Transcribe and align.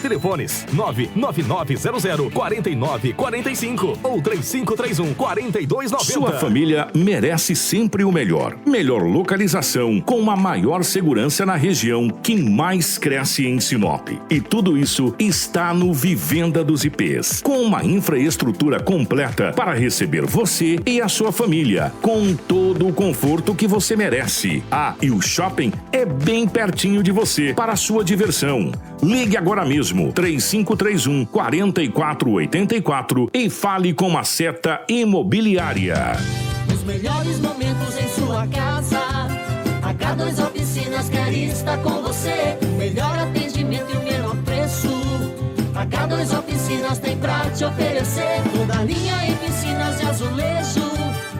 Telefones 0.00 0.66
99900 0.72 2.32
4945 2.32 3.98
ou 4.02 4.20
3531 4.20 5.14
4290. 5.14 6.04
Sua 6.04 6.32
família 6.38 6.88
merece 6.94 7.54
sempre 7.54 8.04
o 8.04 8.12
melhor. 8.12 8.56
Melhor 8.66 9.02
localização 9.02 10.00
com 10.00 10.30
a 10.30 10.36
maior 10.36 10.82
segurança 10.84 11.44
na 11.44 11.56
região 11.56 12.08
que 12.08 12.34
mais 12.36 12.98
cresce 12.98 13.46
em 13.46 13.60
Sinop. 13.60 14.08
E 14.28 14.40
tudo 14.40 14.76
isso 14.76 15.14
está 15.18 15.74
no 15.74 15.92
Vivenda 15.92 16.64
dos 16.64 16.84
IPs, 16.84 17.42
com 17.42 17.60
uma 17.62 17.84
infraestrutura 17.84 18.80
completa 18.80 19.52
para 19.52 19.74
receber 19.74 20.24
você 20.24 20.78
e 20.86 21.00
a 21.00 21.08
sua 21.08 21.32
família, 21.32 21.92
com 22.00 22.34
todo 22.34 22.88
o 22.88 22.92
conforto 22.92 23.54
que 23.54 23.66
você 23.66 23.96
merece. 23.96 24.62
Ah, 24.70 24.94
e 25.02 25.10
o 25.10 25.20
shopping 25.20 25.72
é 25.92 26.04
bem 26.04 26.48
pertinho 26.48 27.02
de 27.02 27.10
você 27.10 27.52
para 27.54 27.72
a 27.72 27.76
sua 27.76 28.04
diversão. 28.04 28.72
Ligue 29.02 29.36
agora 29.36 29.64
mesmo 29.64 29.89
3531 29.90 31.24
4484 31.26 33.30
e 33.32 33.50
fale 33.50 33.92
com 33.92 34.16
a 34.16 34.24
Seta 34.24 34.82
Imobiliária. 34.88 36.16
Os 36.72 36.82
melhores 36.84 37.38
momentos 37.40 37.98
em 37.98 38.08
sua 38.08 38.46
casa. 38.46 39.00
H2 39.82 40.46
Oficinas 40.46 41.08
quer 41.08 41.32
estar 41.32 41.78
com 41.78 42.02
você. 42.02 42.56
Melhor 42.78 43.18
atendimento 43.18 43.92
e 43.92 43.96
o 43.96 44.02
menor 44.02 44.36
preço. 44.44 44.88
H2 45.74 46.38
Oficinas 46.38 46.98
tem 46.98 47.16
pra 47.16 47.50
te 47.50 47.64
oferecer. 47.64 48.42
Toda 48.54 48.82
linha 48.84 49.26
em 49.26 49.34
piscinas 49.36 49.98
de 49.98 50.06
azulejo. 50.06 50.90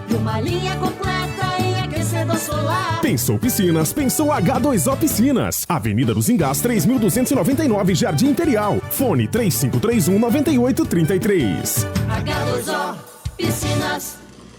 E 0.08 0.14
uma 0.14 0.40
linha 0.40 0.74
completa 0.76 1.49
solar. 2.36 3.00
Pensou 3.00 3.38
Piscinas, 3.38 3.92
pensou 3.92 4.28
H2O 4.28 4.96
Piscinas. 4.96 5.64
Avenida 5.68 6.14
dos 6.14 6.28
Engás, 6.28 6.62
3.299, 6.62 7.94
Jardim 7.94 8.28
Imperial. 8.30 8.78
Fone 8.90 9.26
3531 9.28 10.18
9833. 10.18 11.86
H2O 12.08 12.96
Piscinas. 13.36 14.16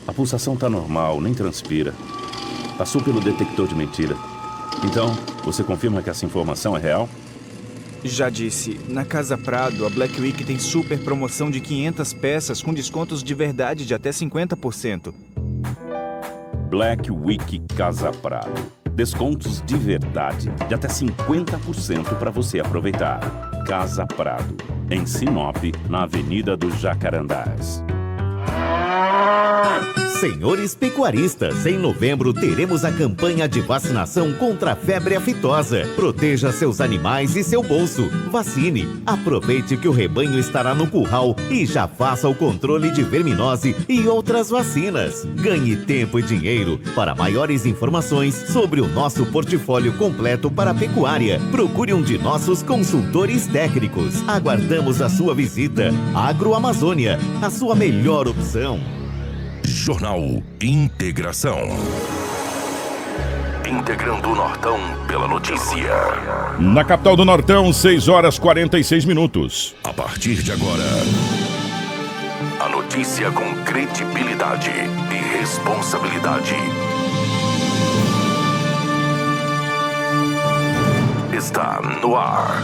A 0.07 0.13
pulsação 0.13 0.57
tá 0.57 0.69
normal, 0.69 1.21
nem 1.21 1.33
transpira. 1.33 1.93
Passou 2.77 3.01
pelo 3.01 3.21
detector 3.21 3.67
de 3.67 3.75
mentira. 3.75 4.15
Então, 4.83 5.15
você 5.43 5.63
confirma 5.63 6.01
que 6.01 6.09
essa 6.09 6.25
informação 6.25 6.75
é 6.75 6.79
real? 6.79 7.07
Já 8.03 8.29
disse, 8.29 8.79
na 8.89 9.05
Casa 9.05 9.37
Prado, 9.37 9.85
a 9.85 9.89
Black 9.89 10.19
Week 10.19 10.43
tem 10.43 10.57
super 10.57 10.97
promoção 11.03 11.51
de 11.51 11.59
500 11.59 12.13
peças 12.13 12.61
com 12.61 12.73
descontos 12.73 13.23
de 13.23 13.33
verdade 13.35 13.85
de 13.85 13.93
até 13.93 14.09
50%. 14.09 15.13
Black 16.71 17.11
Week 17.11 17.61
Casa 17.75 18.13
Prado. 18.13 18.71
Descontos 18.93 19.61
de 19.65 19.75
verdade 19.75 20.49
de 20.69 20.73
até 20.73 20.87
50% 20.87 22.17
para 22.17 22.31
você 22.31 22.61
aproveitar. 22.61 23.19
Casa 23.67 24.05
Prado, 24.05 24.55
em 24.89 25.05
Sinop, 25.05 25.57
na 25.89 26.03
Avenida 26.03 26.55
dos 26.55 26.79
Jacarandás. 26.79 27.83
Senhores 30.21 30.75
pecuaristas, 30.75 31.65
em 31.65 31.79
novembro 31.79 32.31
teremos 32.31 32.85
a 32.85 32.91
campanha 32.91 33.49
de 33.49 33.59
vacinação 33.59 34.31
contra 34.33 34.73
a 34.73 34.75
febre 34.75 35.15
aftosa. 35.15 35.89
Proteja 35.95 36.51
seus 36.51 36.79
animais 36.79 37.35
e 37.35 37.43
seu 37.43 37.63
bolso. 37.63 38.07
Vacine. 38.29 39.01
Aproveite 39.03 39.75
que 39.77 39.87
o 39.87 39.91
rebanho 39.91 40.37
estará 40.37 40.75
no 40.75 40.85
curral 40.85 41.35
e 41.49 41.65
já 41.65 41.87
faça 41.87 42.29
o 42.29 42.35
controle 42.35 42.91
de 42.91 43.01
verminose 43.01 43.75
e 43.89 44.07
outras 44.07 44.51
vacinas. 44.51 45.25
Ganhe 45.41 45.75
tempo 45.75 46.19
e 46.19 46.21
dinheiro. 46.21 46.79
Para 46.93 47.15
maiores 47.15 47.65
informações 47.65 48.35
sobre 48.35 48.79
o 48.79 48.87
nosso 48.87 49.25
portfólio 49.25 49.93
completo 49.93 50.51
para 50.51 50.69
a 50.69 50.75
pecuária, 50.75 51.41
procure 51.49 51.95
um 51.95 52.01
de 52.03 52.19
nossos 52.19 52.61
consultores 52.61 53.47
técnicos. 53.47 54.21
Aguardamos 54.27 55.01
a 55.01 55.09
sua 55.09 55.33
visita. 55.33 55.89
Agroamazônia, 56.13 57.17
a 57.41 57.49
sua 57.49 57.73
melhor 57.73 58.27
opção. 58.27 59.00
Jornal 59.71 60.19
Integração. 60.61 61.57
Integrando 63.65 64.29
o 64.29 64.35
Nortão 64.35 64.77
pela 65.07 65.27
notícia. 65.27 65.89
Na 66.59 66.83
capital 66.83 67.15
do 67.15 67.23
Nortão, 67.23 67.71
6 67.71 68.09
horas 68.09 68.37
46 68.37 69.05
minutos. 69.05 69.73
A 69.83 69.93
partir 69.93 70.43
de 70.43 70.51
agora, 70.51 70.83
a 72.59 72.69
notícia 72.69 73.31
com 73.31 73.55
credibilidade 73.63 74.69
e 74.69 75.37
responsabilidade. 75.39 76.55
Está 81.33 81.81
no 82.01 82.17
ar. 82.17 82.63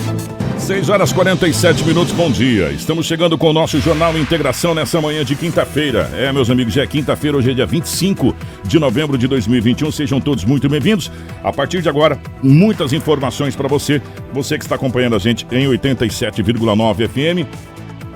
6 0.71 0.87
horas 0.87 1.11
47 1.11 1.83
minutos, 1.83 2.13
bom 2.13 2.31
dia. 2.31 2.71
Estamos 2.71 3.05
chegando 3.05 3.37
com 3.37 3.49
o 3.49 3.53
nosso 3.53 3.77
Jornal 3.81 4.17
Integração 4.17 4.73
nessa 4.73 5.01
manhã 5.01 5.25
de 5.25 5.35
quinta-feira. 5.35 6.09
É, 6.15 6.31
meus 6.31 6.49
amigos, 6.49 6.73
já 6.73 6.83
é 6.83 6.87
quinta-feira, 6.87 7.35
hoje 7.35 7.51
é 7.51 7.53
dia 7.53 7.65
25 7.65 8.33
de 8.63 8.79
novembro 8.79 9.17
de 9.17 9.27
2021. 9.27 9.91
Sejam 9.91 10.21
todos 10.21 10.45
muito 10.45 10.69
bem-vindos. 10.69 11.11
A 11.43 11.51
partir 11.51 11.81
de 11.81 11.89
agora, 11.89 12.17
muitas 12.41 12.93
informações 12.93 13.53
para 13.53 13.67
você, 13.67 14.01
você 14.31 14.57
que 14.57 14.63
está 14.63 14.75
acompanhando 14.75 15.17
a 15.17 15.19
gente 15.19 15.45
em 15.51 15.67
87,9 15.67 17.05
FM 17.05 17.70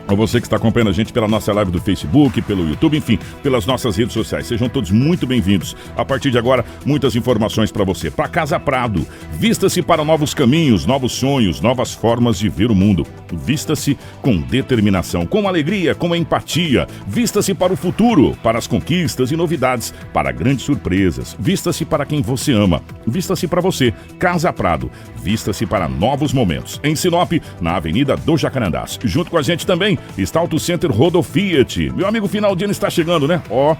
a 0.07 0.13
você 0.13 0.39
que 0.39 0.45
está 0.45 0.57
acompanhando 0.57 0.89
a 0.89 0.93
gente 0.93 1.11
pela 1.11 1.27
nossa 1.27 1.51
live 1.53 1.71
do 1.71 1.81
Facebook, 1.81 2.41
pelo 2.41 2.67
YouTube, 2.67 2.97
enfim, 2.97 3.17
pelas 3.41 3.66
nossas 3.66 3.95
redes 3.95 4.13
sociais. 4.13 4.47
Sejam 4.47 4.69
todos 4.69 4.91
muito 4.91 5.25
bem-vindos. 5.25 5.75
A 5.97 6.05
partir 6.05 6.31
de 6.31 6.38
agora, 6.38 6.63
muitas 6.85 7.16
informações 7.16 7.71
para 7.71 7.83
você. 7.83 8.11
Para 8.11 8.27
Casa 8.27 8.59
Prado, 8.59 9.05
vista-se 9.33 9.81
para 9.81 10.03
novos 10.03 10.33
caminhos, 10.33 10.85
novos 10.85 11.13
sonhos, 11.13 11.59
novas 11.59 11.93
formas 11.93 12.38
de 12.38 12.49
ver 12.49 12.69
o 12.69 12.75
mundo. 12.75 13.05
Vista-se 13.33 13.97
com 14.21 14.38
determinação, 14.38 15.25
com 15.25 15.47
alegria, 15.47 15.95
com 15.95 16.16
empatia. 16.16 16.87
Vista-se 17.07 17.53
para 17.53 17.73
o 17.73 17.77
futuro, 17.77 18.37
para 18.43 18.59
as 18.59 18.67
conquistas 18.67 19.31
e 19.31 19.35
novidades, 19.35 19.93
para 20.13 20.31
grandes 20.31 20.66
surpresas. 20.66 21.35
Vista-se 21.39 21.83
para 21.83 22.05
quem 22.05 22.22
você 22.22 22.51
ama. 22.51 22.81
Vista-se 23.07 23.47
para 23.47 23.61
você. 23.61 23.93
Casa 24.19 24.53
Prado, 24.53 24.91
vista-se 25.17 25.66
para 25.66 25.89
novos 25.89 26.31
momentos. 26.31 26.79
Em 26.83 26.95
Sinop, 26.95 27.33
na 27.59 27.75
Avenida 27.75 28.16
do 28.16 28.37
Jacarandás. 28.37 28.99
Junto 29.03 29.31
com 29.31 29.37
a 29.37 29.41
gente 29.41 29.66
também 29.66 29.94
está 30.17 30.39
Auto 30.39 30.59
Center 30.59 30.91
Rodo 30.91 31.22
Fiat. 31.22 31.91
Meu 31.95 32.07
amigo, 32.07 32.28
final 32.28 32.56
de 32.56 32.63
ano 32.63 32.72
está 32.72 32.89
chegando, 32.89 33.28
né? 33.28 33.41
Ó. 33.50 33.75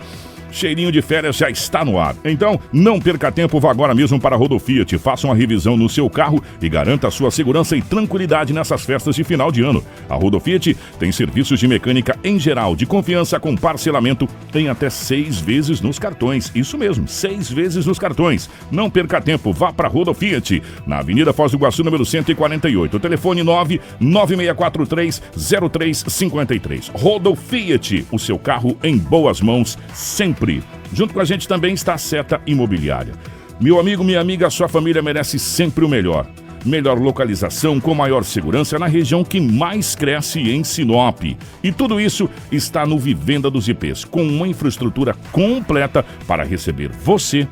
Cheirinho 0.56 0.90
de 0.90 1.02
férias 1.02 1.36
já 1.36 1.50
está 1.50 1.84
no 1.84 2.00
ar. 2.00 2.16
Então, 2.24 2.58
não 2.72 2.98
perca 2.98 3.30
tempo, 3.30 3.60
vá 3.60 3.70
agora 3.72 3.94
mesmo 3.94 4.18
para 4.18 4.36
a 4.36 4.40
Rodo 4.40 4.58
Fiat. 4.58 4.98
Faça 4.98 5.28
uma 5.28 5.36
revisão 5.36 5.76
no 5.76 5.90
seu 5.90 6.10
carro 6.10 6.42
e 6.62 6.70
garanta 6.70 7.12
sua 7.12 7.30
segurança 7.30 7.76
e 7.76 7.82
tranquilidade 7.82 8.54
nessas 8.54 8.86
festas 8.86 9.16
de 9.16 9.24
final 9.26 9.52
de 9.52 9.62
ano. 9.62 9.84
A 10.10 10.16
Rodo 10.16 10.40
Fiat 10.40 10.74
tem 10.98 11.12
serviços 11.12 11.60
de 11.60 11.68
mecânica 11.68 12.18
em 12.24 12.40
geral, 12.40 12.74
de 12.74 12.86
confiança 12.86 13.38
com 13.38 13.54
parcelamento 13.54 14.30
em 14.54 14.70
até 14.70 14.90
seis 14.90 15.42
vezes 15.42 15.82
nos 15.82 16.00
cartões. 16.00 16.50
Isso 16.56 16.78
mesmo, 16.78 17.06
seis 17.06 17.52
vezes 17.52 17.86
nos 17.86 18.00
cartões. 18.00 18.50
Não 18.72 18.90
perca 18.90 19.20
tempo, 19.20 19.52
vá 19.52 19.74
para 19.74 19.90
a 19.90 19.92
Rodo 19.92 20.14
Fiat, 20.14 20.64
na 20.88 21.00
Avenida 21.00 21.34
Foz 21.34 21.52
do 21.52 21.58
Iguaçu, 21.58 21.84
número 21.84 22.06
148. 22.06 22.98
Telefone 22.98 23.44
99643 23.44 25.22
0353. 25.70 26.92
Rodo 26.94 27.36
Fiat, 27.36 28.06
o 28.10 28.18
seu 28.18 28.40
carro 28.40 28.78
em 28.82 28.98
boas 28.98 29.42
mãos 29.42 29.78
sempre. 29.94 30.45
Junto 30.94 31.14
com 31.14 31.20
a 31.20 31.26
gente 31.26 31.48
também 31.48 31.74
está 31.74 31.94
a 31.94 31.98
Seta 31.98 32.42
Imobiliária. 32.46 33.14
Meu 33.60 33.80
amigo, 33.80 34.04
minha 34.04 34.20
amiga, 34.20 34.50
sua 34.50 34.68
família 34.68 35.02
merece 35.02 35.40
sempre 35.40 35.86
o 35.86 35.90
melhor. 35.90 36.28
Melhor 36.66 37.00
localização 37.00 37.80
com 37.80 37.94
maior 37.94 38.24
segurança 38.24 38.80
na 38.80 38.88
região 38.88 39.24
que 39.24 39.40
mais 39.40 39.96
cresce 39.96 40.40
em 40.40 40.64
Sinop. 40.64 41.24
E 41.64 41.72
tudo 41.72 42.02
isso 42.02 42.30
está 42.52 42.86
no 42.86 42.98
Vivenda 42.98 43.50
dos 43.52 43.68
IPs, 43.68 44.04
com 44.04 44.24
uma 44.24 44.48
infraestrutura 44.48 45.16
completa 45.32 46.04
para 46.28 46.44
receber 46.44 46.90
você 46.90 47.48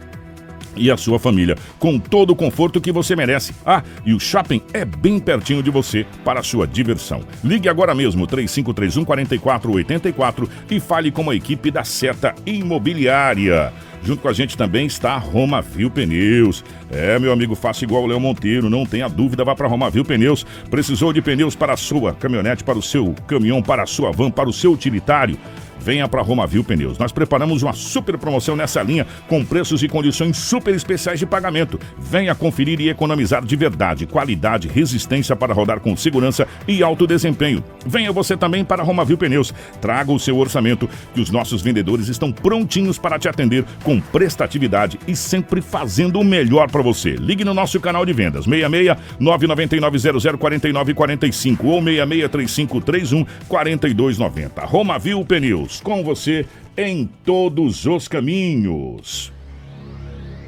e 0.76 0.92
a 0.92 0.98
sua 0.98 1.20
família, 1.20 1.58
com 1.80 2.00
todo 2.00 2.32
o 2.32 2.36
conforto 2.36 2.82
que 2.82 2.92
você 2.92 3.16
merece. 3.16 3.54
Ah, 3.66 3.84
e 4.06 4.14
o 4.14 4.20
shopping 4.20 4.62
é 4.74 4.86
bem 4.86 5.20
pertinho 5.20 5.64
de 5.64 5.70
você 5.70 6.06
para 6.24 6.40
a 6.40 6.44
sua 6.44 6.68
diversão. 6.68 7.22
Ligue 7.44 7.70
agora 7.70 7.96
mesmo 7.96 8.28
3531 8.28 9.06
4484 9.06 10.50
e 10.70 10.80
fale 10.80 11.12
com 11.12 11.30
a 11.30 11.36
equipe 11.36 11.72
da 11.72 11.84
Seta 11.84 12.34
Imobiliária. 12.46 13.72
Junto 14.04 14.22
com 14.22 14.28
a 14.28 14.34
gente 14.34 14.58
também 14.58 14.86
está 14.86 15.14
a 15.14 15.18
Romavil 15.18 15.90
Pneus. 15.90 16.64
É, 16.92 17.18
meu 17.18 17.32
amigo, 17.32 17.56
faça 17.56 17.86
igual 17.86 18.04
o 18.04 18.08
Léo 18.08 18.20
Monteiro, 18.20 18.70
não 18.70 18.86
tenha 18.86 19.08
dúvida, 19.08 19.46
vá 19.46 19.56
para 19.56 19.68
Romavil 19.68 20.04
Pneus. 20.04 20.46
Precisou 20.70 21.14
de 21.14 21.22
pneus 21.22 21.56
para 21.56 21.74
a 21.74 21.78
sua 21.78 22.14
caminhonete, 22.14 22.66
para 22.66 22.78
o 22.78 22.82
seu 22.82 23.16
caminhão, 23.28 23.62
para 23.62 23.84
a 23.84 23.86
sua 23.86 24.12
van, 24.12 24.30
para 24.30 24.50
o 24.50 24.54
seu 24.54 24.74
utilitário? 24.74 25.38
Venha 25.84 26.08
para 26.08 26.22
Romavil 26.22 26.64
Pneus. 26.64 26.98
Nós 26.98 27.12
preparamos 27.12 27.62
uma 27.62 27.74
super 27.74 28.18
promoção 28.18 28.56
nessa 28.56 28.82
linha 28.82 29.06
com 29.28 29.44
preços 29.44 29.84
e 29.84 29.90
condições 29.90 30.38
super 30.38 30.74
especiais 30.74 31.20
de 31.20 31.26
pagamento. 31.26 31.78
Venha 31.98 32.34
conferir 32.34 32.80
e 32.80 32.90
economizar 32.90 33.44
de 33.44 33.56
verdade, 33.56 34.08
qualidade, 34.08 34.70
resistência 34.70 35.36
para 35.36 35.54
rodar 35.54 35.82
com 35.82 35.96
segurança 35.98 36.48
e 36.66 36.82
alto 36.82 37.06
desempenho. 37.06 37.62
Venha 37.86 38.12
você 38.12 38.38
também 38.38 38.64
para 38.64 38.82
Romavil 38.82 39.18
Pneus. 39.18 39.54
Traga 39.82 40.12
o 40.12 40.20
seu 40.20 40.38
orçamento 40.38 40.90
que 41.14 41.20
os 41.20 41.30
nossos 41.30 41.62
vendedores 41.62 42.08
estão 42.08 42.32
prontinhos 42.32 42.98
para 42.98 43.20
te 43.20 43.28
atender 43.28 43.66
com 43.84 44.00
prestatividade 44.00 44.98
e 45.06 45.16
sempre 45.16 45.62
fazendo 45.62 46.20
o 46.20 46.24
melhor 46.24 46.72
para 46.72 46.82
você. 46.82 47.12
Ligue 47.12 47.44
no 47.44 47.54
nosso 47.54 47.80
canal 47.82 48.06
de 48.06 48.14
vendas 48.14 48.46
66 48.46 48.98
999 49.20 50.00
00 50.00 50.38
49 50.38 50.94
45 50.94 51.68
ou 51.68 51.84
66 51.84 52.30
3531 52.30 53.26
4290. 53.48 54.66
Romavil 54.66 55.26
Pneus, 55.26 55.73
com 55.82 56.04
você 56.04 56.46
em 56.78 57.10
todos 57.24 57.86
os 57.86 58.08
caminhos. 58.08 59.32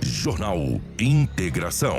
Jornal 0.01 0.79
Integração. 0.99 1.97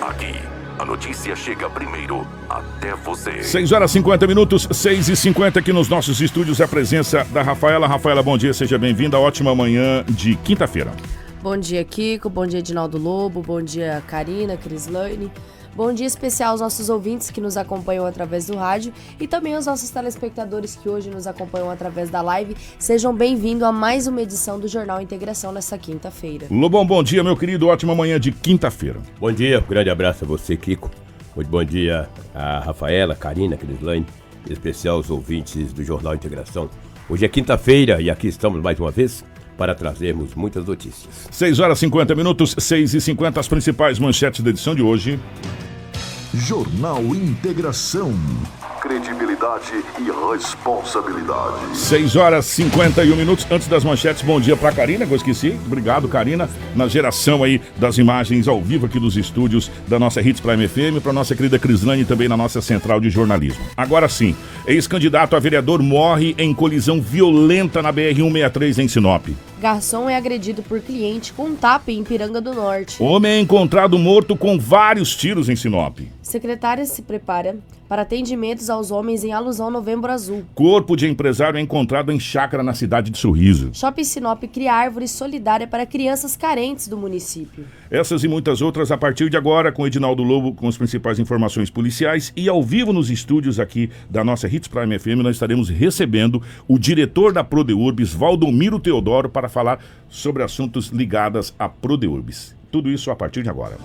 Aqui, 0.00 0.34
a 0.78 0.84
notícia 0.84 1.34
chega 1.34 1.68
primeiro 1.68 2.26
até 2.48 2.94
você. 2.94 3.42
6 3.42 3.72
horas 3.72 3.90
50 3.90 4.26
minutos, 4.26 4.68
6 4.70 5.08
e 5.08 5.16
50 5.16 5.58
aqui 5.58 5.72
nos 5.72 5.88
nossos 5.88 6.20
estúdios. 6.20 6.60
A 6.60 6.68
presença 6.68 7.24
da 7.24 7.42
Rafaela. 7.42 7.86
Rafaela, 7.86 8.22
bom 8.22 8.38
dia, 8.38 8.54
seja 8.54 8.78
bem-vinda. 8.78 9.18
Ótima 9.18 9.54
manhã 9.54 10.04
de 10.08 10.36
quinta-feira. 10.36 10.92
Bom 11.42 11.56
dia, 11.56 11.84
Kiko. 11.84 12.30
Bom 12.30 12.46
dia, 12.46 12.58
Edinaldo 12.58 12.98
Lobo. 12.98 13.42
Bom 13.42 13.62
dia, 13.62 14.02
Karina, 14.06 14.56
Crislane. 14.56 15.30
Bom 15.74 15.92
dia 15.92 16.06
especial 16.06 16.52
aos 16.52 16.60
nossos 16.60 16.88
ouvintes 16.88 17.30
que 17.30 17.40
nos 17.40 17.56
acompanham 17.56 18.04
através 18.04 18.46
do 18.46 18.56
rádio 18.56 18.92
e 19.20 19.28
também 19.28 19.54
aos 19.54 19.66
nossos 19.66 19.90
telespectadores 19.90 20.74
que 20.74 20.88
hoje 20.88 21.08
nos 21.08 21.26
acompanham 21.26 21.70
através 21.70 22.10
da 22.10 22.20
live. 22.20 22.56
Sejam 22.78 23.14
bem-vindos 23.14 23.62
a 23.62 23.70
mais 23.70 24.06
uma 24.06 24.20
edição 24.20 24.58
do 24.58 24.66
Jornal 24.66 25.00
Integração 25.00 25.52
nessa 25.52 25.78
quinta-feira. 25.78 26.46
Lobão, 26.50 26.84
bom 26.84 27.02
dia, 27.02 27.22
meu 27.22 27.36
querido. 27.36 27.68
Ótima 27.68 27.94
manhã 27.94 28.18
de 28.18 28.32
quinta-feira. 28.32 29.00
Bom 29.20 29.30
dia, 29.30 29.60
um 29.60 29.68
grande 29.68 29.90
abraço 29.90 30.24
a 30.24 30.28
você, 30.28 30.56
Kiko. 30.56 30.90
Muito 31.36 31.48
bom 31.48 31.62
dia 31.62 32.08
a 32.34 32.58
Rafaela, 32.60 33.14
Karina, 33.14 33.56
Crislane, 33.56 34.06
em 34.48 34.52
especial 34.52 34.96
aos 34.96 35.10
ouvintes 35.10 35.72
do 35.72 35.84
Jornal 35.84 36.14
Integração. 36.14 36.68
Hoje 37.08 37.24
é 37.24 37.28
quinta-feira 37.28 38.00
e 38.00 38.10
aqui 38.10 38.26
estamos 38.26 38.60
mais 38.60 38.80
uma 38.80 38.90
vez 38.90 39.24
para 39.58 39.74
trazermos 39.74 40.34
muitas 40.36 40.64
notícias. 40.64 41.28
6 41.32 41.58
horas 41.58 41.78
50 41.80 42.14
minutos, 42.14 42.54
6 42.56 42.94
e 42.94 43.00
50 43.00 43.40
as 43.40 43.48
principais 43.48 43.98
manchetes 43.98 44.40
da 44.40 44.50
edição 44.50 44.74
de 44.74 44.80
hoje. 44.80 45.18
Jornal 46.34 47.02
Integração. 47.02 48.12
Credibilidade 48.82 49.82
e 49.98 50.32
responsabilidade. 50.32 51.74
6 51.74 52.16
horas 52.16 52.44
51 52.46 53.16
minutos 53.16 53.46
antes 53.50 53.66
das 53.66 53.82
manchetes. 53.82 54.22
Bom 54.22 54.38
dia 54.38 54.56
pra 54.56 54.70
Karina, 54.70 55.06
que 55.06 55.12
eu 55.12 55.16
esqueci. 55.16 55.58
Obrigado, 55.66 56.06
Karina, 56.06 56.48
na 56.76 56.86
geração 56.86 57.42
aí 57.42 57.60
das 57.76 57.98
imagens 57.98 58.46
ao 58.46 58.62
vivo 58.62 58.86
aqui 58.86 59.00
dos 59.00 59.16
estúdios 59.16 59.70
da 59.88 59.98
nossa 59.98 60.20
Hits 60.20 60.40
Prime 60.40 60.68
FM, 60.68 61.02
pra 61.02 61.12
nossa 61.12 61.34
querida 61.34 61.58
Crislane 61.58 62.04
também 62.04 62.28
na 62.28 62.36
nossa 62.36 62.60
central 62.60 63.00
de 63.00 63.10
jornalismo. 63.10 63.64
Agora 63.76 64.08
sim, 64.08 64.36
ex-candidato 64.66 65.34
a 65.34 65.40
vereador 65.40 65.82
morre 65.82 66.34
em 66.38 66.52
colisão 66.54 67.00
violenta 67.00 67.82
na 67.82 67.92
BR-163 67.92 68.78
em 68.78 68.88
Sinop. 68.88 69.28
Garçom 69.60 70.08
é 70.08 70.16
agredido 70.16 70.62
por 70.62 70.80
cliente 70.80 71.32
com 71.32 71.46
um 71.46 71.56
tapa 71.56 71.90
em 71.90 72.04
Piranga 72.04 72.40
do 72.40 72.54
Norte. 72.54 73.02
Homem 73.02 73.32
é 73.32 73.40
encontrado 73.40 73.98
morto 73.98 74.36
com 74.36 74.56
vários 74.56 75.16
tiros 75.16 75.48
em 75.48 75.56
Sinop. 75.56 75.98
Secretária 76.28 76.84
se 76.84 77.00
prepara 77.00 77.56
para 77.88 78.02
atendimentos 78.02 78.68
aos 78.68 78.90
homens 78.90 79.24
em 79.24 79.32
alusão 79.32 79.66
ao 79.66 79.72
Novembro 79.72 80.12
Azul. 80.12 80.44
Corpo 80.54 80.94
de 80.94 81.08
empresário 81.08 81.56
é 81.56 81.60
encontrado 81.60 82.12
em 82.12 82.20
chácara 82.20 82.62
na 82.62 82.74
cidade 82.74 83.10
de 83.10 83.16
Sorriso. 83.16 83.70
Shopping 83.72 84.04
Sinop 84.04 84.42
cria 84.44 84.74
árvore 84.74 85.08
solidária 85.08 85.66
para 85.66 85.86
crianças 85.86 86.36
carentes 86.36 86.86
do 86.86 86.98
município. 86.98 87.64
Essas 87.90 88.22
e 88.24 88.28
muitas 88.28 88.60
outras 88.60 88.92
a 88.92 88.98
partir 88.98 89.30
de 89.30 89.38
agora 89.38 89.72
com 89.72 89.86
Edinaldo 89.86 90.22
Lobo 90.22 90.52
com 90.52 90.68
as 90.68 90.76
principais 90.76 91.18
informações 91.18 91.70
policiais 91.70 92.30
e 92.36 92.46
ao 92.46 92.62
vivo 92.62 92.92
nos 92.92 93.08
estúdios 93.08 93.58
aqui 93.58 93.90
da 94.10 94.22
nossa 94.22 94.46
Hits 94.46 94.68
Prime 94.68 94.98
FM 94.98 95.22
nós 95.22 95.36
estaremos 95.36 95.70
recebendo 95.70 96.42
o 96.68 96.78
diretor 96.78 97.32
da 97.32 97.42
Prodeurbis, 97.42 98.12
Valdomiro 98.12 98.78
Teodoro, 98.78 99.30
para 99.30 99.48
falar 99.48 99.82
sobre 100.10 100.42
assuntos 100.42 100.88
ligados 100.88 101.54
à 101.58 101.70
Prodeurbis. 101.70 102.54
Tudo 102.70 102.90
isso 102.90 103.10
a 103.10 103.16
partir 103.16 103.42
de 103.42 103.48
agora. 103.48 103.78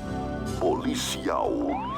Policial. 0.60 1.93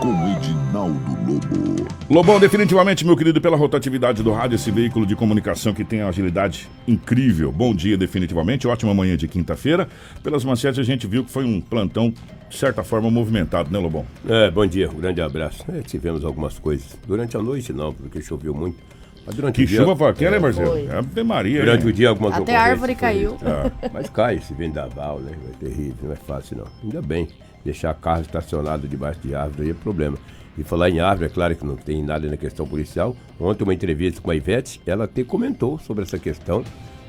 Com 0.00 0.12
Edinaldo 0.36 1.12
Lobo. 1.26 1.86
Lobão, 2.10 2.40
definitivamente, 2.40 3.06
meu 3.06 3.16
querido, 3.16 3.40
pela 3.40 3.56
rotatividade 3.56 4.22
do 4.22 4.32
rádio, 4.32 4.56
esse 4.56 4.70
veículo 4.70 5.06
de 5.06 5.14
comunicação 5.14 5.72
que 5.72 5.84
tem 5.84 6.00
uma 6.00 6.08
agilidade 6.08 6.68
incrível. 6.86 7.52
Bom 7.52 7.74
dia, 7.74 7.96
definitivamente. 7.96 8.66
Ótima 8.66 8.92
manhã 8.92 9.16
de 9.16 9.28
quinta-feira. 9.28 9.88
Pelas 10.22 10.44
manchetes, 10.44 10.80
a 10.80 10.82
gente 10.82 11.06
viu 11.06 11.24
que 11.24 11.30
foi 11.30 11.44
um 11.44 11.60
plantão, 11.60 12.12
de 12.50 12.56
certa 12.56 12.82
forma, 12.82 13.10
movimentado, 13.10 13.70
né, 13.70 13.78
Lobão? 13.78 14.04
É, 14.28 14.50
bom 14.50 14.66
dia, 14.66 14.90
um 14.90 14.96
grande 14.96 15.20
abraço. 15.20 15.64
É, 15.72 15.80
tivemos 15.82 16.24
algumas 16.24 16.58
coisas. 16.58 16.98
Durante 17.06 17.36
a 17.36 17.40
noite 17.40 17.72
não, 17.72 17.94
porque 17.94 18.20
choveu 18.20 18.52
muito. 18.52 18.76
Mas 19.24 19.36
durante 19.36 19.54
Que 19.54 19.62
o 19.62 19.66
dia, 19.66 19.78
chuva 19.78 19.94
foi 19.94 20.08
aquela, 20.08 20.34
é, 20.34 20.38
hein, 20.38 20.42
Marcelo? 20.42 20.70
Foi. 20.70 20.90
Ave 20.90 21.22
Maria. 21.22 21.60
Durante 21.60 21.82
hein? 21.82 21.88
o 21.88 21.92
dia 21.92 22.08
algumas 22.08 22.34
Até 22.34 22.56
a 22.56 22.62
árvore 22.62 22.94
caiu. 22.94 23.36
Ah, 23.44 23.70
mas 23.92 24.10
cai 24.10 24.36
esse 24.36 24.52
vendaval, 24.52 25.20
né? 25.20 25.32
É 25.48 25.64
terrível, 25.64 25.94
não 26.02 26.12
é 26.12 26.16
fácil 26.16 26.58
não. 26.58 26.66
Ainda 26.82 27.00
bem, 27.00 27.28
deixar 27.64 27.94
carro 27.94 28.22
estacionado 28.22 28.86
debaixo 28.88 29.20
de 29.20 29.34
árvore 29.34 29.62
aí 29.64 29.70
é 29.70 29.74
problema. 29.74 30.16
E 30.58 30.62
falar 30.62 30.90
em 30.90 31.00
árvore, 31.00 31.26
é 31.26 31.32
claro 31.32 31.56
que 31.56 31.64
não 31.64 31.76
tem 31.76 32.02
nada 32.04 32.28
na 32.28 32.36
questão 32.36 32.66
policial. 32.66 33.16
Ontem, 33.40 33.64
uma 33.64 33.72
entrevista 33.72 34.20
com 34.20 34.30
a 34.30 34.36
Ivete, 34.36 34.80
ela 34.86 35.04
até 35.04 35.24
comentou 35.24 35.78
sobre 35.78 36.02
essa 36.04 36.18
questão 36.18 36.62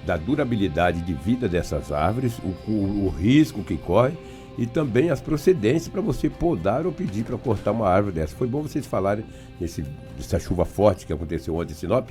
da 0.05 0.15
durabilidade 0.17 1.01
de 1.01 1.13
vida 1.13 1.47
dessas 1.49 1.91
árvores, 1.91 2.37
o, 2.39 2.71
o- 2.71 3.05
o 3.05 3.09
risco 3.09 3.63
que 3.63 3.75
corre 3.77 4.13
e 4.57 4.65
também 4.65 5.09
as 5.09 5.19
procedências 5.19 5.87
para 5.89 5.99
você 6.01 6.29
podar 6.29 6.85
ou 6.85 6.91
pedir 6.91 7.23
para 7.23 7.37
cortar 7.37 7.71
uma 7.71 7.87
árvore 7.89 8.15
dessa. 8.15 8.35
Foi 8.35 8.47
bom 8.47 8.61
vocês 8.61 8.85
falarem 8.85 9.25
desse, 9.59 9.83
dessa 10.17 10.39
chuva 10.39 10.63
forte 10.63 11.05
que 11.05 11.11
aconteceu 11.13 11.55
ontem 11.55 11.71
em 11.73 11.75
Sinop 11.75 12.09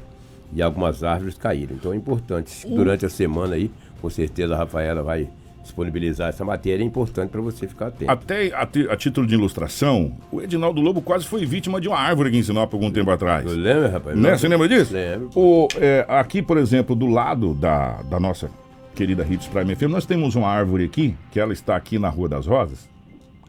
e 0.54 0.60
algumas 0.60 1.02
árvores 1.04 1.36
caíram. 1.38 1.76
Então 1.76 1.92
é 1.92 1.96
importante. 1.96 2.66
Durante 2.66 3.06
a 3.06 3.10
semana 3.10 3.54
aí, 3.54 3.70
com 4.02 4.10
certeza 4.10 4.54
a 4.54 4.58
Rafaela 4.58 5.02
vai 5.02 5.28
disponibilizar 5.62 6.28
essa 6.28 6.44
matéria. 6.44 6.82
É 6.82 6.86
importante 6.86 7.30
para 7.30 7.40
você 7.40 7.66
ficar 7.68 7.86
atento. 7.88 8.10
Até 8.10 8.52
a, 8.54 8.62
a 8.92 8.96
título 8.96 9.26
de 9.26 9.34
ilustração, 9.34 10.16
o 10.30 10.40
Edinaldo 10.40 10.80
Lobo 10.80 11.00
quase 11.00 11.24
foi 11.26 11.44
vítima 11.46 11.80
de 11.80 11.88
uma 11.88 11.98
árvore 11.98 12.28
aqui 12.28 12.38
em 12.38 12.42
Sinop 12.42 12.72
algum 12.74 12.90
tempo 12.90 13.10
atrás. 13.10 13.44
Eu 13.46 13.56
lembro, 13.56 13.90
rapaz? 13.90 14.16
Né? 14.18 14.36
Você 14.36 14.48
lembra 14.48 14.68
disso? 14.68 14.92
Lembro. 14.92 15.30
O, 15.34 15.68
é, 15.76 16.04
aqui, 16.08 16.42
por 16.42 16.58
exemplo, 16.58 16.94
do 16.96 17.06
lado 17.06 17.54
da, 17.54 18.02
da 18.02 18.18
nossa 18.20 18.50
querida 18.94 19.26
Hits 19.28 19.46
Prime 19.46 19.74
FM, 19.74 19.84
nós 19.90 20.04
temos 20.04 20.34
uma 20.34 20.48
árvore 20.48 20.84
aqui, 20.84 21.14
que 21.30 21.40
ela 21.40 21.52
está 21.52 21.76
aqui 21.76 21.98
na 21.98 22.08
Rua 22.08 22.28
das 22.28 22.46
Rosas, 22.46 22.88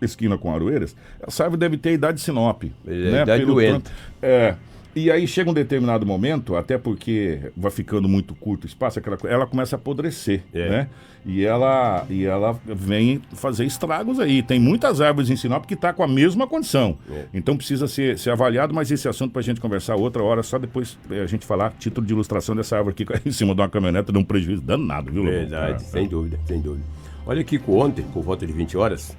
esquina 0.02 0.38
com 0.38 0.54
Aroeiras. 0.54 0.96
Essa 1.26 1.44
árvore 1.46 1.60
deve 1.60 1.78
ter 1.78 1.90
a 1.90 1.94
idade 1.94 2.18
de 2.18 2.24
Sinop. 2.24 2.64
É 2.88 2.92
a 2.92 3.22
idade 3.24 3.46
do 3.46 3.56
tanto- 3.56 3.92
É. 4.22 4.56
E 4.96 5.10
aí 5.10 5.28
chega 5.28 5.50
um 5.50 5.54
determinado 5.54 6.06
momento, 6.06 6.56
até 6.56 6.78
porque 6.78 7.52
vai 7.58 7.72
ficando 7.72 8.08
muito 8.08 8.36
curto 8.36 8.66
o 8.66 8.68
espaço, 8.68 9.00
aquela, 9.00 9.18
ela 9.26 9.48
começa 9.48 9.76
a 9.76 9.78
apodrecer, 9.78 10.44
É. 10.54 10.70
né? 10.70 10.88
E 11.26 11.44
ela, 11.46 12.06
e 12.10 12.26
ela 12.26 12.60
vem 12.66 13.22
fazer 13.34 13.64
estragos 13.66 14.20
aí. 14.20 14.44
Tem 14.44 14.60
muitas 14.60 15.00
árvores 15.00 15.30
em 15.30 15.36
Sinop 15.38 15.66
que 15.66 15.74
está 15.74 15.94
com 15.94 16.04
a 16.04 16.08
mesma 16.08 16.46
condição. 16.46 16.98
É. 17.10 17.26
Então 17.34 17.56
precisa 17.56 17.88
ser, 17.88 18.20
ser 18.20 18.30
avaliado, 18.32 18.74
mas 18.74 18.92
esse 18.92 19.08
assunto 19.08 19.32
para 19.32 19.40
a 19.40 19.44
gente 19.44 19.62
conversar 19.62 19.96
outra 19.96 20.22
hora, 20.22 20.44
só 20.44 20.60
depois 20.60 20.98
eh, 21.10 21.22
a 21.22 21.26
gente 21.26 21.46
falar 21.46 21.74
título 21.80 22.06
de 22.06 22.12
ilustração 22.14 22.54
dessa 22.56 22.76
árvore 22.78 22.94
aqui 23.02 23.06
em 23.28 23.32
cima 23.32 23.56
de 23.56 23.62
uma 23.62 23.70
caminhonete, 23.70 24.12
dá 24.12 24.20
um 24.20 24.24
prejuízo 24.24 24.62
danado, 24.62 25.12
viu, 25.12 25.24
Lobão? 25.24 25.40
Verdade, 25.40 25.76
É, 25.76 25.80
sem 25.80 26.04
é. 26.06 26.08
dúvida, 26.08 26.40
sem 26.46 26.60
dúvida. 26.60 26.84
Olha 27.26 27.40
aqui, 27.40 27.60
ontem, 27.70 28.04
por 28.14 28.22
volta 28.22 28.46
de 28.46 28.52
20 28.52 28.76
horas, 28.78 29.16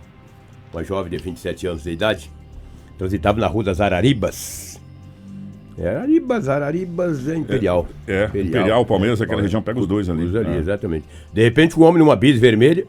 uma 0.75 0.85
jovem 0.85 1.11
de 1.11 1.17
27 1.17 1.67
anos 1.67 1.83
de 1.85 1.91
idade 1.91 2.31
transitava 2.99 3.41
na 3.41 3.47
rua 3.47 3.65
das 3.65 3.81
Araribas. 3.81 4.74
É, 5.77 5.89
Araribas, 5.89 6.49
Araribas 6.49 7.29
é 7.29 7.37
Imperial. 7.37 7.89
É, 8.07 8.27
Imperial, 8.35 8.85
Palmeiras, 8.87 9.21
aquela 9.21 9.43
região, 9.43 9.61
pega 9.61 9.81
os 9.81 9.87
dois 9.87 10.09
ali. 10.09 10.25
Os 10.25 10.37
ali, 10.37 10.55
É. 10.55 10.59
exatamente. 10.59 11.05
De 11.33 11.43
repente, 11.43 11.79
um 11.79 11.83
homem 11.83 11.99
numa 11.99 12.15
bis 12.17 12.39
vermelha 12.39 12.87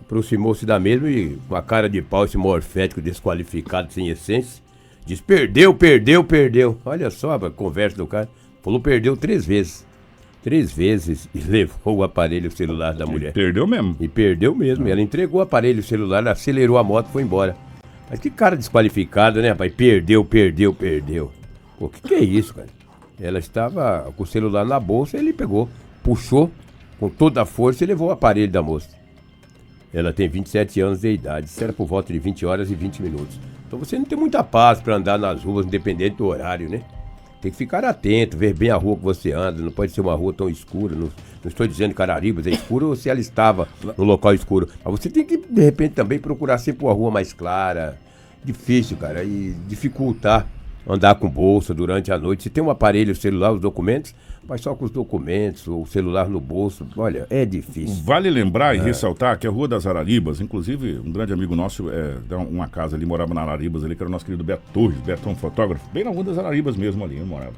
aproximou-se 0.00 0.64
da 0.64 0.78
mesma 0.78 1.08
e, 1.10 1.36
com 1.48 1.56
a 1.56 1.62
cara 1.62 1.88
de 1.88 2.00
pau, 2.02 2.24
esse 2.24 2.36
morfético 2.36 3.00
desqualificado, 3.00 3.92
sem 3.92 4.08
essência, 4.08 4.62
diz: 5.04 5.20
perdeu, 5.20 5.74
perdeu, 5.74 6.22
perdeu. 6.22 6.78
Olha 6.84 7.10
só 7.10 7.32
a 7.34 7.50
conversa 7.50 7.96
do 7.96 8.06
cara. 8.06 8.28
Falou: 8.62 8.80
perdeu 8.80 9.16
três 9.16 9.44
vezes. 9.44 9.84
Três 10.42 10.70
vezes 10.70 11.28
e 11.34 11.38
levou 11.50 11.96
o 11.96 12.02
aparelho 12.04 12.50
celular 12.50 12.92
da 12.94 13.06
mulher. 13.06 13.32
Perdeu 13.32 13.66
mesmo. 13.66 13.96
E 13.98 14.06
perdeu 14.06 14.54
mesmo. 14.54 14.86
Ela 14.86 15.00
entregou 15.00 15.40
o 15.40 15.42
aparelho 15.42 15.82
celular, 15.82 16.26
acelerou 16.28 16.76
a 16.78 16.84
moto 16.84 17.08
e 17.08 17.12
foi 17.12 17.22
embora. 17.22 17.56
Mas 18.10 18.20
que 18.20 18.28
cara 18.30 18.54
desqualificado, 18.54 19.40
né, 19.40 19.48
rapaz? 19.48 19.72
Perdeu, 19.72 20.22
perdeu, 20.24 20.74
perdeu. 20.74 21.32
Pô, 21.78 21.88
que 21.88 22.00
que 22.00 22.14
é 22.14 22.20
isso, 22.20 22.54
cara? 22.54 22.68
Ela 23.20 23.38
estava 23.38 24.12
com 24.16 24.22
o 24.22 24.26
celular 24.26 24.64
na 24.64 24.80
bolsa, 24.80 25.16
ele 25.16 25.32
pegou, 25.32 25.68
puxou 26.02 26.50
com 26.98 27.08
toda 27.08 27.42
a 27.42 27.46
força 27.46 27.84
e 27.84 27.86
levou 27.86 28.08
o 28.08 28.12
aparelho 28.12 28.50
da 28.50 28.62
moça. 28.62 28.90
Ela 29.92 30.12
tem 30.12 30.28
27 30.28 30.80
anos 30.80 31.00
de 31.00 31.12
idade, 31.12 31.46
isso 31.46 31.62
era 31.62 31.72
por 31.72 31.86
volta 31.86 32.12
de 32.12 32.18
20 32.18 32.44
horas 32.44 32.70
e 32.70 32.74
20 32.74 33.02
minutos. 33.02 33.38
Então 33.66 33.78
você 33.78 33.96
não 33.96 34.04
tem 34.04 34.18
muita 34.18 34.42
paz 34.42 34.80
para 34.80 34.96
andar 34.96 35.18
nas 35.18 35.42
ruas, 35.44 35.66
independente 35.66 36.16
do 36.16 36.26
horário, 36.26 36.68
né? 36.68 36.82
tem 37.44 37.52
que 37.52 37.58
ficar 37.58 37.84
atento, 37.84 38.38
ver 38.38 38.54
bem 38.54 38.70
a 38.70 38.76
rua 38.76 38.96
que 38.96 39.02
você 39.02 39.32
anda, 39.32 39.62
não 39.62 39.70
pode 39.70 39.92
ser 39.92 40.00
uma 40.00 40.14
rua 40.14 40.32
tão 40.32 40.48
escura. 40.48 40.94
Não, 40.94 41.10
não 41.42 41.48
estou 41.48 41.66
dizendo 41.66 41.94
Cararibas 41.94 42.46
é 42.46 42.50
escuro 42.50 42.88
ou 42.88 42.96
se 42.96 43.10
ela 43.10 43.20
estava 43.20 43.68
no 43.98 44.04
local 44.04 44.32
escuro. 44.32 44.66
Mas 44.82 44.94
você 44.94 45.10
tem 45.10 45.26
que, 45.26 45.36
de 45.36 45.60
repente, 45.60 45.92
também 45.92 46.18
procurar 46.18 46.56
sempre 46.56 46.86
uma 46.86 46.94
rua 46.94 47.10
mais 47.10 47.34
clara. 47.34 47.98
Difícil, 48.42 48.96
cara, 48.96 49.22
e 49.24 49.54
dificultar 49.68 50.46
andar 50.88 51.14
com 51.16 51.28
bolsa 51.28 51.72
durante 51.74 52.12
a 52.12 52.18
noite. 52.18 52.44
Se 52.44 52.50
tem 52.50 52.62
um 52.62 52.70
aparelho 52.70 53.14
celular, 53.14 53.52
os 53.52 53.60
documentos, 53.60 54.14
mas 54.46 54.60
só 54.60 54.74
com 54.74 54.84
os 54.84 54.90
documentos, 54.90 55.66
o 55.66 55.86
celular 55.86 56.28
no 56.28 56.38
bolso, 56.40 56.86
olha, 56.96 57.26
é 57.30 57.44
difícil. 57.46 58.02
Vale 58.04 58.28
lembrar 58.28 58.74
e 58.74 58.78
É. 58.78 58.82
ressaltar 58.82 59.38
que 59.38 59.46
a 59.46 59.50
Rua 59.50 59.66
das 59.66 59.86
Araribas, 59.86 60.40
inclusive 60.40 60.98
um 61.04 61.10
grande 61.10 61.32
amigo 61.32 61.56
nosso, 61.56 61.88
é, 61.90 62.16
uma 62.50 62.68
casa 62.68 62.96
ali, 62.96 63.06
morava 63.06 63.32
na 63.32 63.40
Araribas 63.42 63.82
ali, 63.84 63.96
que 63.96 64.02
era 64.02 64.08
o 64.08 64.12
nosso 64.12 64.24
querido 64.26 64.44
Beto 64.44 64.62
Torres, 64.72 64.98
Betão 64.98 65.34
fotógrafo, 65.34 65.88
bem 65.92 66.04
na 66.04 66.10
Rua 66.10 66.24
das 66.24 66.36
Araribas 66.38 66.76
mesmo 66.76 67.02
ali, 67.04 67.16
ele 67.16 67.24
morava. 67.24 67.52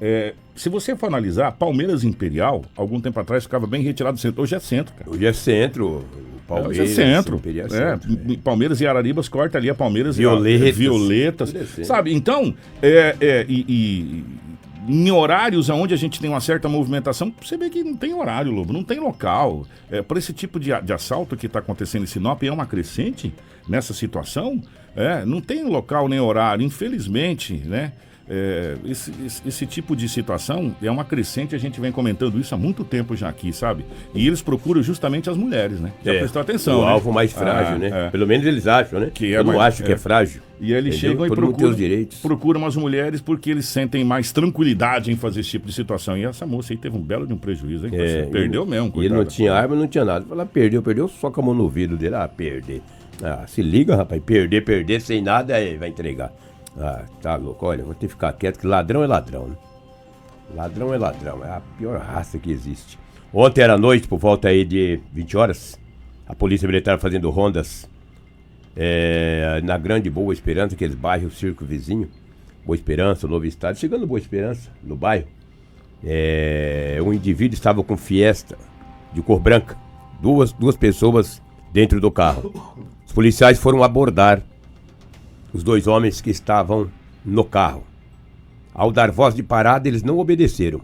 É, 0.00 0.34
se 0.56 0.68
você 0.68 0.96
for 0.96 1.06
analisar, 1.06 1.52
Palmeiras 1.52 2.04
Imperial, 2.04 2.64
algum 2.76 3.00
tempo 3.00 3.18
atrás 3.20 3.44
ficava 3.44 3.66
bem 3.66 3.82
retirado 3.82 4.16
do 4.16 4.20
centro. 4.20 4.42
Hoje 4.42 4.54
é 4.54 4.60
centro, 4.60 4.94
cara. 4.94 5.10
Hoje 5.10 5.26
é 5.26 5.32
centro, 5.32 6.04
Palmeiras, 6.48 6.78
Hoje 6.78 6.82
é 6.92 6.94
centro. 6.94 7.36
Imperial 7.36 7.66
é 7.70 7.76
É, 7.76 7.90
centro, 7.98 8.10
m- 8.12 8.36
Palmeiras 8.38 8.80
e 8.80 8.86
Araribas 8.86 9.28
corta 9.28 9.58
ali 9.58 9.68
a 9.68 9.74
Palmeiras 9.74 10.16
Violetas. 10.16 10.66
e 10.66 10.70
a, 10.70 10.72
Violetas. 10.72 11.54
É. 11.54 11.84
Sabe? 11.84 12.12
Então, 12.14 12.54
é, 12.82 13.14
é, 13.20 13.46
e, 13.48 13.64
e- 13.68 14.24
em 14.88 15.10
horários 15.10 15.68
onde 15.68 15.92
a 15.92 15.96
gente 15.96 16.18
tem 16.18 16.30
uma 16.30 16.40
certa 16.40 16.66
movimentação, 16.68 17.32
você 17.40 17.56
vê 17.56 17.68
que 17.68 17.84
não 17.84 17.94
tem 17.94 18.14
horário, 18.14 18.50
Lobo, 18.50 18.72
não 18.72 18.82
tem 18.82 18.98
local. 18.98 19.66
É, 19.90 20.00
por 20.00 20.16
esse 20.16 20.32
tipo 20.32 20.58
de, 20.58 20.70
de 20.82 20.92
assalto 20.92 21.36
que 21.36 21.44
está 21.46 21.58
acontecendo 21.58 22.04
em 22.04 22.06
Sinop, 22.06 22.42
é 22.42 22.50
uma 22.50 22.64
crescente 22.66 23.32
nessa 23.68 23.92
situação. 23.92 24.60
É, 24.96 25.24
não 25.26 25.40
tem 25.40 25.62
local 25.64 26.08
nem 26.08 26.18
horário, 26.18 26.64
infelizmente, 26.64 27.54
né? 27.54 27.92
É, 28.32 28.76
esse, 28.84 29.12
esse- 29.26 29.42
esse 29.48 29.66
tipo 29.66 29.96
de 29.96 30.08
situação 30.08 30.72
é 30.80 30.88
uma 30.88 31.04
crescente, 31.04 31.52
a 31.56 31.58
gente 31.58 31.80
vem 31.80 31.90
comentando 31.90 32.38
isso 32.38 32.54
há 32.54 32.58
muito 32.58 32.84
tempo 32.84 33.16
já 33.16 33.28
aqui, 33.28 33.52
sabe? 33.52 33.84
E 34.14 34.24
eles 34.24 34.40
procuram 34.40 34.80
justamente 34.84 35.28
as 35.28 35.36
mulheres, 35.36 35.80
né? 35.80 35.90
Já 36.04 36.14
É, 36.14 36.18
prestou 36.20 36.40
atenção. 36.40 36.78
O 36.78 36.84
né? 36.84 36.90
alvo 36.92 37.12
mais 37.12 37.32
frágil, 37.32 37.74
Ah, 37.74 37.78
né? 37.78 37.90
é. 38.06 38.10
Pelo 38.10 38.28
menos 38.28 38.46
eles 38.46 38.68
acham, 38.68 39.00
né? 39.00 39.10
Que 39.12 39.34
é 39.34 39.38
Eu 39.38 39.42
não 39.44 39.60
acho 39.60 39.82
que 39.82 39.90
é 39.90 39.94
é. 39.96 39.98
frágil. 39.98 40.42
E 40.60 40.72
eles 40.72 40.94
Entendeu? 40.94 41.10
chegam 41.10 41.26
e 41.26 41.28
procuram, 41.30 42.06
procuram 42.22 42.66
as 42.66 42.76
mulheres 42.76 43.20
porque 43.20 43.50
eles 43.50 43.66
sentem 43.66 44.04
mais 44.04 44.30
tranquilidade 44.30 45.10
em 45.10 45.16
fazer 45.16 45.40
esse 45.40 45.50
tipo 45.50 45.66
de 45.66 45.72
situação. 45.72 46.16
E 46.16 46.24
essa 46.24 46.46
moça 46.46 46.72
aí 46.72 46.76
teve 46.76 46.96
um 46.96 47.00
belo 47.02 47.26
de 47.26 47.32
um 47.32 47.36
prejuízo, 47.38 47.86
hein? 47.86 47.92
É, 47.94 48.22
Perdeu 48.26 48.64
mesmo, 48.64 48.92
E 48.96 49.00
ele 49.00 49.08
não 49.08 49.16
coitada. 49.16 49.34
tinha 49.34 49.52
arma, 49.54 49.74
não 49.74 49.88
tinha 49.88 50.04
nada. 50.04 50.24
Fala, 50.24 50.46
perdeu, 50.46 50.80
perdeu, 50.82 51.08
só 51.08 51.30
com 51.30 51.40
a 51.40 51.44
mão 51.46 51.54
no 51.54 51.68
vidro 51.68 51.96
dele. 51.96 52.14
Ah, 52.14 52.28
perder. 52.28 52.80
Ah, 53.22 53.44
se 53.48 53.60
liga, 53.60 53.96
rapaz. 53.96 54.22
Perder, 54.24 54.62
perder 54.64 55.00
sem 55.00 55.20
nada, 55.20 55.56
aí 55.56 55.76
vai 55.76 55.88
entregar. 55.88 56.30
Ah, 56.80 57.04
tá 57.20 57.36
louco. 57.36 57.66
Olha, 57.66 57.84
vou 57.84 57.94
ter 57.94 58.06
que 58.06 58.14
ficar 58.14 58.32
quieto, 58.32 58.58
que 58.58 58.66
ladrão 58.66 59.04
é 59.04 59.06
ladrão, 59.06 59.48
né? 59.48 59.56
Ladrão 60.54 60.94
é 60.94 60.98
ladrão. 60.98 61.44
É 61.44 61.50
a 61.50 61.62
pior 61.78 62.00
raça 62.00 62.38
que 62.38 62.50
existe. 62.50 62.98
Ontem 63.32 63.60
era 63.60 63.76
noite, 63.76 64.08
por 64.08 64.18
volta 64.18 64.48
aí 64.48 64.64
de 64.64 64.98
20 65.12 65.36
horas, 65.36 65.78
a 66.26 66.34
Polícia 66.34 66.66
Militar 66.66 66.98
fazendo 66.98 67.30
rondas 67.30 67.88
é, 68.74 69.60
na 69.62 69.76
Grande 69.76 70.08
Boa 70.08 70.32
Esperança, 70.32 70.74
aqueles 70.74 70.96
bairros, 70.96 71.38
circo 71.38 71.64
vizinho. 71.64 72.08
Boa 72.64 72.74
Esperança, 72.74 73.28
Novo 73.28 73.44
Estado. 73.44 73.78
Chegando 73.78 74.06
Boa 74.06 74.18
Esperança, 74.18 74.70
no 74.82 74.96
bairro, 74.96 75.26
é, 76.02 76.98
um 77.04 77.12
indivíduo 77.12 77.54
estava 77.54 77.82
com 77.84 77.96
fiesta 77.96 78.56
de 79.12 79.22
cor 79.22 79.38
branca. 79.38 79.76
Duas, 80.20 80.52
duas 80.52 80.76
pessoas 80.76 81.40
dentro 81.72 82.00
do 82.00 82.10
carro. 82.10 82.52
Os 83.06 83.12
policiais 83.12 83.58
foram 83.58 83.82
abordar 83.82 84.42
os 85.52 85.62
dois 85.62 85.86
homens 85.86 86.20
que 86.20 86.30
estavam 86.30 86.90
no 87.24 87.44
carro. 87.44 87.84
Ao 88.72 88.90
dar 88.90 89.10
voz 89.10 89.34
de 89.34 89.42
parada, 89.42 89.88
eles 89.88 90.02
não 90.02 90.18
obedeceram 90.18 90.80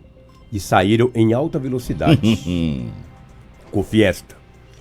e 0.53 0.61
saíram 0.61 1.11
em 1.15 1.33
alta 1.33 1.59
velocidade 1.59 2.21
com 3.71 3.83
Fiesta. 3.83 4.37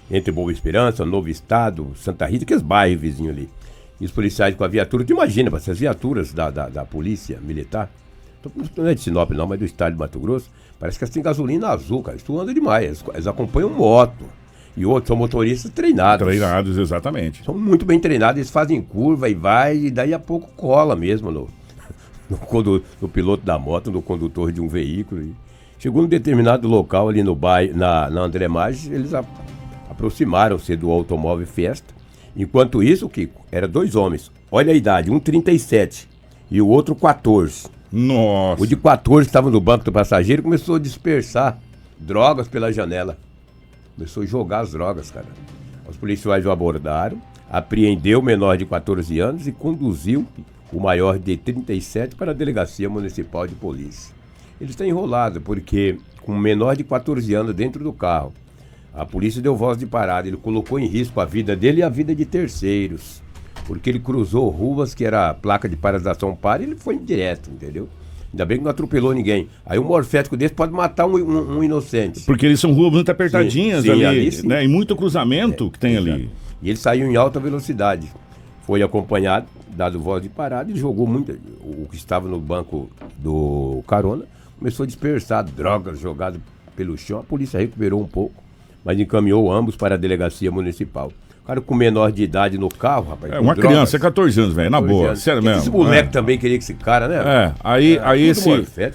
Entre 0.10 0.32
Boa 0.32 0.51
Esperança, 0.51 1.04
Novo 1.04 1.30
Estado, 1.30 1.92
Santa 1.96 2.25
Rita, 2.27 2.44
aqueles 2.44 2.62
bairros 2.62 3.01
vizinhos 3.01 3.32
ali. 3.32 3.50
E 4.00 4.06
os 4.06 4.12
policiais 4.12 4.54
com 4.56 4.63
a 4.63 4.68
viatura, 4.68 5.04
tu 5.04 5.13
imagina, 5.13 5.56
as 5.56 5.80
viaturas 5.80 6.32
da, 6.32 6.51
da, 6.51 6.70
da 6.70 6.86
polícia 6.86 7.39
militar, 7.42 7.89
não 8.75 8.88
é 8.88 8.94
de 8.94 9.01
Sinop 9.01 9.32
não, 9.32 9.48
mas 9.48 9.58
do 9.58 9.65
estado 9.65 9.94
de 9.94 10.00
Mato 10.00 10.20
Grosso, 10.20 10.51
parece 10.80 10.98
que 10.98 11.04
elas 11.04 11.13
têm 11.13 11.24
gasolina 11.24 11.70
azul, 11.70 12.04
cara. 12.04 12.18
Isso 12.18 12.39
anda 12.39 12.54
demais. 12.54 12.86
Eles, 12.86 13.04
eles 13.13 13.27
acompanham 13.27 13.70
moto. 13.70 14.25
E 14.77 14.86
outros 14.86 15.08
são 15.08 15.15
motoristas 15.15 15.72
treinados. 15.72 16.27
Treinados, 16.27 16.77
exatamente. 16.77 17.44
São 17.44 17.53
muito 17.58 17.86
bem 17.86 18.00
treinados, 18.00 18.38
eles 18.38 18.50
fazem 18.50 18.82
curva 18.82 19.29
e 19.29 19.34
vai, 19.34 19.77
e 19.77 19.91
daí 19.91 20.13
a 20.13 20.20
pouco 20.20 20.50
cola 20.55 20.96
mesmo 20.96 21.32
no, 21.32 21.50
no, 22.29 22.38
condu- 22.38 22.84
no 23.01 23.08
piloto 23.08 23.46
da 23.46 23.58
moto, 23.58 23.89
no 23.89 24.01
condutor 24.01 24.51
de 24.51 24.60
um 24.60 24.67
veículo. 24.67 25.22
E 25.22 25.34
chegou 25.79 26.01
num 26.01 26.08
determinado 26.10 26.67
local 26.67 27.08
ali 27.08 27.24
no 27.24 27.34
bairro, 27.36 27.77
na, 27.77 28.10
na 28.10 28.22
André 28.22 28.48
Maggi, 28.50 28.91
eles 28.94 29.13
aproximaram-se 29.89 30.75
do 30.75 30.91
automóvel 30.91 31.48
Fiesta. 31.48 31.94
Enquanto 32.36 32.84
isso, 32.84 33.08
Kiko, 33.08 33.41
eram 33.51 33.70
dois 33.70 33.96
homens. 33.96 34.29
Olha 34.51 34.74
a 34.74 34.75
idade, 34.75 35.10
um 35.10 35.20
37 35.20 36.08
e 36.51 36.62
o 36.62 36.67
outro 36.67 36.94
14. 36.96 37.67
Nossa. 37.91 38.62
O 38.62 38.67
de 38.67 38.75
14 38.75 39.27
estava 39.27 39.50
no 39.50 39.62
banco 39.62 39.86
do 39.86 39.91
passageiro 39.91 40.41
e 40.41 40.44
começou 40.44 40.75
a 40.75 40.79
dispersar 40.79 41.58
drogas 41.98 42.48
pela 42.48 42.74
janela. 42.74 43.17
Começou 43.95 44.23
a 44.23 44.25
jogar 44.25 44.59
as 44.59 44.71
drogas, 44.71 45.09
cara. 45.09 45.27
Os 45.87 45.95
policiais 45.95 46.45
o 46.45 46.51
abordaram, 46.51 47.21
apreendeu 47.49 48.19
o 48.19 48.23
menor 48.23 48.57
de 48.57 48.65
14 48.65 49.19
anos 49.19 49.47
e 49.47 49.51
conduziu 49.51 50.27
o 50.71 50.79
maior 50.79 51.17
de 51.17 51.37
37 51.37 52.15
para 52.15 52.31
a 52.31 52.33
delegacia 52.33 52.89
municipal 52.89 53.47
de 53.47 53.55
polícia. 53.55 54.13
Ele 54.59 54.71
está 54.71 54.85
enrolado 54.85 55.39
porque 55.41 55.97
com 56.23 56.33
o 56.33 56.39
menor 56.39 56.75
de 56.75 56.83
14 56.83 57.33
anos 57.33 57.53
dentro 57.53 57.83
do 57.83 57.93
carro, 57.93 58.33
a 58.93 59.05
polícia 59.05 59.41
deu 59.41 59.55
voz 59.55 59.77
de 59.77 59.85
parada. 59.85 60.27
Ele 60.27 60.37
colocou 60.37 60.79
em 60.79 60.87
risco 60.87 61.19
a 61.19 61.25
vida 61.25 61.55
dele 61.55 61.79
e 61.79 61.83
a 61.83 61.89
vida 61.89 62.15
de 62.15 62.25
terceiros. 62.25 63.21
Porque 63.67 63.89
ele 63.89 63.99
cruzou 63.99 64.49
ruas 64.49 64.93
que 64.93 65.05
era 65.05 65.33
placa 65.33 65.67
de 65.67 65.75
paralisação 65.75 66.35
para 66.35 66.61
e 66.61 66.65
ele 66.65 66.75
foi 66.75 66.97
direto, 66.97 67.49
entendeu? 67.49 67.89
Ainda 68.34 68.46
bem 68.46 68.58
que 68.58 68.63
não 68.63 68.72
atropelou 68.72 69.13
ninguém. 69.13 69.48
Aí 69.65 69.79
um 69.79 69.84
morfético 69.84 70.36
desse 70.36 70.53
pode 70.53 70.72
matar 70.74 71.05
um, 71.05 71.15
um- 71.15 71.58
um 71.60 71.63
inocente. 71.63 72.22
Porque 72.22 72.46
eles 72.46 72.60
são 72.60 72.74
ruas 72.74 72.91
muito 72.91 73.10
apertadinhas 73.10 73.84
Sim, 73.84 73.88
sim, 73.96 74.03
ali, 74.03 74.27
ali 74.29 74.48
né? 74.48 74.63
E 74.65 74.67
muito 74.67 74.96
cruzamento 74.96 75.70
que 75.72 75.79
tem 75.79 75.96
ali. 75.98 76.29
E 76.62 76.70
ele 76.70 76.77
saiu 76.77 77.10
em 77.10 77.15
alta 77.15 77.39
velocidade. 77.39 78.08
Foi 78.65 78.82
acompanhado, 78.82 79.46
dado 79.75 80.00
voz 80.00 80.22
de 80.24 80.29
parada, 80.29 80.72
e 80.72 80.75
jogou 80.75 81.05
muito. 81.08 81.38
O 81.62 81.88
que 81.89 81.96
estava 81.96 82.27
no 82.27 82.39
banco 82.39 82.89
do 83.17 83.84
carona 83.88 84.25
começou 84.58 84.84
a 84.84 84.88
dispersar 84.88 85.44
drogas 85.44 86.00
jogadas 86.00 86.39
pelo 86.75 86.98
chão. 86.98 87.20
A 87.20 87.24
polícia 87.24 87.60
recuperou 87.60 88.01
um 88.01 88.08
pouco, 88.08 88.44
mas 88.84 89.00
encaminhou 89.00 89.51
ambos 89.51 89.75
para 89.75 89.96
a 89.96 89.98
delegacia 89.98 90.51
municipal. 90.51 91.12
O 91.45 91.47
cara 91.47 91.61
com 91.61 91.75
menor 91.75 92.11
de 92.11 92.23
idade 92.23 92.57
no 92.57 92.67
carro, 92.69 93.09
rapaz. 93.09 93.31
É 93.31 93.39
uma 93.39 93.53
drogas. 93.53 93.71
criança, 93.71 93.97
é 93.97 93.99
14 93.99 94.41
anos, 94.41 94.55
velho, 94.55 94.71
na 94.71 94.79
14 94.79 94.93
boa, 94.97 95.07
anos. 95.09 95.21
sério 95.21 95.41
Que 95.43 95.47
mesmo. 95.47 95.61
Esse 95.61 95.69
moleque 95.69 96.07
é. 96.07 96.11
também 96.11 96.39
queria 96.39 96.57
que 96.57 96.63
esse 96.63 96.73
cara, 96.73 97.07
né? 97.07 97.17
É, 97.17 97.51
aí, 97.63 97.97
É, 97.97 98.01
aí 98.03 98.23
esse. 98.23 98.49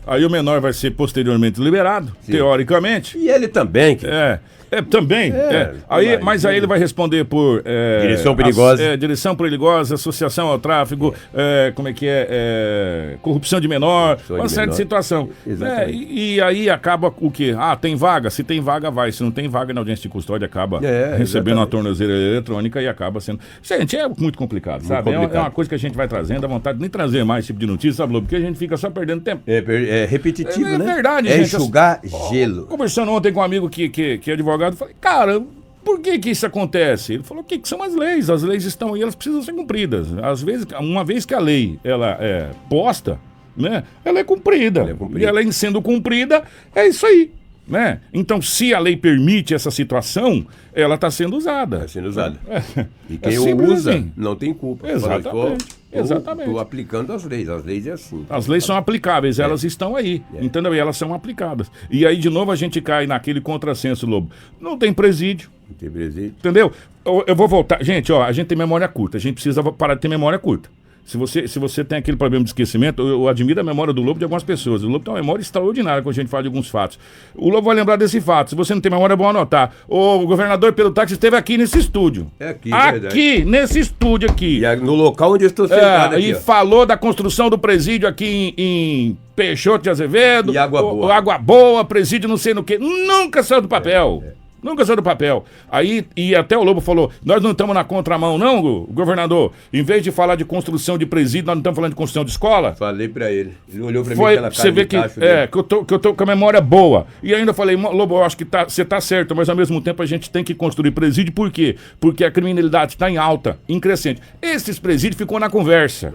Aí 0.04 0.24
o 0.24 0.28
menor 0.28 0.60
vai 0.60 0.72
ser 0.72 0.90
posteriormente 0.90 1.60
liberado, 1.60 2.10
teoricamente. 2.26 3.16
E 3.16 3.28
ele 3.28 3.46
também. 3.46 3.94
Que... 3.94 4.04
É. 4.04 4.40
É, 4.70 4.82
também. 4.82 5.32
É, 5.32 5.36
é. 5.36 5.74
Aí, 5.88 6.06
vai, 6.08 6.18
mas 6.18 6.44
aí 6.46 6.56
ele 6.56 6.66
vai 6.66 6.78
responder 6.78 7.24
por. 7.24 7.62
é, 7.64 8.00
Direção 8.02 8.36
perigosa. 8.36 8.82
ass- 8.82 8.88
é, 8.90 8.96
direção 8.96 9.34
perigosa, 9.36 9.94
associação 9.94 10.48
ao 10.48 10.58
tráfico, 10.58 11.14
é, 11.34 11.72
como 11.74 11.88
é 11.88 11.92
que 11.92 12.06
é? 12.06 12.26
é, 12.30 13.16
corrupção 13.22 13.60
de 13.60 13.68
menor, 13.68 14.16
Corrupção 14.16 14.36
uma 14.36 14.46
de 14.46 14.52
série 14.52 14.66
de 14.66 14.72
menor. 14.72 14.76
situação. 14.76 15.28
Exatamente. 15.46 15.90
É, 15.90 15.90
e, 15.92 16.34
e 16.36 16.40
aí 16.40 16.70
acaba 16.70 17.12
o 17.20 17.30
quê? 17.30 17.54
Ah, 17.58 17.74
tem 17.76 17.96
vaga? 17.96 18.30
Se 18.30 18.42
tem 18.44 18.60
vaga, 18.60 18.90
vai. 18.90 19.10
Se 19.12 19.22
não 19.22 19.30
tem 19.30 19.48
vaga 19.48 19.72
na 19.74 19.80
audiência 19.80 20.02
de 20.02 20.08
custódia, 20.08 20.46
acaba 20.46 20.78
É, 20.82 21.16
recebendo 21.16 21.56
uma 21.56 21.62
exatamente. 21.64 21.70
tornozeleira 21.70 22.22
eletrônica 22.32 22.80
e 22.80 22.88
acaba 22.88 23.20
sendo. 23.20 23.40
Gente, 23.62 23.96
é 23.96 24.08
muito 24.08 24.38
complicado, 24.38 24.82
sabe? 24.82 25.10
É 25.10 25.12
uma- 25.12 25.18
É, 25.18 25.20
complicado. 25.22 25.42
uma 25.44 25.50
coisa 25.50 25.68
que 25.68 25.74
a 25.74 25.78
gente 25.78 25.96
vai 25.96 26.06
trazendo, 26.08 26.40
dá 26.40 26.48
vontade 26.48 26.78
de 26.78 26.82
nem 26.82 26.90
trazer 26.90 27.24
mais 27.24 27.40
esse 27.44 27.48
tipo 27.48 27.60
de 27.60 27.66
notícia, 27.66 27.96
sabe, 27.98 28.12
Lobo? 28.12 28.26
Porque 28.26 28.36
a 28.36 28.40
gente 28.40 28.58
fica 28.58 28.76
só 28.76 28.88
perdendo 28.90 29.20
tempo. 29.22 29.42
É, 29.46 29.58
é 30.02 30.06
repetitivo, 30.06 30.68
É, 30.68 30.74
é 30.74 30.78
né? 30.78 30.84
verdade, 30.94 31.28
é 31.28 31.32
gente. 31.38 31.56
enxugar 31.56 32.00
gelo. 32.30 32.66
Conversando 32.66 33.10
ontem 33.12 33.32
com 33.32 33.40
um 33.40 33.42
amigo 33.42 33.68
que, 33.68 33.88
que, 33.88 34.18
que 34.18 34.30
é 34.30 34.34
advogado, 34.34 34.59
falei, 34.72 34.94
cara, 35.00 35.42
por 35.84 36.00
que 36.00 36.18
que 36.18 36.30
isso 36.30 36.46
acontece? 36.46 37.14
Ele 37.14 37.22
falou, 37.22 37.42
o 37.42 37.46
que, 37.46 37.58
que 37.58 37.68
são 37.68 37.82
as 37.82 37.94
leis? 37.94 38.28
As 38.30 38.42
leis 38.42 38.64
estão 38.64 38.94
aí, 38.94 39.02
elas 39.02 39.14
precisam 39.14 39.42
ser 39.42 39.52
cumpridas. 39.52 40.08
Às 40.22 40.42
vezes, 40.42 40.66
uma 40.78 41.04
vez 41.04 41.24
que 41.24 41.34
a 41.34 41.40
lei 41.40 41.78
ela 41.82 42.16
é 42.20 42.50
posta, 42.68 43.18
né, 43.56 43.84
ela 44.04 44.18
é 44.20 44.24
cumprida. 44.24 44.80
Ela 44.80 44.90
é 44.90 44.94
cumprida. 44.94 45.20
E 45.20 45.24
ela 45.28 45.42
em 45.42 45.52
sendo 45.52 45.80
cumprida, 45.82 46.44
é 46.74 46.86
isso 46.86 47.06
aí. 47.06 47.32
Né? 47.66 48.00
Então, 48.12 48.42
se 48.42 48.74
a 48.74 48.80
lei 48.80 48.96
permite 48.96 49.54
essa 49.54 49.70
situação, 49.70 50.44
ela 50.74 50.96
está 50.96 51.08
sendo 51.08 51.36
usada. 51.36 51.76
Está 51.76 51.88
sendo 51.88 52.08
usada. 52.08 52.36
É. 52.48 52.86
E 53.08 53.16
quem 53.16 53.34
É 53.36 53.54
usa 53.54 53.92
assim. 53.92 54.12
não 54.16 54.34
tem 54.34 54.52
culpa. 54.52 54.90
Exatamente, 54.90 55.64
Exatamente. 55.92 56.50
Tô 56.50 56.58
aplicando 56.58 57.12
as 57.12 57.24
leis. 57.24 57.48
As 57.48 57.64
leis 57.64 57.86
é 57.86 57.92
assim. 57.92 58.24
As 58.30 58.46
leis 58.46 58.64
são 58.64 58.76
aplicáveis, 58.76 59.38
elas 59.38 59.64
estão 59.64 59.96
aí, 59.96 60.22
entendeu? 60.40 60.74
E 60.74 60.78
elas 60.78 60.96
são 60.96 61.12
aplicadas. 61.12 61.70
E 61.90 62.06
aí, 62.06 62.16
de 62.16 62.30
novo, 62.30 62.50
a 62.52 62.56
gente 62.56 62.80
cai 62.80 63.06
naquele 63.06 63.40
contrassenso, 63.40 64.06
Lobo. 64.06 64.30
Não 64.60 64.78
tem 64.78 64.92
presídio, 64.92 65.50
Não 65.68 65.76
tem 65.76 65.90
presídio. 65.90 66.34
entendeu? 66.38 66.72
Eu, 67.04 67.24
eu 67.26 67.34
vou 67.34 67.48
voltar. 67.48 67.82
Gente, 67.82 68.12
ó, 68.12 68.22
a 68.22 68.30
gente 68.32 68.46
tem 68.46 68.56
memória 68.58 68.86
curta, 68.86 69.16
a 69.16 69.20
gente 69.20 69.34
precisa 69.34 69.62
parar 69.72 69.94
de 69.94 70.00
ter 70.00 70.08
memória 70.08 70.38
curta. 70.38 70.68
Se 71.04 71.16
você, 71.16 71.48
se 71.48 71.58
você 71.58 71.82
tem 71.84 71.98
aquele 71.98 72.16
problema 72.16 72.44
de 72.44 72.50
esquecimento, 72.50 73.02
eu, 73.02 73.08
eu 73.08 73.28
admiro 73.28 73.60
a 73.60 73.64
memória 73.64 73.92
do 73.92 74.00
Lobo 74.00 74.18
de 74.18 74.24
algumas 74.24 74.44
pessoas. 74.44 74.84
O 74.84 74.88
Lobo 74.88 75.04
tem 75.04 75.12
uma 75.12 75.20
memória 75.20 75.42
extraordinária 75.42 76.02
quando 76.02 76.12
a 76.14 76.20
gente 76.20 76.28
fala 76.28 76.44
de 76.44 76.48
alguns 76.48 76.68
fatos. 76.68 76.98
O 77.34 77.48
Lobo 77.48 77.62
vai 77.66 77.74
lembrar 77.74 77.96
desse 77.96 78.20
fato. 78.20 78.50
Se 78.50 78.54
você 78.56 78.74
não 78.74 78.80
tem 78.80 78.92
memória, 78.92 79.14
é 79.14 79.16
bom 79.16 79.28
anotar. 79.28 79.72
O 79.88 80.24
governador 80.26 80.72
pelo 80.72 80.90
táxi 80.92 81.14
esteve 81.14 81.36
aqui 81.36 81.58
nesse 81.58 81.78
estúdio. 81.78 82.30
É 82.38 82.50
aqui, 82.50 82.72
Aqui, 82.72 82.92
verdade. 83.00 83.44
nesse 83.44 83.80
estúdio 83.80 84.30
aqui. 84.30 84.58
E 84.60 84.64
é 84.64 84.76
no 84.76 84.94
local 84.94 85.32
onde 85.32 85.44
eu 85.44 85.48
estou 85.48 85.66
sentado 85.66 86.14
É, 86.14 86.18
aqui, 86.18 86.26
e 86.28 86.34
ó. 86.34 86.38
falou 86.38 86.86
da 86.86 86.96
construção 86.96 87.50
do 87.50 87.58
presídio 87.58 88.08
aqui 88.08 88.54
em, 88.56 88.62
em 88.62 89.18
Peixoto 89.34 89.82
de 89.84 89.90
Azevedo. 89.90 90.52
E 90.52 90.58
Água 90.58 90.80
Boa. 90.80 91.06
o 91.06 91.10
Água 91.10 91.38
Boa, 91.38 91.84
presídio 91.84 92.28
não 92.28 92.36
sei 92.36 92.54
no 92.54 92.62
que. 92.62 92.78
Nunca 92.78 93.42
saiu 93.42 93.62
do 93.62 93.68
papel. 93.68 94.22
Nunca 94.62 94.84
saiu 94.84 94.96
do 94.96 95.02
papel. 95.02 95.44
Aí, 95.70 96.04
e 96.16 96.34
até 96.34 96.56
o 96.56 96.62
Lobo 96.62 96.80
falou: 96.80 97.10
nós 97.24 97.42
não 97.42 97.52
estamos 97.52 97.74
na 97.74 97.82
contramão, 97.84 98.36
não, 98.36 98.60
go- 98.60 98.86
governador. 98.92 99.52
Em 99.72 99.82
vez 99.82 100.02
de 100.02 100.10
falar 100.10 100.34
de 100.36 100.44
construção 100.44 100.98
de 100.98 101.06
presídio, 101.06 101.46
nós 101.46 101.54
não 101.56 101.60
estamos 101.60 101.76
falando 101.76 101.90
de 101.92 101.96
construção 101.96 102.24
de 102.24 102.30
escola. 102.30 102.74
Falei 102.74 103.08
pra 103.08 103.30
ele. 103.32 103.52
Ele 103.72 103.82
olhou 103.82 104.04
pra 104.04 104.14
mim 104.14 104.20
aquela 104.32 104.50
cara 104.50 104.54
você 104.62 104.70
vê 104.70 104.84
que, 104.84 104.96
é, 105.24 105.46
que, 105.46 105.56
eu 105.58 105.62
tô, 105.62 105.84
que 105.84 105.94
eu 105.94 105.98
tô 105.98 106.12
com 106.14 106.22
a 106.22 106.26
memória 106.26 106.60
boa. 106.60 107.06
E 107.22 107.34
ainda 107.34 107.54
falei, 107.54 107.76
"Mo- 107.76 107.90
Lobo, 107.92 108.16
eu 108.16 108.24
acho 108.24 108.36
que 108.36 108.44
tá, 108.44 108.64
você 108.64 108.84
tá 108.84 109.00
certo, 109.00 109.34
mas 109.34 109.48
ao 109.48 109.56
mesmo 109.56 109.80
tempo 109.80 110.02
a 110.02 110.06
gente 110.06 110.30
tem 110.30 110.44
que 110.44 110.54
construir 110.54 110.90
presídio, 110.90 111.32
por 111.32 111.50
quê? 111.50 111.76
Porque 111.98 112.24
a 112.24 112.30
criminalidade 112.30 112.92
está 112.92 113.10
em 113.10 113.16
alta, 113.16 113.58
em 113.68 113.80
crescente. 113.80 114.20
Esses 114.42 114.78
presídios 114.78 115.16
ficou 115.18 115.40
na 115.40 115.48
conversa. 115.48 116.12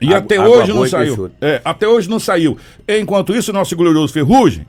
E 0.00 0.06
Água- 0.06 0.18
até 0.18 0.40
hoje 0.40 0.72
não 0.72 0.84
e 0.84 0.88
saiu. 0.88 1.30
É, 1.40 1.60
até 1.64 1.86
hoje 1.86 2.10
não 2.10 2.18
saiu. 2.18 2.58
Enquanto 2.88 3.32
isso, 3.36 3.52
nosso 3.52 3.76
glorioso 3.76 4.12
Ferrugem 4.12 4.66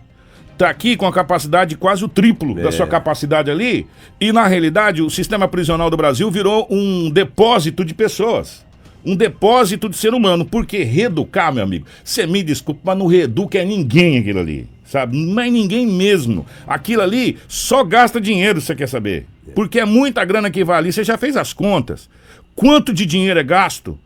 tá 0.57 0.69
aqui 0.69 0.95
com 0.95 1.05
a 1.05 1.11
capacidade 1.13 1.71
de 1.71 1.77
quase 1.77 2.03
o 2.03 2.07
triplo 2.07 2.55
da 2.55 2.69
É. 2.69 2.71
sua 2.71 2.87
capacidade 2.87 3.49
ali. 3.49 3.87
E 4.19 4.31
na 4.31 4.47
realidade, 4.47 5.01
o 5.01 5.09
sistema 5.09 5.47
prisional 5.47 5.89
do 5.89 5.97
Brasil 5.97 6.29
virou 6.29 6.67
um 6.69 7.09
depósito 7.09 7.83
de 7.83 7.93
pessoas. 7.93 8.65
Um 9.05 9.15
depósito 9.15 9.89
de 9.89 9.97
ser 9.97 10.13
humano. 10.13 10.45
Porque 10.45 10.83
reeducar, 10.83 11.53
meu 11.53 11.63
amigo, 11.63 11.85
você 12.03 12.25
me 12.25 12.41
desculpa, 12.41 12.81
mas 12.85 12.97
não 12.97 13.07
reeduca 13.07 13.57
é 13.57 13.65
ninguém 13.65 14.17
aquilo 14.19 14.39
ali. 14.39 14.67
Sabe? 14.85 15.17
Não 15.17 15.41
é 15.41 15.49
ninguém 15.49 15.87
mesmo. 15.87 16.45
Aquilo 16.67 17.01
ali 17.01 17.37
só 17.47 17.83
gasta 17.83 18.21
dinheiro, 18.21 18.61
você 18.61 18.75
quer 18.75 18.87
saber. 18.87 19.25
Porque 19.55 19.79
é 19.79 19.85
muita 19.85 20.23
grana 20.23 20.49
que 20.51 20.63
vai 20.63 20.77
ali. 20.77 20.93
Você 20.93 21.03
já 21.03 21.17
fez 21.17 21.35
as 21.35 21.51
contas. 21.51 22.07
Quanto 22.55 22.93
de 22.93 23.05
dinheiro 23.05 23.39
é 23.39 23.43
gasto 23.43 23.97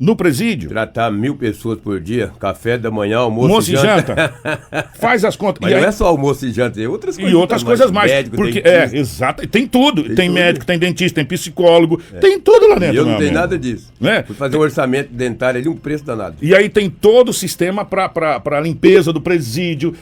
no 0.00 0.16
presídio? 0.16 0.70
Tratar 0.70 1.10
mil 1.12 1.36
pessoas 1.36 1.78
por 1.78 2.00
dia, 2.00 2.32
café 2.40 2.78
da 2.78 2.90
manhã, 2.90 3.18
almoço, 3.18 3.48
Almoço 3.48 3.70
e 3.72 3.76
janta. 3.76 4.34
Faz 4.98 5.24
as 5.26 5.36
contas. 5.36 5.58
Mas 5.60 5.70
E 5.70 5.74
não 5.74 5.82
aí- 5.82 5.88
é 5.88 5.92
só 5.92 6.06
almoço 6.06 6.46
e 6.46 6.50
janta, 6.52 6.76
tem 6.76 6.86
outras 6.86 7.16
coisas. 7.16 7.32
e 7.32 7.36
outras 7.36 7.62
coisas 7.62 7.90
mais. 7.90 8.10
Médico, 8.10 8.36
porque, 8.36 8.62
dentista. 8.62 8.96
é, 8.96 8.98
exato. 8.98 9.46
Tem 9.46 9.66
tudo. 9.66 10.02
Tem, 10.14 10.28
tudo. 10.28 10.32
médico, 10.34 10.64
tem 10.64 10.78
dentista, 10.78 11.16
tem 11.16 11.24
psicólogo, 11.26 12.00
tem 12.20 12.40
tudo 12.40 12.66
lá 12.68 12.76
dentro. 12.78 12.94
E 12.94 12.98
eu 12.98 13.04
não 13.04 13.18
tenho 13.18 13.32
nada 13.32 13.58
disso. 13.58 13.92
Né? 14.00 14.22
Fazer 14.22 14.56
um 14.56 14.60
orçamento 14.60 15.12
dentário 15.12 15.60
ali, 15.60 15.68
um 15.68 15.76
preço 15.76 16.02
danado. 16.04 16.36
E 16.40 16.54
aí 16.54 16.70
tem 16.70 16.88
todo 16.88 17.28
o 17.28 17.32
sistema 17.34 17.84
para 17.84 18.58
limpeza 18.60 19.12
do 19.12 19.20
presídio. 19.20 19.94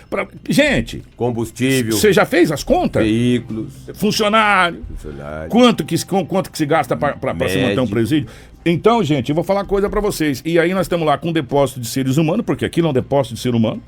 Gente, 0.49 1.03
Combustível, 1.17 1.93
você 1.97 2.13
já 2.13 2.25
fez 2.25 2.53
as 2.53 2.63
contas? 2.63 3.03
veículos, 3.03 3.73
Funcionário. 3.95 4.85
funcionários. 4.97 5.49
Quanto 5.51 5.85
que, 5.85 5.97
quanto 6.27 6.51
que 6.53 6.59
se 6.59 6.67
gasta 6.67 6.97
para 6.97 7.15
se 7.49 7.59
manter 7.59 7.81
um 7.81 7.87
presídio? 7.89 8.29
Então, 8.71 9.03
gente, 9.03 9.29
eu 9.31 9.35
vou 9.35 9.45
falar 9.45 9.61
uma 9.61 9.67
coisa 9.67 9.89
para 9.89 10.01
vocês. 10.01 10.43
E 10.45 10.59
aí 10.59 10.73
nós 10.75 10.83
estamos 10.87 11.07
lá 11.07 11.17
com 11.17 11.29
um 11.29 11.33
depósito 11.33 11.81
de 11.81 11.87
seres 11.89 12.17
humanos, 12.17 12.45
porque 12.45 12.65
aqui 12.65 12.81
não 12.83 12.89
é 12.89 12.91
um 12.91 12.95
depósito 12.95 13.35
de 13.35 13.41
ser 13.41 13.55
humano. 13.55 13.83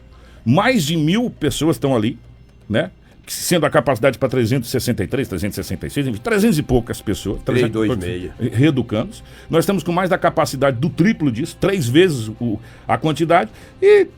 Mais 0.44 0.84
de 0.84 0.96
mil 0.96 1.28
pessoas 1.30 1.76
estão 1.76 1.94
ali, 1.94 2.18
né? 2.68 2.90
Sendo 3.26 3.64
a 3.66 3.70
capacidade 3.70 4.18
para 4.18 4.28
363, 4.28 5.28
366, 5.28 6.06
enfim, 6.08 6.20
300 6.20 6.58
e 6.58 6.62
poucas 6.62 7.00
pessoas. 7.00 7.40
300 7.42 7.68
e 7.68 7.72
poucas- 7.86 8.04
326. 8.04 8.58
Reeducandos. 8.58 9.22
Nós 9.48 9.62
estamos 9.64 9.82
com 9.84 9.92
mais 9.92 10.08
da 10.10 10.18
capacidade 10.18 10.78
do 10.78 10.88
triplo 10.88 11.30
disso, 11.30 11.56
três 11.60 11.88
vezes 11.88 12.28
o- 12.40 12.58
a 12.88 12.96
quantidade. 12.98 13.50
E 13.80 14.08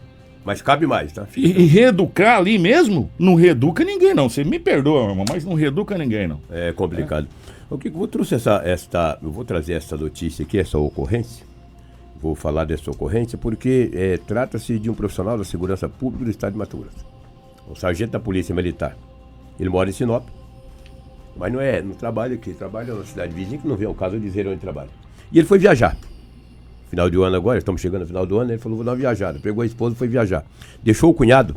Mas 0.44 0.62
cabe 0.62 0.86
mais, 0.86 1.12
tá? 1.12 1.26
e, 1.36 1.44
e 1.46 1.66
reeducar 1.66 2.38
ali 2.38 2.58
mesmo, 2.58 3.10
não 3.18 3.34
reeduca 3.34 3.84
ninguém, 3.84 4.14
não. 4.14 4.28
Você 4.28 4.42
me 4.44 4.58
perdoa, 4.58 5.02
meu 5.02 5.10
irmão, 5.10 5.24
mas 5.28 5.44
não 5.44 5.54
reeduca 5.54 5.98
ninguém, 5.98 6.26
não. 6.26 6.40
É 6.50 6.72
complicado. 6.72 7.28
O 7.72 7.78
que 7.78 7.88
eu 7.88 7.92
vou 7.92 8.06
trouxe 8.06 8.34
essa, 8.34 8.60
esta, 8.66 9.18
eu 9.22 9.30
vou 9.30 9.46
trazer 9.46 9.72
essa 9.72 9.96
notícia 9.96 10.44
aqui, 10.44 10.58
essa 10.58 10.76
ocorrência. 10.76 11.46
Vou 12.20 12.34
falar 12.34 12.66
dessa 12.66 12.90
ocorrência 12.90 13.38
porque 13.38 13.90
é, 13.94 14.18
trata-se 14.18 14.78
de 14.78 14.90
um 14.90 14.94
profissional 14.94 15.38
da 15.38 15.44
segurança 15.44 15.88
pública 15.88 16.26
do 16.26 16.30
estado 16.30 16.52
de 16.52 16.58
Mato 16.58 16.76
Grosso. 16.76 17.06
Um 17.66 17.74
sargento 17.74 18.12
da 18.12 18.20
polícia 18.20 18.54
militar. 18.54 18.94
Ele 19.58 19.70
mora 19.70 19.88
em 19.88 19.92
Sinop, 19.92 20.28
mas 21.34 21.50
não 21.50 21.62
é, 21.62 21.80
não 21.80 21.94
trabalha 21.94 22.34
aqui, 22.34 22.52
trabalha 22.52 22.92
na 22.92 23.04
cidade 23.04 23.32
vizinha 23.32 23.58
que 23.58 23.66
não 23.66 23.74
vem 23.74 23.88
ao 23.88 23.94
caso 23.94 24.20
de 24.20 24.22
dizer 24.22 24.46
onde 24.46 24.60
trabalha. 24.60 24.90
E 25.32 25.38
ele 25.38 25.48
foi 25.48 25.58
viajar. 25.58 25.96
Final 26.90 27.08
de 27.08 27.16
ano 27.16 27.36
agora, 27.36 27.56
estamos 27.56 27.80
chegando 27.80 28.02
no 28.02 28.06
final 28.06 28.26
do 28.26 28.38
ano, 28.38 28.50
ele 28.50 28.58
falou, 28.58 28.76
vou 28.76 28.84
dar 28.84 28.90
uma 28.90 28.98
viajada. 28.98 29.38
Pegou 29.38 29.62
a 29.62 29.66
esposa 29.66 29.96
foi 29.96 30.08
viajar. 30.08 30.44
Deixou 30.82 31.10
o 31.10 31.14
cunhado 31.14 31.56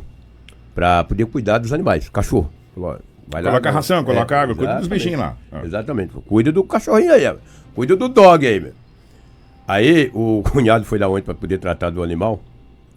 para 0.74 1.04
poder 1.04 1.26
cuidar 1.26 1.58
dos 1.58 1.74
animais, 1.74 2.08
cachorro. 2.08 2.50
Falou, 2.74 2.98
vai 3.28 3.42
lá. 3.42 3.50
Coloca 3.50 3.70
né? 3.70 3.74
ração, 3.74 4.04
coloca 4.04 4.40
água, 4.40 4.54
cuida 4.54 4.76
dos 4.76 4.88
bichinhos 4.88 5.20
lá. 5.20 5.36
Ah. 5.52 5.62
Exatamente. 5.64 6.12
Cuida 6.26 6.52
do 6.52 6.64
cachorrinho 6.64 7.12
aí, 7.12 7.36
cuida 7.74 7.96
do 7.96 8.08
dog 8.08 8.46
aí, 8.46 8.60
meu. 8.60 8.72
Aí 9.66 10.10
o 10.14 10.42
cunhado 10.50 10.84
foi 10.84 10.98
lá 10.98 11.08
ontem 11.08 11.22
para 11.22 11.34
poder 11.34 11.58
tratar 11.58 11.90
do 11.90 12.02
animal, 12.02 12.40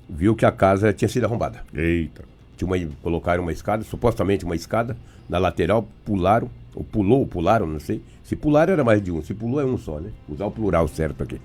viu 0.10 0.36
que 0.36 0.46
a 0.46 0.52
casa 0.52 0.94
tinha 0.94 1.10
sido 1.10 1.26
arrombada. 1.26 1.62
Eita. 1.74 2.24
Tinha 2.56 2.68
uma, 2.68 2.78
colocaram 3.02 3.44
uma 3.44 3.52
escada, 3.52 3.84
supostamente 3.84 4.46
uma 4.46 4.56
escada, 4.56 4.96
na 5.28 5.38
lateral, 5.38 5.88
pularam, 6.06 6.50
ou 6.76 6.84
pulou, 6.84 7.20
ou 7.20 7.28
pularam, 7.28 7.66
não 7.66 7.80
sei. 7.80 8.02
Se 8.24 8.36
pularam 8.36 8.74
era 8.74 8.84
mais 8.84 9.02
de 9.02 9.12
um, 9.12 9.24
se 9.24 9.34
pulou 9.34 9.62
é 9.62 9.66
um 9.66 9.78
só, 9.78 10.00
né? 10.00 10.12
Usar 10.28 10.46
o 10.46 10.52
plural 10.52 10.88
certo 10.88 11.24
aqui. 11.24 11.40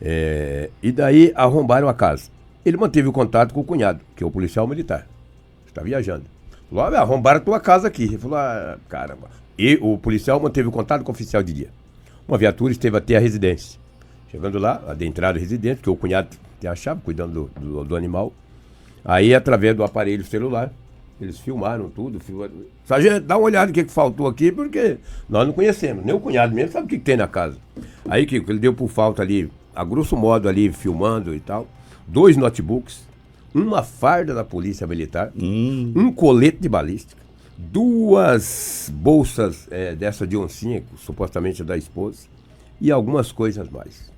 É, 0.00 0.70
e 0.82 0.90
daí 0.92 1.32
arrombaram 1.34 1.88
a 1.88 1.94
casa. 1.94 2.30
Ele 2.64 2.76
manteve 2.76 3.06
o 3.06 3.12
contato 3.12 3.54
com 3.54 3.60
o 3.60 3.64
cunhado, 3.64 4.00
que 4.16 4.24
é 4.24 4.26
o 4.26 4.30
policial 4.30 4.66
militar. 4.66 5.06
Está 5.66 5.82
viajando. 5.82 6.24
Falou, 6.68 6.84
ah, 6.84 7.00
arrombaram 7.00 7.38
a 7.38 7.42
tua 7.42 7.60
casa 7.60 7.88
aqui. 7.88 8.04
Ele 8.04 8.18
falou, 8.18 8.38
ah, 8.38 8.76
caramba. 8.88 9.28
E 9.58 9.78
o 9.80 9.96
policial 9.96 10.38
manteve 10.40 10.68
o 10.68 10.72
contato 10.72 11.02
com 11.02 11.10
o 11.10 11.14
oficial 11.14 11.42
de 11.42 11.52
dia. 11.52 11.70
Uma 12.26 12.36
viatura 12.36 12.72
esteve 12.72 12.96
até 12.96 13.16
a 13.16 13.20
residência. 13.20 13.78
Chegando 14.30 14.58
lá, 14.58 14.82
adentraram 14.88 15.36
a 15.36 15.40
residência, 15.40 15.76
porque 15.76 15.90
o 15.90 15.96
cunhado 15.96 16.28
tem 16.60 16.68
a 16.68 16.74
chave, 16.74 17.00
cuidando 17.02 17.50
do, 17.54 17.60
do, 17.60 17.84
do 17.84 17.96
animal. 17.96 18.32
Aí, 19.04 19.34
através 19.34 19.76
do 19.76 19.84
aparelho 19.84 20.24
celular, 20.24 20.72
eles 21.20 21.38
filmaram 21.38 21.88
tudo. 21.88 22.18
Filmaram. 22.18 22.52
Sargento, 22.84 23.20
dá 23.20 23.36
uma 23.36 23.46
olhada 23.46 23.68
no 23.68 23.72
que, 23.72 23.84
que 23.84 23.92
faltou 23.92 24.26
aqui, 24.26 24.50
porque 24.50 24.98
nós 25.28 25.46
não 25.46 25.54
conhecemos. 25.54 26.04
Nem 26.04 26.14
o 26.14 26.20
cunhado 26.20 26.54
mesmo 26.54 26.72
sabe 26.72 26.86
o 26.86 26.88
que, 26.88 26.98
que 26.98 27.04
tem 27.04 27.16
na 27.16 27.28
casa. 27.28 27.56
Aí, 28.08 28.26
que 28.26 28.36
ele 28.36 28.58
deu 28.58 28.74
por 28.74 28.88
falta 28.88 29.22
ali, 29.22 29.50
a 29.74 29.84
grosso 29.84 30.16
modo 30.16 30.48
ali, 30.48 30.72
filmando 30.72 31.32
e 31.34 31.40
tal, 31.40 31.68
dois 32.06 32.36
notebooks, 32.36 33.05
uma 33.62 33.82
farda 33.82 34.34
da 34.34 34.44
polícia 34.44 34.86
militar, 34.86 35.32
um 35.36 36.12
colete 36.12 36.58
de 36.60 36.68
balística, 36.68 37.22
duas 37.56 38.90
bolsas 38.94 39.66
eh, 39.70 39.94
dessa 39.94 40.26
de 40.26 40.36
oncinha, 40.36 40.82
supostamente 40.98 41.62
é 41.62 41.64
da 41.64 41.76
esposa, 41.76 42.26
e 42.80 42.90
algumas 42.90 43.32
coisas 43.32 43.68
mais. 43.68 44.14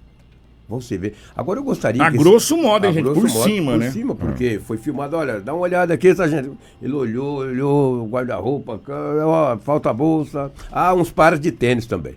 Você 0.69 0.99
vê. 0.99 1.15
Agora 1.35 1.61
eu 1.61 1.65
gostaria 1.65 2.03
A 2.03 2.11
que. 2.11 2.19
grosso 2.19 2.57
modo, 2.57 2.85
hein, 2.85 2.91
a 2.91 2.93
gente? 2.93 3.05
Por 3.05 3.17
modo, 3.17 3.29
cima, 3.29 3.73
por 3.73 3.79
né? 3.79 3.91
cima, 3.91 4.15
porque 4.15 4.59
foi 4.59 4.77
filmado. 4.77 5.17
Olha, 5.17 5.41
dá 5.41 5.55
uma 5.55 5.63
olhada 5.63 5.95
aqui, 5.95 6.15
sargento. 6.15 6.59
Ele 6.83 6.93
olhou, 6.93 7.39
olhou, 7.39 8.07
guarda-roupa, 8.07 8.79
falta 9.63 9.89
a 9.89 9.95
bolsa. 9.95 10.53
Ah, 10.71 10.93
uns 10.93 11.11
pares 11.11 11.41
de 11.41 11.51
tênis 11.51 11.87
também. 11.87 12.17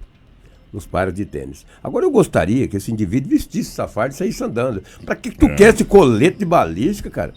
Uns 0.73 0.85
pares 0.85 1.13
de 1.13 1.25
tênis. 1.25 1.65
Agora 1.83 2.05
eu 2.05 2.11
gostaria 2.11 2.67
que 2.67 2.77
esse 2.77 2.91
indivíduo 2.91 3.29
vestisse 3.31 3.71
essa 3.71 3.87
farda 3.87 4.13
e 4.15 4.17
saísse 4.17 4.43
andando. 4.43 4.81
Pra 5.05 5.15
que, 5.15 5.29
que 5.31 5.37
tu 5.37 5.53
quer 5.55 5.73
esse 5.73 5.83
colete 5.83 6.37
de 6.39 6.45
balística, 6.45 7.09
cara? 7.09 7.33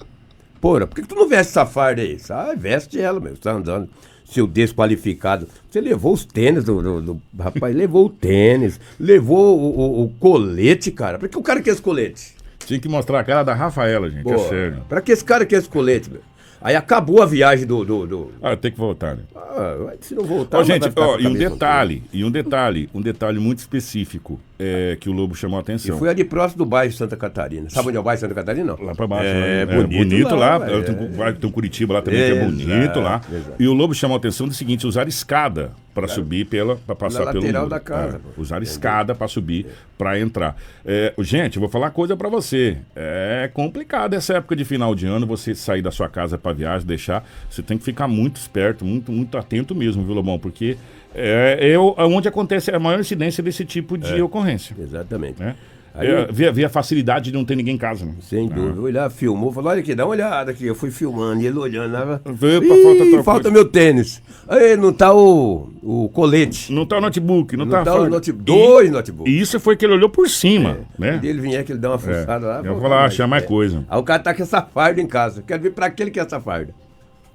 Porra, 0.61 0.87
por 0.87 0.95
que, 0.95 1.03
que 1.03 1.09
tu 1.09 1.15
não 1.17 1.29
veste 1.29 1.51
essa 1.51 1.67
farda 1.67 2.01
aí? 2.01 2.17
Ah, 2.31 2.55
veste 2.57 2.99
ela, 3.01 3.19
meu. 3.19 3.35
Você 3.35 3.43
tá 3.43 3.53
andando. 3.53 3.89
Seu 4.25 4.47
desqualificado. 4.47 5.49
Você 5.71 5.81
levou 5.81 6.13
os 6.15 6.25
tênis 6.25 6.65
do. 6.65 6.81
do- 6.81 7.01
do- 7.03 7.23
rapaz, 7.39 7.75
levou 7.75 8.07
o 8.07 8.09
tênis. 8.11 8.81
Levou 8.99 9.59
o, 9.59 9.81
o- 9.81 10.05
o 10.05 10.09
colete, 10.19 10.91
cara. 10.91 11.19
Pra 11.19 11.29
que 11.29 11.37
o 11.37 11.43
cara 11.43 11.61
quer 11.61 11.71
esse 11.73 11.83
colete? 11.83 12.35
Tinha 12.67 12.81
que 12.81 12.89
mostrar 12.89 13.21
a 13.21 13.25
cara 13.25 13.43
da 13.43 13.53
Rafaela, 13.55 14.09
gente. 14.09 14.21
É 14.29 14.33
Pô, 14.33 14.39
sério. 14.49 14.83
Pra 14.89 15.03
que 15.03 15.13
esse 15.13 15.25
cara 15.25 15.45
quer 15.45 15.57
esse 15.59 15.69
colete, 15.69 16.11
meu? 16.11 16.23
Aí 16.65 16.75
acabou 16.75 17.21
a 17.23 17.27
viagem 17.27 17.67
do. 17.67 17.85
do, 17.85 18.07
do- 18.07 18.33
Ah, 18.43 18.57
tem 18.57 18.73
que 18.73 18.79
voltar, 18.79 19.15
né? 19.17 19.23
Ah, 19.37 19.93
se 20.01 20.15
não 20.15 20.25
voltar. 20.25 20.57
Ó, 20.57 20.65
vai 20.65 20.81
gente, 20.81 20.91
ó, 20.97 21.19
e 21.19 21.27
um 21.27 21.35
detalhe, 21.35 22.03
e 22.11 22.25
um 22.25 22.31
detalhe, 22.31 22.89
um 22.95 23.03
detalhe 23.03 23.39
muito 23.39 23.59
específico 23.59 24.41
é, 24.59 24.97
que 25.01 25.09
o 25.09 25.13
Lobo 25.13 25.35
chamou 25.35 25.57
a 25.59 25.61
E 25.61 25.63
atenção. 25.63 25.99
foi 25.99 26.09
ali 26.09 26.25
próximo 26.25 26.59
do 26.59 26.67
bairro 26.67 26.93
Santa 26.93 27.17
Catarina. 27.17 27.69
Sabe 27.71 27.89
onde 27.89 27.97
é 27.97 28.01
o 28.01 28.03
bairro 28.03 28.21
Santa 28.21 28.35
Catarina? 28.35 28.77
Não. 28.77 28.85
Lá 28.85 28.95
pra 28.95 29.07
baixo, 29.07 29.27
É, 29.27 29.67
né? 29.67 29.83
bonito, 29.83 30.35
lá. 30.37 30.57
lá, 30.59 30.69
É, 30.71 30.79
é. 30.79 30.83
Tem, 30.83 30.95
um- 30.95 31.33
tem 31.35 31.49
um 31.49 31.53
Curitiba 31.53 31.95
lá 31.95 32.03
também 32.03 32.21
que 32.21 32.27
é 32.27 32.37
Exato, 32.37 32.51
bonito 32.51 33.01
lá. 33.01 33.21
exato. 33.33 33.63
E 33.63 33.67
o 33.69 33.73
Lobo 33.73 33.95
chamou 33.95 34.15
a 34.15 34.19
atenção 34.19 34.47
do 34.47 34.55
seguinte: 34.55 34.87
usar 34.87 35.09
escada 35.09 35.73
para 35.95 36.09
subir 36.09 36.45
pela. 36.47 36.77
para 36.77 36.95
passar 36.95 37.25
Na 37.25 37.33
pelo. 37.33 37.41
lateral 37.43 37.63
muro. 37.63 37.71
da 37.71 37.81
casa, 37.81 38.17
É, 38.37 38.41
usar 38.41 38.63
escada 38.63 39.15
para 39.15 39.29
subir, 39.29 39.67
para 39.99 40.19
entrar. 40.19 40.57
É, 40.85 41.13
gente, 41.21 41.57
eu 41.57 41.61
vou 41.61 41.69
falar 41.69 41.87
uma 41.87 41.91
coisa 41.93 42.17
para 42.17 42.29
você. 42.29 42.79
É 42.97 43.49
complicado 43.53 44.15
essa 44.15 44.35
época 44.35 44.57
de 44.57 44.65
final 44.65 44.95
de 44.95 45.07
ano, 45.07 45.27
você 45.27 45.55
sair 45.55 45.83
da 45.83 45.91
sua 45.91 46.09
casa 46.09 46.37
para 46.39 46.53
viagem, 46.53 46.87
deixar. 46.87 47.25
Você 47.51 47.63
tem 47.63 47.77
que 47.79 47.85
ficar 47.85 48.09
muito 48.09 48.37
esperto, 48.37 48.85
muito, 48.85 49.11
muito 49.13 49.37
atento 49.39 49.75
mesmo, 49.75 50.05
viu, 50.05 50.15
Lobão? 50.15 50.39
Porque 50.39 50.77
é, 51.15 51.73
é 51.73 51.79
o- 51.79 51.95
onde 51.99 52.29
acontece 52.29 52.71
a 52.71 52.79
maior 52.79 53.01
incidência 53.01 53.43
desse 53.43 53.65
tipo 53.65 53.97
de 53.97 54.21
ocorrência. 54.21 54.75
ocorrência. 54.75 54.77
Exatamente. 54.81 55.41
Né? 55.41 55.55
Aí- 55.97 56.09
É, 56.09 56.27
vê, 56.29 56.51
vê 56.51 56.65
a 56.65 56.69
facilidade 56.69 57.27
de 57.31 57.33
não 57.37 57.45
ter 57.45 57.55
ninguém 57.55 57.77
em 57.77 57.79
casa. 57.79 58.05
Né? 58.05 58.15
Sem 58.21 58.49
dúvida. 58.49 58.75
Foi 58.81 58.91
lá, 58.91 59.09
filmou, 59.09 59.53
falou, 59.53 59.71
olha 59.71 59.79
aqui, 59.81 59.95
dá 59.95 60.05
uma 60.05 60.11
olhada 60.11 60.51
aqui. 60.51 60.67
Eu 60.67 60.75
fui 60.75 60.91
filmando 60.91 61.41
e 61.41 61.47
ele 61.47 61.57
olhando 61.57 61.93
lá. 61.93 62.21
Vê, 62.25 62.59
Ih, 62.59 62.67
falta 62.69 63.23
falta 63.23 63.51
meu 63.53 63.65
tênis. 63.65 64.21
Aí 64.49 64.77
não 64.77 64.93
tá 64.93 65.15
o, 65.15 65.69
o 65.81 66.09
colete. 66.09 66.73
Não 66.73 66.85
tá 66.85 66.99
o 66.99 67.01
notebook, 67.01 67.57
não, 67.57 67.65
Não 67.65 67.71
tá, 67.73 67.85
tá 67.85 67.95
o 67.95 68.09
notebook. 68.09 68.45
Dois 68.45 68.91
notebooks. 68.91 69.33
E 69.33 69.41
isso 69.41 69.61
foi 69.61 69.77
que 69.77 69.85
ele 69.85 69.93
olhou 69.95 70.09
por 70.11 70.29
cima, 70.29 70.79
né? 70.99 71.13
Quando 71.13 71.25
ele 71.27 71.41
vier 71.41 71.63
que 71.65 71.71
ele 71.71 71.79
dá 71.79 71.91
uma 71.91 71.99
fuçada 71.99 72.45
lá. 72.45 72.61
Eu 72.65 72.75
vou 72.75 72.89
lá 72.89 72.97
mais. 73.03 73.13
achar 73.13 73.29
mais 73.29 73.45
É. 73.45 73.47
coisa. 73.47 73.85
Aí 73.89 73.99
o 74.01 74.03
cara 74.03 74.21
tá 74.21 74.35
com 74.35 74.43
essa 74.43 74.61
farda 74.63 75.01
em 75.01 75.07
casa. 75.07 75.45
Quero 75.47 75.63
ver 75.63 75.71
pra 75.71 75.89
que 75.91 76.03
ele 76.03 76.11
quer 76.11 76.27
essa 76.27 76.41
farda. 76.41 76.75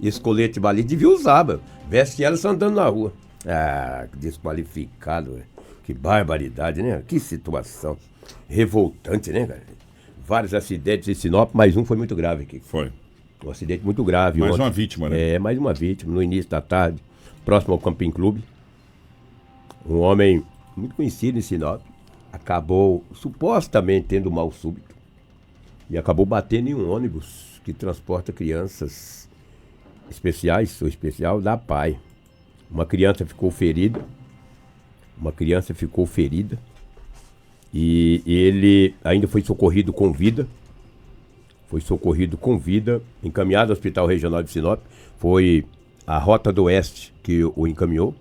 E 0.02 0.06
esse 0.10 0.20
colete 0.20 0.60
ali 0.66 0.84
devia 0.84 1.08
usar, 1.08 1.46
mano. 1.46 1.62
Veste 1.90 2.22
ela 2.26 2.36
só 2.36 2.50
andando 2.50 2.76
na 2.76 2.86
rua. 2.90 3.14
Ah, 3.48 4.08
que 4.12 4.18
desqualificado, 4.18 5.34
velho. 5.34 5.46
Que 5.84 5.94
barbaridade, 5.94 6.82
né? 6.82 7.04
Que 7.08 7.20
situação. 7.20 7.98
Revoltante, 8.48 9.32
né, 9.32 9.46
cara? 9.48 9.64
Vários 10.26 10.54
acidentes 10.54 11.08
em 11.08 11.14
Sinop, 11.14 11.52
mas 11.54 11.76
um 11.76 11.84
foi 11.84 11.98
muito 11.98 12.16
grave 12.16 12.44
aqui. 12.44 12.60
Foi. 12.60 12.92
Um 13.44 13.50
acidente 13.50 13.84
muito 13.84 14.04
grave. 14.04 14.40
Mais 14.40 14.54
ontem. 14.54 14.64
uma 14.64 14.70
vítima, 14.70 15.10
né? 15.10 15.36
É, 15.36 15.40
mais 15.40 15.58
uma 15.58 15.74
vítima, 15.74 16.14
no 16.14 16.22
início 16.22 16.50
da 16.52 16.62
tarde, 16.62 17.02
próximo 17.46 17.74
ao 17.74 17.80
Camping 17.80 18.12
Clube. 18.12 18.44
Um 19.86 20.00
homem 20.00 20.44
muito 20.76 20.96
conhecido 20.96 21.38
em 21.38 21.42
Sinop 21.42 21.82
acabou 22.32 23.04
supostamente 23.14 24.08
tendo 24.08 24.30
mal 24.30 24.52
súbito 24.52 24.96
e 25.90 25.98
acabou 25.98 26.26
batendo 26.26 26.70
em 26.70 26.76
um 26.76 26.90
ônibus 26.90 27.60
que 27.64 27.74
transporta 27.74 28.32
crianças 28.32 29.28
especiais 30.10 30.80
ou 30.82 30.88
especial 30.88 31.42
da 31.42 31.58
PAI. 31.58 31.98
Uma 32.70 32.86
criança 32.86 33.26
ficou 33.26 33.50
ferida. 33.52 34.00
Uma 35.18 35.32
criança 35.32 35.74
ficou 35.74 36.06
ferida. 36.06 36.58
E 37.74 38.24
ele 38.26 38.96
ainda 39.04 39.28
foi 39.28 39.42
socorrido 39.42 39.92
com 39.94 40.12
vida 40.12 40.48
foi 41.70 41.80
socorrido 41.82 42.36
com 42.36 42.58
vida, 42.58 43.02
encaminhado 43.24 43.72
ao 43.72 43.74
Hospital 43.74 44.08
Regional 44.08 44.42
de 44.42 44.50
Sinop. 44.50 44.82
Foi 45.20 45.64
a 46.06 46.18
Rota 46.18 46.52
do 46.52 46.64
Oeste 46.64 47.14
que 47.22 47.44
o 47.44 47.68
encaminhou. 47.68 48.16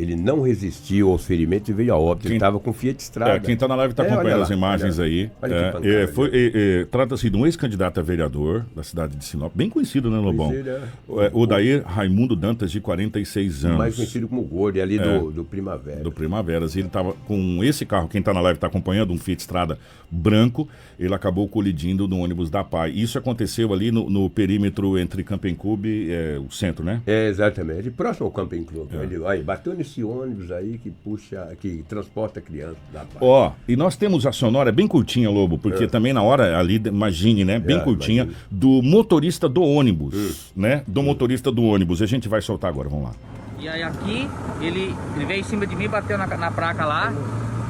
Ele 0.00 0.16
não 0.16 0.40
resistiu 0.42 1.10
aos 1.10 1.24
ferimentos 1.26 1.68
e 1.68 1.72
veio 1.72 1.92
a 1.92 1.98
óbito. 1.98 2.26
Ele 2.26 2.32
Quem- 2.32 2.36
estava 2.38 2.58
com 2.58 2.72
Fiat 2.72 3.00
Estrada. 3.02 3.32
É, 3.32 3.40
quem 3.40 3.56
tá 3.56 3.68
na 3.68 3.74
live 3.74 3.92
tá 3.94 4.02
É, 4.04 4.06
acompanhando 4.06 4.38
lá, 4.38 4.44
as 4.44 4.50
imagens 4.50 4.98
olha- 4.98 5.06
aí. 5.08 5.30
É, 5.42 5.48
é, 5.48 6.04
é, 6.32 6.80
é, 6.80 6.84
Trata-se 6.86 7.28
de 7.28 7.36
um 7.36 7.44
ex-candidato 7.46 8.00
a 8.00 8.02
vereador 8.02 8.64
da 8.74 8.82
cidade 8.82 9.14
de 9.16 9.24
Sinop, 9.24 9.52
bem 9.54 9.68
conhecido, 9.68 10.10
né, 10.10 10.18
Lobão? 10.18 10.52
É. 10.52 11.30
O 11.32 11.46
Dair 11.46 11.82
Raimundo 11.84 12.34
Dantas, 12.34 12.70
de 12.70 12.80
46 12.80 13.64
anos. 13.64 13.78
Mais 13.78 13.94
conhecido 13.96 14.26
como 14.28 14.42
Gordo, 14.42 14.80
ali 14.80 14.98
do, 14.98 15.30
do 15.30 15.44
Primavera. 15.44 16.00
do 16.02 16.10
Primaveras. 16.10 16.74
E 16.74 16.78
ele 16.80 16.86
estava 16.88 17.12
com 17.26 17.62
esse 17.62 17.84
carro, 17.84 18.08
quem 18.08 18.20
está 18.20 18.32
na 18.32 18.40
live 18.40 18.56
está 18.56 18.66
acompanhando, 18.66 19.12
um 19.12 19.18
Fiat 19.18 19.40
Strada 19.40 19.78
branco, 20.10 20.68
ele 20.98 21.14
acabou 21.14 21.46
colidindo 21.48 22.08
no 22.08 22.18
ônibus 22.18 22.50
da 22.50 22.64
PAI. 22.64 22.90
Isso 22.90 23.16
aconteceu 23.18 23.72
ali 23.72 23.92
no, 23.92 24.10
no 24.10 24.28
perímetro 24.28 24.98
entre 24.98 25.22
Camping 25.22 25.54
Club 25.54 25.84
e 25.86 26.10
é, 26.10 26.38
o 26.38 26.50
centro, 26.50 26.84
né? 26.84 27.00
É, 27.06 27.28
exatamente. 27.28 27.90
Próximo 27.90 28.26
ao 28.26 28.32
Camping 28.32 28.64
Club. 28.64 28.88
É. 28.92 29.02
Ele, 29.04 29.24
aí, 29.26 29.42
bateu 29.42 29.72
nesse 29.90 30.04
ônibus 30.04 30.50
aí 30.52 30.78
que 30.78 30.90
puxa, 30.90 31.48
que 31.60 31.84
transporta 31.88 32.40
criança. 32.40 32.76
Ó, 33.20 33.52
e 33.66 33.74
nós 33.76 33.96
temos 33.96 34.24
a 34.24 34.32
sonora 34.32 34.70
bem 34.70 34.86
curtinha, 34.86 35.28
Lobo, 35.28 35.58
porque 35.58 35.84
É. 35.84 35.86
também 35.86 36.12
na 36.12 36.22
hora 36.22 36.58
ali, 36.58 36.80
imagine, 36.84 37.44
né? 37.44 37.58
Bem 37.58 37.78
É, 37.78 37.80
curtinha, 37.80 38.22
imagine. 38.22 38.44
do 38.50 38.82
motorista 38.82 39.48
do 39.48 39.62
ônibus, 39.62 40.52
né? 40.54 40.82
Do 40.86 41.02
motorista 41.02 41.50
do 41.50 41.62
ônibus. 41.62 42.00
A 42.00 42.06
gente 42.06 42.28
vai 42.28 42.40
soltar 42.40 42.70
agora, 42.70 42.88
vamos 42.88 43.06
lá. 43.06 43.12
E 43.58 43.68
aí 43.68 43.82
aqui, 43.82 44.28
ele, 44.60 44.94
ele 45.16 45.24
veio 45.26 45.40
em 45.40 45.44
cima 45.44 45.66
de 45.66 45.74
mim, 45.76 45.88
bateu 45.88 46.16
na, 46.16 46.26
na 46.26 46.50
placa 46.50 46.84
lá, 46.86 47.12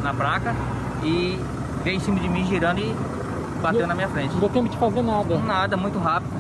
na 0.03 0.15
placa, 0.15 0.55
e 1.03 1.39
veio 1.83 1.97
em 1.97 2.01
cima 2.01 2.21
de 2.21 2.29
mim 2.29 2.45
girando 2.47 2.79
e 2.79 2.95
bateu 3.63 3.87
na 3.87 3.95
minha 3.95 4.09
frente. 4.09 4.33
Não 4.35 4.41
deu 4.41 4.49
tempo 4.51 4.69
de 4.69 4.77
fazer 4.77 5.03
nada. 5.03 5.39
Nada, 5.39 5.77
muito 5.77 5.99
rápido. 5.99 6.31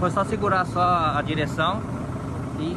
Foi 0.00 0.10
só 0.10 0.24
segurar 0.24 0.64
só 0.64 0.80
a 0.80 1.22
direção 1.22 1.80
e... 2.58 2.76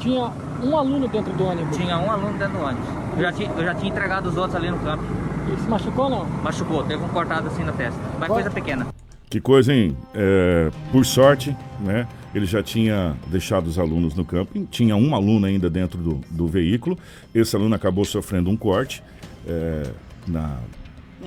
Tinha 0.00 0.30
um 0.62 0.76
aluno 0.76 1.08
dentro 1.08 1.32
do 1.32 1.44
ônibus. 1.44 1.76
Tinha 1.76 1.98
um 1.98 2.10
aluno 2.10 2.38
dentro 2.38 2.58
do 2.58 2.64
ônibus. 2.64 2.88
Eu 3.16 3.22
já 3.22 3.32
tinha, 3.32 3.50
eu 3.50 3.64
já 3.64 3.74
tinha 3.74 3.90
entregado 3.90 4.28
os 4.28 4.36
outros 4.36 4.54
ali 4.54 4.70
no 4.70 4.78
campo. 4.78 5.04
Ele 5.46 5.56
se 5.56 5.68
machucou 5.68 6.08
não? 6.08 6.24
Machucou, 6.42 6.82
teve 6.84 7.02
um 7.02 7.08
cortado 7.08 7.48
assim 7.48 7.64
na 7.64 7.72
testa. 7.72 8.00
Mas 8.18 8.28
coisa 8.28 8.50
pequena. 8.50 8.86
Que 9.28 9.40
coisa, 9.40 9.74
hein? 9.74 9.96
É, 10.14 10.70
por 10.92 11.04
sorte, 11.04 11.56
né? 11.80 12.06
Ele 12.34 12.46
já 12.46 12.62
tinha 12.62 13.16
deixado 13.28 13.66
os 13.66 13.78
alunos 13.78 14.14
no 14.14 14.24
camping, 14.24 14.64
tinha 14.64 14.96
um 14.96 15.14
aluno 15.14 15.46
ainda 15.46 15.70
dentro 15.70 16.00
do, 16.00 16.20
do 16.30 16.46
veículo. 16.46 16.98
Esse 17.34 17.54
aluno 17.54 17.74
acabou 17.74 18.04
sofrendo 18.04 18.50
um 18.50 18.56
corte 18.56 19.02
é, 19.46 19.90
na, 20.26 20.58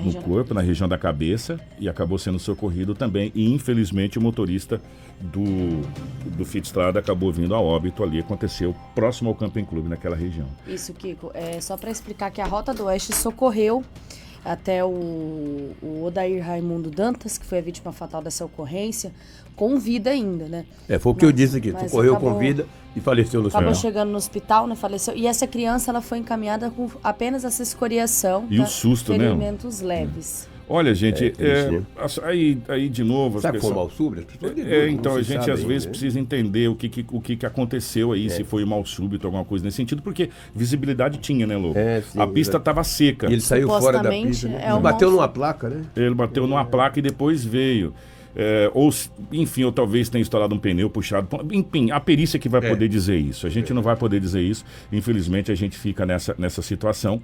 no 0.04 0.14
corpo, 0.22 0.54
na 0.54 0.62
região 0.62 0.88
da 0.88 0.98
cabeça, 0.98 1.60
e 1.80 1.90
acabou 1.90 2.18
sendo 2.18 2.40
socorrido 2.40 2.94
também. 2.96 3.32
E 3.34 3.52
infelizmente 3.52 4.18
o 4.18 4.22
motorista 4.22 4.82
do, 5.20 5.44
do 6.38 6.46
Fit 6.46 6.66
Strada 6.66 7.00
acabou 7.00 7.32
vindo 7.32 7.56
a 7.56 7.60
óbito 7.60 8.04
ali. 8.04 8.20
Aconteceu 8.20 8.76
próximo 8.94 9.30
ao 9.30 9.36
Camping 9.36 9.66
Clube, 9.66 9.90
naquela 9.90 10.16
região. 10.16 10.48
Isso, 10.68 10.94
Kiko. 10.94 11.32
É 11.34 11.60
só 11.60 11.76
para 11.78 11.90
explicar 11.90 12.32
que 12.32 12.42
a 12.42 12.46
Rota 12.46 12.74
do 12.74 12.86
Oeste 12.86 13.14
socorreu 13.14 13.84
até 14.46 14.84
o, 14.84 15.76
o 15.82 16.04
Odair 16.06 16.46
Raimundo 16.46 16.90
Dantas, 16.90 17.38
que 17.38 17.46
foi 17.46 17.58
a 17.58 17.62
vítima 17.62 17.92
fatal 17.92 18.22
dessa 18.22 18.46
ocorrência, 18.46 19.12
com 19.58 19.78
vida 19.78 20.12
ainda, 20.12 20.46
né? 20.46 20.66
É, 20.88 20.98
foi 20.98 21.12
o 21.12 21.16
que 21.16 21.26
eu 21.26 21.32
disse 21.34 21.58
aqui. 21.58 21.72
mas 21.74 21.92
Socorreu 21.92 22.14
acabou- 22.14 22.34
com 22.34 22.40
vida 22.40 22.66
e 22.96 23.02
faleceu 23.02 23.42
no 23.42 23.48
Acabou 23.50 23.72
hospital. 23.72 23.92
chegando 23.92 24.12
no 24.12 24.18
hospital, 24.18 24.68
né? 24.68 24.76
Faleceu. 24.76 25.14
E 25.18 25.28
essa 25.28 25.46
criança, 25.48 25.92
ela 25.92 26.00
foi 26.02 26.20
encaminhada 26.20 26.70
com 26.70 26.88
apenas 27.04 27.44
essa 27.44 27.62
escoriação. 27.64 28.46
E 28.50 28.60
o 28.60 28.64
tá? 28.64 28.68
susto, 28.70 29.12
né? 29.12 29.18
Ferimentos 29.26 29.82
leves. 29.82 30.48
Olha, 30.70 30.94
gente, 30.94 31.34
É, 31.40 31.62
é, 31.68 31.72
né? 31.72 31.82
aí, 32.24 32.58
aí 32.68 32.90
de 32.90 33.02
novo. 33.02 33.40
Sabe 33.40 33.58
pessoas- 33.58 33.74
mal 33.74 33.90
súbito? 33.90 34.28
As 34.30 34.36
pessoas 34.38 34.52
É, 34.52 34.56
deduzem, 34.64 34.94
então 34.96 35.16
a 35.16 35.22
gente 35.22 35.38
às 35.50 35.60
ainda, 35.60 35.68
vezes 35.68 35.86
né? 35.86 35.92
precisa 35.92 36.20
entender 36.20 36.68
o 36.68 36.76
que, 36.76 36.90
que- 36.90 37.06
o 37.10 37.22
que, 37.22 37.38
que 37.38 37.46
aconteceu 37.46 38.12
aí, 38.12 38.30
se 38.30 38.44
foi 38.44 38.66
mal 38.66 38.86
súbito, 38.86 39.26
alguma 39.26 39.46
coisa 39.46 39.64
nesse 39.64 39.78
sentido, 39.78 40.02
porque 40.02 40.30
visibilidade 40.54 41.20
tinha, 41.20 41.48
né? 41.48 41.56
É, 41.74 42.02
sim, 42.02 42.20
a 42.20 42.28
pista 42.28 42.58
estava 42.58 42.84
seca. 42.84 43.28
E 43.30 43.34
ele 43.34 43.42
saiu 43.42 43.70
fora 43.70 44.04
da 44.04 44.10
pista. 44.10 44.50
Né? 44.50 44.62
é 44.66 44.72
Ele 44.72 44.80
bateu 44.82 45.08
mal 45.08 45.18
numa 45.18 45.28
placa, 45.30 45.70
né? 45.70 45.84
Ele 45.96 46.14
bateu 46.14 46.46
numa 46.46 46.66
placa 46.66 47.00
e 47.00 47.02
depois 47.02 47.44
veio. 47.46 47.94
É, 48.40 48.70
ou, 48.76 48.92
enfim, 49.32 49.64
ou 49.64 49.72
talvez 49.72 50.10
tenha 50.10 50.22
estourado 50.22 50.54
um 50.54 50.60
pneu 50.60 50.92
puxado. 50.92 51.28
Enfim, 51.52 51.90
a 51.90 52.00
perícia 52.00 52.38
que 52.38 52.48
vai 52.48 52.64
É. 52.64 52.70
poder 52.70 52.88
dizer 52.88 53.18
isso. 53.18 53.48
A 53.48 53.50
gente 53.50 53.74
não 53.74 53.82
vai 53.82 53.96
poder 53.96 54.20
dizer 54.20 54.42
isso. 54.44 54.64
Infelizmente, 54.92 55.52
a 55.52 55.56
gente 55.56 55.76
fica 55.76 56.06
nessa, 56.06 56.36
nessa 56.38 56.62
situação. 56.62 57.20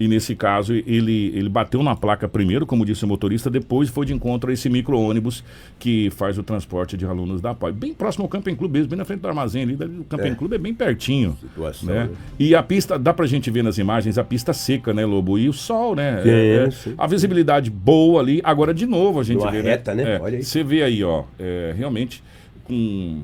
E 0.00 0.06
nesse 0.06 0.36
caso, 0.36 0.72
ele, 0.74 1.32
ele 1.34 1.48
bateu 1.48 1.82
na 1.82 1.96
placa 1.96 2.28
primeiro, 2.28 2.64
como 2.64 2.84
disse 2.84 3.04
o 3.04 3.08
motorista, 3.08 3.50
depois 3.50 3.88
foi 3.88 4.06
de 4.06 4.14
encontro 4.14 4.48
a 4.48 4.52
esse 4.52 4.68
micro-ônibus 4.70 5.42
que 5.78 6.08
faz 6.10 6.38
o 6.38 6.42
transporte 6.44 6.96
de 6.96 7.04
alunos 7.04 7.40
da 7.40 7.52
PAI. 7.52 7.72
Bem 7.72 7.92
próximo 7.92 8.24
ao 8.24 8.28
Camping 8.28 8.54
Clube 8.54 8.74
mesmo, 8.78 8.90
bem 8.90 8.98
na 8.98 9.04
frente 9.04 9.20
do 9.20 9.26
armazém 9.28 9.62
ali. 9.62 9.74
O 9.74 10.04
Camping 10.04 10.28
É. 10.28 10.34
Clube 10.36 10.54
é 10.54 10.58
bem 10.58 10.72
pertinho. 10.72 11.36
Situação, 11.40 11.88
né? 11.88 12.04
né? 12.04 12.10
E 12.38 12.54
a 12.54 12.62
pista, 12.62 12.96
dá 12.96 13.12
pra 13.12 13.26
gente 13.26 13.50
ver 13.50 13.64
nas 13.64 13.76
imagens, 13.76 14.18
a 14.18 14.24
pista 14.24 14.52
seca, 14.52 14.94
né, 14.94 15.04
Lobo? 15.04 15.36
E 15.38 15.48
o 15.48 15.52
sol, 15.52 15.96
né? 15.96 16.22
Sim, 16.22 16.30
É, 16.30 16.54
é, 16.66 16.70
sim. 16.70 16.94
a 16.96 17.06
visibilidade 17.08 17.68
boa 17.70 18.20
ali. 18.20 18.40
Agora, 18.44 18.72
de 18.72 18.86
novo, 18.86 19.18
a 19.18 19.24
gente 19.24 19.38
Numa 19.40 19.50
vê. 19.50 19.62
reta, 19.62 19.94
né? 19.96 20.16
É, 20.16 20.20
Olha 20.20 20.36
aí. 20.38 20.44
Você 20.44 20.62
vê 20.62 20.82
aí, 20.84 21.02
ó. 21.02 21.24
é, 21.40 21.74
realmente, 21.76 22.22
com. 22.64 23.20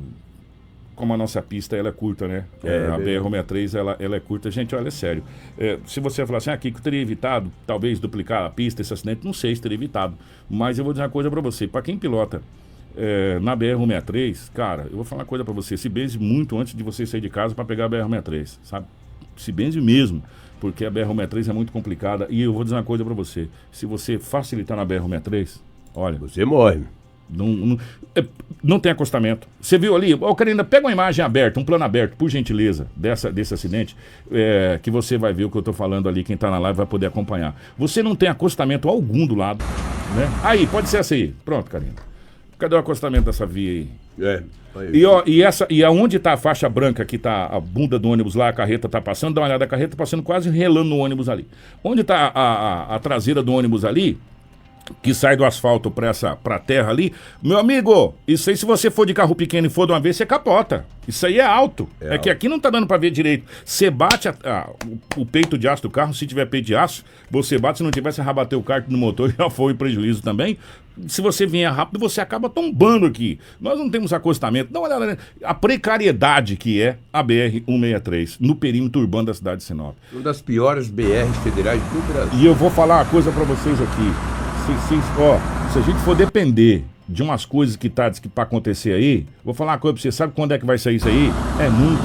Como 0.94 1.12
a 1.12 1.16
nossa 1.16 1.42
pista 1.42 1.76
ela 1.76 1.88
é 1.88 1.92
curta, 1.92 2.28
né? 2.28 2.44
É, 2.62 2.68
É, 2.68 2.86
a 2.86 2.96
verdade. 2.96 3.04
BR-63 3.04 3.78
ela, 3.78 3.96
ela 3.98 4.16
é 4.16 4.20
curta. 4.20 4.50
Gente, 4.50 4.74
olha, 4.74 4.88
é 4.88 4.90
sério. 4.90 5.24
É, 5.58 5.78
se 5.86 5.98
você 6.00 6.24
falar 6.24 6.38
assim, 6.38 6.50
aqui 6.50 6.70
que 6.70 6.78
eu 6.78 6.82
teria 6.82 7.00
evitado, 7.00 7.50
talvez 7.66 7.98
duplicar 7.98 8.44
a 8.44 8.50
pista, 8.50 8.80
esse 8.82 8.92
acidente, 8.92 9.24
não 9.24 9.32
sei 9.32 9.54
se 9.56 9.60
teria 9.60 9.76
evitado. 9.76 10.14
Mas 10.48 10.78
eu 10.78 10.84
vou 10.84 10.92
dizer 10.92 11.02
uma 11.02 11.10
coisa 11.10 11.30
pra 11.30 11.40
você. 11.40 11.66
Pra 11.66 11.82
quem 11.82 11.98
pilota 11.98 12.42
é, 12.96 13.38
na 13.40 13.56
BR-163, 13.56 14.52
cara, 14.52 14.86
eu 14.90 14.96
vou 14.96 15.04
falar 15.04 15.22
uma 15.22 15.26
coisa 15.26 15.44
pra 15.44 15.52
você. 15.52 15.76
Se 15.76 15.88
benze 15.88 16.18
muito 16.18 16.56
antes 16.58 16.74
de 16.74 16.82
você 16.82 17.04
sair 17.04 17.20
de 17.20 17.28
casa 17.28 17.54
pra 17.54 17.64
pegar 17.64 17.86
a 17.86 17.90
BR-163, 17.90 18.58
sabe? 18.62 18.86
Se 19.36 19.50
benze 19.50 19.80
mesmo. 19.80 20.22
Porque 20.60 20.84
a 20.84 20.90
BR-163 20.90 21.50
é 21.50 21.52
muito 21.52 21.72
complicada. 21.72 22.26
E 22.30 22.40
eu 22.40 22.52
vou 22.52 22.62
dizer 22.64 22.76
uma 22.76 22.84
coisa 22.84 23.04
pra 23.04 23.12
você. 23.12 23.48
Se 23.70 23.84
você 23.84 24.18
facilitar 24.18 24.76
na 24.76 24.86
BR-163, 24.86 25.60
olha. 25.94 26.18
Você 26.18 26.44
morre. 26.44 26.82
Não, 27.28 27.46
não, 27.46 27.78
é, 28.14 28.24
não 28.62 28.78
tem 28.78 28.92
acostamento. 28.92 29.48
Você 29.60 29.76
viu 29.78 29.96
ali? 29.96 30.14
Ô, 30.14 30.34
Karina, 30.34 30.62
pega 30.64 30.86
uma 30.86 30.92
imagem 30.92 31.24
aberta, 31.24 31.58
um 31.58 31.64
plano 31.64 31.84
aberto, 31.84 32.16
por 32.16 32.28
gentileza, 32.28 32.86
dessa, 32.94 33.30
desse 33.32 33.54
acidente, 33.54 33.96
é, 34.30 34.78
que 34.82 34.90
você 34.90 35.18
vai 35.18 35.32
ver 35.32 35.44
o 35.44 35.50
que 35.50 35.58
eu 35.58 35.62
tô 35.62 35.72
falando 35.72 36.08
ali. 36.08 36.22
Quem 36.22 36.36
tá 36.36 36.50
na 36.50 36.58
live 36.58 36.76
vai 36.76 36.86
poder 36.86 37.06
acompanhar. 37.06 37.54
Você 37.76 38.02
não 38.02 38.14
tem 38.14 38.28
acostamento 38.28 38.88
algum 38.88 39.26
do 39.26 39.34
lado. 39.34 39.64
Né? 40.16 40.30
Aí, 40.42 40.66
pode 40.66 40.88
ser 40.88 40.98
essa 40.98 41.14
aí. 41.14 41.34
Pronto, 41.44 41.70
Karina. 41.70 41.94
Cadê 42.58 42.74
o 42.74 42.78
acostamento 42.78 43.24
dessa 43.24 43.44
via 43.44 43.70
aí? 43.70 43.88
É. 44.20 44.42
Aí. 44.76 44.96
E, 44.96 45.04
ó, 45.04 45.22
e, 45.26 45.42
essa, 45.42 45.66
e 45.70 45.84
aonde 45.84 46.18
tá 46.18 46.32
a 46.32 46.36
faixa 46.36 46.68
branca 46.68 47.04
que 47.04 47.18
tá 47.18 47.46
a 47.46 47.60
bunda 47.60 47.98
do 47.98 48.08
ônibus 48.08 48.34
lá, 48.34 48.48
a 48.48 48.52
carreta 48.52 48.88
tá 48.88 49.00
passando, 49.00 49.34
dá 49.34 49.40
uma 49.40 49.46
olhada, 49.48 49.64
a 49.64 49.68
carreta 49.68 49.96
passando 49.96 50.22
quase 50.22 50.50
relando 50.50 50.90
no 50.90 50.98
ônibus 50.98 51.28
ali. 51.28 51.46
Onde 51.82 52.02
tá 52.02 52.32
a, 52.34 52.42
a, 52.42 52.96
a 52.96 52.98
traseira 52.98 53.42
do 53.42 53.52
ônibus 53.52 53.84
ali, 53.84 54.18
que 55.02 55.14
sai 55.14 55.36
do 55.36 55.44
asfalto 55.44 55.90
pra, 55.90 56.08
essa, 56.08 56.36
pra 56.36 56.58
terra 56.58 56.90
ali. 56.90 57.12
Meu 57.42 57.58
amigo, 57.58 58.14
isso 58.28 58.50
aí 58.50 58.56
se 58.56 58.66
você 58.66 58.90
for 58.90 59.06
de 59.06 59.14
carro 59.14 59.34
pequeno 59.34 59.66
e 59.66 59.70
for 59.70 59.86
de 59.86 59.92
uma 59.92 60.00
vez, 60.00 60.16
você 60.16 60.26
capota. 60.26 60.84
Isso 61.08 61.26
aí 61.26 61.38
é 61.38 61.44
alto. 61.44 61.88
É, 62.00 62.16
que 62.18 62.30
aqui 62.30 62.48
não 62.48 62.58
tá 62.58 62.70
dando 62.70 62.86
pra 62.86 62.96
ver 62.96 63.10
direito. 63.10 63.44
Você 63.64 63.90
bate 63.90 64.28
a- 64.28 64.34
a- 64.44 64.70
o, 65.16 65.22
o 65.22 65.26
peito 65.26 65.56
de 65.58 65.68
aço 65.68 65.82
do 65.82 65.90
carro, 65.90 66.12
se 66.14 66.26
tiver 66.26 66.46
peito 66.46 66.66
de 66.66 66.74
aço, 66.74 67.04
você 67.30 67.58
bate, 67.58 67.78
se 67.78 67.84
não 67.84 67.90
tiver, 67.90 68.12
você 68.12 68.22
rabateu 68.22 68.58
o 68.58 68.62
kart 68.62 68.84
no 68.88 68.96
motor, 68.98 69.32
já 69.38 69.48
foi 69.50 69.74
prejuízo 69.74 70.22
também. 70.22 70.56
Se 71.08 71.20
você 71.20 71.44
vier 71.44 71.70
rápido, 71.72 71.98
você 71.98 72.20
acaba 72.20 72.48
tombando 72.48 73.04
aqui. 73.06 73.38
Nós 73.60 73.78
não 73.78 73.90
temos 73.90 74.12
acostamento. 74.12 74.72
Dá 74.72 74.78
uma 74.78 74.86
olhada 74.88 75.06
né? 75.06 75.18
a 75.42 75.52
precariedade 75.52 76.56
que 76.56 76.80
é 76.80 76.96
a 77.12 77.22
BR-163 77.22 78.36
no 78.40 78.54
perímetro 78.54 79.00
urbano 79.00 79.26
da 79.26 79.34
cidade 79.34 79.58
de 79.58 79.64
Sinop. 79.64 79.96
Uma 80.12 80.22
das 80.22 80.40
piores 80.40 80.88
BRs 80.88 81.36
federais 81.42 81.80
do 81.82 82.12
Brasil. 82.12 82.38
E 82.38 82.46
eu 82.46 82.54
vou 82.54 82.70
falar 82.70 82.98
uma 82.98 83.04
coisa 83.06 83.32
pra 83.32 83.42
vocês 83.44 83.80
aqui. 83.82 84.43
Se, 84.66 84.88
se- 84.88 85.20
ó, 85.20 85.38
se 85.72 85.78
a 85.78 85.82
gente 85.82 85.98
for 86.00 86.14
depender 86.16 86.84
de 87.08 87.22
umas 87.22 87.44
coisas 87.44 87.76
que 87.76 87.88
tá 87.90 88.10
que 88.10 88.28
pra 88.28 88.44
acontecer 88.44 88.92
aí, 88.92 89.26
vou 89.44 89.52
falar 89.52 89.72
uma 89.72 89.78
coisa 89.78 89.94
pra 89.94 90.02
você. 90.02 90.10
Sabe 90.12 90.32
quando 90.34 90.52
é 90.52 90.58
que 90.58 90.64
vai 90.64 90.78
sair 90.78 90.96
isso 90.96 91.08
aí? 91.08 91.30
É 91.60 91.68
nunca. 91.68 92.02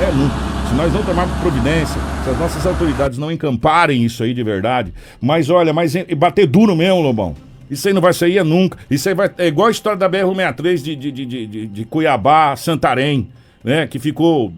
É 0.00 0.12
nunca. 0.12 0.34
Se 0.68 0.74
nós 0.74 0.92
não 0.92 1.02
tomarmos 1.02 1.36
providência, 1.38 2.00
se 2.24 2.30
as 2.30 2.38
nossas 2.38 2.66
autoridades 2.66 3.16
não 3.18 3.32
encamparem 3.32 4.04
isso 4.04 4.22
aí 4.22 4.34
de 4.34 4.42
verdade, 4.42 4.92
mas 5.20 5.48
olha, 5.48 5.72
mas 5.72 5.94
bater 6.16 6.46
duro 6.46 6.76
mesmo, 6.76 7.00
Lobão. 7.00 7.34
Isso 7.70 7.86
aí 7.88 7.94
não 7.94 8.00
vai 8.02 8.12
sair 8.12 8.38
é 8.38 8.44
nunca. 8.44 8.78
Isso 8.90 9.08
aí 9.08 9.14
vai, 9.14 9.30
é 9.38 9.46
igual 9.46 9.68
a 9.68 9.70
história 9.70 9.98
da 9.98 10.08
BR-163 10.08 10.76
de, 10.82 10.96
de, 10.96 11.10
de, 11.12 11.26
de, 11.26 11.46
de- 11.46 11.66
de 11.66 11.84
Cuiabá, 11.84 12.54
Santarém, 12.56 13.28
né? 13.64 13.86
Que 13.86 13.98
ficou, 13.98 14.52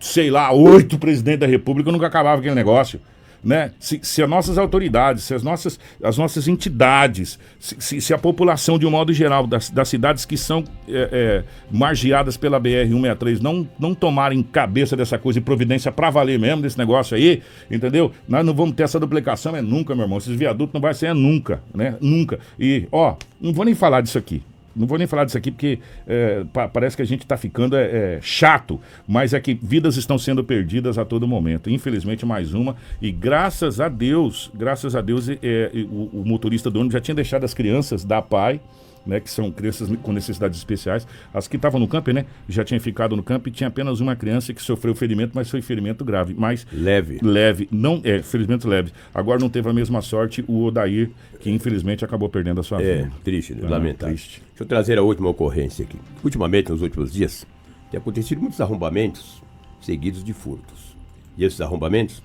sei 0.00 0.30
lá, 0.30 0.52
oito 0.52 0.98
presidentes 0.98 1.40
da 1.40 1.46
República, 1.46 1.90
nunca 1.92 2.06
acabava 2.06 2.38
aquele 2.40 2.54
negócio. 2.54 3.00
Né? 3.42 3.72
Se, 3.78 3.98
se 4.02 4.22
as 4.22 4.28
nossas 4.28 4.58
autoridades, 4.58 5.24
se 5.24 5.34
as 5.34 5.42
nossas, 5.42 5.80
as 6.02 6.18
nossas 6.18 6.46
entidades, 6.46 7.38
se, 7.58 7.74
se- 7.78 8.00
se 8.00 8.12
a 8.14 8.18
população, 8.18 8.78
de 8.78 8.86
um 8.86 8.90
modo 8.90 9.12
geral, 9.14 9.46
das, 9.46 9.70
das 9.70 9.88
cidades 9.88 10.26
que 10.26 10.36
são 10.36 10.62
é, 10.86 11.08
é, 11.10 11.44
margeadas 11.70 12.36
pela 12.36 12.60
BR-163 12.60 13.40
não, 13.40 13.66
não 13.78 13.94
tomarem 13.94 14.42
cabeça 14.42 14.94
dessa 14.96 15.18
coisa 15.18 15.38
e 15.38 15.42
providência 15.42 15.90
pra 15.90 16.10
valer 16.10 16.38
mesmo 16.38 16.60
desse 16.62 16.76
negócio 16.76 17.16
aí, 17.16 17.42
entendeu? 17.70 18.12
Nós 18.28 18.44
não 18.44 18.52
vamos 18.54 18.74
ter 18.74 18.82
essa 18.82 19.00
duplicação, 19.00 19.56
é 19.56 19.62
nunca, 19.62 19.94
meu 19.94 20.04
irmão. 20.04 20.18
Esses 20.18 20.36
viadutos 20.36 20.74
não 20.74 20.80
vai 20.80 20.92
ser 20.92 21.06
é 21.06 21.14
nunca, 21.14 21.62
né? 21.74 21.96
Nunca. 22.00 22.38
E, 22.58 22.86
ó, 22.92 23.16
não 23.40 23.52
vou 23.54 23.64
nem 23.64 23.74
falar 23.74 24.02
disso 24.02 24.18
aqui. 24.18 24.42
Não 24.74 24.86
vou 24.86 24.96
nem 24.98 25.06
falar 25.06 25.24
disso 25.24 25.36
aqui 25.36 25.50
porque 25.50 25.78
é, 26.06 26.44
pa- 26.52 26.68
parece 26.68 26.96
que 26.96 27.02
a 27.02 27.06
gente 27.06 27.22
está 27.22 27.36
ficando 27.36 27.76
é, 27.76 27.82
é, 28.16 28.18
chato, 28.22 28.80
mas 29.06 29.34
é 29.34 29.40
que 29.40 29.52
vidas 29.60 29.96
estão 29.96 30.16
sendo 30.18 30.44
perdidas 30.44 30.96
a 30.98 31.04
todo 31.04 31.26
momento. 31.26 31.68
Infelizmente, 31.68 32.24
mais 32.24 32.54
uma. 32.54 32.76
E 33.02 33.10
graças 33.10 33.80
a 33.80 33.88
Deus, 33.88 34.50
graças 34.54 34.94
a 34.94 35.00
Deus, 35.00 35.28
é, 35.28 35.38
é, 35.42 35.70
o, 35.90 36.20
o 36.20 36.22
motorista 36.24 36.70
do 36.70 36.78
ônibus 36.78 36.92
já 36.94 37.00
tinha 37.00 37.14
deixado 37.14 37.44
as 37.44 37.52
crianças 37.54 38.04
da 38.04 38.22
PAI, 38.22 38.60
né, 39.06 39.18
que 39.20 39.30
são 39.30 39.50
crianças 39.50 39.88
com 40.02 40.12
necessidades 40.12 40.58
especiais. 40.58 41.06
As 41.32 41.48
que 41.48 41.56
estavam 41.56 41.80
no 41.80 41.88
campo, 41.88 42.10
né, 42.12 42.26
já 42.48 42.62
tinham 42.64 42.80
ficado 42.80 43.16
no 43.16 43.22
campo 43.22 43.48
e 43.48 43.52
tinha 43.52 43.68
apenas 43.68 44.00
uma 44.00 44.14
criança 44.14 44.52
que 44.52 44.62
sofreu 44.62 44.94
ferimento, 44.94 45.32
mas 45.34 45.50
foi 45.50 45.62
ferimento 45.62 46.04
grave. 46.04 46.34
Mas 46.36 46.66
Leve. 46.72 47.18
leve, 47.22 47.68
não 47.72 48.00
é, 48.04 48.22
ferimento 48.22 48.68
leve. 48.68 48.92
Agora 49.14 49.38
não 49.40 49.48
teve 49.48 49.68
a 49.68 49.72
mesma 49.72 50.00
sorte 50.02 50.44
o 50.46 50.64
Odair, 50.64 51.10
que 51.40 51.50
infelizmente 51.50 52.04
acabou 52.04 52.28
perdendo 52.28 52.60
a 52.60 52.62
sua 52.62 52.82
É, 52.82 52.96
vida. 53.02 53.12
triste, 53.24 53.54
né? 53.54 53.62
Ah, 53.64 53.70
lamentável. 53.70 54.14
triste. 54.14 54.42
Deixa 54.50 54.62
eu 54.62 54.66
trazer 54.66 54.98
a 54.98 55.02
última 55.02 55.28
ocorrência 55.30 55.84
aqui. 55.84 55.96
Ultimamente, 56.22 56.70
nos 56.70 56.82
últimos 56.82 57.12
dias, 57.12 57.46
tem 57.90 57.98
acontecido 57.98 58.40
muitos 58.40 58.60
arrombamentos 58.60 59.42
seguidos 59.80 60.22
de 60.22 60.32
furtos. 60.34 60.94
E 61.38 61.44
esses 61.44 61.60
arrombamentos, 61.60 62.22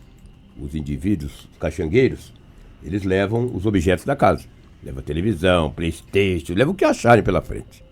os 0.59 0.75
indivíduos, 0.75 1.47
os 1.51 1.57
caxangueiros, 1.57 2.33
eles 2.83 3.03
levam 3.03 3.49
os 3.53 3.65
objetos 3.65 4.03
da 4.05 4.15
casa. 4.15 4.43
Leva 4.85 5.01
televisão, 5.01 5.71
Playstation, 5.71 6.53
leva 6.53 6.71
o 6.71 6.75
que 6.75 6.85
acharem 6.85 7.23
pela 7.23 7.41
frente. 7.41 7.83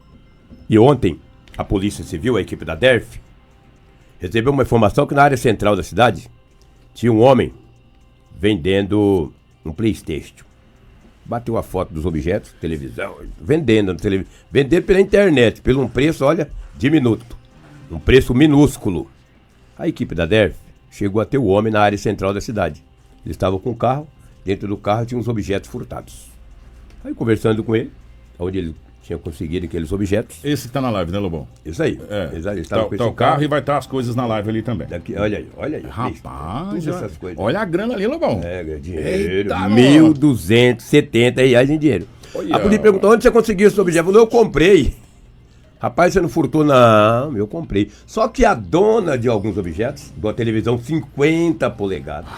E 0.69 0.77
ontem, 0.77 1.19
a 1.57 1.63
Polícia 1.63 2.03
Civil, 2.03 2.37
a 2.37 2.41
equipe 2.41 2.63
da 2.63 2.75
DERF, 2.75 3.19
recebeu 4.19 4.53
uma 4.53 4.63
informação 4.63 5.07
que 5.07 5.15
na 5.15 5.23
área 5.23 5.37
central 5.37 5.75
da 5.75 5.83
cidade 5.83 6.29
tinha 6.93 7.11
um 7.11 7.19
homem 7.19 7.51
vendendo 8.39 9.33
um 9.65 9.71
Playstation 9.71 10.53
bateu 11.25 11.57
a 11.57 11.63
foto 11.63 11.93
dos 11.93 12.05
objetos, 12.05 12.53
televisão, 12.59 13.15
vendendo, 13.39 13.95
vendendo 14.51 14.83
pela 14.83 14.99
internet, 14.99 15.61
pelo 15.61 15.81
um 15.81 15.87
preço, 15.87 16.25
olha, 16.25 16.49
diminuto. 16.75 17.37
Um 17.91 17.99
preço 17.99 18.33
minúsculo. 18.33 19.09
A 19.77 19.87
equipe 19.87 20.15
da 20.15 20.25
DERF 20.25 20.57
chegou 20.91 21.21
até 21.21 21.37
o 21.37 21.45
homem 21.45 21.71
na 21.71 21.81
área 21.81 21.97
central 21.97 22.33
da 22.33 22.41
cidade. 22.41 22.83
Ele 23.23 23.31
estava 23.31 23.57
com 23.57 23.71
o 23.71 23.75
carro, 23.75 24.07
dentro 24.43 24.67
do 24.67 24.77
carro 24.77 25.05
tinha 25.05 25.19
uns 25.19 25.27
objetos 25.27 25.69
furtados. 25.69 26.32
Aí 27.03 27.13
conversando 27.13 27.63
com 27.63 27.75
ele, 27.75 27.91
onde 28.39 28.57
ele 28.57 28.75
tinha 29.01 29.17
conseguido 29.17 29.65
aqueles 29.65 29.91
objetos. 29.91 30.37
Esse 30.45 30.67
que 30.67 30.73
tá 30.73 30.79
na 30.79 30.89
live, 30.89 31.11
né, 31.11 31.19
Lobão? 31.19 31.45
Isso 31.65 31.83
aí. 31.83 31.99
É. 32.09 32.29
Ele 32.31 32.41
Tá, 32.41 32.55
estava 32.55 32.83
com 32.83 32.89
tá 32.91 32.95
esse 32.95 33.03
o 33.03 33.11
carro 33.11 33.43
e 33.43 33.47
vai 33.47 33.59
estar 33.59 33.77
as 33.77 33.85
coisas 33.85 34.15
na 34.15 34.25
live 34.25 34.49
ali 34.49 34.61
também. 34.61 34.87
Daqui, 34.87 35.13
olha 35.17 35.39
aí, 35.39 35.47
olha 35.57 35.77
aí. 35.77 35.83
Rapaz, 35.85 36.87
olha- 36.87 36.95
essas 36.95 37.17
coisas. 37.17 37.37
olha 37.37 37.59
a 37.59 37.65
grana 37.65 37.93
ali, 37.95 38.07
Lobão. 38.07 38.39
É, 38.41 38.63
dinheiro. 38.63 39.07
Eita, 39.07 39.55
1.270 39.55 41.35
reais 41.45 41.69
em 41.69 41.77
dinheiro. 41.77 42.07
Olha. 42.33 42.55
A 42.55 42.59
polícia 42.59 42.81
perguntou 42.81 43.11
onde 43.11 43.23
você 43.23 43.31
conseguiu 43.31 43.67
esse 43.67 43.79
objeto. 43.79 44.09
Eu 44.11 44.25
comprei. 44.27 44.95
Rapaz, 45.79 46.13
você 46.13 46.21
não 46.21 46.29
furtou? 46.29 46.63
Não, 46.63 47.35
eu 47.35 47.45
comprei. 47.45 47.91
Só 48.07 48.29
que 48.29 48.45
a 48.45 48.53
dona 48.53 49.17
de 49.17 49.27
alguns 49.27 49.57
objetos, 49.57 50.13
de 50.15 50.25
uma 50.25 50.33
televisão 50.33 50.77
50 50.77 51.69
polegadas, 51.71 52.29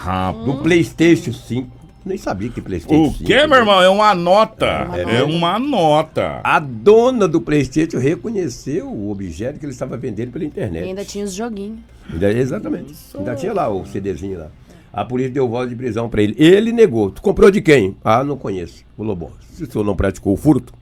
do 0.44 0.54
Playstation 0.64 1.32
5, 1.32 1.70
nem 2.06 2.16
sabia 2.16 2.48
que 2.48 2.60
Playstation 2.60 3.08
O 3.08 3.12
5. 3.12 3.24
que, 3.24 3.46
meu 3.46 3.58
irmão? 3.58 3.82
É 3.82 3.88
uma 3.88 4.14
nota. 4.14 4.88
É 4.94 5.16
É 5.18 5.22
uma 5.24 5.58
nota. 5.58 6.40
A 6.44 6.58
dona 6.60 7.26
do 7.26 7.40
Playstation 7.40 7.98
reconheceu 7.98 8.88
o 8.88 9.10
objeto 9.10 9.58
que 9.58 9.66
ele 9.66 9.72
estava 9.72 9.96
vendendo 9.96 10.30
pela 10.30 10.44
E 10.44 10.46
internet. 10.46 10.84
ainda 10.84 11.04
tinha 11.04 11.24
os 11.24 11.34
joguinhos. 11.34 11.78
Ainda- 12.12 12.32
exatamente. 12.32 12.94
Ainda 13.18 13.34
tinha 13.34 13.52
lá 13.52 13.68
o 13.68 13.84
CDzinho 13.84 14.38
lá. 14.38 14.48
A 14.92 15.04
polícia 15.04 15.32
deu 15.32 15.48
voz 15.48 15.68
de 15.68 15.74
prisão 15.76 16.08
pra 16.08 16.22
ele. 16.22 16.34
Ele 16.38 16.72
negou. 16.72 17.10
Tu 17.10 17.20
comprou 17.20 17.50
de 17.50 17.60
quem? 17.60 17.96
Ah, 18.02 18.22
não 18.24 18.36
conheço. 18.38 18.84
Falou, 18.96 19.14
bom, 19.16 19.30
se 19.52 19.64
o 19.64 19.70
senhor 19.70 19.84
não 19.84 19.94
praticou 19.96 20.32
o 20.32 20.36
furto, 20.36 20.72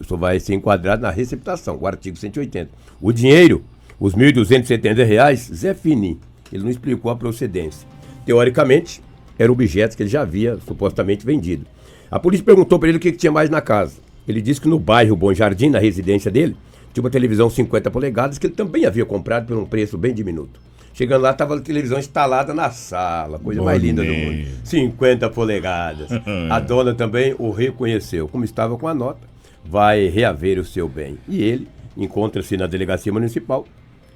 o 0.00 0.04
senhor 0.04 0.18
vai 0.18 0.40
ser 0.40 0.54
enquadrado 0.54 1.02
na 1.02 1.10
receptação, 1.10 1.76
o 1.80 1.86
artigo 1.86 2.16
180. 2.16 2.70
O 3.00 3.12
dinheiro, 3.12 3.62
os 4.00 4.14
1.270 4.14 5.04
reais, 5.04 5.50
Zé 5.52 5.74
Fini. 5.74 6.18
Ele 6.52 6.62
não 6.62 6.70
explicou 6.70 7.10
a 7.10 7.16
procedência. 7.16 7.86
Teoricamente, 8.24 9.02
era 9.38 9.50
objeto 9.50 9.96
que 9.96 10.02
ele 10.02 10.10
já 10.10 10.22
havia 10.22 10.58
supostamente 10.66 11.24
vendido. 11.24 11.66
A 12.10 12.18
polícia 12.18 12.44
perguntou 12.44 12.78
para 12.78 12.88
ele 12.88 12.98
o 12.98 13.00
que, 13.00 13.12
que 13.12 13.18
tinha 13.18 13.32
mais 13.32 13.50
na 13.50 13.60
casa. 13.60 13.96
Ele 14.26 14.40
disse 14.40 14.60
que 14.60 14.68
no 14.68 14.78
bairro 14.78 15.16
Bom 15.16 15.32
Jardim, 15.32 15.68
na 15.68 15.78
residência 15.78 16.30
dele, 16.30 16.56
tinha 16.92 17.02
uma 17.02 17.10
televisão 17.10 17.50
50 17.50 17.90
polegadas 17.90 18.38
que 18.38 18.46
ele 18.46 18.54
também 18.54 18.86
havia 18.86 19.04
comprado 19.04 19.46
por 19.46 19.56
um 19.56 19.64
preço 19.64 19.98
bem 19.98 20.14
diminuto. 20.14 20.60
Chegando 20.94 21.22
lá, 21.22 21.30
estava 21.30 21.56
a 21.56 21.60
televisão 21.60 21.98
instalada 21.98 22.54
na 22.54 22.70
sala, 22.70 23.38
coisa 23.38 23.62
mais 23.62 23.82
linda 23.82 24.02
do 24.02 24.12
mundo. 24.12 24.46
50 24.64 25.28
polegadas. 25.28 26.08
A 26.50 26.58
dona 26.58 26.94
também 26.94 27.34
o 27.38 27.50
reconheceu. 27.50 28.26
Como 28.26 28.46
estava 28.46 28.78
com 28.78 28.88
a 28.88 28.94
nota, 28.94 29.20
vai 29.62 30.06
reaver 30.06 30.58
o 30.58 30.64
seu 30.64 30.88
bem. 30.88 31.18
E 31.28 31.42
ele 31.42 31.68
encontra-se 31.98 32.56
na 32.56 32.66
delegacia 32.66 33.12
municipal, 33.12 33.66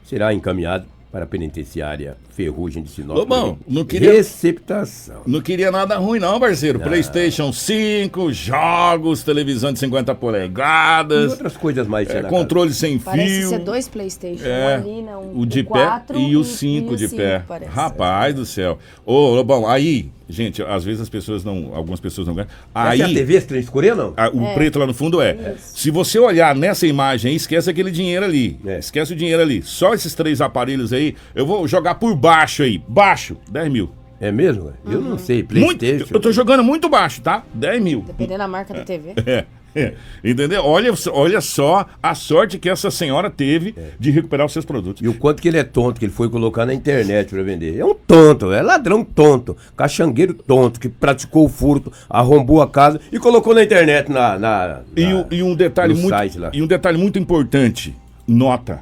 será 0.04 0.32
encaminhado 0.32 0.86
para 1.10 1.24
a 1.24 1.26
penitenciária 1.26 2.16
Ferrugem 2.30 2.82
de 2.82 2.90
Sinop. 2.90 3.16
Lobão, 3.16 3.58
não 3.68 3.84
queria- 3.84 4.12
Receptação. 4.12 5.22
Não 5.26 5.40
queria 5.40 5.70
nada 5.70 5.96
ruim, 5.98 6.18
não, 6.20 6.38
parceiro. 6.38 6.78
Não. 6.78 6.86
PlayStation 6.86 7.52
5, 7.52 8.32
jogos, 8.32 9.22
televisão 9.22 9.72
de 9.72 9.78
50 9.78 10.12
E 10.12 10.14
polegadas. 10.14 11.32
outras 11.32 11.56
coisas 11.56 11.86
mais 11.86 12.08
é, 12.10 12.22
controle 12.22 12.72
sem 12.72 12.98
Parece 12.98 13.38
fio. 13.40 13.48
ser 13.48 13.58
dois 13.60 13.88
Playstation. 13.88 14.44
É, 14.44 14.78
um 14.78 14.82
ali, 14.82 14.90
um, 15.36 15.40
o 15.40 15.46
de 15.46 15.60
um 15.60 15.64
pé 15.64 15.68
quatro 15.68 16.18
e 16.18 16.36
o 16.36 16.44
5 16.44 16.92
e 16.92 16.94
o 16.94 16.96
de 16.96 17.08
cinco, 17.08 17.16
pé. 17.22 17.42
parece. 17.46 17.72
Rapaz 17.72 18.34
do 18.34 18.46
céu. 18.46 18.78
Ô, 19.04 19.34
Lobão, 19.34 19.66
aí, 19.68 20.10
gente, 20.30 20.62
às 20.62 20.84
vezes 20.84 21.00
as 21.00 21.08
pessoas 21.08 21.44
não. 21.44 21.74
Algumas 21.74 22.00
pessoas 22.00 22.26
não 22.26 22.34
ganham. 22.34 22.48
Aí. 22.74 23.00
Essa 23.00 23.10
é 23.10 23.12
a 23.12 23.14
TV, 23.18 23.40
trem 23.42 23.60
escurinho, 23.60 23.96
não? 23.96 24.14
a- 24.16 24.30
o 24.30 24.44
É. 24.46 24.54
preto 24.54 24.78
lá 24.78 24.86
no 24.86 24.94
fundo 24.94 25.20
é. 25.20 25.54
Se 25.58 25.90
você 25.90 26.18
olhar 26.18 26.54
nessa 26.54 26.86
imagem 26.86 27.30
aí, 27.30 27.36
esquece 27.36 27.68
aquele 27.68 27.90
dinheiro 27.90 28.24
ali. 28.24 28.58
É. 28.64 28.78
Esquece 28.78 29.12
o 29.12 29.16
dinheiro 29.16 29.42
ali. 29.42 29.62
Só 29.62 29.92
esses 29.94 30.14
três 30.14 30.40
aparelhos 30.40 30.92
aí, 30.92 31.14
eu 31.34 31.44
vou 31.46 31.66
jogar 31.68 31.96
por 31.96 32.14
baixo 32.14 32.62
aí. 32.62 32.80
Baixo, 32.88 33.36
10 33.50 33.70
mil. 33.70 33.90
É 34.22 34.30
mesmo? 34.30 34.72
Eu 34.84 34.98
Uhum. 34.98 35.10
não 35.10 35.18
sei. 35.18 35.38
Muito, 35.50 35.78
Playstation. 35.78 36.14
eu 36.14 36.20
tô 36.20 36.30
jogando 36.30 36.62
muito 36.62 36.90
baixo, 36.90 37.22
tá? 37.22 37.42
10 37.54 37.82
mil. 37.82 38.02
Dependendo 38.06 38.38
da 38.38 38.46
marca 38.48 38.74
da 38.74 38.84
TV. 38.84 39.14
É, 39.26 39.46
é. 39.74 39.94
Entendeu? 40.24 40.64
Olha, 40.64 40.94
só- 40.96 41.12
olha 41.14 41.40
só 41.40 41.86
a 42.02 42.14
sorte 42.14 42.58
que 42.58 42.68
essa 42.68 42.90
senhora 42.90 43.30
teve 43.30 43.74
de 43.98 44.10
recuperar 44.10 44.46
os 44.46 44.52
seus 44.52 44.64
produtos. 44.64 45.02
E 45.02 45.08
o 45.08 45.14
quanto 45.14 45.40
que 45.40 45.48
ele 45.48 45.58
é 45.58 45.64
tonto, 45.64 45.98
que 45.98 46.04
ele 46.06 46.12
foi 46.12 46.28
colocar 46.28 46.66
na 46.66 46.74
internet 46.74 47.30
pra 47.30 47.42
vender. 47.42 47.78
É 47.78 47.84
um 47.84 47.94
tonto, 47.94 48.52
é 48.52 48.62
ladrão 48.62 49.04
tonto, 49.04 49.56
caxangueiro 49.76 50.34
tonto, 50.34 50.78
que 50.80 50.88
praticou 50.88 51.46
o 51.46 51.48
furto, 51.48 51.92
arrombou 52.08 52.60
a 52.62 52.68
casa 52.68 53.00
e 53.12 53.18
colocou 53.18 53.54
na 53.54 53.62
internet 53.62 54.10
na. 54.10 54.38
na- 54.38 54.80
E, 54.96 55.04
na- 55.04 55.16
o- 55.20 55.26
e 55.30 55.42
um 55.42 55.54
detalhe 55.54 55.94
muito, 55.94 56.08
site 56.08 56.38
lá. 56.38 56.50
e 56.52 56.62
um 56.62 56.66
detalhe 56.66 56.98
muito 56.98 57.18
importante, 57.18 57.94
nota. 58.26 58.80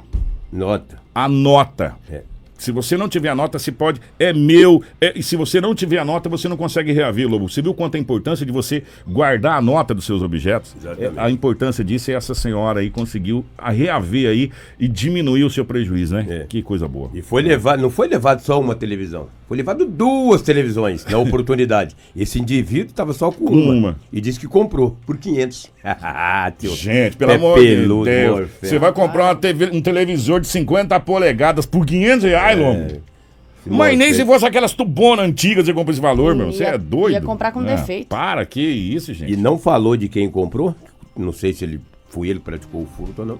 Nota. 0.51 0.97
A 1.13 1.27
nota. 1.27 1.95
É. 2.09 2.21
Se 2.59 2.71
você 2.71 2.95
não 2.97 3.09
tiver 3.09 3.29
a 3.29 3.35
nota, 3.35 3.57
se 3.57 3.71
pode. 3.71 3.99
É 4.19 4.31
meu. 4.31 4.83
é- 5.01 5.13
e 5.15 5.23
se 5.23 5.35
você 5.35 5.59
não 5.59 5.73
tiver 5.73 5.97
a 5.97 6.05
nota, 6.05 6.29
você 6.29 6.47
não 6.47 6.55
consegue 6.57 6.91
reaver, 6.91 7.27
Lobo. 7.27 7.49
Você 7.49 7.61
viu 7.61 7.73
quanto 7.73 7.95
é 7.95 7.97
a 7.97 8.01
importância 8.01 8.45
de 8.45 8.51
você 8.51 8.83
guardar 9.07 9.57
a 9.57 9.61
nota 9.61 9.95
dos 9.95 10.05
seus 10.05 10.21
objetos? 10.21 10.75
É, 10.99 11.11
a 11.17 11.29
importância 11.31 11.83
disso 11.83 12.11
é 12.11 12.13
essa 12.13 12.35
senhora 12.35 12.81
aí 12.81 12.89
conseguiu 12.89 13.43
a 13.57 13.71
reaver 13.71 14.29
aí 14.29 14.51
e 14.79 14.87
diminuir 14.87 15.43
o 15.43 15.49
seu 15.49 15.63
prejuízo, 15.65 16.15
né? 16.15 16.25
É. 16.29 16.45
Que 16.47 16.61
coisa 16.61 16.87
boa. 16.87 17.09
E 17.13 17.21
foi 17.21 17.41
levado, 17.41 17.81
não 17.81 17.89
foi 17.89 18.07
levado 18.07 18.41
só 18.41 18.59
uma 18.59 18.75
televisão, 18.75 19.27
foi 19.47 19.57
levado 19.57 19.85
duas 19.85 20.41
televisões 20.41 21.05
na 21.05 21.17
oportunidade. 21.19 21.95
Esse 22.15 22.39
indivíduo 22.39 22.87
estava 22.91 23.13
só 23.13 23.31
com 23.31 23.45
uma, 23.45 23.73
Uma. 23.73 23.95
e 24.11 24.19
disse 24.19 24.39
que 24.39 24.47
comprou 24.47 24.97
por 25.05 25.17
500. 25.17 25.71
Tio, 26.59 26.75
Gente, 26.75 27.15
pelo 27.17 27.31
pé 27.31 27.37
amor 27.37 27.59
de 27.59 27.87
Deus. 28.11 28.49
Você 28.61 28.77
vai 28.77 28.91
comprar 28.91 29.25
uma 29.25 29.35
TV 29.35 29.69
um 29.71 29.81
televisor 29.81 30.39
de 30.41 30.47
50 30.47 30.99
polegadas 30.99 31.65
por 31.65 31.85
500 31.85 32.23
reais, 32.25 32.48
Lobo? 32.55 32.79
Esse 32.85 33.69
Mas 33.69 33.97
nem 33.97 34.13
se 34.13 34.25
fosse 34.25 34.45
aquelas 34.45 34.73
tubonas 34.73 35.25
antigas 35.25 35.65
você 35.65 35.73
compra 35.73 35.91
esse 35.91 36.01
valor, 36.01 36.33
meu. 36.35 36.47
Você 36.51 36.63
Ia- 36.63 36.69
é 36.69 36.77
doido. 36.77 37.13
ia 37.13 37.21
comprar 37.21 37.51
com 37.51 37.59
Ah, 37.59 37.63
defeito. 37.63 38.07
Para, 38.07 38.45
que 38.45 38.61
isso, 38.61 39.13
gente. 39.13 39.33
E 39.33 39.35
não 39.35 39.57
falou 39.57 39.97
de 39.97 40.07
quem 40.07 40.29
comprou, 40.29 40.73
não 41.17 41.33
sei 41.33 41.51
se 41.53 41.65
ele 41.65 41.81
foi 42.09 42.29
ele 42.29 42.39
que 42.39 42.45
praticou 42.45 42.81
o 42.83 42.85
furto 42.87 43.21
ou 43.21 43.27
não, 43.27 43.39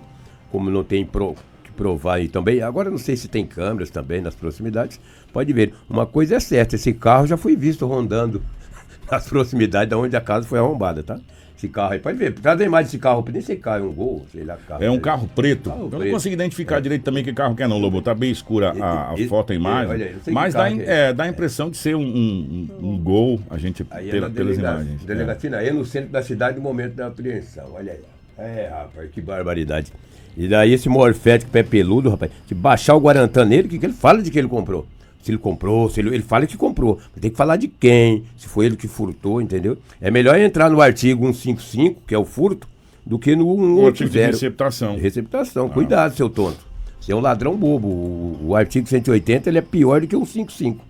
como 0.51 0.69
não 0.69 0.83
tem 0.83 1.05
pro- 1.05 1.35
que 1.63 1.71
provar 1.71 2.15
aí 2.15 2.27
também. 2.27 2.61
Agora 2.61 2.89
não 2.89 2.97
sei 2.97 3.15
se 3.15 3.27
tem 3.29 3.45
câmeras 3.45 3.89
também 3.89 4.19
nas 4.21 4.35
proximidades, 4.35 4.99
pode 5.31 5.51
ver. 5.53 5.73
Uma 5.89 6.05
coisa 6.05 6.35
é 6.35 6.39
certa, 6.39 6.75
esse 6.75 6.91
carro 6.93 7.25
já 7.25 7.37
foi 7.37 7.55
visto 7.55 7.85
rondando 7.87 8.41
nas 9.09 9.25
proximidades 9.27 9.89
de 9.89 9.95
onde 9.95 10.15
a 10.17 10.21
casa 10.21 10.45
foi 10.45 10.59
arrombada, 10.59 11.01
tá? 11.01 11.17
Esse 11.59 11.67
carro 11.67 11.91
aí, 11.91 11.99
pode 11.99 12.17
ver, 12.17 12.31
traz 12.35 12.61
a 12.61 12.63
imagem 12.63 12.85
desse 12.85 12.97
carro, 12.97 13.25
nem 13.33 13.41
sei 13.41 13.57
carro, 13.57 13.83
é 13.83 13.87
um 13.89 13.91
gol, 13.91 14.25
sei 14.31 14.45
lá, 14.45 14.55
carro. 14.65 14.81
É 14.81 14.89
um 14.89 14.97
carro 14.97 15.29
preto. 15.35 15.69
Carro 15.69 15.89
eu 15.91 15.99
não 15.99 16.09
consigo 16.09 16.33
identificar 16.33 16.79
direito 16.79 17.03
também 17.03 17.21
que 17.21 17.33
carro 17.33 17.53
que 17.53 17.61
é, 17.61 17.67
não, 17.67 17.77
Lobo. 17.77 18.01
Tá 18.01 18.15
bem 18.15 18.31
escura 18.31 18.71
a, 18.79 19.11
a 19.11 19.15
E- 19.17 19.23
e- 19.23 19.27
foto, 19.27 19.51
a 19.51 19.55
imagem. 19.57 19.89
olha 19.89 20.15
mas 20.31 20.53
dá, 20.53 20.71
é. 20.71 21.09
é, 21.09 21.13
dá 21.13 21.25
a 21.25 21.27
impressão 21.27 21.69
de 21.69 21.75
ser 21.75 21.97
um, 21.97 22.01
um, 22.01 22.69
um- 22.81 22.97
gol, 22.97 23.41
a 23.49 23.57
gente, 23.57 23.85
Aí 23.91 24.07
é 24.07 24.11
pela- 24.11 24.29
na 24.29 24.33
pelas 24.33 24.55
delega- 24.55 24.73
imagens. 24.75 25.03
É. 25.03 25.05
Delegacia 25.05 25.57
aí 25.57 25.73
no 25.73 25.83
centro 25.85 26.09
da 26.11 26.21
cidade 26.23 26.55
no 26.55 26.63
momento 26.63 26.93
da 26.93 27.07
apreensão. 27.07 27.65
Olha 27.73 27.91
aí. 27.91 27.99
É, 28.37 28.69
rapaz, 28.71 29.09
que 29.11 29.19
barbaridade. 29.19 29.91
E 30.37 30.47
daí 30.47 30.71
esse 30.71 30.87
morfético 30.87 31.51
pé 31.51 31.61
peludo, 31.61 32.09
rapaz, 32.09 32.31
se 32.47 32.55
baixar 32.55 32.95
o 32.95 32.99
Guarantã 33.01 33.43
nele, 33.43 33.67
o 33.67 33.69
que, 33.69 33.77
que 33.79 33.85
ele 33.85 33.91
fala 33.91 34.21
de 34.23 34.31
que 34.31 34.39
ele 34.39 34.47
comprou? 34.47 34.87
Se 35.21 35.31
ele 35.31 35.37
comprou, 35.37 35.89
se 35.89 35.99
ele, 35.99 36.09
ele 36.15 36.23
fala 36.23 36.45
que 36.47 36.55
comprou. 36.57 36.97
Mas 37.13 37.21
tem 37.21 37.29
que 37.31 37.37
falar 37.37 37.57
de 37.57 37.67
quem, 37.67 38.23
se 38.37 38.47
foi 38.47 38.65
ele 38.65 38.75
que 38.77 38.87
furtou, 38.87 39.41
entendeu? 39.41 39.77
É 39.99 40.09
melhor 40.09 40.39
entrar 40.39 40.69
no 40.69 40.81
artigo 40.81 41.25
155, 41.25 42.01
que 42.07 42.15
é 42.15 42.17
o 42.17 42.23
furto, 42.25 42.67
do 43.05 43.17
que 43.19 43.35
no 43.35 43.47
O 43.47 43.85
artigo 43.87 44.09
de 44.09 44.13
180. 44.19 44.31
receptação. 44.31 44.97
Receptação, 44.97 45.69
cuidado, 45.69 46.15
seu 46.15 46.29
tonto. 46.29 46.59
Você 47.01 47.11
é 47.11 47.15
um 47.15 47.19
ladrão 47.21 47.55
bobo. 47.55 47.87
O, 47.87 48.39
o 48.49 48.55
artigo 48.55 48.87
180 48.87 49.49
ele 49.49 49.57
é 49.57 49.61
pior 49.61 50.01
do 50.01 50.07
que 50.07 50.15
o 50.15 50.25
155. 50.25 50.83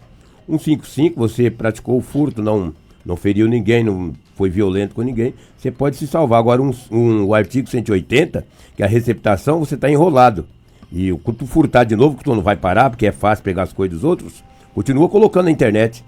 155, 0.48 1.16
você 1.20 1.50
praticou 1.50 1.98
o 1.98 2.02
furto, 2.02 2.42
não, 2.42 2.74
não 3.06 3.16
feriu 3.16 3.48
ninguém, 3.48 3.84
não 3.84 4.14
foi 4.36 4.50
violento 4.50 4.96
com 4.96 5.02
ninguém, 5.02 5.34
você 5.58 5.70
pode 5.72 5.96
se 5.98 6.08
salvar. 6.08 6.40
Agora, 6.40 6.62
um, 6.62 6.74
um- 6.92 7.26
o 7.26 7.34
artigo 7.34 7.70
180, 7.70 8.46
que 8.76 8.82
é 8.82 8.86
a 8.86 8.90
receptação, 8.90 9.60
você 9.60 9.76
está 9.76 9.90
enrolado. 9.90 10.46
E 10.92 11.12
o- 11.12 11.18
tu 11.20 11.46
furtar 11.46 11.84
de 11.84 11.96
novo, 11.96 12.18
que 12.18 12.24
tu 12.24 12.34
não 12.36 12.42
vai 12.42 12.56
parar, 12.56 12.90
porque 12.90 13.06
é 13.08 13.12
fácil 13.12 13.44
pegar 13.44 13.64
as 13.64 13.74
coisas 13.74 14.00
dos 14.00 14.04
outros, 14.04 14.44
continua 14.74 15.08
colocando 15.10 15.46
na 15.46 15.52
internet. 15.52 16.04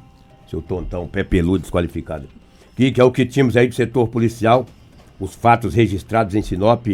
Seu 0.50 0.62
tontão, 0.62 1.08
pé 1.08 1.24
peludo, 1.24 1.60
desqualificado. 1.60 2.28
Que, 2.76 2.92
que 2.92 3.00
é 3.00 3.04
o 3.04 3.12
que 3.12 3.26
tínhamos 3.26 3.56
aí 3.56 3.68
do 3.68 3.76
setor 3.76 4.08
policial, 4.08 4.66
os 5.20 5.36
fatos 5.36 5.74
registrados 5.74 6.34
em 6.36 6.42
Sinop 6.42 6.88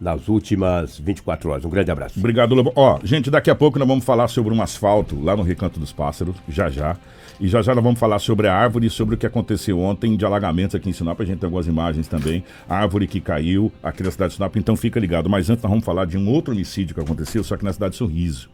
nas 0.00 0.26
últimas 0.28 0.98
24 0.98 1.50
horas. 1.50 1.64
Um 1.64 1.70
grande 1.70 1.90
abraço. 1.92 2.18
Obrigado, 2.18 2.54
Lobo. 2.56 2.72
Ó, 2.74 2.98
gente, 3.04 3.30
daqui 3.30 3.50
a 3.50 3.54
pouco 3.54 3.78
nós 3.78 3.86
vamos 3.86 4.04
falar 4.04 4.26
sobre 4.26 4.52
um 4.52 4.60
asfalto 4.60 5.22
lá 5.22 5.36
no 5.36 5.42
Recanto 5.44 5.78
dos 5.78 5.92
Pássaros, 5.92 6.34
já 6.48 6.68
já. 6.68 6.96
E 7.42 7.48
já 7.48 7.60
já 7.60 7.74
nós 7.74 7.82
vamos 7.82 7.98
falar 7.98 8.20
sobre 8.20 8.46
a 8.46 8.54
árvore 8.54 8.86
e 8.86 8.90
sobre 8.90 9.16
o 9.16 9.18
que 9.18 9.26
aconteceu 9.26 9.80
ontem 9.80 10.16
de 10.16 10.24
alagamentos 10.24 10.76
aqui 10.76 10.88
em 10.88 10.92
Sinop. 10.92 11.20
A 11.20 11.24
gente 11.24 11.40
tem 11.40 11.48
algumas 11.48 11.66
imagens 11.66 12.06
também. 12.06 12.44
A 12.68 12.76
árvore 12.76 13.08
que 13.08 13.20
caiu 13.20 13.72
aqui 13.82 14.00
na 14.00 14.12
cidade 14.12 14.30
de 14.30 14.36
Sinop, 14.36 14.54
então 14.54 14.76
fica 14.76 15.00
ligado. 15.00 15.28
Mas 15.28 15.50
antes 15.50 15.60
nós 15.60 15.68
vamos 15.68 15.84
falar 15.84 16.04
de 16.04 16.16
um 16.16 16.30
outro 16.30 16.54
homicídio 16.54 16.94
que 16.94 17.00
aconteceu, 17.00 17.42
só 17.42 17.56
que 17.56 17.64
na 17.64 17.72
cidade 17.72 17.94
de 17.94 17.98
Sorriso. 17.98 18.48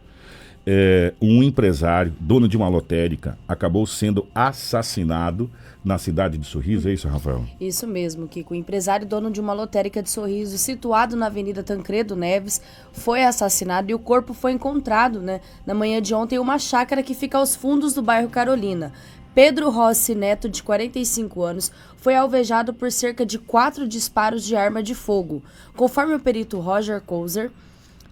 É, 0.67 1.15
um 1.21 1.43
empresário, 1.43 2.13
dono 2.21 2.47
de 2.47 2.57
uma 2.57 2.69
lotérica, 2.69 3.39
acabou 3.49 3.87
sendo 3.87 4.27
assassinado 4.35 5.51
na 5.85 5.97
cidade 5.97 6.37
de 6.37 6.47
Sorriso. 6.47 6.89
É 6.89 6.93
isso, 6.93 7.09
Rafael? 7.09 7.45
Isso 7.61 7.87
mesmo, 7.87 8.29
Kiko. 8.29 8.53
O 8.53 8.57
empresário 8.57 9.07
dono 9.07 9.31
de 9.31 9.41
uma 9.41 9.53
lotérica 9.53 10.03
de 10.03 10.11
sorriso 10.11 10.59
situado 10.59 11.17
na 11.17 11.27
Avenida 11.27 11.63
Tancredo 11.63 12.15
Neves 12.15 12.61
foi 12.93 13.25
assassinado 13.25 13.91
e 13.91 13.95
o 13.95 13.99
corpo 13.99 14.35
foi 14.35 14.53
encontrado 14.53 15.21
né, 15.21 15.41
na 15.65 15.75
manhã 15.75 16.03
de 16.03 16.15
ontem 16.15 16.37
em 16.37 16.39
uma 16.39 16.59
chácara 16.59 17.03
que 17.03 17.15
fica 17.15 17.39
aos 17.39 17.57
fundos 17.57 17.95
do 17.95 18.03
bairro 18.03 18.29
Carolina. 18.29 18.93
Pedro 19.35 19.71
Rossi 19.71 20.15
Neto, 20.15 20.49
de 20.49 20.63
45 20.63 21.43
anos, 21.43 21.73
foi 21.97 22.17
alvejado 22.17 22.75
por 22.75 22.91
cerca 22.91 23.25
de 23.25 23.39
quatro 23.39 23.87
disparos 23.87 24.45
de 24.45 24.57
arma 24.57 24.83
de 24.83 24.95
fogo. 24.95 25.43
Conforme 25.77 26.15
o 26.15 26.21
perito 26.21 26.59
Roger 26.59 27.01
Couser, 27.01 27.51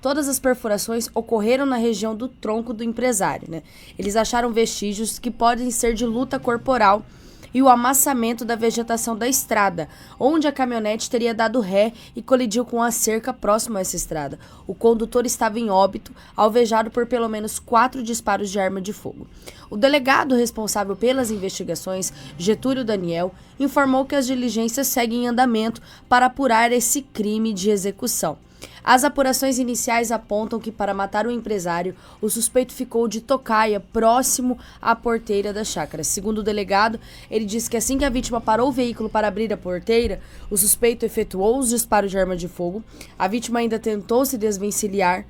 Todas 0.07 0.29
as 0.29 0.39
perfurações 0.39 1.11
ocorreram 1.13 1.67
na 1.67 1.75
região 1.75 2.15
do 2.15 2.29
tronco 2.29 2.73
do 2.73 2.85
empresário. 2.85 3.51
Né? 3.51 3.65
Eles 3.99 4.15
acharam 4.15 4.53
vestígios 4.53 5.19
que 5.19 5.33
podem 5.33 5.69
ser 5.73 5.95
de 5.95 6.07
luta 6.07 6.39
corporal 6.39 7.05
e 7.53 7.61
o 7.61 7.69
amassamento 7.69 8.45
da 8.45 8.55
vegetação 8.55 9.17
da 9.17 9.27
estrada, 9.27 9.89
onde 10.17 10.47
a 10.47 10.53
caminhonete 10.53 11.11
teria 11.11 11.35
dado 11.35 11.59
ré 11.59 11.93
e 12.15 12.23
colidiu 12.23 12.65
com 12.65 12.81
a 12.81 12.93
cerca 12.93 13.33
próxima 13.33 13.81
a 13.81 13.83
essa 13.83 13.97
estrada. 13.97 14.39
O 14.65 14.77
condutor 14.77 15.27
estava 15.27 15.59
em 15.59 15.71
óbito, 15.71 16.15
alvejado 16.37 16.89
por 16.89 17.07
pelo 17.07 17.29
menos 17.29 17.59
quatro 17.59 18.01
disparos 18.01 18.49
de 18.49 18.61
arma 18.61 18.81
de 18.81 18.93
fogo. 18.93 19.27
O 19.69 19.77
delegado 19.77 20.37
responsável 20.37 20.95
pelas 20.95 21.33
investigações, 21.33 22.13
Getúlio 22.39 22.85
Daniel, 22.85 23.35
informou 23.59 24.05
que 24.05 24.15
as 24.15 24.29
diligências 24.29 24.87
seguem 24.87 25.25
em 25.25 25.27
andamento 25.27 25.83
para 26.09 26.27
apurar 26.27 26.71
esse 26.71 27.03
crime 27.03 27.53
de 27.53 27.71
execução. 27.71 28.39
As 28.87 29.03
apurações 29.03 29.59
iniciais 29.59 30.13
apontam 30.13 30.61
que, 30.61 30.71
para 30.71 30.95
matar 30.95 31.27
o 31.27 31.31
empresário, 31.31 31.97
o 32.21 32.31
suspeito 32.31 32.73
ficou 32.73 33.09
de 33.09 33.21
tocaia, 33.21 33.81
próximo 33.81 34.57
à 34.81 34.95
porteira 34.95 35.53
da 35.53 35.65
chácara. 35.65 36.05
Segundo 36.05 36.39
o 36.39 36.43
delegado, 36.43 37.01
ele 37.29 37.45
disse 37.45 37.69
que 37.69 37.77
assim 37.77 37.99
que 37.99 38.05
a 38.05 38.09
vítima 38.09 38.41
parou 38.41 38.69
o 38.69 38.73
veículo 38.73 39.09
para 39.09 39.27
abrir 39.27 39.53
a 39.53 39.57
porteira, 39.57 40.21
o 40.49 40.57
suspeito 40.57 41.05
efetuou 41.05 41.59
os 41.59 41.71
disparos 41.71 42.13
de 42.13 42.19
arma 42.19 42.37
de 42.37 42.47
fogo. 42.47 42.85
A 43.19 43.27
vítima 43.27 43.59
ainda 43.59 43.77
tentou 43.77 44.25
se 44.25 44.39
desvencilhar, 44.39 45.27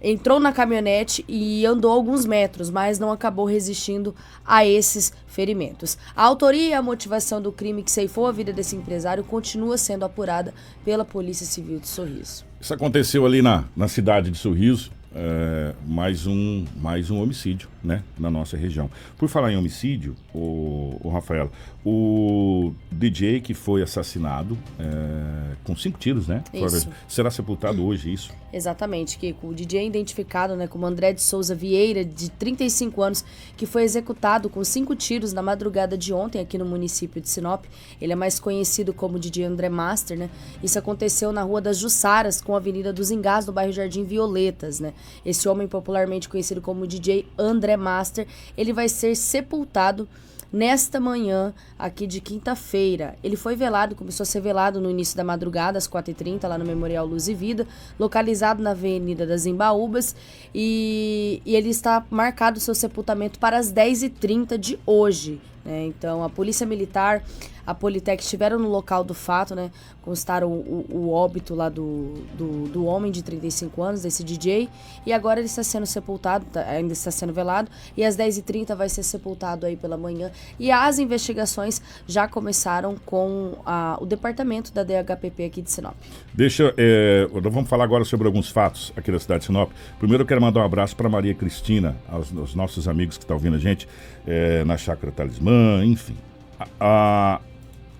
entrou 0.00 0.38
na 0.38 0.52
caminhonete 0.52 1.24
e 1.26 1.66
andou 1.66 1.90
alguns 1.90 2.24
metros, 2.24 2.70
mas 2.70 3.00
não 3.00 3.10
acabou 3.10 3.44
resistindo 3.44 4.14
a 4.46 4.64
esses 4.64 5.12
ferimentos. 5.26 5.98
A 6.14 6.22
autoria 6.22 6.68
e 6.68 6.74
a 6.74 6.80
motivação 6.80 7.42
do 7.42 7.50
crime 7.50 7.82
que 7.82 7.90
ceifou 7.90 8.26
a 8.28 8.32
vida 8.32 8.52
desse 8.52 8.76
empresário 8.76 9.24
continua 9.24 9.76
sendo 9.76 10.04
apurada 10.04 10.54
pela 10.84 11.04
Polícia 11.04 11.44
Civil 11.44 11.80
de 11.80 11.88
Sorriso. 11.88 12.49
Isso 12.60 12.74
aconteceu 12.74 13.24
ali 13.24 13.40
na, 13.40 13.64
na 13.74 13.88
cidade 13.88 14.30
de 14.30 14.36
Sorriso, 14.36 14.90
é, 15.14 15.74
mais, 15.86 16.26
um, 16.26 16.64
mais 16.76 17.10
um 17.10 17.20
homicídio, 17.20 17.68
né, 17.82 18.02
na 18.18 18.30
nossa 18.30 18.56
região. 18.56 18.90
Por 19.18 19.28
falar 19.28 19.52
em 19.52 19.56
homicídio, 19.56 20.14
o, 20.32 20.98
o 21.02 21.08
Rafael, 21.08 21.50
o 21.84 22.72
DJ 22.92 23.40
que 23.40 23.54
foi 23.54 23.82
assassinado 23.82 24.56
é, 24.78 25.54
com 25.64 25.74
cinco 25.74 25.98
tiros, 25.98 26.28
né? 26.28 26.44
Isso. 26.52 26.88
Será 27.08 27.30
sepultado 27.30 27.84
hoje, 27.84 28.12
isso? 28.12 28.32
Exatamente, 28.52 29.16
Kiko. 29.18 29.48
O 29.48 29.54
DJ 29.54 29.80
é 29.80 29.86
identificado 29.86 30.56
né, 30.56 30.66
como 30.66 30.84
André 30.84 31.12
de 31.12 31.22
Souza 31.22 31.54
Vieira, 31.54 32.04
de 32.04 32.30
35 32.30 33.02
anos, 33.02 33.24
que 33.56 33.64
foi 33.64 33.82
executado 33.82 34.50
com 34.50 34.62
cinco 34.64 34.94
tiros 34.94 35.32
na 35.32 35.40
madrugada 35.40 35.96
de 35.96 36.12
ontem 36.12 36.40
aqui 36.40 36.58
no 36.58 36.64
município 36.64 37.20
de 37.20 37.28
Sinop. 37.28 37.64
Ele 38.00 38.12
é 38.12 38.16
mais 38.16 38.38
conhecido 38.38 38.92
como 38.92 39.18
DJ 39.18 39.44
André 39.44 39.68
Master, 39.68 40.18
né? 40.18 40.30
Isso 40.62 40.78
aconteceu 40.78 41.32
na 41.32 41.42
Rua 41.42 41.60
das 41.60 41.78
Jussaras, 41.78 42.40
com 42.40 42.54
a 42.54 42.58
Avenida 42.58 42.92
dos 42.92 43.10
Engás, 43.10 43.46
no 43.46 43.52
bairro 43.52 43.72
Jardim 43.72 44.04
Violetas, 44.04 44.80
né? 44.80 44.92
Esse 45.24 45.48
homem 45.48 45.66
popularmente 45.66 46.28
conhecido 46.28 46.60
como 46.60 46.86
DJ 46.86 47.26
André 47.38 47.76
Master, 47.76 48.26
ele 48.56 48.72
vai 48.72 48.88
ser 48.88 49.14
sepultado 49.14 50.08
nesta 50.52 50.98
manhã 50.98 51.54
aqui 51.78 52.06
de 52.06 52.20
quinta-feira. 52.20 53.16
Ele 53.22 53.36
foi 53.36 53.54
velado, 53.54 53.94
começou 53.94 54.24
a 54.24 54.26
ser 54.26 54.40
velado 54.40 54.80
no 54.80 54.90
início 54.90 55.16
da 55.16 55.24
madrugada, 55.24 55.78
às 55.78 55.88
4h30, 55.88 56.46
lá 56.46 56.58
no 56.58 56.64
Memorial 56.64 57.06
Luz 57.06 57.28
e 57.28 57.34
Vida, 57.34 57.66
localizado 57.98 58.62
na 58.62 58.70
Avenida 58.70 59.26
das 59.26 59.46
Embaúbas, 59.46 60.14
e, 60.54 61.40
e 61.44 61.54
ele 61.54 61.70
está 61.70 62.04
marcado 62.10 62.60
seu 62.60 62.74
sepultamento 62.74 63.38
para 63.38 63.58
as 63.58 63.72
10h30 63.72 64.58
de 64.58 64.78
hoje. 64.84 65.40
Né? 65.70 65.84
Então, 65.84 66.24
a 66.24 66.28
Polícia 66.28 66.66
Militar, 66.66 67.22
a 67.64 67.72
Politec 67.74 68.20
estiveram 68.20 68.58
no 68.58 68.68
local 68.68 69.04
do 69.04 69.14
fato, 69.14 69.54
né? 69.54 69.70
Constaram 70.02 70.50
o, 70.50 70.86
o, 70.90 71.10
óbito 71.10 71.54
lá 71.54 71.68
do, 71.68 72.14
do, 72.36 72.68
do, 72.68 72.84
homem 72.84 73.12
de 73.12 73.22
35 73.22 73.82
anos, 73.82 74.02
desse 74.02 74.24
DJ, 74.24 74.68
e 75.06 75.12
agora 75.12 75.38
ele 75.38 75.46
está 75.46 75.62
sendo 75.62 75.86
sepultado, 75.86 76.44
tá, 76.46 76.62
ainda 76.62 76.92
está 76.92 77.10
sendo 77.10 77.32
velado, 77.32 77.70
e 77.96 78.02
às 78.02 78.16
10h30 78.16 78.74
vai 78.74 78.88
ser 78.88 79.04
sepultado 79.04 79.66
aí 79.66 79.76
pela 79.76 79.96
manhã. 79.96 80.32
E 80.58 80.72
as 80.72 80.98
investigações 80.98 81.80
já 82.06 82.26
começaram 82.26 82.96
com 83.06 83.58
a, 83.64 83.96
o 84.00 84.06
departamento 84.06 84.72
da 84.72 84.82
DHPP 84.82 85.44
aqui 85.44 85.62
de 85.62 85.70
Sinop. 85.70 85.94
Deixa, 86.34 86.74
é, 86.76 87.28
vamos 87.30 87.68
falar 87.68 87.84
agora 87.84 88.04
sobre 88.04 88.26
alguns 88.26 88.48
fatos 88.48 88.92
aqui 88.96 89.12
da 89.12 89.20
cidade 89.20 89.40
de 89.40 89.46
Sinop. 89.46 89.70
Primeiro 89.98 90.22
eu 90.24 90.26
quero 90.26 90.40
mandar 90.40 90.60
um 90.60 90.64
abraço 90.64 90.96
para 90.96 91.08
Maria 91.08 91.34
Cristina, 91.34 91.96
aos, 92.08 92.36
aos, 92.36 92.54
nossos 92.54 92.88
amigos 92.88 93.16
que 93.16 93.22
estão 93.22 93.36
ouvindo 93.36 93.56
a 93.56 93.60
gente 93.60 93.86
é, 94.26 94.64
na 94.64 94.76
Chácara 94.76 95.12
Talismã, 95.12 95.59
enfim. 95.84 96.16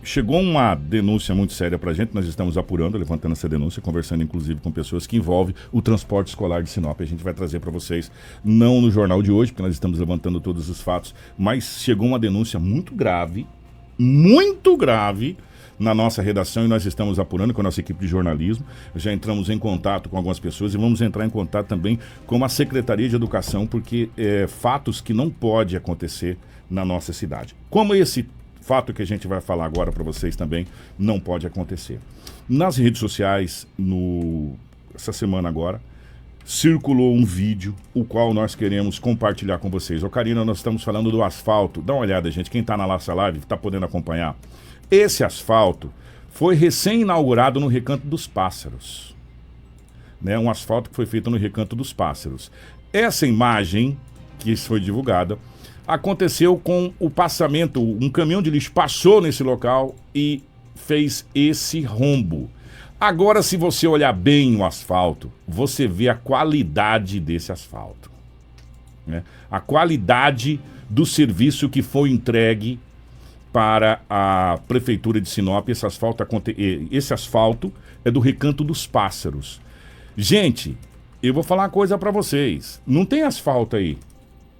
Chegou 0.03 0.41
uma 0.41 0.75
denúncia 0.75 1.35
muito 1.35 1.53
séria 1.53 1.79
para 1.79 1.91
a 1.91 1.95
gente, 1.95 2.15
nós 2.15 2.27
estamos 2.27 2.57
apurando, 2.57 2.97
levantando 2.97 3.33
essa 3.33 3.47
denúncia, 3.47 3.83
conversando 3.83 4.23
inclusive 4.23 4.59
com 4.59 4.73
pessoas 4.73 5.07
que 5.07 5.19
envolvem 5.19 5.55
o 5.71 5.83
transporte 5.83 6.29
escolar 6.29 6.63
de 6.63 6.71
Sinop. 6.71 6.99
A 7.01 7.05
gente 7.05 7.23
vai 7.23 7.35
trazer 7.35 7.61
para 7.61 7.71
vocês, 7.71 8.11
não 8.43 8.81
no 8.81 8.91
jornal 8.91 9.23
de 9.23 9.31
hoje, 9.31 9.53
porque 9.53 9.63
nós 9.63 9.75
estamos 9.75 9.99
levantando 9.99 10.41
todos 10.41 10.71
os 10.71 10.81
fatos, 10.81 11.15
mas 11.37 11.83
chegou 11.83 12.09
uma 12.09 12.19
denúncia 12.19 12.59
muito 12.59 12.95
grave, 12.95 13.47
muito 13.99 14.75
grave, 14.75 15.37
na 15.79 15.95
nossa 15.95 16.21
redação 16.21 16.67
e 16.67 16.69
nós 16.69 16.85
estamos 16.85 17.19
apurando 17.19 17.55
com 17.55 17.63
a 17.63 17.65
nossa 17.65 17.81
equipe 17.81 18.01
de 18.01 18.07
jornalismo. 18.07 18.67
Já 18.95 19.15
entramos 19.15 19.49
em 19.49 19.59
contato 19.59 20.11
com 20.11 20.17
algumas 20.19 20.39
pessoas 20.39 20.75
e 20.75 20.77
vamos 20.77 21.01
entrar 21.01 21.25
em 21.25 21.31
contato 21.31 21.69
também 21.69 21.99
com 22.27 22.45
a 22.45 22.51
Secretaria 22.51 23.09
de 23.09 23.17
Educação, 23.17 23.67
porque 23.67 24.11
é 24.15 24.47
fatos 24.47 25.01
que 25.01 25.15
não 25.15 25.31
pode 25.31 25.75
acontecer 25.77 26.37
na 26.71 26.85
nossa 26.85 27.13
cidade. 27.13 27.55
Como 27.69 27.95
esse 27.95 28.27
fato 28.61 28.93
que 28.93 29.03
a 29.03 29.07
gente 29.07 29.27
vai 29.27 29.41
falar 29.41 29.65
agora 29.65 29.91
para 29.91 30.05
vocês 30.05 30.37
também 30.37 30.67
não 30.99 31.19
pode 31.19 31.47
acontecer. 31.47 31.99
Nas 32.49 32.77
redes 32.77 33.01
sociais, 33.01 33.67
no 33.77 34.55
essa 34.95 35.13
semana 35.13 35.49
agora, 35.49 35.81
circulou 36.45 37.15
um 37.15 37.25
vídeo, 37.25 37.75
o 37.95 38.05
qual 38.05 38.35
nós 38.35 38.55
queremos 38.55 38.99
compartilhar 38.99 39.59
com 39.59 39.71
vocês. 39.71 40.03
Ô 40.03 40.11
Karina, 40.11 40.45
nós 40.45 40.59
estamos 40.59 40.83
falando 40.83 41.11
do 41.11 41.23
asfalto. 41.23 41.81
Dá 41.81 41.93
uma 41.93 42.03
olhada, 42.03 42.31
gente. 42.31 42.51
Quem 42.51 42.61
está 42.61 42.77
na 42.77 42.87
nossa 42.87 43.15
live 43.15 43.39
está 43.39 43.57
podendo 43.57 43.87
acompanhar. 43.87 44.37
Esse 44.91 45.23
asfalto 45.23 45.93
foi 46.31 46.55
recém-inaugurado 46.55 47.61
no 47.61 47.69
Recanto 47.69 48.07
dos 48.07 48.27
Pássaros. 48.27 49.15
Né? 50.21 50.39
Um 50.39 50.51
asfalto 50.51 50.91
que 50.91 50.97
foi 50.97 51.07
feito 51.07 51.31
no 51.31 51.37
Recanto 51.37 51.77
dos 51.77 51.93
Pássaros. 51.93 52.51
Essa 52.93 53.27
imagem, 53.27 53.97
que 54.39 54.55
foi 54.57 54.81
divulgada, 54.81 55.39
aconteceu 55.91 56.57
com 56.57 56.93
o 57.01 57.11
passamento. 57.11 57.83
Um 57.83 58.09
caminhão 58.09 58.41
de 58.41 58.49
lixo 58.49 58.71
passou 58.71 59.21
nesse 59.21 59.43
local 59.43 59.97
e 60.15 60.41
fez 60.77 61.27
esse 61.35 61.81
rombo. 61.81 62.49
Agora, 62.99 63.43
se 63.43 63.57
você 63.57 63.89
olhar 63.89 64.13
bem 64.13 64.55
o 64.55 64.65
asfalto, 64.65 65.33
você 65.49 65.89
vê 65.89 66.09
a 66.09 66.15
qualidade 66.15 67.19
desse 67.19 67.51
asfalto. 67.51 68.09
Né? 69.05 69.25
A 69.51 69.59
qualidade 69.59 70.61
do 70.89 71.05
serviço 71.05 71.69
que 71.69 71.83
foi 71.83 72.11
entregue 72.11 72.79
para 73.53 74.01
a 74.09 74.61
Prefeitura 74.69 75.21
de 75.21 75.29
Sinop. 75.29 75.69
Esse 75.69 75.85
asfalto, 75.85 76.25
esse 76.91 77.13
asfalto 77.13 77.73
é 78.05 78.13
do 78.13 78.21
Recanto 78.21 78.63
dos 78.63 78.87
Pássaros. 78.87 79.61
Gente, 80.17 80.79
eu 81.21 81.35
vou 81.35 81.43
falar 81.43 81.65
uma 81.65 81.69
coisa 81.69 81.99
para 81.99 82.13
vocês. 82.13 82.81
Não 82.87 83.05
tem 83.05 83.23
asfalto 83.23 83.75
aí, 83.75 83.99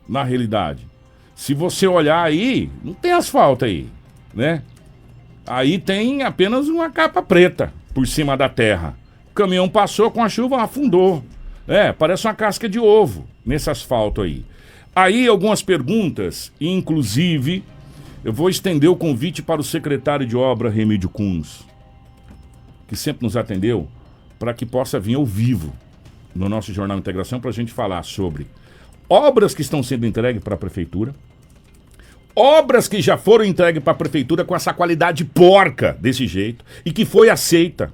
na 0.09 0.25
realidade. 0.25 0.90
Se 1.41 1.55
você 1.55 1.87
olhar 1.87 2.23
aí, 2.23 2.69
não 2.85 2.93
tem 2.93 3.13
asfalto 3.13 3.65
aí, 3.65 3.89
né? 4.35 4.63
Aí 5.47 5.79
tem 5.79 6.23
apenas 6.23 6.69
uma 6.69 6.91
capa 6.91 7.23
preta 7.23 7.73
por 7.95 8.07
cima 8.07 8.37
da 8.37 8.47
terra. 8.47 8.95
O 9.31 9.35
caminhão 9.35 9.67
passou 9.67 10.11
com 10.11 10.23
a 10.23 10.29
chuva, 10.29 10.61
afundou. 10.61 11.25
É, 11.67 11.95
parece 11.95 12.27
uma 12.27 12.35
casca 12.35 12.69
de 12.69 12.79
ovo 12.79 13.27
nesse 13.43 13.71
asfalto 13.71 14.21
aí. 14.21 14.45
Aí 14.95 15.27
algumas 15.27 15.63
perguntas, 15.63 16.53
inclusive 16.61 17.65
eu 18.23 18.35
vou 18.35 18.51
estender 18.51 18.91
o 18.91 18.95
convite 18.95 19.43
para 19.43 19.63
o 19.63 19.65
secretário 19.65 20.27
de 20.27 20.37
obra 20.37 20.69
Remídio 20.69 21.09
Kunz, 21.09 21.67
que 22.87 22.95
sempre 22.95 23.25
nos 23.25 23.35
atendeu, 23.35 23.89
para 24.39 24.53
que 24.53 24.67
possa 24.67 25.01
vir 25.01 25.15
ao 25.15 25.25
vivo 25.25 25.73
no 26.35 26.51
nosso 26.51 26.71
Jornal 26.71 26.99
Integração 26.99 27.41
para 27.41 27.49
a 27.49 27.55
gente 27.55 27.73
falar 27.73 28.03
sobre 28.03 28.47
obras 29.09 29.55
que 29.55 29.63
estão 29.63 29.83
sendo 29.83 30.05
entregues 30.05 30.45
para 30.45 30.55
a 30.55 30.59
prefeitura, 30.59 31.15
obras 32.35 32.89
que 32.89 33.01
já 33.01 33.17
foram 33.17 33.45
entregues 33.45 33.83
para 33.83 33.93
a 33.93 33.97
prefeitura 33.97 34.45
com 34.45 34.55
essa 34.55 34.73
qualidade 34.73 35.25
porca 35.25 35.97
desse 36.01 36.27
jeito 36.27 36.65
e 36.85 36.93
que 36.93 37.05
foi 37.05 37.29
aceita. 37.29 37.93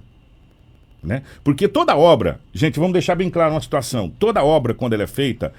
Né? 1.03 1.23
Porque 1.45 1.69
toda 1.69 1.97
obra, 1.97 2.41
gente, 2.53 2.79
vamos 2.79 2.93
deixar 2.93 3.15
bem 3.15 3.31
claro 3.31 3.55
uma 3.55 3.61
situação: 3.61 4.09
toda 4.09 4.43
obra, 4.43 4.75
quando 4.75 4.95
ela 4.95 5.05
é 5.05 5.07
feita, 5.07 5.53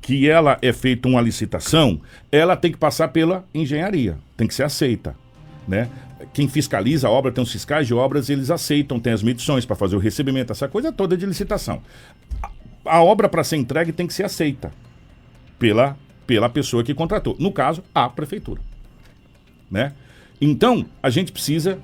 que 0.00 0.28
ela 0.28 0.58
é 0.62 0.72
feita 0.72 1.06
uma 1.08 1.20
licitação, 1.20 2.00
ela 2.32 2.56
tem 2.56 2.72
que 2.72 2.78
passar 2.78 3.08
pela 3.08 3.44
engenharia, 3.54 4.16
tem 4.36 4.46
que 4.46 4.54
ser 4.54 4.62
aceita, 4.62 5.14
né? 5.68 5.88
Quem 6.32 6.48
fiscaliza 6.48 7.08
a 7.08 7.10
obra, 7.10 7.32
tem 7.32 7.42
os 7.42 7.50
fiscais 7.50 7.86
de 7.86 7.94
obras, 7.94 8.28
eles 8.28 8.50
aceitam, 8.50 9.00
tem 9.00 9.12
as 9.12 9.22
medições 9.22 9.64
para 9.64 9.74
fazer 9.74 9.96
o 9.96 9.98
recebimento, 9.98 10.52
essa 10.52 10.68
coisa 10.68 10.92
toda 10.92 11.16
de 11.16 11.26
licitação. 11.26 11.82
A, 12.42 12.50
a 12.96 13.02
obra 13.02 13.28
para 13.28 13.42
ser 13.42 13.56
entregue 13.56 13.92
tem 13.92 14.06
que 14.06 14.14
ser 14.14 14.24
aceita 14.24 14.70
pela, 15.58 15.96
pela 16.30 16.48
pessoa 16.48 16.84
que 16.84 16.94
contratou, 16.94 17.34
no 17.40 17.50
caso, 17.50 17.82
a 17.92 18.08
prefeitura, 18.08 18.62
né? 19.68 19.94
Então, 20.40 20.86
a 21.02 21.10
gente 21.10 21.32
precisa 21.32 21.76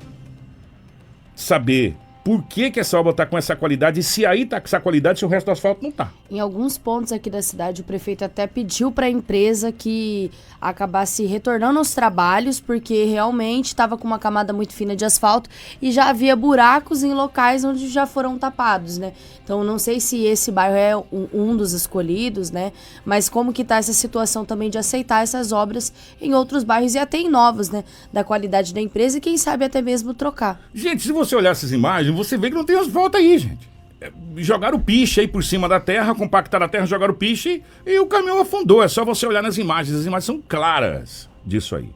saber 1.35 1.97
por 2.27 2.43
que, 2.43 2.73
que 2.73 2.81
essa 2.81 2.99
obra 2.99 3.13
está 3.13 3.25
com 3.25 3.39
essa 3.39 3.55
qualidade 3.55 4.01
e 4.01 4.03
se 4.03 4.27
aí 4.27 4.43
está 4.43 4.61
com 4.61 4.67
essa 4.67 4.81
qualidade 4.81 5.21
se 5.21 5.25
o 5.25 5.29
resto 5.29 5.47
do 5.47 5.53
asfalto 5.53 5.81
não 5.81 5.91
está. 5.91 6.11
Em 6.29 6.41
alguns 6.41 6.77
pontos 6.77 7.13
aqui 7.13 7.31
da 7.31 7.41
cidade, 7.41 7.83
o 7.83 7.85
prefeito 7.85 8.25
até 8.25 8.49
pediu 8.49 8.91
para 8.91 9.07
a 9.07 9.09
empresa 9.09 9.71
que 9.71 10.29
acabasse 10.61 11.25
retornando 11.25 11.79
aos 11.79 11.95
trabalhos, 11.95 12.59
porque 12.59 13.05
realmente 13.05 13.67
estava 13.67 13.97
com 13.97 14.09
uma 14.09 14.19
camada 14.19 14.53
muito 14.53 14.73
fina 14.73 14.97
de 14.97 15.05
asfalto 15.05 15.49
e 15.81 15.93
já 15.93 16.09
havia 16.09 16.35
buracos 16.35 17.05
em 17.05 17.15
locais 17.15 17.63
onde 17.63 17.87
já 17.89 18.07
foram 18.07 18.37
tapados, 18.37 18.99
né? 18.99 19.13
Então, 19.45 19.63
não 19.63 19.79
sei 19.79 20.01
se 20.01 20.25
esse 20.25 20.51
bairro 20.51 20.75
é 20.75 20.97
um, 21.33 21.57
dos 21.57 21.73
escolhidos, 21.73 22.51
né? 22.51 22.73
Mas 23.05 23.29
como 23.29 23.53
que 23.53 23.63
está 23.63 23.77
essa 23.77 23.93
situação 23.93 24.45
também 24.45 24.69
de 24.69 24.79
aceitar 24.79 25.23
essas 25.23 25.53
obras 25.53 25.93
em 26.21 26.35
outros 26.35 26.65
bairros 26.65 26.97
e 26.97 26.99
até 26.99 27.19
em 27.19 27.31
novos, 27.31 27.71
né? 27.71 27.85
Da 28.13 28.25
qualidade 28.25 28.75
da 28.75 28.81
empresa 28.81 29.19
e 29.19 29.21
quem 29.21 29.39
sabe 29.39 29.65
até 29.65 29.81
mesmo 29.81 30.13
trocar. 30.13 30.61
Gente, 30.75 31.05
se 31.05 31.13
você 31.13 31.37
olhar 31.37 31.51
essas 31.51 31.71
imagens, 31.71 32.16
você 32.17 32.37
vê 32.37 32.51
que 32.51 32.57
não 32.57 32.65
tem 32.65 32.79
asfalto 32.79 33.17
aí, 33.17 33.39
gente. 33.39 33.69
É, 34.01 34.11
jogaram 34.37 34.79
piche 34.79 35.21
aí 35.21 35.29
por 35.29 35.43
cima 35.43 35.69
da 35.69 35.81
terra, 35.81 36.15
compactaram 36.15 36.67
a 36.67 36.69
terra, 36.69 36.87
jogaram 36.87 37.15
piche 37.15 37.63
e 37.85 37.99
o 37.99 38.07
caminhão 38.07 38.41
afundou. 38.41 38.83
É 38.83 38.89
só 38.89 39.05
você 39.05 39.27
olhar 39.27 39.43
nas 39.43 39.59
imagens, 39.59 39.97
as 39.97 40.07
imagens 40.07 40.25
são 40.25 40.43
claras 40.47 41.29
disso 41.45 41.77
aí. 41.77 41.89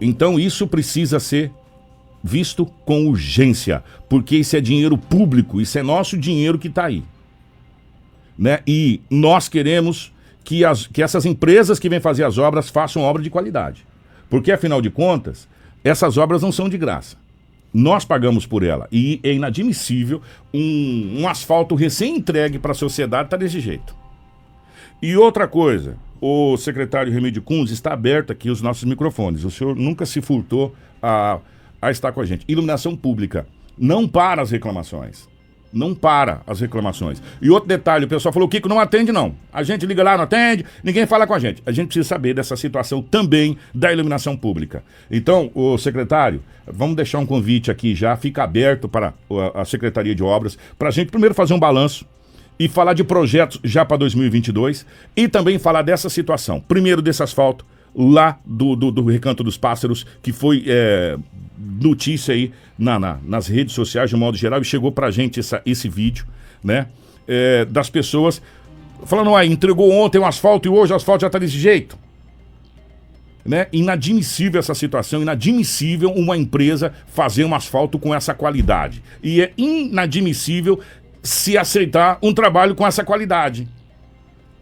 Então 0.00 0.38
isso 0.38 0.66
precisa 0.66 1.18
ser 1.18 1.50
visto 2.22 2.66
com 2.84 3.06
urgência, 3.06 3.82
porque 4.08 4.36
isso 4.36 4.56
é 4.56 4.60
dinheiro 4.60 4.96
público, 4.96 5.60
isso 5.60 5.78
é 5.78 5.82
nosso 5.82 6.16
dinheiro 6.18 6.58
que 6.58 6.68
está 6.68 6.84
aí. 6.86 7.02
Né? 8.38 8.60
E 8.66 9.00
nós 9.10 9.48
queremos 9.48 10.12
que, 10.44 10.64
as, 10.64 10.86
que 10.86 11.02
essas 11.02 11.24
empresas 11.26 11.78
que 11.78 11.88
vêm 11.88 12.00
fazer 12.00 12.24
as 12.24 12.38
obras 12.38 12.68
façam 12.68 13.02
obra 13.02 13.22
de 13.22 13.30
qualidade. 13.30 13.86
Porque, 14.28 14.52
afinal 14.52 14.80
de 14.80 14.90
contas, 14.90 15.48
essas 15.82 16.16
obras 16.16 16.42
não 16.42 16.52
são 16.52 16.68
de 16.68 16.78
graça. 16.78 17.16
Nós 17.72 18.04
pagamos 18.04 18.46
por 18.46 18.62
ela. 18.62 18.88
E 18.90 19.20
é 19.22 19.32
inadmissível 19.32 20.20
um, 20.52 21.20
um 21.20 21.28
asfalto 21.28 21.74
recém-entregue 21.74 22.58
para 22.58 22.72
a 22.72 22.74
sociedade 22.74 23.26
estar 23.26 23.38
tá 23.38 23.44
desse 23.44 23.60
jeito. 23.60 23.94
E 25.00 25.16
outra 25.16 25.48
coisa, 25.48 25.96
o 26.20 26.56
secretário 26.56 27.12
Remídio 27.12 27.42
Kunz 27.42 27.70
está 27.70 27.92
aberto 27.92 28.32
aqui 28.32 28.50
os 28.50 28.60
nossos 28.60 28.84
microfones. 28.84 29.44
O 29.44 29.50
senhor 29.50 29.76
nunca 29.76 30.04
se 30.04 30.20
furtou 30.20 30.74
a, 31.02 31.38
a 31.80 31.90
estar 31.90 32.12
com 32.12 32.20
a 32.20 32.26
gente. 32.26 32.44
Iluminação 32.48 32.96
pública. 32.96 33.46
Não 33.78 34.06
para 34.06 34.42
as 34.42 34.50
reclamações 34.50 35.29
não 35.72 35.94
para 35.94 36.42
as 36.46 36.60
reclamações. 36.60 37.22
E 37.40 37.50
outro 37.50 37.68
detalhe, 37.68 38.04
o 38.04 38.08
pessoal 38.08 38.32
falou, 38.32 38.48
Kiko, 38.48 38.68
não 38.68 38.78
atende 38.78 39.12
não. 39.12 39.34
A 39.52 39.62
gente 39.62 39.86
liga 39.86 40.02
lá, 40.02 40.16
não 40.16 40.24
atende, 40.24 40.64
ninguém 40.82 41.06
fala 41.06 41.26
com 41.26 41.34
a 41.34 41.38
gente. 41.38 41.62
A 41.64 41.72
gente 41.72 41.88
precisa 41.88 42.08
saber 42.08 42.34
dessa 42.34 42.56
situação 42.56 43.02
também 43.02 43.56
da 43.74 43.92
iluminação 43.92 44.36
pública. 44.36 44.82
Então, 45.10 45.50
o 45.54 45.78
secretário, 45.78 46.42
vamos 46.66 46.96
deixar 46.96 47.18
um 47.18 47.26
convite 47.26 47.70
aqui 47.70 47.94
já, 47.94 48.16
fica 48.16 48.42
aberto 48.42 48.88
para 48.88 49.14
a 49.54 49.64
Secretaria 49.64 50.14
de 50.14 50.22
Obras, 50.22 50.58
para 50.78 50.88
a 50.88 50.92
gente 50.92 51.10
primeiro 51.10 51.34
fazer 51.34 51.54
um 51.54 51.58
balanço 51.58 52.04
e 52.58 52.68
falar 52.68 52.92
de 52.92 53.02
projetos 53.02 53.58
já 53.64 53.84
para 53.86 53.96
2022 53.96 54.84
e 55.16 55.26
também 55.28 55.58
falar 55.58 55.82
dessa 55.82 56.10
situação. 56.10 56.60
Primeiro 56.60 57.00
desse 57.00 57.22
asfalto, 57.22 57.64
lá 57.94 58.38
do, 58.44 58.76
do, 58.76 58.90
do 58.90 59.04
Recanto 59.04 59.42
dos 59.42 59.56
Pássaros, 59.56 60.06
que 60.22 60.32
foi 60.32 60.64
é, 60.66 61.16
notícia 61.58 62.34
aí 62.34 62.52
na, 62.78 62.98
na, 62.98 63.18
nas 63.24 63.46
redes 63.46 63.74
sociais 63.74 64.10
de 64.10 64.16
modo 64.16 64.36
geral 64.36 64.60
e 64.60 64.64
chegou 64.64 64.92
pra 64.92 65.10
gente 65.10 65.40
essa, 65.40 65.60
esse 65.66 65.88
vídeo, 65.88 66.26
né? 66.62 66.86
É, 67.28 67.64
das 67.64 67.88
pessoas 67.90 68.42
falando, 69.04 69.34
ah, 69.34 69.44
entregou 69.44 69.90
ontem 69.92 70.18
um 70.18 70.26
asfalto 70.26 70.68
e 70.68 70.70
hoje 70.70 70.92
o 70.92 70.96
asfalto 70.96 71.22
já 71.22 71.30
tá 71.30 71.38
desse 71.38 71.58
jeito. 71.58 71.98
Né? 73.44 73.66
Inadmissível 73.72 74.58
essa 74.58 74.74
situação, 74.74 75.22
inadmissível 75.22 76.10
uma 76.12 76.36
empresa 76.36 76.92
fazer 77.06 77.44
um 77.44 77.54
asfalto 77.54 77.98
com 77.98 78.14
essa 78.14 78.34
qualidade. 78.34 79.02
E 79.22 79.40
é 79.40 79.52
inadmissível 79.56 80.80
se 81.22 81.56
aceitar 81.56 82.18
um 82.22 82.34
trabalho 82.34 82.74
com 82.74 82.86
essa 82.86 83.04
qualidade. 83.04 83.66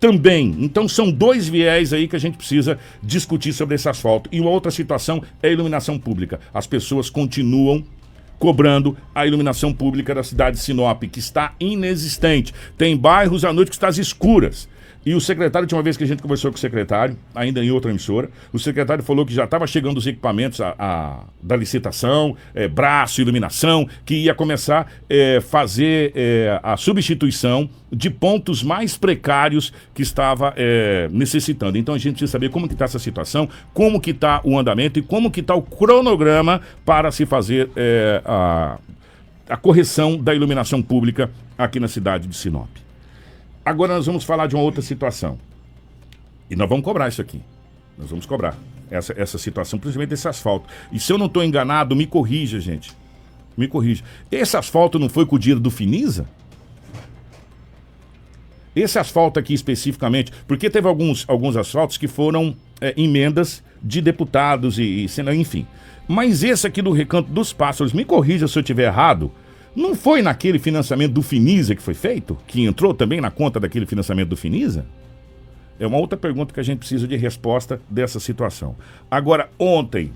Também. 0.00 0.56
Então 0.60 0.88
são 0.88 1.10
dois 1.10 1.48
viés 1.48 1.92
aí 1.92 2.06
que 2.06 2.14
a 2.14 2.20
gente 2.20 2.36
precisa 2.36 2.78
discutir 3.02 3.52
sobre 3.52 3.74
esse 3.74 3.88
asfalto. 3.88 4.30
E 4.32 4.40
uma 4.40 4.50
outra 4.50 4.70
situação 4.70 5.22
é 5.42 5.48
a 5.48 5.52
iluminação 5.52 5.98
pública. 5.98 6.38
As 6.54 6.66
pessoas 6.66 7.10
continuam 7.10 7.84
cobrando 8.38 8.96
a 9.14 9.26
iluminação 9.26 9.72
pública 9.72 10.14
da 10.14 10.22
cidade 10.22 10.56
de 10.56 10.62
Sinop, 10.62 11.02
que 11.04 11.18
está 11.18 11.54
inexistente. 11.58 12.54
Tem 12.76 12.96
bairros 12.96 13.44
à 13.44 13.52
noite 13.52 13.70
que 13.70 13.74
estão 13.74 13.88
às 13.88 13.98
escuras. 13.98 14.68
E 15.08 15.14
o 15.14 15.20
secretário, 15.22 15.66
tinha 15.66 15.78
uma 15.78 15.82
vez 15.82 15.96
que 15.96 16.04
a 16.04 16.06
gente 16.06 16.20
conversou 16.20 16.50
com 16.50 16.58
o 16.58 16.60
secretário, 16.60 17.16
ainda 17.34 17.64
em 17.64 17.70
outra 17.70 17.90
emissora, 17.90 18.28
o 18.52 18.58
secretário 18.58 19.02
falou 19.02 19.24
que 19.24 19.32
já 19.32 19.44
estava 19.44 19.66
chegando 19.66 19.96
os 19.96 20.06
equipamentos 20.06 20.60
a, 20.60 20.74
a- 20.78 21.20
da 21.42 21.56
licitação, 21.56 22.36
é, 22.54 22.68
braço, 22.68 23.22
iluminação, 23.22 23.88
que 24.04 24.14
ia 24.14 24.34
começar 24.34 24.82
a 24.82 24.86
é, 25.08 25.40
fazer 25.40 26.12
é, 26.14 26.60
a 26.62 26.76
substituição 26.76 27.70
de 27.90 28.10
pontos 28.10 28.62
mais 28.62 28.98
precários 28.98 29.72
que 29.94 30.02
estava 30.02 30.52
é, 30.58 31.08
necessitando. 31.10 31.78
Então 31.78 31.94
a 31.94 31.98
gente 31.98 32.16
precisa 32.16 32.32
saber 32.32 32.50
como 32.50 32.68
que 32.68 32.74
está 32.74 32.84
essa 32.84 32.98
situação, 32.98 33.48
como 33.72 34.02
que 34.02 34.10
está 34.10 34.42
o 34.44 34.58
andamento 34.58 34.98
e 34.98 35.02
como 35.02 35.30
que 35.30 35.40
está 35.40 35.54
o 35.54 35.62
cronograma 35.62 36.60
para 36.84 37.10
se 37.10 37.24
fazer 37.24 37.70
é, 37.74 38.20
a, 38.26 38.76
a 39.48 39.56
correção 39.56 40.18
da 40.18 40.34
iluminação 40.34 40.82
pública 40.82 41.30
aqui 41.56 41.80
na 41.80 41.88
cidade 41.88 42.28
de 42.28 42.36
Sinop. 42.36 42.68
Agora 43.68 43.96
nós 43.96 44.06
vamos 44.06 44.24
falar 44.24 44.46
de 44.46 44.54
uma 44.54 44.64
outra 44.64 44.80
situação. 44.80 45.38
E 46.48 46.56
nós 46.56 46.66
vamos 46.66 46.82
cobrar 46.82 47.06
isso 47.06 47.20
aqui. 47.20 47.42
Nós 47.98 48.08
vamos 48.08 48.24
cobrar 48.24 48.56
essa, 48.90 49.12
essa 49.14 49.36
situação, 49.36 49.78
principalmente 49.78 50.08
desse 50.08 50.26
asfalto. 50.26 50.66
E 50.90 50.98
se 50.98 51.12
eu 51.12 51.18
não 51.18 51.26
estou 51.26 51.44
enganado, 51.44 51.94
me 51.94 52.06
corrija, 52.06 52.58
gente. 52.58 52.92
Me 53.54 53.68
corrija. 53.68 54.02
Esse 54.32 54.56
asfalto 54.56 54.98
não 54.98 55.10
foi 55.10 55.26
com 55.26 55.36
o 55.36 55.38
dinheiro 55.38 55.60
do 55.60 55.70
Finisa? 55.70 56.26
Esse 58.74 58.98
asfalto 58.98 59.38
aqui 59.38 59.52
especificamente, 59.52 60.32
porque 60.46 60.70
teve 60.70 60.88
alguns, 60.88 61.26
alguns 61.28 61.54
asfaltos 61.54 61.98
que 61.98 62.08
foram 62.08 62.56
é, 62.80 62.94
emendas 62.96 63.62
de 63.82 64.00
deputados 64.00 64.78
e, 64.78 65.04
e 65.04 65.34
enfim. 65.34 65.66
Mas 66.06 66.42
esse 66.42 66.66
aqui 66.66 66.80
do 66.80 66.90
Recanto 66.90 67.30
dos 67.30 67.52
Pássaros, 67.52 67.92
me 67.92 68.06
corrija 68.06 68.48
se 68.48 68.56
eu 68.56 68.60
estiver 68.60 68.86
errado, 68.86 69.30
não 69.74 69.94
foi 69.94 70.22
naquele 70.22 70.58
financiamento 70.58 71.12
do 71.12 71.22
Finisa 71.22 71.74
que 71.74 71.82
foi 71.82 71.94
feito? 71.94 72.36
Que 72.46 72.64
entrou 72.64 72.92
também 72.92 73.20
na 73.20 73.30
conta 73.30 73.60
daquele 73.60 73.86
financiamento 73.86 74.28
do 74.28 74.36
Finisa? 74.36 74.86
É 75.78 75.86
uma 75.86 75.98
outra 75.98 76.18
pergunta 76.18 76.52
que 76.52 76.60
a 76.60 76.62
gente 76.62 76.78
precisa 76.78 77.06
de 77.06 77.16
resposta 77.16 77.80
dessa 77.88 78.18
situação. 78.18 78.74
Agora, 79.08 79.48
ontem, 79.58 80.12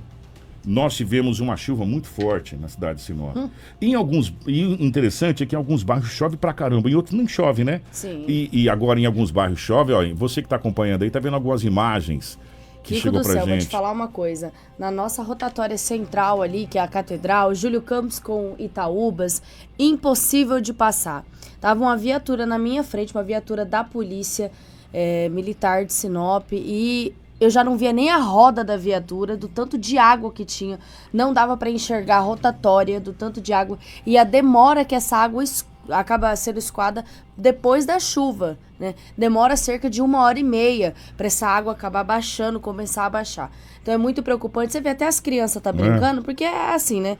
nós 0.66 0.96
tivemos 0.96 1.40
uma 1.40 1.56
chuva 1.56 1.84
muito 1.84 2.08
forte 2.08 2.56
na 2.56 2.68
cidade 2.68 2.98
de 2.98 3.04
Sinop. 3.04 3.36
Em 3.80 3.94
alguns. 3.94 4.34
E 4.46 4.64
o 4.64 4.82
interessante 4.82 5.42
é 5.42 5.46
que 5.46 5.54
em 5.54 5.58
alguns 5.58 5.82
bairros 5.82 6.10
chove 6.10 6.36
pra 6.36 6.52
caramba, 6.52 6.90
em 6.90 6.94
outros 6.94 7.14
nem 7.14 7.26
chove, 7.26 7.64
né? 7.64 7.80
Sim. 7.90 8.24
E, 8.28 8.48
e 8.52 8.68
agora 8.68 8.98
em 8.98 9.06
alguns 9.06 9.30
bairros 9.30 9.60
chove, 9.60 9.92
ó, 9.92 10.02
você 10.14 10.40
que 10.40 10.46
está 10.46 10.56
acompanhando 10.56 11.02
aí, 11.02 11.10
tá 11.10 11.20
vendo 11.20 11.34
algumas 11.34 11.64
imagens 11.64 12.38
que 12.82 12.94
Kiko 12.94 13.00
chegou 13.02 13.20
do 13.20 13.24
pra 13.24 13.32
céu, 13.34 13.46
vou 13.46 13.56
te 13.56 13.60
gente. 13.62 13.70
falar 13.70 13.90
uma 13.92 14.08
coisa. 14.08 14.52
Na 14.78 14.90
nossa 14.90 15.22
rotatória 15.22 15.78
central 15.78 16.42
ali, 16.42 16.66
que 16.66 16.78
é 16.78 16.80
a 16.82 16.88
Catedral, 16.88 17.54
Júlio 17.54 17.80
Campos 17.80 18.18
com 18.18 18.54
Itaúbas, 18.58 19.40
impossível 19.78 20.60
de 20.60 20.72
passar. 20.72 21.24
Tava 21.60 21.80
uma 21.80 21.96
viatura 21.96 22.44
na 22.46 22.58
minha 22.58 22.82
frente, 22.82 23.14
uma 23.14 23.22
viatura 23.22 23.64
da 23.64 23.84
polícia 23.84 24.50
eh, 24.92 25.28
militar 25.28 25.84
de 25.84 25.92
Sinop, 25.92 26.52
e 26.52 27.14
eu 27.40 27.50
já 27.50 27.64
não 27.64 27.76
via 27.76 27.92
nem 27.92 28.10
a 28.10 28.18
roda 28.18 28.62
da 28.64 28.76
viatura, 28.76 29.36
do 29.36 29.48
tanto 29.48 29.76
de 29.76 29.98
água 29.98 30.30
que 30.32 30.44
tinha. 30.44 30.78
Não 31.12 31.32
dava 31.32 31.56
para 31.56 31.70
enxergar 31.70 32.18
a 32.18 32.20
rotatória, 32.20 33.00
do 33.00 33.12
tanto 33.12 33.40
de 33.40 33.52
água. 33.52 33.78
E 34.06 34.16
a 34.16 34.22
demora 34.24 34.84
que 34.84 34.94
essa 34.94 35.16
água 35.16 35.42
es- 35.42 35.64
acaba 35.88 36.34
sendo 36.36 36.58
escoada 36.58 37.04
depois 37.36 37.84
da 37.86 37.98
chuva, 37.98 38.58
né? 38.78 38.94
Demora 39.16 39.56
cerca 39.56 39.88
de 39.90 40.00
uma 40.00 40.20
hora 40.22 40.38
e 40.38 40.42
meia 40.44 40.94
para 41.16 41.26
essa 41.26 41.46
água 41.46 41.72
acabar 41.72 42.04
baixando, 42.04 42.60
começar 42.60 43.06
a 43.06 43.10
baixar. 43.10 43.50
Então 43.82 43.92
é 43.92 43.96
muito 43.98 44.22
preocupante. 44.22 44.72
Você 44.72 44.80
vê 44.80 44.90
até 44.90 45.06
as 45.06 45.18
crianças 45.20 45.60
tá 45.62 45.72
brincando, 45.72 46.22
porque 46.22 46.44
é 46.44 46.74
assim, 46.74 47.00
né? 47.00 47.18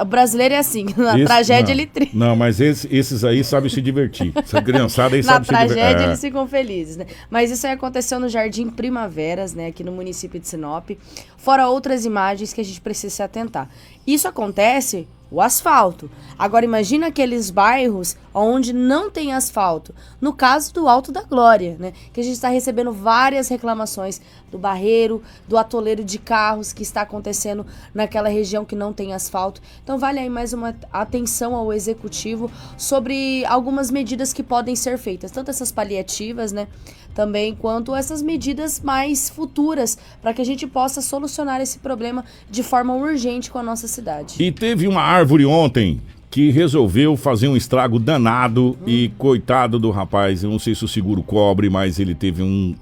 O 0.00 0.04
brasileiro 0.04 0.54
é 0.54 0.58
assim, 0.58 0.86
na 0.96 1.14
Esse- 1.14 1.24
tragédia 1.24 1.72
não, 1.72 1.80
ele 1.80 1.86
tri... 1.86 2.10
Não, 2.12 2.34
mas 2.34 2.58
esses, 2.60 2.90
esses 2.90 3.22
aí 3.22 3.44
sabem 3.44 3.70
se 3.70 3.80
divertir. 3.80 4.32
Essa 4.42 4.60
criançada 4.60 5.14
aí 5.14 5.22
Na 5.22 5.34
sabe 5.34 5.46
se 5.46 5.52
divertir. 5.52 5.74
tragédia 5.76 6.02
É. 6.04 6.06
eles 6.08 6.20
ficam 6.20 6.48
felizes, 6.48 6.96
né? 6.96 7.06
Mas 7.30 7.48
isso 7.52 7.64
aí 7.64 7.74
aconteceu 7.74 8.18
no 8.18 8.28
Jardim 8.28 8.70
Primaveras, 8.70 9.54
né? 9.54 9.68
Aqui 9.68 9.84
no 9.84 9.92
município 9.92 10.40
de 10.40 10.48
Sinop. 10.48 10.90
Fora 11.36 11.68
outras 11.68 12.04
imagens 12.04 12.52
que 12.52 12.60
a 12.60 12.64
gente 12.64 12.80
precisa 12.80 13.14
se 13.14 13.22
atentar. 13.22 13.68
Isso 14.04 14.26
acontece 14.26 15.06
o 15.30 15.40
asfalto. 15.40 16.10
Agora 16.38 16.64
imagina 16.64 17.08
aqueles 17.08 17.50
bairros 17.50 18.16
onde 18.32 18.72
não 18.72 19.10
tem 19.10 19.32
asfalto. 19.32 19.94
No 20.20 20.32
caso 20.32 20.72
do 20.74 20.88
Alto 20.88 21.12
da 21.12 21.22
Glória, 21.22 21.76
né? 21.78 21.92
Que 22.12 22.20
a 22.20 22.24
gente 22.24 22.34
está 22.34 22.48
recebendo 22.48 22.92
várias 22.92 23.48
reclamações 23.48 24.20
do 24.50 24.58
barreiro, 24.58 25.22
do 25.48 25.56
atoleiro 25.56 26.04
de 26.04 26.18
carros 26.18 26.72
que 26.72 26.82
está 26.82 27.02
acontecendo 27.02 27.66
naquela 27.92 28.28
região 28.28 28.64
que 28.64 28.76
não 28.76 28.92
tem 28.92 29.12
asfalto. 29.14 29.60
Então 29.82 29.98
vale 29.98 30.18
aí 30.18 30.28
mais 30.28 30.52
uma 30.52 30.74
atenção 30.92 31.54
ao 31.54 31.72
executivo 31.72 32.50
sobre 32.76 33.44
algumas 33.46 33.90
medidas 33.90 34.32
que 34.32 34.42
podem 34.42 34.76
ser 34.76 34.98
feitas, 34.98 35.30
tanto 35.30 35.50
essas 35.50 35.70
paliativas, 35.70 36.52
né? 36.52 36.68
Também 37.14 37.54
quanto 37.54 37.94
essas 37.94 38.20
medidas 38.20 38.80
mais 38.80 39.30
futuras 39.30 39.96
para 40.20 40.34
que 40.34 40.42
a 40.42 40.44
gente 40.44 40.66
possa 40.66 41.00
solucionar 41.00 41.60
esse 41.60 41.78
problema 41.78 42.24
de 42.50 42.62
forma 42.62 42.94
urgente 42.94 43.50
com 43.50 43.58
a 43.58 43.62
nossa 43.62 43.86
cidade. 43.86 44.34
E 44.42 44.50
teve 44.50 44.88
uma 44.88 45.00
árvore 45.00 45.46
ontem 45.46 46.00
que 46.34 46.50
resolveu 46.50 47.16
fazer 47.16 47.46
um 47.46 47.56
estrago 47.56 47.96
danado 47.96 48.76
e 48.84 49.12
coitado 49.16 49.78
do 49.78 49.92
rapaz, 49.92 50.42
eu 50.42 50.50
não 50.50 50.58
sei 50.58 50.74
se 50.74 50.84
o 50.84 50.88
seguro 50.88 51.22
cobre, 51.22 51.70
mas 51.70 52.00
ele 52.00 52.12
teve 52.12 52.42
um, 52.42 52.74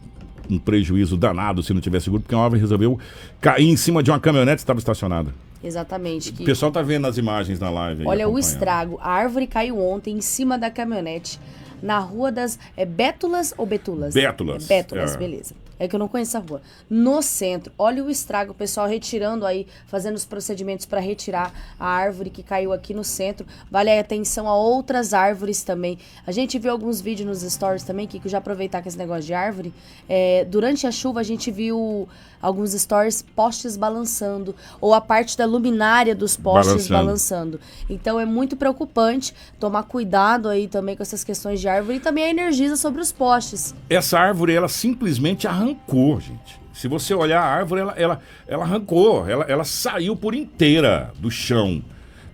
um 0.49 0.59
prejuízo 0.59 1.19
danado 1.19 1.63
se 1.63 1.75
não 1.75 1.81
tivesse 1.83 2.05
seguro, 2.05 2.23
porque 2.23 2.35
a 2.35 2.39
árvore 2.39 2.63
resolveu 2.63 2.99
cair 3.43 3.69
em 3.69 3.77
cima 3.77 4.03
de 4.03 4.11
uma 4.11 4.19
caminhonete 4.19 4.57
que 4.57 4.63
estava 4.63 4.79
estacionada. 4.79 5.35
Exatamente. 5.63 6.31
O 6.31 6.45
pessoal 6.45 6.73
tá 6.73 6.81
vendo 6.81 7.07
as 7.07 7.19
imagens 7.19 7.61
na 7.61 7.71
live 7.71 8.07
Olha 8.07 8.29
o 8.29 8.39
estrago. 8.39 8.99
A 9.01 9.11
árvore 9.11 9.47
caiu 9.47 9.79
ontem 9.79 10.17
em 10.17 10.21
cima 10.21 10.59
da 10.59 10.71
caminhonete 10.71 11.39
na 11.83 11.99
rua 11.99 12.31
das. 12.31 12.59
É 12.77 12.87
Bétulas 12.87 13.53
ou 13.59 13.67
Betulas? 13.67 14.15
Bétulas, 14.15 14.71
É 14.71 14.77
Bétulas, 14.77 15.15
é. 15.15 15.19
beleza. 15.19 15.55
É 15.83 15.89
que 15.89 15.97
eu 15.97 15.99
não 15.99 16.07
conheço 16.07 16.37
a 16.37 16.41
rua. 16.41 16.63
No 16.89 17.21
centro, 17.23 17.73
olha 17.77 18.05
o 18.05 18.09
estrago, 18.09 18.53
o 18.53 18.55
pessoal 18.55 18.87
retirando 18.87 19.45
aí, 19.45 19.67
fazendo 19.89 20.15
os 20.15 20.25
procedimentos 20.25 20.87
para 20.87 21.01
retirar 21.01 21.53
a 21.79 21.89
árvore 21.89 22.31
que 22.31 22.41
caiu 22.41 22.73
aqui 22.73 22.95
no 22.95 23.03
centro. 23.03 23.45
Vale 23.69 23.91
a 23.91 24.01
atenção 24.01 24.47
a 24.47 24.55
outras 24.55 25.13
árvores 25.13 25.65
também. 25.65 25.99
A 26.25 26.31
gente 26.31 26.57
viu 26.57 26.71
alguns 26.71 27.01
vídeos 27.01 27.27
nos 27.27 27.53
stories 27.53 27.83
também, 27.83 28.07
que 28.07 28.21
já 28.29 28.39
aproveitar 28.39 28.81
com 28.81 28.89
esse 28.89 28.97
negócio 28.97 29.25
de 29.25 29.35
árvore. 29.35 29.75
É, 30.09 30.47
durante 30.49 30.87
a 30.87 30.93
chuva, 30.93 31.19
a 31.19 31.25
gente 31.25 31.51
viu 31.51 32.09
alguns 32.43 32.73
stories 32.73 33.23
postes 33.23 33.77
balançando, 33.77 34.55
ou 34.81 34.93
a 34.93 35.01
parte 35.01 35.39
da 35.39 35.47
luminária 35.47 36.15
dos 36.15 36.37
postes 36.37 36.89
Balançando. 36.89 37.07
balançando. 37.07 37.61
Então 37.89 38.19
é 38.19 38.25
muito 38.25 38.57
preocupante 38.57 39.33
tomar 39.61 39.85
cuidado 39.85 40.49
aí 40.49 40.67
também 40.67 40.97
com 40.97 41.03
essas 41.03 41.23
questões 41.23 41.61
de 41.61 41.69
árvore 41.69 41.99
e 41.99 42.01
também 42.01 42.25
a 42.25 42.31
energiza 42.31 42.77
sobre 42.77 43.01
os 43.01 43.13
postes. 43.13 43.75
Essa 43.89 44.19
árvore, 44.19 44.53
ela 44.53 44.69
simplesmente 44.69 45.47
arrancou, 45.47 45.72
gente. 46.21 46.61
Se 46.73 46.89
você 46.89 47.15
olhar 47.15 47.41
a 47.41 47.47
árvore, 47.47 47.83
ela, 47.83 47.93
ela, 47.93 48.21
ela 48.47 48.65
arrancou, 48.65 49.29
ela, 49.29 49.45
ela 49.45 49.65
saiu 49.65 50.17
por 50.17 50.35
inteira 50.35 51.13
do 51.19 51.31
chão. 51.31 51.83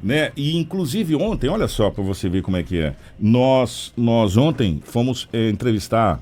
Né? 0.03 0.31
E 0.37 0.57
inclusive 0.57 1.17
ontem, 1.17 1.49
olha 1.49 1.67
só 1.67 1.91
para 1.91 2.05
você 2.05 2.29
ver 2.29 2.43
como 2.43 2.57
é 2.57 2.63
que 2.63 2.79
é. 2.79 2.95
Nós, 3.19 3.93
nós 3.97 4.37
ontem 4.37 4.81
fomos 4.85 5.29
eh, 5.33 5.51
entrevistar 5.51 6.21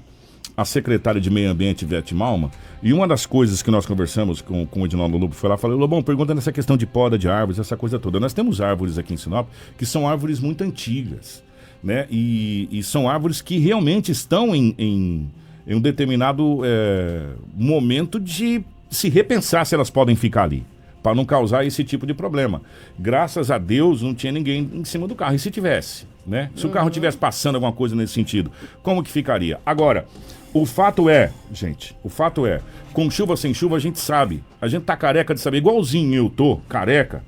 a 0.57 0.65
secretária 0.65 1.21
de 1.21 1.29
Meio 1.29 1.51
Ambiente, 1.51 1.85
Vete 1.85 2.15
Malma, 2.15 2.51
e 2.83 2.93
uma 2.93 3.07
das 3.07 3.27
coisas 3.27 3.61
que 3.63 3.71
nós 3.71 3.85
conversamos 3.85 4.41
com, 4.41 4.67
com 4.67 4.81
o 4.81 4.87
Edinaldo 4.87 5.19
Lobo 5.19 5.35
foi 5.35 5.51
lá, 5.51 5.59
falei, 5.59 5.77
Lobão, 5.77 6.03
pergunta 6.03 6.35
nessa 6.35 6.51
questão 6.51 6.77
de 6.77 6.87
poda 6.87 7.19
de 7.19 7.29
árvores, 7.29 7.59
essa 7.59 7.77
coisa 7.77 7.99
toda. 7.99 8.19
Nós 8.19 8.33
temos 8.33 8.61
árvores 8.61 8.97
aqui 8.97 9.13
em 9.13 9.17
Sinop 9.19 9.49
que 9.77 9.85
são 9.85 10.09
árvores 10.09 10.41
muito 10.41 10.65
antigas, 10.65 11.43
né? 11.83 12.07
E, 12.11 12.69
e 12.71 12.83
são 12.83 13.09
árvores 13.09 13.43
que 13.43 13.59
realmente 13.59 14.11
estão 14.11 14.55
em, 14.55 14.75
em, 14.79 15.31
em 15.67 15.75
um 15.75 15.81
determinado 15.81 16.61
eh, 16.65 17.35
momento 17.55 18.21
de 18.21 18.63
se 18.89 19.09
repensar 19.09 19.65
se 19.67 19.75
elas 19.75 19.91
podem 19.91 20.15
ficar 20.15 20.45
ali, 20.45 20.65
para 21.03 21.15
não 21.15 21.25
causar 21.25 21.65
esse 21.67 21.83
tipo 21.83 22.07
de 22.07 22.15
problema. 22.15 22.63
Graças 22.99 23.51
a 23.51 23.59
Deus 23.59 24.01
não 24.01 24.15
tinha 24.15 24.33
ninguém 24.33 24.71
em 24.73 24.85
cima 24.85 25.09
do 25.09 25.15
carro. 25.15 25.35
E 25.35 25.39
se 25.39 25.51
tivesse, 25.51 26.07
né? 26.27 26.51
Se 26.55 26.67
o 26.67 26.71
carro 26.71 26.89
tivesse 26.91 27.17
passando 27.17 27.57
alguma 27.57 27.73
coisa 27.73 27.97
nesse 27.97 28.13
sentido, 28.13 28.51
como 28.83 29.03
que 29.03 29.11
ficaria? 29.11 29.59
Agora, 29.67 30.07
o 30.55 30.65
fato 30.65 31.11
é, 31.11 31.33
gente, 31.53 31.97
o 32.03 32.09
fato 32.09 32.47
é, 32.47 32.61
com 32.93 33.11
chuva 33.11 33.37
sem 33.37 33.53
chuva 33.53 33.77
a 33.77 33.81
gente 33.81 33.99
sabe, 33.99 34.43
a 34.61 34.69
gente 34.69 34.85
tá 34.85 34.97
careca 34.97 35.35
de 35.35 35.41
saber, 35.41 35.59
igualzinho 35.59 36.15
eu 36.15 36.31
tô, 36.31 36.59
careca, 36.69 37.23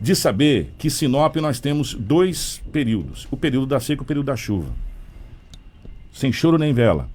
de 0.00 0.16
saber 0.16 0.72
que 0.78 0.88
Sinop 0.88 1.36
nós 1.36 1.60
temos 1.60 1.94
dois 1.94 2.62
períodos, 2.72 3.28
o 3.30 3.36
período 3.36 3.66
da 3.66 3.78
seca 3.78 4.02
e 4.02 4.04
o 4.04 4.06
período 4.06 4.26
da 4.26 4.36
chuva. 4.36 4.68
Sem 6.12 6.32
choro 6.32 6.58
nem 6.58 6.72
vela. 6.72 7.08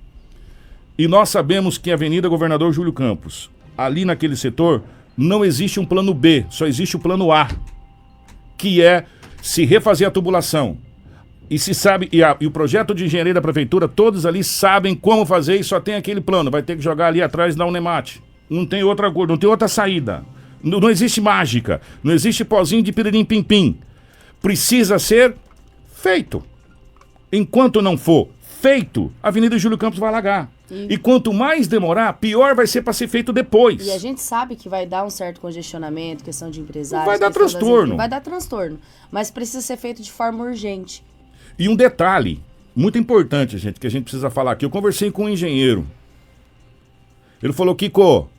E 0.97 1.07
nós 1.07 1.29
sabemos 1.29 1.77
que 1.77 1.91
a 1.91 1.93
Avenida 1.93 2.27
Governador 2.27 2.71
Júlio 2.73 2.91
Campos, 2.93 3.49
ali 3.77 4.03
naquele 4.03 4.35
setor, 4.35 4.83
não 5.15 5.45
existe 5.45 5.79
um 5.79 5.85
plano 5.85 6.13
B, 6.13 6.45
só 6.49 6.65
existe 6.65 6.95
o 6.95 6.99
plano 6.99 7.31
A, 7.31 7.47
que 8.57 8.81
é 8.81 9.05
se 9.41 9.63
refazer 9.65 10.07
a 10.07 10.11
tubulação. 10.11 10.77
E 11.49 11.57
se 11.57 11.73
sabe, 11.73 12.09
e, 12.11 12.21
a- 12.23 12.35
e 12.41 12.47
o 12.47 12.51
projeto 12.51 12.93
de 12.93 13.05
engenharia 13.05 13.33
da 13.33 13.41
prefeitura, 13.41 13.87
todos 13.87 14.25
ali 14.25 14.43
sabem 14.43 14.93
como 14.95 15.25
fazer 15.25 15.55
e 15.59 15.63
só 15.63 15.79
tem 15.79 15.95
aquele 15.95 16.19
plano. 16.19 16.51
Vai 16.51 16.61
ter 16.61 16.75
que 16.75 16.83
jogar 16.83 17.07
ali 17.07 17.21
atrás 17.21 17.55
da 17.55 17.65
Unemate. 17.65 18.21
Não 18.49 18.65
tem 18.65 18.83
outra 18.83 19.11
coisa, 19.11 19.31
não 19.31 19.37
tem 19.37 19.49
outra 19.49 19.67
saída. 19.67 20.25
Não, 20.61 20.79
não 20.79 20.89
existe 20.89 21.21
mágica, 21.21 21.79
não 22.03 22.11
existe 22.13 22.43
pozinho 22.43 22.81
de 22.83 22.91
piririm 22.91 23.23
pim 23.23 23.43
pim. 23.43 23.77
Precisa 24.41 24.99
ser 24.99 25.35
feito. 25.93 26.43
Enquanto 27.31 27.81
não 27.81 27.97
for 27.97 28.29
feito, 28.41 29.11
a 29.21 29.27
Avenida 29.29 29.57
Júlio 29.57 29.77
Campos 29.77 29.99
vai 29.99 30.09
alagar. 30.09 30.49
E- 30.69 30.93
E 30.93 30.97
quanto 30.97 31.31
mais 31.33 31.67
demorar, 31.67 32.13
pior 32.13 32.53
vai 32.55 32.67
ser 32.67 32.81
para 32.81 32.91
ser 32.93 33.07
feito 33.07 33.31
depois. 33.31 33.85
E 33.87 33.91
a 33.91 33.97
gente 33.97 34.19
sabe 34.21 34.55
que 34.55 34.67
vai 34.67 34.85
dar 34.85 35.05
um 35.05 35.09
certo 35.09 35.39
congestionamento, 35.39 36.23
questão 36.23 36.49
de 36.51 36.59
empresários. 36.59 37.05
Vai 37.07 37.17
dar 37.19 37.27
das 37.27 37.35
transtorno. 37.35 37.73
empresas, 37.93 37.97
Vai 37.97 38.09
dar 38.09 38.21
transtorno. 38.21 38.79
Mas 39.11 39.31
precisa 39.31 39.61
ser 39.61 39.77
feito 39.77 40.01
de 40.01 40.11
forma 40.11 40.43
urgente. 40.43 41.03
E 41.57 41.69
um 41.69 41.75
detalhe 41.75 42.41
muito 42.75 42.97
importante, 42.97 43.57
gente, 43.57 43.79
que 43.79 43.87
a 43.87 43.89
gente 43.89 44.03
precisa 44.03 44.29
falar 44.29 44.51
aqui. 44.51 44.65
Eu 44.65 44.69
conversei 44.69 45.09
com 45.09 45.23
um 45.25 45.29
engenheiro. 45.29 45.87
Ele 47.41 47.53
falou, 47.53 47.73
Kiko, 47.75 48.29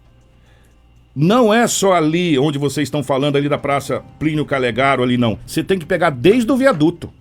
não 1.15 1.53
é 1.53 1.67
só 1.67 1.95
ali 1.95 2.39
onde 2.39 2.59
vocês 2.59 2.87
estão 2.87 3.03
falando, 3.03 3.37
ali 3.37 3.49
da 3.49 3.59
Praça 3.59 4.05
Plínio 4.19 4.45
Calegaro, 4.45 5.03
ali 5.03 5.17
não. 5.17 5.39
Você 5.47 5.65
tem 5.65 5.79
que 5.79 5.87
pegar 5.87 6.11
desde 6.11 6.51
o 6.53 6.57
viaduto. 6.57 7.13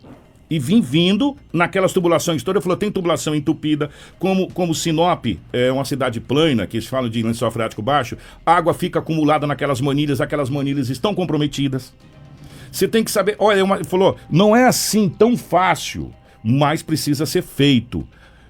E 0.50 0.60
vir 0.60 0.80
vindo 0.82 1.36
naquelas 1.52 1.92
tubulações 1.92 2.42
todas. 2.42 2.60
Ele 2.60 2.64
falou, 2.64 2.78
tem 2.78 2.90
tubulação 2.90 3.36
entupida, 3.36 3.90
como, 4.18 4.50
como 4.54 4.74
Sinop 4.74 5.26
é 5.52 5.70
uma 5.72 5.84
cidade 5.84 6.22
plana, 6.22 6.66
que 6.66 6.78
eles 6.78 6.88
falam 6.88 7.10
de 7.10 7.22
lençol 7.22 7.52
freático 7.52 7.82
baixo, 7.82 8.18
a 8.46 8.54
água 8.54 8.74
fica 8.74 9.00
acumulada 9.00 9.46
naquelas 9.46 9.82
manilhas, 9.82 10.22
aquelas 10.22 10.50
manilhas 10.50 10.90
estão 10.90 11.14
comprometidas. 11.14 11.94
Você 12.72 12.88
tem 12.88 13.04
que 13.04 13.12
saber. 13.12 13.36
Olha, 13.40 13.64
uma, 13.64 13.76
ele 13.76 13.84
falou, 13.86 14.16
não 14.30 14.56
é 14.56 14.66
assim 14.68 15.10
tão 15.10 15.36
fácil, 15.36 16.14
mas 16.44 16.82
precisa 16.82 17.26
ser 17.26 17.42
feito. 17.42 18.08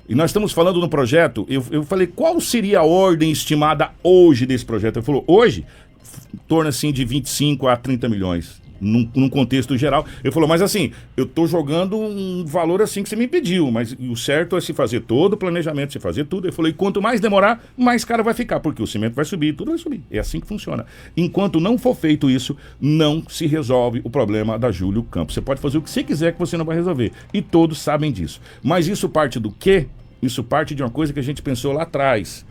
E 0.09 0.13
nós 0.15 0.29
estamos 0.29 0.51
falando 0.51 0.79
no 0.79 0.87
projeto. 0.87 1.45
Eu, 1.49 1.65
eu 1.71 1.83
falei, 1.83 2.07
qual 2.07 2.39
seria 2.39 2.79
a 2.79 2.83
ordem 2.83 3.31
estimada 3.31 3.89
hoje 4.03 4.45
desse 4.45 4.65
projeto? 4.65 4.97
Ele 4.97 5.05
falou, 5.05 5.23
hoje, 5.27 5.65
f- 6.01 6.21
torna 6.47 6.69
assim 6.69 6.91
de 6.93 7.03
25 7.03 7.67
a 7.67 7.75
30 7.75 8.07
milhões. 8.07 8.61
Num, 8.79 9.09
num 9.15 9.29
contexto 9.29 9.77
geral. 9.77 10.05
Ele 10.23 10.31
falou, 10.31 10.47
mas 10.47 10.61
assim, 10.61 10.91
eu 11.15 11.25
tô 11.25 11.47
jogando 11.47 11.97
um 11.97 12.45
valor 12.45 12.81
assim 12.81 13.03
que 13.03 13.09
você 13.09 13.15
me 13.15 13.27
pediu, 13.27 13.71
mas 13.71 13.95
o 13.99 14.15
certo 14.15 14.55
é 14.55 14.61
se 14.61 14.73
fazer 14.73 15.01
todo 15.01 15.33
o 15.33 15.37
planejamento, 15.37 15.93
se 15.93 15.99
fazer 15.99 16.25
tudo. 16.25 16.47
Ele 16.47 16.55
falou, 16.55 16.69
e 16.69 16.73
quanto 16.73 17.01
mais 17.01 17.19
demorar, 17.19 17.63
mais 17.77 18.05
caro 18.05 18.23
vai 18.23 18.33
ficar, 18.33 18.59
porque 18.59 18.81
o 18.81 18.87
cimento 18.87 19.13
vai 19.13 19.25
subir, 19.25 19.53
tudo 19.53 19.71
vai 19.71 19.77
subir. 19.77 20.01
É 20.11 20.19
assim 20.19 20.39
que 20.39 20.47
funciona. 20.47 20.85
Enquanto 21.15 21.59
não 21.59 21.77
for 21.77 21.95
feito 21.95 22.29
isso, 22.29 22.55
não 22.79 23.23
se 23.27 23.47
resolve 23.47 24.01
o 24.03 24.09
problema 24.09 24.57
da 24.57 24.71
Júlio 24.71 25.03
Campos. 25.03 25.33
Você 25.33 25.41
pode 25.41 25.59
fazer 25.59 25.77
o 25.77 25.81
que 25.81 25.89
você 25.89 26.03
quiser 26.03 26.33
que 26.33 26.39
você 26.39 26.57
não 26.57 26.65
vai 26.65 26.75
resolver. 26.75 27.11
E 27.33 27.41
todos 27.41 27.79
sabem 27.79 28.11
disso. 28.11 28.41
Mas 28.63 28.87
isso 28.87 29.09
parte 29.09 29.39
do 29.39 29.51
quê? 29.51 29.87
Isso 30.21 30.43
parte 30.43 30.73
de 30.73 30.83
uma 30.83 30.89
coisa 30.89 31.13
que 31.13 31.19
a 31.19 31.23
gente 31.23 31.41
pensou 31.41 31.73
lá 31.73 31.83
atrás. 31.83 32.45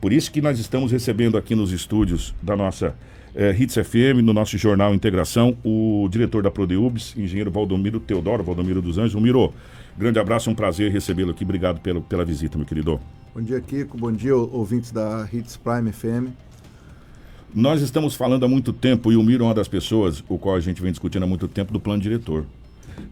Por 0.00 0.12
isso 0.12 0.32
que 0.32 0.40
nós 0.40 0.58
estamos 0.58 0.90
recebendo 0.90 1.38
aqui 1.38 1.54
nos 1.54 1.70
estúdios 1.70 2.34
da 2.42 2.56
nossa 2.56 2.94
eh, 3.34 3.56
Hits 3.58 3.74
FM, 3.74 4.22
no 4.22 4.32
nosso 4.32 4.56
jornal 4.58 4.94
Integração, 4.94 5.56
o 5.64 6.08
diretor 6.10 6.42
da 6.42 6.50
Prodeubs, 6.50 7.14
engenheiro 7.16 7.50
Valdomiro 7.50 8.00
Teodoro, 8.00 8.42
Valdomiro 8.42 8.82
dos 8.82 8.98
Anjos. 8.98 9.20
Miro, 9.20 9.52
grande 9.96 10.18
abraço, 10.18 10.48
é 10.48 10.52
um 10.52 10.56
prazer 10.56 10.90
recebê-lo 10.90 11.30
aqui. 11.30 11.44
Obrigado 11.44 11.80
pelo, 11.80 12.02
pela 12.02 12.24
visita, 12.24 12.56
meu 12.56 12.66
querido. 12.66 13.00
Bom 13.34 13.40
dia, 13.40 13.60
Kiko. 13.60 13.96
Bom 13.96 14.12
dia, 14.12 14.36
ouvintes 14.36 14.90
da 14.90 15.28
Hits 15.32 15.56
Prime 15.56 15.90
FM. 15.92 16.32
Nós 17.54 17.82
estamos 17.82 18.14
falando 18.14 18.44
há 18.44 18.48
muito 18.48 18.72
tempo, 18.72 19.12
e 19.12 19.16
o 19.16 19.22
Miro 19.22 19.44
é 19.44 19.46
uma 19.48 19.54
das 19.54 19.68
pessoas, 19.68 20.24
o 20.28 20.38
qual 20.38 20.56
a 20.56 20.60
gente 20.60 20.80
vem 20.80 20.90
discutindo 20.90 21.22
há 21.22 21.26
muito 21.26 21.46
tempo, 21.46 21.72
do 21.72 21.78
plano 21.78 22.00
diretor. 22.02 22.46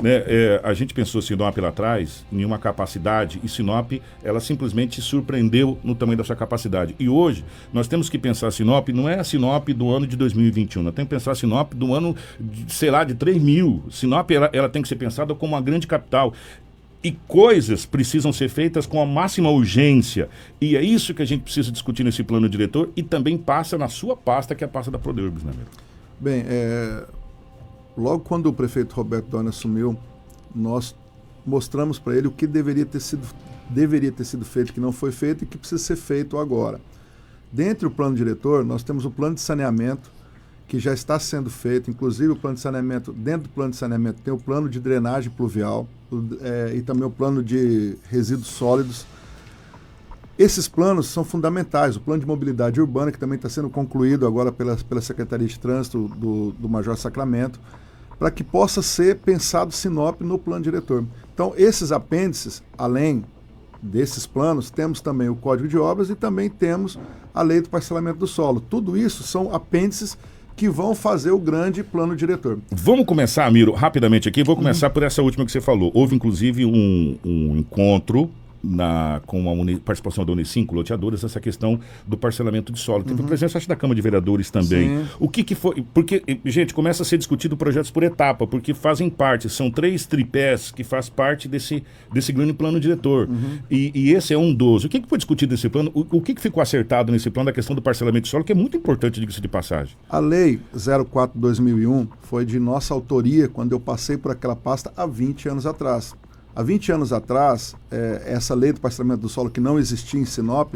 Né? 0.02 0.22
É, 0.26 0.60
a 0.62 0.72
gente 0.72 0.94
pensou 0.94 1.20
Sinop 1.20 1.56
lá 1.58 1.68
atrás, 1.68 2.24
em 2.32 2.44
uma 2.44 2.58
capacidade, 2.58 3.40
e 3.44 3.48
Sinop, 3.48 3.92
ela 4.22 4.40
simplesmente 4.40 5.00
surpreendeu 5.00 5.78
no 5.84 5.94
tamanho 5.94 6.18
da 6.18 6.24
sua 6.24 6.36
capacidade. 6.36 6.94
E 6.98 7.08
hoje, 7.08 7.44
nós 7.72 7.86
temos 7.86 8.08
que 8.08 8.18
pensar 8.18 8.50
Sinop, 8.50 8.88
não 8.88 9.08
é 9.08 9.18
a 9.18 9.24
Sinop 9.24 9.68
do 9.68 9.90
ano 9.90 10.06
de 10.06 10.16
2021, 10.16 10.82
nós 10.82 10.94
temos 10.94 11.08
que 11.08 11.14
pensar 11.14 11.34
Sinop 11.34 11.74
do 11.74 11.94
ano, 11.94 12.16
de, 12.38 12.72
sei 12.72 12.90
lá, 12.90 13.04
de 13.04 13.14
3 13.14 13.40
mil. 13.42 13.82
Sinop, 13.90 14.30
ela, 14.30 14.50
ela 14.52 14.68
tem 14.68 14.82
que 14.82 14.88
ser 14.88 14.96
pensada 14.96 15.34
como 15.34 15.54
uma 15.54 15.60
grande 15.60 15.86
capital. 15.86 16.32
E 17.02 17.12
coisas 17.26 17.86
precisam 17.86 18.30
ser 18.30 18.50
feitas 18.50 18.84
com 18.84 19.00
a 19.00 19.06
máxima 19.06 19.50
urgência. 19.50 20.28
E 20.60 20.76
é 20.76 20.82
isso 20.82 21.14
que 21.14 21.22
a 21.22 21.24
gente 21.24 21.42
precisa 21.42 21.72
discutir 21.72 22.04
nesse 22.04 22.22
plano 22.22 22.46
diretor 22.46 22.90
e 22.94 23.02
também 23.02 23.38
passa 23.38 23.78
na 23.78 23.88
sua 23.88 24.14
pasta, 24.14 24.54
que 24.54 24.62
é 24.62 24.66
a 24.66 24.68
pasta 24.68 24.90
da 24.90 24.98
Proderbs, 24.98 25.42
né? 25.42 25.52
Bem, 26.20 26.44
é, 26.46 27.04
logo 28.00 28.20
quando 28.24 28.46
o 28.46 28.52
prefeito 28.52 28.94
Roberto 28.94 29.26
Doni 29.26 29.48
assumiu, 29.48 29.96
nós 30.54 30.94
mostramos 31.46 31.98
para 31.98 32.16
ele 32.16 32.28
o 32.28 32.30
que 32.30 32.46
deveria 32.46 32.86
ter 32.86 33.00
sido 33.00 33.26
deveria 33.70 34.10
ter 34.10 34.24
sido 34.24 34.44
feito, 34.44 34.72
que 34.72 34.80
não 34.80 34.90
foi 34.90 35.12
feito 35.12 35.44
e 35.44 35.46
que 35.46 35.56
precisa 35.56 35.82
ser 35.82 35.96
feito 35.96 36.36
agora. 36.36 36.80
Dentre 37.52 37.86
o 37.86 37.90
plano 37.90 38.16
diretor, 38.16 38.64
nós 38.64 38.82
temos 38.82 39.04
o 39.04 39.10
plano 39.10 39.36
de 39.36 39.40
saneamento, 39.40 40.10
que 40.66 40.78
já 40.78 40.92
está 40.92 41.18
sendo 41.18 41.50
feito, 41.50 41.90
inclusive 41.90 42.30
o 42.30 42.36
plano 42.36 42.56
de 42.56 42.62
saneamento, 42.62 43.12
dentro 43.12 43.48
do 43.48 43.48
plano 43.48 43.70
de 43.70 43.76
saneamento 43.76 44.22
tem 44.22 44.32
o 44.32 44.38
plano 44.38 44.68
de 44.68 44.78
drenagem 44.78 45.30
pluvial 45.30 45.88
é, 46.42 46.74
e 46.76 46.82
também 46.82 47.04
o 47.04 47.10
plano 47.10 47.42
de 47.42 47.96
resíduos 48.08 48.48
sólidos. 48.48 49.06
Esses 50.38 50.68
planos 50.68 51.08
são 51.08 51.24
fundamentais. 51.24 51.96
O 51.96 52.00
plano 52.00 52.20
de 52.20 52.26
mobilidade 52.26 52.80
urbana, 52.80 53.12
que 53.12 53.18
também 53.18 53.36
está 53.36 53.48
sendo 53.48 53.68
concluído 53.68 54.26
agora 54.26 54.50
pela, 54.50 54.76
pela 54.76 55.00
Secretaria 55.00 55.46
de 55.46 55.58
Trânsito 55.58 56.08
do, 56.16 56.52
do 56.52 56.68
Major 56.68 56.96
Sacramento, 56.96 57.60
para 58.20 58.30
que 58.30 58.44
possa 58.44 58.82
ser 58.82 59.16
pensado 59.16 59.72
Sinop 59.72 60.20
no 60.20 60.38
plano 60.38 60.62
diretor. 60.62 61.06
Então, 61.32 61.54
esses 61.56 61.90
apêndices, 61.90 62.62
além 62.76 63.24
desses 63.82 64.26
planos, 64.26 64.70
temos 64.70 65.00
também 65.00 65.30
o 65.30 65.34
Código 65.34 65.66
de 65.66 65.78
Obras 65.78 66.10
e 66.10 66.14
também 66.14 66.50
temos 66.50 66.98
a 67.34 67.40
Lei 67.40 67.62
do 67.62 67.70
Parcelamento 67.70 68.18
do 68.18 68.26
Solo. 68.26 68.60
Tudo 68.60 68.94
isso 68.94 69.22
são 69.22 69.54
apêndices 69.54 70.18
que 70.54 70.68
vão 70.68 70.94
fazer 70.94 71.30
o 71.30 71.38
grande 71.38 71.82
plano 71.82 72.14
diretor. 72.14 72.58
Vamos 72.70 73.06
começar, 73.06 73.50
Miro, 73.50 73.72
rapidamente 73.72 74.28
aqui. 74.28 74.44
Vou 74.44 74.54
começar 74.54 74.90
por 74.90 75.02
essa 75.02 75.22
última 75.22 75.46
que 75.46 75.50
você 75.50 75.60
falou. 75.62 75.90
Houve, 75.94 76.14
inclusive, 76.14 76.66
um, 76.66 77.18
um 77.24 77.56
encontro 77.56 78.30
na, 78.62 79.20
com 79.26 79.48
a 79.48 79.52
uni- 79.52 79.78
participação 79.78 80.24
da 80.24 80.32
Unicinco 80.32 80.74
Loteadores, 80.74 81.24
essa 81.24 81.40
questão 81.40 81.80
do 82.06 82.16
parcelamento 82.16 82.72
de 82.72 82.78
solo. 82.78 83.02
Teve 83.04 83.22
a 83.22 83.26
presença, 83.26 83.58
acho, 83.58 83.68
da 83.68 83.76
Câmara 83.76 83.96
de 83.96 84.02
Vereadores 84.02 84.50
também. 84.50 84.98
Sim. 85.00 85.06
O 85.18 85.28
que, 85.28 85.42
que 85.42 85.54
foi. 85.54 85.84
Porque, 85.94 86.22
gente, 86.44 86.74
começa 86.74 87.02
a 87.02 87.06
ser 87.06 87.18
discutido 87.18 87.56
projetos 87.56 87.90
por 87.90 88.02
etapa, 88.02 88.46
porque 88.46 88.74
fazem 88.74 89.08
parte, 89.08 89.48
são 89.48 89.70
três 89.70 90.06
tripés 90.06 90.70
que 90.70 90.84
faz 90.84 91.08
parte 91.08 91.48
desse, 91.48 91.82
desse 92.12 92.32
grande 92.32 92.52
plano 92.52 92.78
diretor. 92.78 93.28
E, 93.70 93.90
e 93.94 94.12
esse 94.12 94.32
é 94.34 94.38
um 94.38 94.52
dos. 94.52 94.84
O 94.84 94.88
que, 94.88 95.00
que 95.00 95.08
foi 95.08 95.18
discutido 95.18 95.52
nesse 95.52 95.68
plano? 95.68 95.90
O, 95.94 96.18
o 96.18 96.20
que, 96.20 96.34
que 96.34 96.40
ficou 96.40 96.62
acertado 96.62 97.10
nesse 97.12 97.30
plano 97.30 97.46
da 97.46 97.52
questão 97.52 97.74
do 97.74 97.82
parcelamento 97.82 98.24
de 98.24 98.28
solo, 98.30 98.44
que 98.44 98.52
é 98.52 98.54
muito 98.54 98.76
importante, 98.76 99.20
diga-se 99.20 99.40
de 99.40 99.48
passagem. 99.48 99.96
A 100.08 100.18
lei 100.18 100.60
04-2001 100.74 102.08
foi 102.22 102.44
de 102.44 102.58
nossa 102.58 102.94
autoria 102.94 103.48
quando 103.48 103.72
eu 103.72 103.80
passei 103.80 104.16
por 104.16 104.30
aquela 104.30 104.56
pasta 104.56 104.92
há 104.96 105.06
20 105.06 105.48
anos 105.48 105.66
atrás. 105.66 106.14
Há 106.60 106.62
20 106.62 106.92
anos 106.92 107.10
atrás, 107.10 107.74
eh, 107.90 108.22
essa 108.26 108.54
lei 108.54 108.70
do 108.70 108.82
parcelamento 108.82 109.22
do 109.22 109.30
solo 109.30 109.48
que 109.48 109.62
não 109.62 109.78
existia 109.78 110.20
em 110.20 110.26
Sinop, 110.26 110.74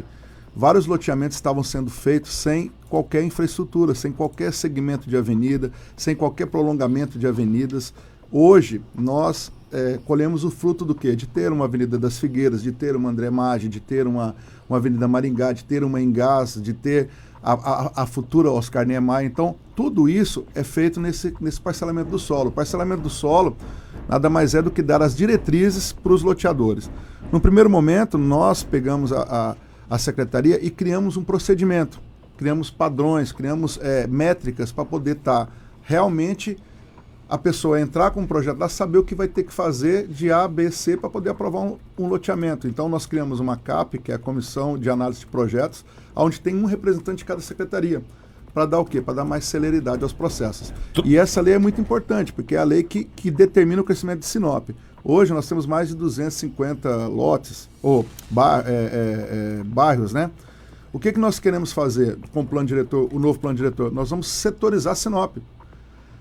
vários 0.56 0.86
loteamentos 0.86 1.36
estavam 1.36 1.62
sendo 1.62 1.90
feitos 1.90 2.32
sem 2.32 2.72
qualquer 2.88 3.22
infraestrutura, 3.22 3.94
sem 3.94 4.10
qualquer 4.10 4.54
segmento 4.54 5.10
de 5.10 5.14
avenida, 5.14 5.70
sem 5.94 6.16
qualquer 6.16 6.46
prolongamento 6.46 7.18
de 7.18 7.26
avenidas. 7.26 7.92
Hoje, 8.32 8.80
nós 8.94 9.52
eh, 9.70 10.00
colhemos 10.06 10.42
o 10.42 10.50
fruto 10.50 10.86
do 10.86 10.94
quê? 10.94 11.14
De 11.14 11.26
ter 11.26 11.52
uma 11.52 11.66
Avenida 11.66 11.98
das 11.98 12.18
Figueiras, 12.18 12.62
de 12.62 12.72
ter 12.72 12.96
uma 12.96 13.10
André 13.10 13.28
Maggi, 13.28 13.68
de 13.68 13.78
ter 13.78 14.06
uma, 14.06 14.34
uma 14.66 14.78
Avenida 14.78 15.06
Maringá, 15.06 15.52
de 15.52 15.64
ter 15.64 15.84
uma 15.84 16.00
Engás, 16.00 16.54
de 16.62 16.72
ter 16.72 17.10
a, 17.44 17.52
a, 17.52 18.02
a 18.02 18.06
futura 18.06 18.50
Oscar 18.50 18.86
Niemeyer. 18.86 19.26
Então, 19.26 19.54
tudo 19.76 20.08
isso 20.08 20.46
é 20.54 20.64
feito 20.64 20.98
nesse, 20.98 21.34
nesse 21.40 21.60
parcelamento 21.60 22.10
do 22.10 22.18
solo. 22.18 22.48
O 22.48 22.52
parcelamento 22.52 23.02
do 23.02 23.10
solo 23.10 23.56
nada 24.08 24.30
mais 24.30 24.54
é 24.54 24.62
do 24.62 24.70
que 24.70 24.82
dar 24.82 25.02
as 25.02 25.14
diretrizes 25.14 25.92
para 25.92 26.12
os 26.12 26.22
loteadores. 26.22 26.90
No 27.30 27.40
primeiro 27.40 27.68
momento, 27.68 28.16
nós 28.16 28.62
pegamos 28.62 29.12
a, 29.12 29.56
a, 29.90 29.94
a 29.94 29.98
secretaria 29.98 30.64
e 30.64 30.70
criamos 30.70 31.16
um 31.16 31.24
procedimento, 31.24 32.00
criamos 32.36 32.70
padrões, 32.70 33.32
criamos 33.32 33.78
eh, 33.82 34.06
métricas 34.06 34.72
para 34.72 34.84
poder 34.84 35.16
estar 35.16 35.48
realmente 35.82 36.56
a 37.34 37.38
pessoa 37.38 37.80
entrar 37.80 38.12
com 38.12 38.20
um 38.20 38.26
projeto 38.28 38.58
lá, 38.58 38.68
saber 38.68 38.96
o 38.98 39.02
que 39.02 39.12
vai 39.12 39.26
ter 39.26 39.42
que 39.42 39.52
fazer 39.52 40.06
de 40.06 40.30
A, 40.30 40.46
B, 40.46 40.70
C 40.70 40.96
para 40.96 41.10
poder 41.10 41.30
aprovar 41.30 41.62
um, 41.62 41.76
um 41.98 42.06
loteamento. 42.06 42.68
Então, 42.68 42.88
nós 42.88 43.06
criamos 43.06 43.40
uma 43.40 43.56
CAP, 43.56 43.98
que 43.98 44.12
é 44.12 44.14
a 44.14 44.18
Comissão 44.20 44.78
de 44.78 44.88
Análise 44.88 45.18
de 45.18 45.26
Projetos, 45.26 45.84
onde 46.14 46.40
tem 46.40 46.54
um 46.54 46.64
representante 46.64 47.18
de 47.18 47.24
cada 47.24 47.40
secretaria. 47.40 48.00
Para 48.52 48.66
dar 48.66 48.78
o 48.78 48.84
quê? 48.84 49.00
Para 49.00 49.14
dar 49.14 49.24
mais 49.24 49.46
celeridade 49.46 50.04
aos 50.04 50.12
processos. 50.12 50.72
E 51.04 51.16
essa 51.16 51.40
lei 51.40 51.54
é 51.54 51.58
muito 51.58 51.80
importante, 51.80 52.32
porque 52.32 52.54
é 52.54 52.58
a 52.58 52.64
lei 52.64 52.84
que, 52.84 53.02
que 53.02 53.32
determina 53.32 53.82
o 53.82 53.84
crescimento 53.84 54.20
de 54.20 54.26
Sinop. 54.26 54.70
Hoje 55.02 55.34
nós 55.34 55.48
temos 55.48 55.66
mais 55.66 55.88
de 55.88 55.96
250 55.96 57.08
lotes, 57.08 57.68
ou 57.82 58.06
é, 58.64 58.70
é, 58.70 59.58
é, 59.60 59.62
bairros, 59.64 60.12
né? 60.12 60.30
O 60.92 61.00
que, 61.00 61.10
que 61.10 61.18
nós 61.18 61.40
queremos 61.40 61.72
fazer 61.72 62.16
com 62.32 62.42
o 62.42 62.46
plano 62.46 62.68
diretor, 62.68 63.08
o 63.12 63.18
novo 63.18 63.40
plano 63.40 63.56
diretor? 63.56 63.92
Nós 63.92 64.10
vamos 64.10 64.28
setorizar 64.28 64.94
Sinop. 64.94 65.36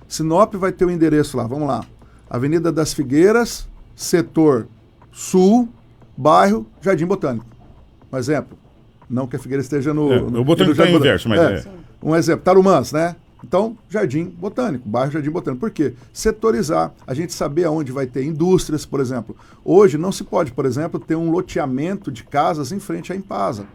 Sinop 0.08 0.54
vai 0.56 0.72
ter 0.72 0.86
o 0.86 0.88
um 0.88 0.92
endereço 0.92 1.38
lá, 1.38 1.46
vamos 1.46 1.68
lá. 1.68 1.86
Avenida 2.30 2.72
das 2.72 2.94
Figueiras, 2.94 3.68
setor 3.96 4.68
sul, 5.12 5.70
bairro 6.18 6.66
Jardim 6.82 7.06
Botânico. 7.06 7.46
Um 8.12 8.18
exemplo. 8.18 8.58
Não 9.10 9.28
que 9.28 9.36
a 9.36 9.40
Figueira 9.40 9.62
esteja 9.62 9.94
no. 9.94 10.12
É, 10.12 10.20
no 10.20 10.42
o 10.42 10.46
Botânico 10.46 10.72
está 10.72 10.90
inverso, 10.90 11.30
mas 11.30 11.40
é. 11.40 11.64
Um 12.02 12.16
exemplo, 12.16 12.44
Tarumãs, 12.44 12.92
né? 12.92 13.16
Então, 13.44 13.78
Jardim 13.90 14.26
Botânico, 14.26 14.88
bairro 14.88 15.12
Jardim 15.12 15.30
Botânico. 15.30 15.60
Por 15.60 15.70
quê? 15.70 15.94
Setorizar, 16.14 16.94
a 17.06 17.14
gente 17.14 17.34
saber 17.34 17.66
aonde 17.66 17.92
vai 17.92 18.08
ter 18.08 18.24
indústrias, 18.24 18.86
por 18.86 19.00
exemplo. 19.00 19.36
Hoje 19.66 19.98
não 19.98 20.12
se 20.12 20.24
pode, 20.24 20.54
por 20.54 20.66
exemplo, 20.66 21.00
ter 21.00 21.16
um 21.16 21.30
loteamento 21.30 22.12
de 22.12 22.24
casas 22.24 22.72
em 22.72 22.80
frente 22.80 23.12
à 23.12 23.16
Impasa. 23.16 23.66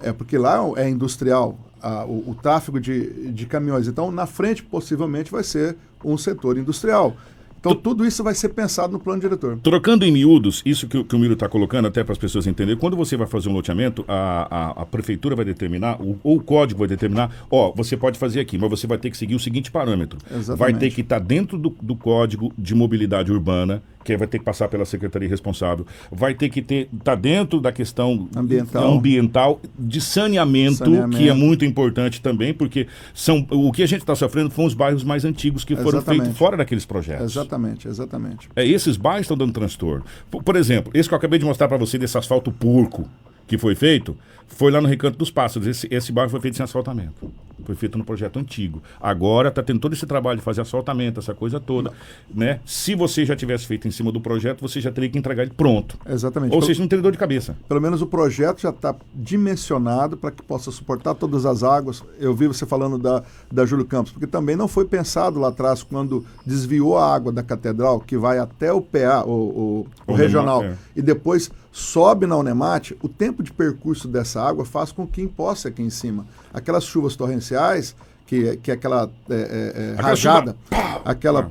É 0.00 0.12
porque 0.12 0.36
lá 0.36 0.58
é 0.76 0.88
industrial 0.88 1.56
a, 1.82 2.04
o, 2.04 2.30
o, 2.30 2.34
tráfego 2.34 2.80
de, 2.80 3.32
de 3.32 3.46
caminhões. 3.46 3.88
Então, 3.88 4.10
na 4.10 4.26
frente, 4.26 4.62
possivelmente, 4.62 5.30
vai 5.30 5.42
ser 5.42 5.76
um 6.04 6.16
setor 6.16 6.56
industrial. 6.56 7.16
Então, 7.62 7.76
tudo 7.76 8.04
isso 8.04 8.24
vai 8.24 8.34
ser 8.34 8.48
pensado 8.48 8.92
no 8.92 8.98
plano 8.98 9.20
diretor. 9.20 9.56
Trocando 9.62 10.04
em 10.04 10.10
miúdos, 10.10 10.62
isso 10.66 10.88
que, 10.88 11.04
que 11.04 11.14
o 11.14 11.18
Miro 11.18 11.34
está 11.34 11.48
colocando, 11.48 11.86
até 11.86 12.02
para 12.02 12.12
as 12.12 12.18
pessoas 12.18 12.44
entenderem, 12.44 12.76
quando 12.76 12.96
você 12.96 13.16
vai 13.16 13.28
fazer 13.28 13.48
um 13.48 13.52
loteamento, 13.52 14.04
a, 14.08 14.48
a, 14.50 14.82
a 14.82 14.86
prefeitura 14.86 15.36
vai 15.36 15.44
determinar, 15.44 16.02
o, 16.02 16.18
ou 16.24 16.38
o 16.38 16.42
código 16.42 16.80
vai 16.80 16.88
determinar, 16.88 17.30
ó, 17.48 17.72
você 17.72 17.96
pode 17.96 18.18
fazer 18.18 18.40
aqui, 18.40 18.58
mas 18.58 18.68
você 18.68 18.84
vai 18.88 18.98
ter 18.98 19.10
que 19.10 19.16
seguir 19.16 19.36
o 19.36 19.38
seguinte 19.38 19.70
parâmetro. 19.70 20.18
Exatamente. 20.28 20.58
Vai 20.58 20.74
ter 20.74 20.90
que 20.90 21.02
estar 21.02 21.20
tá 21.20 21.24
dentro 21.24 21.56
do, 21.56 21.72
do 21.80 21.94
código 21.94 22.52
de 22.58 22.74
mobilidade 22.74 23.30
urbana, 23.30 23.80
que 24.04 24.16
vai 24.16 24.26
ter 24.26 24.38
que 24.38 24.44
passar 24.44 24.68
pela 24.68 24.84
secretaria 24.84 25.28
responsável, 25.28 25.86
vai 26.10 26.34
ter 26.34 26.48
que 26.48 26.62
ter 26.62 26.88
tá 27.02 27.14
dentro 27.14 27.60
da 27.60 27.72
questão 27.72 28.28
ambiental, 28.34 28.92
ambiental 28.92 29.60
de 29.78 30.00
saneamento, 30.00 30.78
saneamento, 30.78 31.16
que 31.16 31.28
é 31.28 31.34
muito 31.34 31.64
importante 31.64 32.20
também, 32.20 32.52
porque 32.52 32.86
são 33.14 33.46
o 33.50 33.72
que 33.72 33.82
a 33.82 33.86
gente 33.86 34.00
está 34.00 34.14
sofrendo 34.14 34.50
foram 34.50 34.68
os 34.68 34.74
bairros 34.74 35.04
mais 35.04 35.24
antigos 35.24 35.64
que 35.64 35.74
foram 35.76 35.98
exatamente. 35.98 36.22
feitos 36.22 36.38
fora 36.38 36.56
daqueles 36.56 36.84
projetos. 36.84 37.32
Exatamente, 37.32 37.88
exatamente. 37.88 38.48
É 38.54 38.66
esses 38.66 38.96
bairros 38.96 39.22
estão 39.22 39.36
dando 39.36 39.52
transtorno. 39.52 40.04
Por, 40.30 40.42
por 40.42 40.56
exemplo, 40.56 40.90
esse 40.94 41.08
que 41.08 41.14
eu 41.14 41.18
acabei 41.18 41.38
de 41.38 41.44
mostrar 41.44 41.68
para 41.68 41.76
você 41.76 41.98
desse 41.98 42.16
asfalto 42.16 42.50
porco 42.50 43.08
que 43.46 43.58
foi 43.58 43.74
feito, 43.74 44.16
foi 44.54 44.70
lá 44.70 44.80
no 44.80 44.88
Recanto 44.88 45.18
dos 45.18 45.30
Pássaros. 45.30 45.66
Esse, 45.66 45.88
esse 45.90 46.12
bairro 46.12 46.30
foi 46.30 46.40
feito 46.40 46.56
sem 46.56 46.64
asfaltamento. 46.64 47.30
Foi 47.64 47.74
feito 47.74 47.96
no 47.96 48.04
projeto 48.04 48.38
antigo. 48.38 48.82
Agora 49.00 49.48
está 49.48 49.62
tendo 49.62 49.78
todo 49.78 49.92
esse 49.92 50.06
trabalho 50.06 50.38
de 50.38 50.44
fazer 50.44 50.60
asfaltamento, 50.62 51.20
essa 51.20 51.32
coisa 51.32 51.60
toda. 51.60 51.92
Né? 52.32 52.60
Se 52.66 52.94
você 52.94 53.24
já 53.24 53.36
tivesse 53.36 53.66
feito 53.66 53.86
em 53.86 53.90
cima 53.90 54.10
do 54.10 54.20
projeto, 54.20 54.60
você 54.60 54.80
já 54.80 54.90
teria 54.90 55.08
que 55.08 55.18
entregar 55.18 55.42
ele 55.42 55.52
pronto. 55.56 55.96
Exatamente. 56.06 56.54
Ou 56.54 56.62
seja, 56.62 56.80
não 56.80 56.88
teria 56.88 57.02
dor 57.02 57.12
de 57.12 57.18
cabeça. 57.18 57.56
Pelo 57.68 57.80
menos 57.80 58.02
o 58.02 58.06
projeto 58.06 58.60
já 58.60 58.70
está 58.70 58.94
dimensionado 59.14 60.16
para 60.16 60.30
que 60.30 60.42
possa 60.42 60.70
suportar 60.70 61.14
todas 61.14 61.46
as 61.46 61.62
águas. 61.62 62.02
Eu 62.18 62.34
vi 62.34 62.46
você 62.46 62.66
falando 62.66 62.98
da, 62.98 63.22
da 63.50 63.64
Júlio 63.64 63.84
Campos, 63.84 64.12
porque 64.12 64.26
também 64.26 64.56
não 64.56 64.66
foi 64.66 64.84
pensado 64.84 65.38
lá 65.38 65.48
atrás, 65.48 65.82
quando 65.82 66.24
desviou 66.44 66.98
a 66.98 67.14
água 67.14 67.32
da 67.32 67.42
catedral, 67.42 68.00
que 68.00 68.16
vai 68.16 68.38
até 68.38 68.72
o 68.72 68.80
PA, 68.80 69.24
o, 69.24 69.30
o, 69.30 69.86
o, 70.06 70.12
o 70.12 70.14
regional, 70.14 70.64
é. 70.64 70.74
e 70.96 71.02
depois 71.02 71.50
sobe 71.72 72.26
na 72.26 72.36
Unemate, 72.36 72.96
o 73.02 73.08
tempo 73.08 73.42
de 73.42 73.50
percurso 73.50 74.06
dessa 74.06 74.41
água 74.42 74.64
faz 74.64 74.92
com 74.92 75.06
que 75.06 75.22
emposse 75.22 75.68
aqui 75.68 75.82
em 75.82 75.90
cima. 75.90 76.26
Aquelas 76.52 76.84
chuvas 76.84 77.16
torrenciais, 77.16 77.94
que, 78.26 78.56
que 78.58 78.70
é 78.70 78.74
aquela 78.74 79.10
é, 79.28 79.34
é, 79.34 79.92
aquela 79.92 80.08
rajada, 80.08 80.56
chuva... 80.68 81.02
aquela 81.04 81.50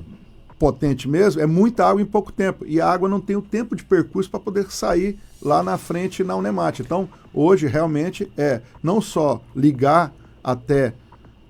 potente 0.57 1.09
mesmo, 1.09 1.41
é 1.41 1.47
muita 1.47 1.87
água 1.87 2.01
em 2.01 2.05
pouco 2.05 2.31
tempo. 2.31 2.63
E 2.67 2.79
a 2.79 2.87
água 2.87 3.09
não 3.09 3.19
tem 3.19 3.35
o 3.35 3.41
tempo 3.41 3.75
de 3.75 3.83
percurso 3.83 4.29
para 4.29 4.39
poder 4.39 4.71
sair 4.71 5.17
lá 5.41 5.63
na 5.63 5.75
frente 5.77 6.23
na 6.23 6.35
Unemate. 6.35 6.83
Então, 6.83 7.09
hoje, 7.33 7.65
realmente, 7.65 8.31
é 8.37 8.61
não 8.83 9.01
só 9.01 9.41
ligar 9.55 10.13
até 10.43 10.93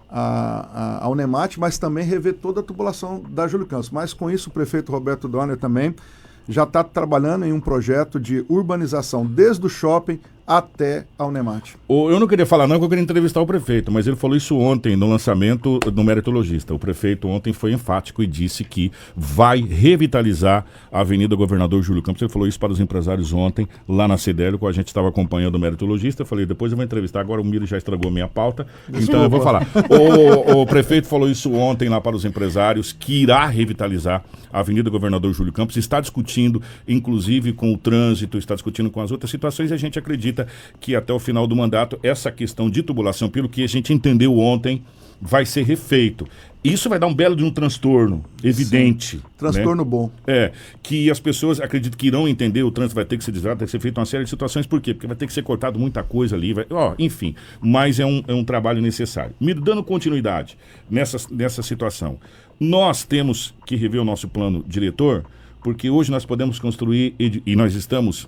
a, 0.10 1.02
a, 1.02 1.06
a 1.06 1.10
Unemate, 1.10 1.60
mas 1.60 1.78
também 1.78 2.06
rever 2.06 2.36
toda 2.36 2.62
a 2.62 2.64
tubulação 2.64 3.22
da 3.30 3.48
Júlio 3.48 3.68
Campos. 3.68 3.90
Mas 3.90 4.14
com 4.14 4.32
isso, 4.32 4.50
o 4.50 4.54
prefeito 4.54 4.92
Roberto 4.92 5.28
Donner 5.28 5.58
também 5.58 5.94
já 6.48 6.64
está 6.64 6.84
trabalhando 6.84 7.46
em 7.46 7.54
um 7.54 7.60
projeto 7.60 8.20
de 8.20 8.46
urbanização 8.50 9.26
desde 9.26 9.66
o 9.66 9.70
shopping 9.70 10.20
até 10.58 11.06
a 11.18 11.26
Unemate. 11.26 11.78
Eu 11.88 12.20
não 12.20 12.28
queria 12.28 12.46
falar 12.46 12.68
não, 12.68 12.76
porque 12.76 12.86
eu 12.86 12.90
queria 12.90 13.04
entrevistar 13.04 13.40
o 13.40 13.46
prefeito, 13.46 13.90
mas 13.90 14.06
ele 14.06 14.18
falou 14.18 14.36
isso 14.36 14.58
ontem 14.58 14.98
no 14.98 15.10
lançamento 15.10 15.80
do 15.80 16.04
Meritologista. 16.04 16.74
O 16.74 16.80
prefeito 16.80 17.26
ontem 17.30 17.54
foi 17.54 17.72
enfático 17.72 18.22
e 18.22 18.28
disse 18.28 18.66
que 18.66 18.92
vai 19.16 19.62
revitalizar 19.62 20.66
a 20.92 21.00
Avenida 21.00 21.38
Governador 21.38 21.82
Júlio 21.82 22.04
Campos. 22.04 22.22
Ele 22.22 22.32
falou 22.32 22.50
isso 22.50 22.60
para 22.60 22.70
os 22.70 22.82
empresários 22.82 23.32
ontem, 23.32 23.66
lá 23.88 24.10
na 24.10 24.18
CDL, 24.18 24.58
com 24.58 24.68
a 24.68 24.74
gente 24.74 24.88
estava 24.88 25.08
acompanhando 25.08 25.56
o 25.56 25.60
Meritologista. 25.60 26.24
Eu 26.24 26.26
falei, 26.26 26.46
depois 26.46 26.74
eu 26.74 26.76
vou 26.76 26.84
entrevistar, 26.84 27.22
agora 27.22 27.40
o 27.40 27.46
Miro 27.46 27.66
já 27.66 27.78
estragou 27.78 28.12
minha 28.12 28.28
pauta, 28.28 28.68
então 28.90 29.24
eu 29.24 29.30
vou 29.30 29.40
falar. 29.40 29.66
O, 29.90 30.62
o 30.62 30.66
prefeito 30.66 31.08
falou 31.08 31.30
isso 31.30 31.54
ontem 31.54 31.88
lá 31.88 32.02
para 32.02 32.16
os 32.16 32.26
empresários, 32.26 32.92
que 32.92 33.22
irá 33.22 33.46
revitalizar 33.46 34.22
a 34.52 34.60
Avenida 34.60 34.90
Governador 34.90 35.34
Júlio 35.34 35.54
Campos, 35.54 35.78
está 35.78 36.02
discutindo, 36.02 36.62
inclusive, 36.86 37.54
com 37.54 37.74
o 37.74 37.78
trânsito, 37.78 38.38
está 38.38 38.54
discutindo 38.54 38.90
com 38.90 39.00
as 39.00 39.12
outras 39.12 39.32
situações, 39.32 39.72
e 39.72 39.74
a 39.74 39.78
gente 39.78 39.98
acredita 39.98 40.41
acredita 40.42 40.48
que 40.80 40.96
até 40.96 41.14
o 41.14 41.20
final 41.20 41.48
do 41.48 41.56
mandato 41.56 42.00
essa 42.04 42.32
questão 42.32 42.70
de 42.70 42.82
tubulação, 42.82 43.30
pelo 43.30 43.50
que 43.50 43.64
a 43.64 43.68
gente 43.68 43.94
entendeu 43.94 44.38
ontem, 44.38 44.84
vai 45.22 45.46
ser 45.46 45.64
refeito. 45.64 46.28
Isso 46.64 46.90
vai 46.90 46.98
dar 46.98 47.08
um 47.08 47.14
belo 47.14 47.36
de 47.36 47.44
um 47.44 47.52
transtorno, 47.52 48.24
evidente. 48.44 49.18
Sim, 49.18 49.24
transtorno 49.38 49.84
né? 49.84 49.90
bom. 49.90 50.12
É, 50.28 50.52
que 50.82 51.10
as 51.10 51.20
pessoas 51.20 51.60
acredito 51.60 51.98
que 51.98 52.08
irão 52.08 52.28
entender, 52.28 52.64
o 52.64 52.72
trânsito 52.72 52.96
vai 52.96 53.06
ter 53.06 53.18
que 53.18 53.24
ser 53.24 53.32
desviado, 53.32 53.60
tem 53.60 53.66
que 53.66 53.72
ser 53.72 53.80
feito 53.80 54.00
uma 54.00 54.06
série 54.06 54.24
de 54.24 54.30
situações. 54.30 54.66
Por 54.66 54.82
quê? 54.82 54.94
Porque 54.94 55.08
vai 55.08 55.16
ter 55.16 55.28
que 55.28 55.34
ser 55.34 55.44
cortado 55.44 55.80
muita 55.80 56.04
coisa 56.04 56.36
ali, 56.36 56.54
vai, 56.54 56.66
ó, 56.70 56.94
enfim. 56.98 57.36
Mas 57.60 58.00
é 58.00 58.06
um, 58.06 58.24
é 58.28 58.34
um 58.34 58.44
trabalho 58.44 58.82
necessário. 58.82 59.34
Me 59.40 59.54
dando 59.54 59.84
continuidade 59.84 60.58
nessa, 60.90 61.18
nessa 61.32 61.62
situação. 61.62 62.20
Nós 62.60 63.04
temos 63.04 63.56
que 63.66 63.76
rever 63.76 64.02
o 64.02 64.06
nosso 64.06 64.28
plano 64.28 64.64
diretor, 64.68 65.24
porque 65.64 65.90
hoje 65.90 66.12
nós 66.12 66.26
podemos 66.26 66.60
construir, 66.60 67.16
e 67.20 67.56
nós 67.56 67.74
estamos 67.76 68.28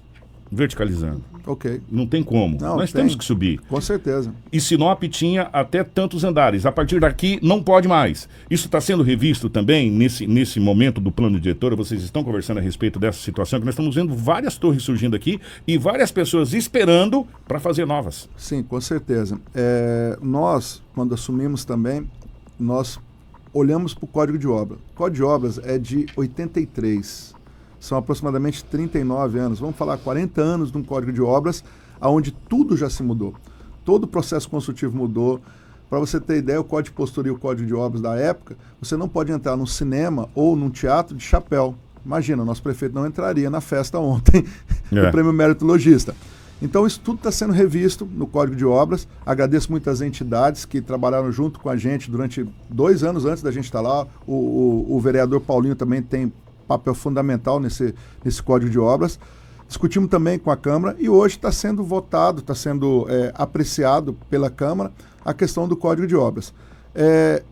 verticalizando. 0.54 1.24
Ok. 1.46 1.82
Não 1.92 2.08
tem 2.08 2.24
como. 2.24 2.58
Não, 2.60 2.78
Nós 2.78 2.92
tem. 2.92 3.02
temos 3.02 3.16
que 3.16 3.24
subir. 3.26 3.60
Com 3.68 3.82
certeza. 3.82 4.34
E 4.52 4.62
Sinop 4.62 5.04
tinha 5.04 5.44
até 5.52 5.84
tantos 5.84 6.24
andares. 6.24 6.66
A 6.66 6.72
partir 6.72 7.00
daqui 7.00 7.38
não 7.44 7.62
pode 7.62 7.88
mais. 7.88 8.30
Isso 8.50 8.68
está 8.68 8.80
sendo 8.80 9.04
revisto 9.04 9.50
também 9.50 9.92
nesse, 9.92 10.26
nesse 10.26 10.60
momento 10.60 11.02
do 11.02 11.12
plano 11.12 11.40
diretor. 11.40 11.76
Vocês 11.76 12.02
estão 12.02 12.24
conversando 12.24 12.60
a 12.60 12.62
respeito 12.62 12.98
dessa 12.98 13.20
situação 13.20 13.60
que 13.60 13.66
nós 13.66 13.74
estamos 13.74 13.96
vendo 13.96 14.16
várias 14.16 14.58
torres 14.58 14.84
surgindo 14.84 15.16
aqui 15.16 15.40
e 15.68 15.78
várias 15.78 16.12
pessoas 16.12 16.54
esperando 16.54 17.28
para 17.46 17.60
fazer 17.60 17.86
novas. 17.86 18.30
Sim, 18.38 18.64
com 18.64 18.80
certeza. 18.80 19.40
É, 19.54 20.18
nós, 20.22 20.82
quando 20.96 21.14
assumimos 21.14 21.66
também, 21.66 22.10
nós 22.58 23.00
olhamos 23.54 23.94
para 23.94 24.06
o 24.06 24.08
Código 24.08 24.38
de 24.38 24.48
Obra. 24.48 24.78
O 24.94 24.96
Código 24.96 25.16
de 25.18 25.24
Obras 25.24 25.60
é 25.64 25.78
de 25.78 26.06
83 26.16 27.33
são 27.84 27.98
aproximadamente 27.98 28.64
39 28.64 29.38
anos, 29.38 29.60
vamos 29.60 29.76
falar 29.76 29.98
40 29.98 30.42
anos 30.42 30.72
de 30.72 30.78
um 30.78 30.84
código 30.84 31.12
de 31.12 31.22
obras, 31.22 31.62
onde 32.02 32.32
tudo 32.32 32.78
já 32.78 32.90
se 32.90 33.04
mudou. 33.04 33.34
Todo 33.84 34.06
o 34.06 34.08
processo 34.08 34.50
construtivo 34.50 34.96
mudou. 34.96 35.42
Para 35.90 36.00
você 36.00 36.18
ter 36.18 36.38
ideia, 36.38 36.62
o 36.62 36.64
Código 36.64 36.94
de 36.94 36.96
Postura 36.96 37.28
e 37.28 37.32
o 37.32 37.38
Código 37.38 37.68
de 37.68 37.74
Obras 37.74 38.02
da 38.02 38.16
época, 38.16 38.56
você 38.82 38.96
não 38.96 39.10
pode 39.10 39.34
entrar 39.34 39.58
num 39.58 39.66
cinema 39.66 40.30
ou 40.34 40.56
num 40.56 40.70
teatro 40.70 41.14
de 41.14 41.26
chapéu. 41.26 41.76
Imagina, 42.06 42.44
o 42.44 42.46
nosso 42.46 42.64
prefeito 42.64 42.96
não 42.96 43.06
entraria 43.06 43.50
na 43.50 43.60
festa 43.60 44.00
ontem 44.00 44.46
é. 44.90 45.06
do 45.06 45.12
Prêmio 45.12 45.34
Mérito 45.34 45.66
Logista. 45.66 46.16
Então, 46.62 46.88
isso 46.88 47.02
tudo 47.02 47.18
está 47.18 47.32
sendo 47.34 47.52
revisto 47.52 48.06
no 48.10 48.26
Código 48.26 48.56
de 48.56 48.64
Obras. 48.64 49.06
Agradeço 49.26 49.70
muitas 49.70 50.00
entidades 50.00 50.64
que 50.64 50.80
trabalharam 50.80 51.30
junto 51.34 51.60
com 51.60 51.70
a 51.70 51.76
gente 51.76 52.10
durante 52.10 52.48
dois 52.70 53.04
anos 53.04 53.26
antes 53.26 53.44
da 53.44 53.52
gente 53.52 53.66
estar 53.66 53.82
lá. 53.82 54.08
O, 54.26 54.34
o, 54.34 54.96
o 54.96 55.00
vereador 55.02 55.42
Paulinho 55.42 55.76
também 55.76 56.02
tem 56.02 56.32
papel 56.68 56.94
fundamental 56.94 57.60
nesse, 57.60 57.94
nesse 58.24 58.42
Código 58.42 58.72
de 58.72 58.80
Obras. 58.80 59.20
Discutimos 59.68 60.10
também 60.10 60.38
com 60.38 60.52
a 60.52 60.58
Câmara 60.58 60.96
e 61.00 61.10
hoje 61.10 61.36
está 61.36 61.52
sendo 61.52 61.84
votado, 61.84 62.40
está 62.40 62.54
sendo 62.54 63.06
é, 63.10 63.32
apreciado 63.36 64.14
pela 64.30 64.50
Câmara 64.50 64.92
a 65.26 65.34
questão 65.34 65.68
do 65.68 65.76
Código 65.76 66.06
de 66.06 66.16
Obras. 66.16 66.54
É, 66.94 67.44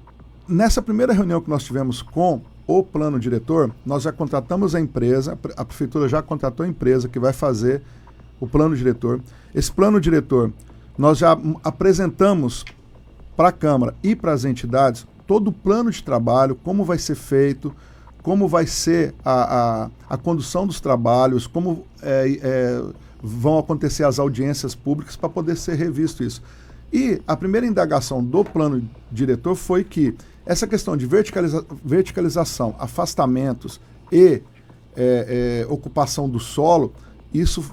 nessa 0.47 0.82
primeira 0.82 1.14
reunião 1.14 1.41
que 1.41 1.49
nós 1.49 1.64
tivemos 1.64 2.01
com 2.01 2.41
o 2.68 2.84
plano 2.84 3.20
diretor, 3.20 3.72
nós 3.86 4.03
já 4.03 4.12
contratamos 4.12 4.76
a 4.76 4.80
empresa, 4.80 5.38
a 5.57 5.66
prefeitura 5.66 6.07
já 6.07 6.22
contratou 6.22 6.66
a 6.66 6.70
empresa 6.70 7.09
que 7.09 7.20
vai 7.20 7.34
fazer 7.34 7.82
o 8.39 8.47
plano 8.47 8.76
diretor. 8.76 9.22
Esse 9.53 9.72
plano 9.72 9.99
diretor, 9.99 10.51
nós 10.97 11.18
já 11.18 11.38
apresentamos 11.64 12.64
para 13.36 13.49
a 13.49 13.51
Câmara 13.51 13.95
e 14.03 14.16
para 14.16 14.34
as 14.34 14.45
entidades 14.45 15.07
todo 15.26 15.47
o 15.47 15.53
plano 15.53 15.89
de 15.89 16.03
trabalho, 16.03 16.55
como 16.55 16.84
vai 16.84 16.97
ser 16.97 17.16
feito, 17.16 17.74
como 18.22 18.47
vai 18.47 18.67
ser 18.67 19.13
a, 19.24 19.86
a, 19.86 19.89
a 20.09 20.17
condução 20.17 20.67
dos 20.67 20.80
trabalhos, 20.80 21.47
como 21.47 21.86
é, 22.01 22.39
é, 22.41 22.84
vão 23.22 23.57
acontecer 23.57 24.03
as 24.03 24.19
audiências 24.19 24.76
públicas 24.76 25.15
para 25.15 25.30
poder 25.30 25.57
ser 25.57 25.76
revisto 25.76 26.24
isso. 26.24 26.41
E 26.93 27.22
a 27.26 27.36
primeira 27.36 27.65
indagação 27.65 28.24
do 28.24 28.43
plano 28.43 28.88
diretor 29.11 29.55
foi 29.55 29.84
que 29.84 30.15
essa 30.45 30.67
questão 30.67 30.97
de 30.97 31.05
verticaliza 31.05 31.65
verticalização, 31.84 32.76
afastamentos 32.78 33.80
e 34.11 34.41
é, 34.95 35.63
é 35.63 35.74
ocupação 35.74 36.30
do 36.30 36.39
solo, 36.39 36.93
isso 37.34 37.63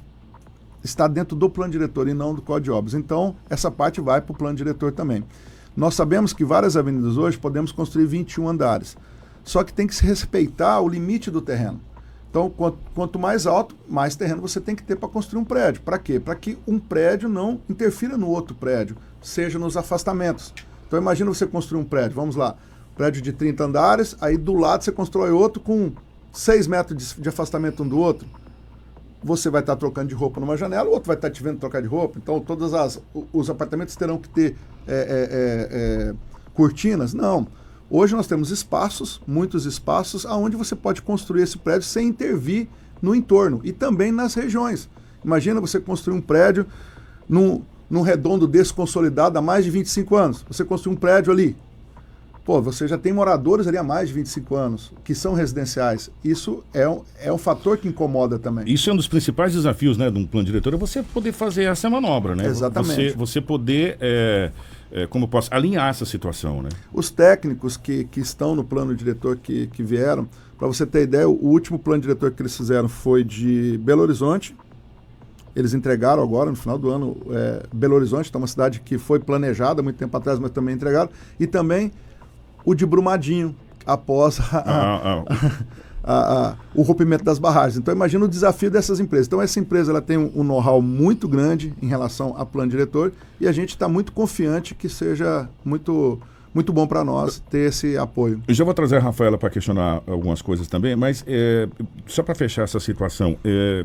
está 0.83 1.09
dentro 1.09 1.37
do 1.37 1.51
plano 1.51 1.73
diretor 1.73 2.09
e 2.09 2.15
não 2.15 2.35
do 2.35 2.41
Código 2.41 2.65
de 2.65 2.71
Obras. 2.71 2.95
Então, 2.95 3.35
essa 3.51 3.71
parte 3.71 4.01
vai 4.01 4.21
para 4.21 4.33
o 4.33 4.37
plano 4.37 4.57
diretor 4.57 4.93
também. 4.93 5.25
Nós 5.77 5.95
sabemos 5.95 6.33
que 6.33 6.45
várias 6.45 6.77
avenidas 6.77 7.17
hoje 7.17 7.37
podemos 7.37 7.73
construir 7.73 8.07
21 8.07 8.49
andares. 8.49 8.97
Só 9.49 9.65
que 9.65 9.73
tem 9.73 9.87
que 9.87 9.95
se 9.95 10.05
respeitar 10.05 10.79
o 10.79 10.87
limite 10.87 11.31
do 11.31 11.41
terreno. 11.41 11.81
Então, 12.29 12.51
quanto, 12.51 12.77
quanto 12.95 13.19
mais 13.19 13.47
alto, 13.47 13.75
mais 13.89 14.15
terreno 14.15 14.43
você 14.43 14.61
tem 14.61 14.77
que 14.77 14.83
ter 14.83 14.95
para 14.95 15.09
construir 15.09 15.41
um 15.41 15.45
prédio. 15.45 15.81
Para 15.81 15.99
quê? 15.99 16.21
Para 16.21 16.35
que 16.35 16.59
um 16.67 16.79
prédio 16.79 17.31
não 17.31 17.59
interfira 17.67 18.19
no 18.19 18.29
outro 18.29 18.55
prédio, 18.55 18.95
seja 19.23 19.59
nos 19.59 19.75
afastamentos. 19.75 20.53
Então, 20.87 21.01
imagina 21.01 21.33
você 21.33 21.47
construir 21.47 21.81
um 21.81 21.85
prédio, 21.85 22.15
vamos 22.15 22.37
lá, 22.37 22.57
prédio 22.95 23.23
de 23.23 23.33
30 23.33 23.65
andares, 23.65 24.15
aí 24.21 24.37
do 24.37 24.53
lado 24.53 24.85
você 24.85 24.93
constrói 24.93 25.31
outro 25.31 25.63
com 25.63 25.93
6 26.31 26.67
metros 26.67 27.15
de, 27.15 27.23
de 27.23 27.29
afastamento 27.31 27.83
um 27.83 27.89
do 27.89 27.99
outro. 27.99 28.29
Você 29.25 29.49
vai 29.49 29.63
estar 29.63 29.77
trocando 29.77 30.09
de 30.09 30.15
roupa 30.15 30.41
numa 30.41 30.59
janela, 30.59 30.91
o 30.91 30.93
outro 30.93 31.07
vai 31.07 31.17
estar 31.17 31.31
te 31.31 31.43
vendo 31.43 31.59
trocar 31.59 31.81
de 31.81 31.89
roupa. 31.89 32.19
Então, 32.19 32.39
todos 32.39 32.71
os 33.33 33.49
apartamentos 33.49 33.97
terão 33.97 34.19
que 34.19 34.29
ter 34.29 34.57
é, 34.87 34.93
é, 34.93 34.99
é, 34.99 36.11
é 36.11 36.15
cortinas? 36.53 37.15
Não. 37.15 37.47
Hoje 37.91 38.15
nós 38.15 38.27
temos 38.27 38.51
espaços, 38.51 39.21
muitos 39.27 39.65
espaços, 39.65 40.27
aonde 40.27 40.57
você 40.57 40.77
pode 40.77 41.01
construir 41.01 41.43
esse 41.43 41.57
prédio 41.57 41.89
sem 41.89 42.09
intervir 42.09 42.69
no 43.01 43.15
entorno 43.15 43.61
e 43.65 43.73
também 43.73 44.13
nas 44.13 44.35
regiões. 44.35 44.91
Imagina 45.25 45.61
você 45.61 45.81
construir 45.81 46.15
um 46.15 46.21
prédio 46.21 46.67
num, 47.27 47.63
num 47.89 48.03
redondo 48.03 48.47
desse 48.47 48.75
consolidado 48.75 49.39
há 49.39 49.43
mais 49.43 49.65
de 49.65 49.71
25 49.71 50.17
anos. 50.17 50.45
Você 50.49 50.65
construir 50.65 50.93
um 50.93 50.97
prédio 50.97 51.33
ali. 51.33 51.57
Pô, 52.45 52.61
você 52.63 52.87
já 52.89 52.97
tem 52.97 53.13
moradores 53.13 53.67
ali 53.67 53.77
há 53.77 53.83
mais 53.83 54.09
de 54.09 54.15
25 54.15 54.55
anos, 54.55 54.93
que 55.05 55.15
são 55.15 55.35
residenciais. 55.35 56.11
Isso 56.25 56.65
é 56.73 56.89
um, 56.89 57.03
é 57.21 57.33
um 57.33 57.37
fator 57.37 57.77
que 57.77 57.89
incomoda 57.89 58.39
também. 58.39 58.71
Isso 58.71 58.89
é 58.89 58.93
um 58.93 58.97
dos 58.97 59.09
principais 59.09 59.53
desafios 59.53 59.99
né, 59.99 60.11
de 60.11 60.19
um 60.19 60.27
plano 60.27 60.47
diretor, 60.47 60.73
é 60.73 60.77
você 60.77 61.03
poder 61.03 61.33
fazer 61.33 61.65
essa 61.65 61.91
manobra, 61.91 62.35
né? 62.35 62.47
Exatamente. 62.47 63.11
Você, 63.11 63.17
você 63.17 63.41
poder. 63.41 63.97
É 64.01 64.51
é, 64.91 65.07
como 65.07 65.29
posso 65.29 65.53
alinhar 65.53 65.89
essa 65.89 66.05
situação, 66.05 66.63
né? 66.63 66.69
Os 66.93 67.11
técnicos 67.11 67.77
que, 67.77 68.05
que 68.05 68.21
estão 68.21 68.55
no 68.55 68.65
plano 68.65 68.95
diretor 68.95 69.37
que, 69.37 69.67
que 69.69 69.83
vieram, 69.83 70.29
para 70.59 70.67
você 70.67 70.85
ter 70.85 71.03
ideia, 71.03 71.29
o 71.29 71.47
último 71.47 71.79
plano 71.79 72.03
diretor 72.03 72.33
que 72.33 72.43
eles 72.43 72.57
fizeram 72.57 72.89
foi 72.89 73.23
de 73.23 73.79
Belo 73.79 74.03
Horizonte. 74.03 74.57
Eles 75.55 75.75
entregaram 75.75 76.23
agora, 76.23 76.51
no 76.51 76.57
final 76.57 76.79
do 76.79 76.91
ano, 76.91 77.17
é, 77.31 77.63
Belo 77.73 77.95
Horizonte, 77.95 78.29
então 78.29 78.41
uma 78.41 78.47
cidade 78.47 78.81
que 78.81 78.99
foi 78.99 79.19
planejada 79.19 79.83
muito 79.83 79.97
tempo 79.97 80.17
atrás, 80.17 80.39
mas 80.39 80.51
também 80.51 80.75
entregaram. 80.75 81.11
E 81.39 81.47
também 81.47 81.93
o 82.65 82.75
de 82.75 82.85
Brumadinho, 82.85 83.55
após 83.87 84.41
a, 84.41 84.59
ah, 84.59 85.25
ah. 85.29 85.65
a, 86.09 86.49
a, 86.49 86.55
o 86.75 86.81
rompimento 86.81 87.23
das 87.23 87.39
barragens. 87.39 87.77
Então 87.77 87.95
imagina 87.95 88.25
o 88.25 88.29
desafio 88.29 88.71
dessas 88.71 88.99
empresas. 88.99 89.27
Então 89.27 89.43
essa 89.43 89.61
empresa 89.61 89.93
ela 89.93 90.01
tem 90.01 90.17
um, 90.17 90.43
know-how 90.43 90.81
muito 90.81 91.29
grande 91.29 91.75
em 91.83 91.87
relação 91.87 92.35
a 92.39 92.47
plano 92.47 92.71
diretor 92.71 93.13
e 93.39 93.47
a 93.47 93.53
gente 93.53 93.71
está 93.71 93.87
muito 93.87 94.11
confiante 94.11 94.75
que 94.75 94.89
seja 94.89 95.47
muito 95.63 96.19
muito 96.55 96.73
bom 96.73 96.87
para 96.87 97.05
nós 97.05 97.41
ter 97.51 97.69
esse 97.69 97.99
apoio. 97.99 98.43
Eu 98.49 98.55
já 98.55 98.65
vou 98.65 98.73
trazer 98.73 98.97
a 98.97 99.01
Rafaela 99.01 99.37
para 99.37 99.51
questionar 99.51 100.03
algumas 100.07 100.41
coisas 100.41 100.67
também, 100.67 100.97
mas 100.97 101.23
é, 101.27 101.69
só 102.07 102.23
para 102.23 102.35
fechar 102.35 102.63
essa 102.63 102.81
situação 102.81 103.37
é, 103.45 103.85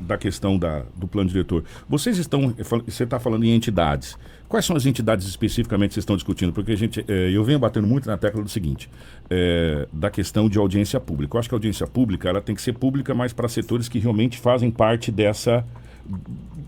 da, 0.00 0.16
questão 0.16 0.58
da, 0.58 0.84
do 0.96 1.06
plano 1.06 1.28
diretor, 1.28 1.64
vocês 1.88 2.18
estão, 2.18 2.54
você 2.86 3.04
está 3.04 3.18
falando 3.18 3.44
em 3.44 3.54
entidades. 3.54 4.16
Quais 4.48 4.64
são 4.64 4.76
as 4.76 4.84
entidades 4.84 5.26
especificamente 5.26 5.90
que 5.90 5.94
vocês 5.94 6.02
estão 6.02 6.16
discutindo? 6.16 6.52
Porque 6.52 6.72
a 6.72 6.76
gente, 6.76 7.04
é, 7.08 7.30
eu 7.30 7.42
venho 7.42 7.58
batendo 7.58 7.86
muito 7.86 8.06
na 8.06 8.18
tecla 8.18 8.42
do 8.42 8.48
seguinte, 8.48 8.88
é, 9.30 9.88
da 9.92 10.10
questão 10.10 10.48
de 10.48 10.58
audiência 10.58 11.00
pública. 11.00 11.36
Eu 11.36 11.40
acho 11.40 11.48
que 11.48 11.54
a 11.54 11.56
audiência 11.56 11.86
pública 11.86 12.28
ela 12.28 12.40
tem 12.40 12.54
que 12.54 12.62
ser 12.62 12.74
pública, 12.74 13.14
mas 13.14 13.32
para 13.32 13.48
setores 13.48 13.88
que 13.88 13.98
realmente 13.98 14.38
fazem 14.38 14.70
parte 14.70 15.10
dessa 15.10 15.64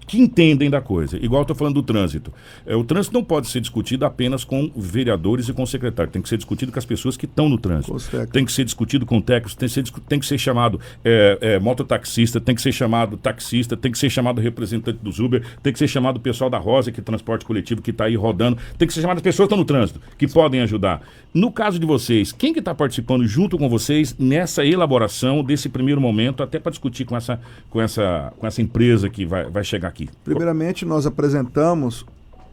que 0.07 0.19
entendem 0.19 0.71
da 0.71 0.81
coisa. 0.81 1.17
Igual 1.17 1.41
eu 1.41 1.45
estou 1.45 1.57
falando 1.57 1.75
do 1.75 1.83
trânsito. 1.83 2.33
É, 2.67 2.75
o 2.77 2.85
trânsito 2.85 3.15
não 3.15 3.25
pode 3.25 3.49
ser 3.49 3.61
discutido 3.61 4.05
apenas 4.05 4.45
com 4.45 4.71
vereadores 4.77 5.49
e 5.49 5.53
com 5.53 5.65
secretários. 5.67 6.13
Tem 6.13 6.23
que 6.23 6.29
ser 6.29 6.37
discutido 6.37 6.73
com 6.73 6.79
as 6.79 6.85
pessoas 6.85 7.17
que 7.17 7.27
estão 7.27 7.49
no 7.49 7.59
trânsito. 7.59 7.97
Tem 8.33 8.45
que 8.45 8.53
ser 8.53 8.65
discutido 8.65 9.07
com 9.07 9.21
técnicos, 9.21 9.55
tem 9.55 9.69
que 9.69 9.75
ser, 9.75 9.85
tem 10.09 10.19
que 10.19 10.27
ser 10.27 10.39
chamado 10.39 10.81
é, 11.05 11.39
é, 11.41 11.59
mototaxista, 11.59 12.41
tem 12.41 12.55
que 12.55 12.63
ser 12.63 12.73
chamado 12.73 13.17
taxista, 13.17 13.77
tem 13.77 13.91
que 13.91 13.99
ser 13.99 14.11
chamado 14.11 14.41
representante 14.41 14.99
dos 15.03 15.19
Uber, 15.19 15.43
tem 15.63 15.73
que 15.73 15.79
ser 15.79 15.89
chamado 15.89 16.17
o 16.17 16.21
pessoal 16.21 16.51
da 16.51 16.59
Rosa, 16.59 16.93
que 16.93 17.01
é 17.01 17.03
transporte 17.03 17.45
coletivo, 17.45 17.83
que 17.83 17.91
está 17.91 18.05
aí 18.05 18.17
rodando, 18.17 18.59
tem 18.79 18.87
que 18.87 18.95
ser 18.95 19.01
chamado 19.01 19.19
as 19.19 19.23
pessoas 19.23 19.49
que 19.49 19.55
estão 19.55 19.59
no 19.59 19.65
trânsito, 19.65 20.01
que 20.19 20.27
podem 20.27 20.61
ajudar. 20.61 21.03
No 21.33 21.51
caso 21.51 21.79
de 21.79 21.87
vocês, 21.87 22.31
quem 22.31 22.53
que 22.53 22.61
está 22.61 22.75
participando 22.75 23.27
junto 23.27 23.59
com 23.59 23.69
vocês 23.69 24.17
nessa 24.19 24.65
elaboração 24.65 25.43
desse 25.43 25.69
primeiro 25.69 26.01
momento, 26.01 26.43
até 26.43 26.59
para 26.59 26.71
discutir 26.71 27.05
com 27.05 27.17
essa, 27.17 27.41
com, 27.69 27.81
essa, 27.81 28.33
com 28.39 28.47
essa 28.47 28.63
empresa 28.63 29.09
que 29.11 29.25
vai, 29.25 29.51
vai 29.51 29.65
chegar 29.65 29.89
aqui? 29.95 30.11
Primeiramente, 30.25 30.85
nós 30.85 31.07
apresentamos 31.07 32.05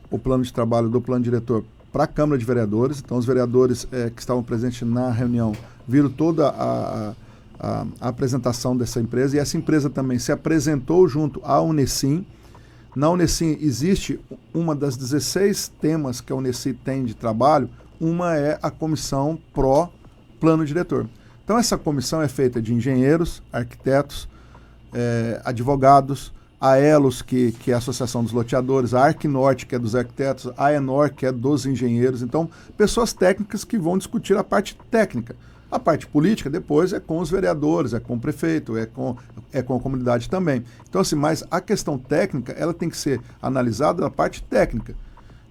o 0.09 0.19
plano 0.19 0.43
de 0.43 0.53
trabalho 0.53 0.87
do 0.87 1.01
plano 1.01 1.23
diretor 1.23 1.63
para 1.91 2.03
a 2.03 2.07
Câmara 2.07 2.37
de 2.37 2.45
Vereadores. 2.45 3.01
Então, 3.03 3.17
os 3.17 3.25
vereadores 3.25 3.87
é, 3.91 4.09
que 4.09 4.21
estavam 4.21 4.43
presentes 4.43 4.87
na 4.87 5.09
reunião 5.11 5.53
viram 5.87 6.09
toda 6.09 6.47
a, 6.47 7.13
a, 7.59 7.85
a, 7.99 8.09
apresentação 8.09 8.77
dessa 8.77 9.01
empresa 9.01 9.35
e 9.35 9.39
essa 9.39 9.57
empresa 9.57 9.89
também 9.89 10.19
se 10.19 10.31
apresentou 10.31 11.07
junto 11.07 11.41
à 11.43 11.59
Unesim. 11.59 12.25
Na 12.95 13.09
Unesim 13.09 13.57
existe 13.59 14.19
uma 14.53 14.75
das 14.75 14.95
16 14.95 15.71
temas 15.81 16.21
que 16.21 16.31
a 16.31 16.35
Unesim 16.35 16.73
tem 16.73 17.03
de 17.03 17.15
trabalho, 17.15 17.69
uma 17.99 18.35
é 18.35 18.59
a 18.61 18.69
comissão 18.69 19.37
pró-plano 19.53 20.65
diretor. 20.65 21.07
Então, 21.43 21.57
essa 21.57 21.77
comissão 21.77 22.21
é 22.21 22.27
feita 22.27 22.61
de 22.61 22.73
engenheiros, 22.73 23.41
arquitetos, 23.51 24.29
é, 24.93 25.41
advogados, 25.43 26.31
a 26.61 26.77
Elos, 26.77 27.23
que, 27.23 27.53
que 27.53 27.71
é 27.71 27.73
a 27.73 27.79
Associação 27.79 28.23
dos 28.23 28.31
Loteadores, 28.31 28.93
a 28.93 29.03
Arquinorte, 29.03 29.65
que 29.65 29.73
é 29.73 29.79
dos 29.79 29.95
arquitetos, 29.95 30.51
a 30.55 30.71
Enor, 30.71 31.09
que 31.11 31.25
é 31.25 31.31
dos 31.31 31.65
engenheiros. 31.65 32.21
Então, 32.21 32.47
pessoas 32.77 33.11
técnicas 33.11 33.63
que 33.63 33.79
vão 33.79 33.97
discutir 33.97 34.37
a 34.37 34.43
parte 34.43 34.77
técnica. 34.91 35.35
A 35.71 35.79
parte 35.79 36.05
política, 36.05 36.51
depois, 36.51 36.93
é 36.93 36.99
com 36.99 37.17
os 37.17 37.31
vereadores, 37.31 37.95
é 37.95 37.99
com 37.99 38.13
o 38.13 38.19
prefeito, 38.19 38.77
é 38.77 38.85
com, 38.85 39.17
é 39.51 39.63
com 39.63 39.75
a 39.75 39.79
comunidade 39.79 40.29
também. 40.29 40.63
Então, 40.87 41.01
assim, 41.01 41.15
mas 41.15 41.43
a 41.49 41.59
questão 41.59 41.97
técnica, 41.97 42.51
ela 42.51 42.75
tem 42.75 42.89
que 42.89 42.97
ser 42.97 43.19
analisada 43.41 44.03
na 44.03 44.11
parte 44.11 44.43
técnica. 44.43 44.93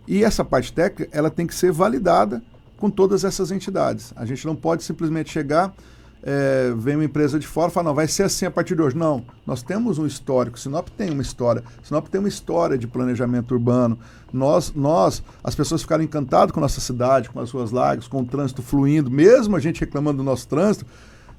E 0.06 0.22
essa 0.22 0.44
parte 0.44 0.72
técnica, 0.72 1.08
ela 1.10 1.30
tem 1.30 1.44
que 1.44 1.54
ser 1.54 1.72
validada 1.72 2.40
com 2.76 2.88
todas 2.88 3.24
essas 3.24 3.50
entidades. 3.50 4.12
A 4.14 4.24
gente 4.24 4.46
não 4.46 4.54
pode 4.54 4.84
simplesmente 4.84 5.30
chegar 5.30 5.74
é, 6.22 6.72
vem 6.76 6.96
uma 6.96 7.04
empresa 7.04 7.38
de 7.38 7.46
fora 7.46 7.70
e 7.70 7.74
fala, 7.74 7.88
não, 7.88 7.94
vai 7.94 8.06
ser 8.06 8.24
assim 8.24 8.46
a 8.46 8.50
partir 8.50 8.74
de 8.74 8.82
hoje. 8.82 8.96
Não, 8.96 9.24
nós 9.46 9.62
temos 9.62 9.98
um 9.98 10.06
histórico, 10.06 10.58
Sinop 10.58 10.88
tem 10.96 11.10
uma 11.10 11.22
história, 11.22 11.62
Sinop 11.82 12.08
tem 12.08 12.18
uma 12.18 12.28
história 12.28 12.76
de 12.76 12.86
planejamento 12.86 13.52
urbano. 13.52 13.98
Nós, 14.32 14.72
nós 14.74 15.22
as 15.42 15.54
pessoas 15.54 15.82
ficaram 15.82 16.04
encantadas 16.04 16.52
com 16.52 16.60
a 16.60 16.62
nossa 16.62 16.80
cidade, 16.80 17.30
com 17.30 17.40
as 17.40 17.50
ruas 17.50 17.70
largas, 17.70 18.06
com 18.06 18.20
o 18.20 18.24
trânsito 18.24 18.62
fluindo, 18.62 19.10
mesmo 19.10 19.56
a 19.56 19.60
gente 19.60 19.80
reclamando 19.80 20.18
do 20.18 20.24
nosso 20.24 20.46
trânsito, 20.46 20.86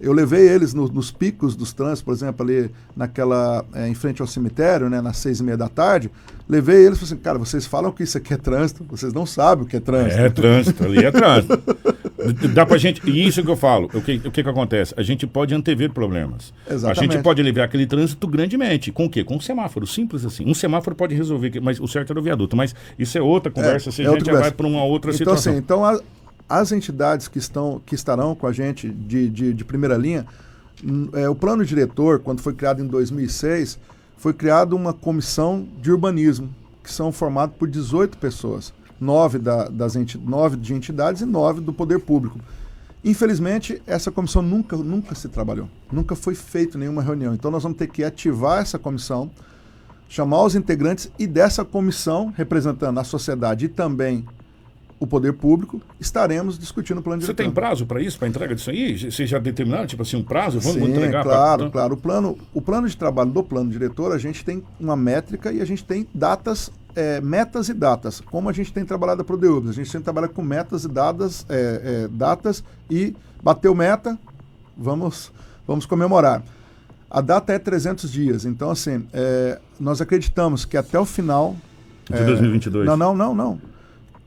eu 0.01 0.11
levei 0.11 0.49
eles 0.49 0.73
no, 0.73 0.87
nos 0.87 1.11
picos 1.11 1.55
dos 1.55 1.71
trânsitos, 1.73 2.01
por 2.01 2.13
exemplo, 2.13 2.43
ali 2.43 2.71
naquela, 2.95 3.63
é, 3.71 3.87
em 3.87 3.93
frente 3.93 4.19
ao 4.19 4.27
cemitério, 4.27 4.89
né, 4.89 4.99
nas 4.99 5.17
seis 5.17 5.39
e 5.39 5.43
meia 5.43 5.55
da 5.55 5.69
tarde, 5.69 6.09
levei 6.49 6.83
eles 6.83 6.97
e 6.97 7.01
falei 7.01 7.13
assim, 7.13 7.23
cara, 7.23 7.37
vocês 7.37 7.67
falam 7.67 7.91
que 7.91 8.01
isso 8.01 8.17
aqui 8.17 8.33
é 8.33 8.37
trânsito, 8.37 8.83
vocês 8.89 9.13
não 9.13 9.27
sabem 9.27 9.63
o 9.63 9.67
que 9.67 9.77
é 9.77 9.79
trânsito. 9.79 10.19
É, 10.19 10.29
trânsito, 10.29 10.83
ali 10.83 11.05
é 11.05 11.11
trânsito. 11.11 11.61
Dá 12.53 12.65
pra 12.65 12.77
gente, 12.77 13.01
e 13.09 13.27
isso 13.27 13.43
que 13.43 13.49
eu 13.49 13.57
falo, 13.57 13.89
o 13.93 14.01
que, 14.01 14.21
o 14.25 14.31
que 14.31 14.43
que 14.43 14.49
acontece? 14.49 14.93
A 14.97 15.03
gente 15.03 15.25
pode 15.25 15.53
antever 15.53 15.91
problemas. 15.91 16.53
Exatamente. 16.69 16.99
A 16.99 17.13
gente 17.13 17.23
pode 17.23 17.41
aliviar 17.41 17.65
aquele 17.65 17.85
trânsito 17.85 18.27
grandemente. 18.27 18.91
Com 18.91 19.05
o 19.05 19.09
quê? 19.09 19.23
Com 19.23 19.35
um 19.35 19.41
semáforo, 19.41 19.87
simples 19.87 20.25
assim. 20.25 20.47
Um 20.47 20.53
semáforo 20.53 20.95
pode 20.95 21.15
resolver, 21.15 21.59
mas 21.61 21.79
o 21.79 21.87
certo 21.87 22.11
era 22.11 22.19
o 22.19 22.23
viaduto. 22.23 22.55
Mas 22.55 22.75
isso 22.97 23.17
é 23.17 23.21
outra 23.21 23.51
conversa, 23.51 23.89
é, 23.89 23.91
se 23.91 24.01
a 24.01 24.05
é 24.05 24.11
gente 24.11 24.25
já 24.25 24.33
vai 24.33 24.51
para 24.51 24.67
uma 24.67 24.83
outra 24.83 25.11
então, 25.11 25.17
situação. 25.17 25.53
Assim, 25.53 25.59
então, 25.59 25.85
a, 25.85 25.99
as 26.49 26.71
entidades 26.71 27.27
que, 27.27 27.37
estão, 27.37 27.81
que 27.85 27.95
estarão 27.95 28.35
com 28.35 28.45
a 28.45 28.51
gente 28.51 28.89
de, 28.89 29.29
de, 29.29 29.53
de 29.53 29.65
primeira 29.65 29.95
linha, 29.95 30.25
é, 31.13 31.29
o 31.29 31.35
plano 31.35 31.63
diretor, 31.63 32.19
quando 32.19 32.41
foi 32.41 32.53
criado 32.53 32.81
em 32.83 32.87
2006, 32.87 33.79
foi 34.17 34.33
criada 34.33 34.75
uma 34.75 34.93
comissão 34.93 35.67
de 35.81 35.91
urbanismo, 35.91 36.49
que 36.83 36.91
são 36.91 37.11
formados 37.11 37.55
por 37.57 37.67
18 37.67 38.17
pessoas, 38.17 38.73
nove, 39.01 39.39
da, 39.39 39.67
das 39.67 39.95
enti, 39.95 40.17
nove 40.17 40.55
de 40.55 40.73
entidades 40.73 41.21
e 41.21 41.25
nove 41.25 41.59
do 41.59 41.73
poder 41.73 41.99
público. 41.99 42.39
Infelizmente, 43.03 43.81
essa 43.87 44.11
comissão 44.11 44.43
nunca, 44.43 44.77
nunca 44.77 45.15
se 45.15 45.27
trabalhou, 45.27 45.67
nunca 45.91 46.15
foi 46.15 46.35
feita 46.35 46.77
nenhuma 46.77 47.01
reunião. 47.01 47.33
Então, 47.33 47.49
nós 47.49 47.63
vamos 47.63 47.79
ter 47.79 47.87
que 47.87 48.03
ativar 48.03 48.61
essa 48.61 48.77
comissão, 48.77 49.31
chamar 50.07 50.43
os 50.43 50.55
integrantes 50.55 51.11
e 51.17 51.25
dessa 51.25 51.65
comissão, 51.65 52.31
representando 52.37 52.99
a 52.99 53.03
sociedade 53.03 53.65
e 53.65 53.69
também 53.69 54.23
o 55.01 55.07
poder 55.07 55.33
público, 55.33 55.81
estaremos 55.99 56.59
discutindo 56.59 56.99
o 56.99 57.01
plano 57.01 57.21
de 57.21 57.25
Você 57.25 57.33
tem 57.33 57.49
prazo 57.49 57.87
para 57.87 57.99
isso, 57.99 58.19
para 58.19 58.27
entrega 58.27 58.53
disso 58.53 58.69
aí? 58.69 59.11
Vocês 59.11 59.27
já 59.27 59.39
determinaram, 59.39 59.87
tipo 59.87 60.03
assim, 60.03 60.15
um 60.15 60.23
prazo? 60.23 60.59
Vamos, 60.59 60.79
Sim, 60.79 60.91
entregar? 60.91 61.23
claro, 61.23 61.63
pra... 61.63 61.71
claro. 61.71 61.93
O 61.95 61.97
plano, 61.97 62.37
o 62.53 62.61
plano 62.61 62.87
de 62.87 62.95
trabalho 62.95 63.31
do 63.31 63.43
plano 63.43 63.71
diretor, 63.71 64.11
a 64.11 64.19
gente 64.19 64.45
tem 64.45 64.63
uma 64.79 64.95
métrica 64.95 65.51
e 65.51 65.59
a 65.59 65.65
gente 65.65 65.83
tem 65.83 66.07
datas, 66.13 66.71
é, 66.95 67.19
metas 67.21 67.69
e 67.69 67.73
datas. 67.73 68.19
Como 68.21 68.49
a 68.49 68.53
gente 68.53 68.71
tem 68.73 68.85
trabalhado 68.85 69.23
para 69.23 69.35
o 69.35 69.37
DEUBS, 69.37 69.69
a 69.69 69.73
gente 69.73 69.89
sempre 69.89 70.03
trabalha 70.03 70.27
com 70.27 70.41
metas 70.41 70.83
e 70.83 70.87
datas, 70.87 71.45
é, 71.49 72.03
é, 72.05 72.07
datas 72.07 72.63
e 72.89 73.15
bateu 73.43 73.73
meta, 73.75 74.17
vamos, 74.77 75.31
vamos 75.67 75.85
comemorar. 75.85 76.43
A 77.09 77.19
data 77.21 77.51
é 77.53 77.59
300 77.59 78.11
dias. 78.11 78.45
Então, 78.45 78.69
assim, 78.71 79.05
é, 79.11 79.59
nós 79.79 79.99
acreditamos 80.01 80.63
que 80.65 80.77
até 80.77 80.99
o 80.99 81.05
final. 81.05 81.55
De 82.09 82.15
é, 82.17 82.25
2022. 82.25 82.85
Não, 82.87 82.95
não, 82.97 83.15
não, 83.15 83.35
não. 83.35 83.61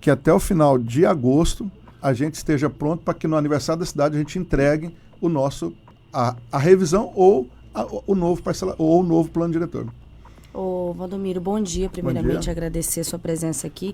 Que 0.01 0.11
até 0.11 0.33
o 0.33 0.39
final 0.39 0.77
de 0.79 1.07
agosto 1.07 1.71
a 2.03 2.13
gente 2.13 2.35
esteja 2.35 2.69
pronto 2.69 3.03
para 3.03 3.15
que 3.15 3.27
no 3.27 3.37
aniversário 3.37 3.81
da 3.81 3.87
cidade 3.87 4.17
a 4.17 4.19
gente 4.19 4.39
entregue 4.39 4.95
o 5.21 5.29
nosso. 5.31 5.73
a, 6.13 6.37
a 6.53 6.59
revisão 6.59 7.11
ou 7.15 7.49
a- 7.75 7.87
o 8.07 8.15
novo 8.15 8.43
parcela, 8.43 8.75
ou 8.77 9.01
o 9.01 9.03
novo 9.03 9.31
plano 9.31 9.53
diretor. 9.53 9.87
Ô, 10.55 10.93
Valdomiro, 10.93 11.41
bom 11.41 11.61
dia. 11.61 11.91
Primeiramente, 11.91 12.43
dia. 12.43 12.53
agradecer 12.53 13.01
a 13.01 13.05
sua 13.05 13.19
presença 13.19 13.67
aqui. 13.67 13.93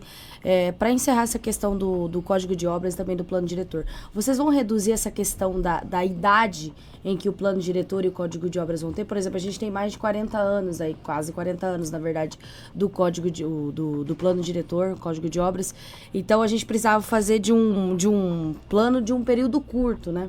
Para 0.79 0.93
encerrar 0.93 1.23
essa 1.23 1.39
questão 1.39 1.75
do, 1.75 2.07
do 2.07 2.21
Código 2.21 2.55
de 2.55 2.67
Obras 2.67 2.93
e 2.93 2.97
também 2.99 3.17
do 3.17 3.25
plano 3.25 3.47
diretor, 3.47 3.87
vocês 4.13 4.37
vão 4.37 4.51
reduzir 4.51 4.93
essa 4.93 5.11
questão 5.11 5.59
da, 5.59 5.81
da 5.81 6.05
idade 6.05 6.75
em 7.03 7.17
que 7.17 7.31
o 7.31 7.33
plano 7.33 7.59
diretor 7.59 8.05
e 8.05 8.09
o 8.09 8.13
Código 8.13 8.51
de 8.51 8.59
Obras 8.59 8.83
vão 8.83 8.93
ter? 8.93 9.07
Por 9.07 9.17
exemplo, 9.17 9.39
a 9.39 9.41
gente 9.41 9.59
tem 9.59 9.71
mais 9.71 9.93
de 9.93 9.99
40 9.99 10.37
anos 10.37 10.83
aí, 10.83 10.95
quase 11.03 11.33
40 11.33 11.65
anos, 11.65 11.91
na 11.91 11.99
verdade, 11.99 12.39
do 12.75 12.91
Código 12.91 13.31
de, 13.31 13.43
do, 13.43 14.05
do 14.05 14.15
plano 14.15 14.43
diretor, 14.43 14.99
Código 14.99 15.31
de 15.31 15.41
Obras. 15.41 15.75
Então, 16.13 16.43
a 16.43 16.47
gente 16.47 16.67
precisava 16.67 17.03
fazer 17.03 17.39
de 17.39 17.55
um, 17.55 17.97
de 17.97 18.07
um 18.07 18.55
plano 18.69 19.01
de 19.01 19.15
um 19.15 19.25
período 19.25 19.63
curto, 19.63 20.13
né? 20.13 20.29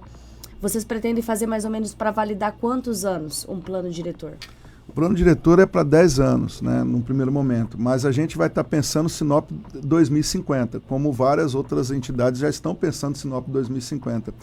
Vocês 0.62 0.86
pretendem 0.86 1.22
fazer 1.22 1.46
mais 1.46 1.66
ou 1.66 1.72
menos 1.72 1.94
para 1.94 2.10
validar 2.10 2.54
quantos 2.54 3.04
anos 3.04 3.46
um 3.50 3.60
plano 3.60 3.90
diretor? 3.90 4.38
O 4.92 4.94
plano 4.94 5.16
diretor 5.16 5.58
é 5.58 5.66
para 5.66 5.84
10 5.84 6.20
anos, 6.20 6.62
né, 6.62 6.84
num 6.84 7.00
primeiro 7.00 7.32
momento, 7.32 7.80
mas 7.80 8.04
a 8.04 8.12
gente 8.12 8.38
vai 8.38 8.48
estar 8.48 8.62
pensando 8.66 9.08
Sinop 9.08 9.50
2050, 9.74 10.82
como 10.82 11.14
várias 11.14 11.56
outras 11.56 11.92
entidades 11.92 12.42
já 12.42 12.50
estão 12.50 12.76
pensando 12.76 13.18
Sinop 13.18 13.48
2050. 13.48 14.34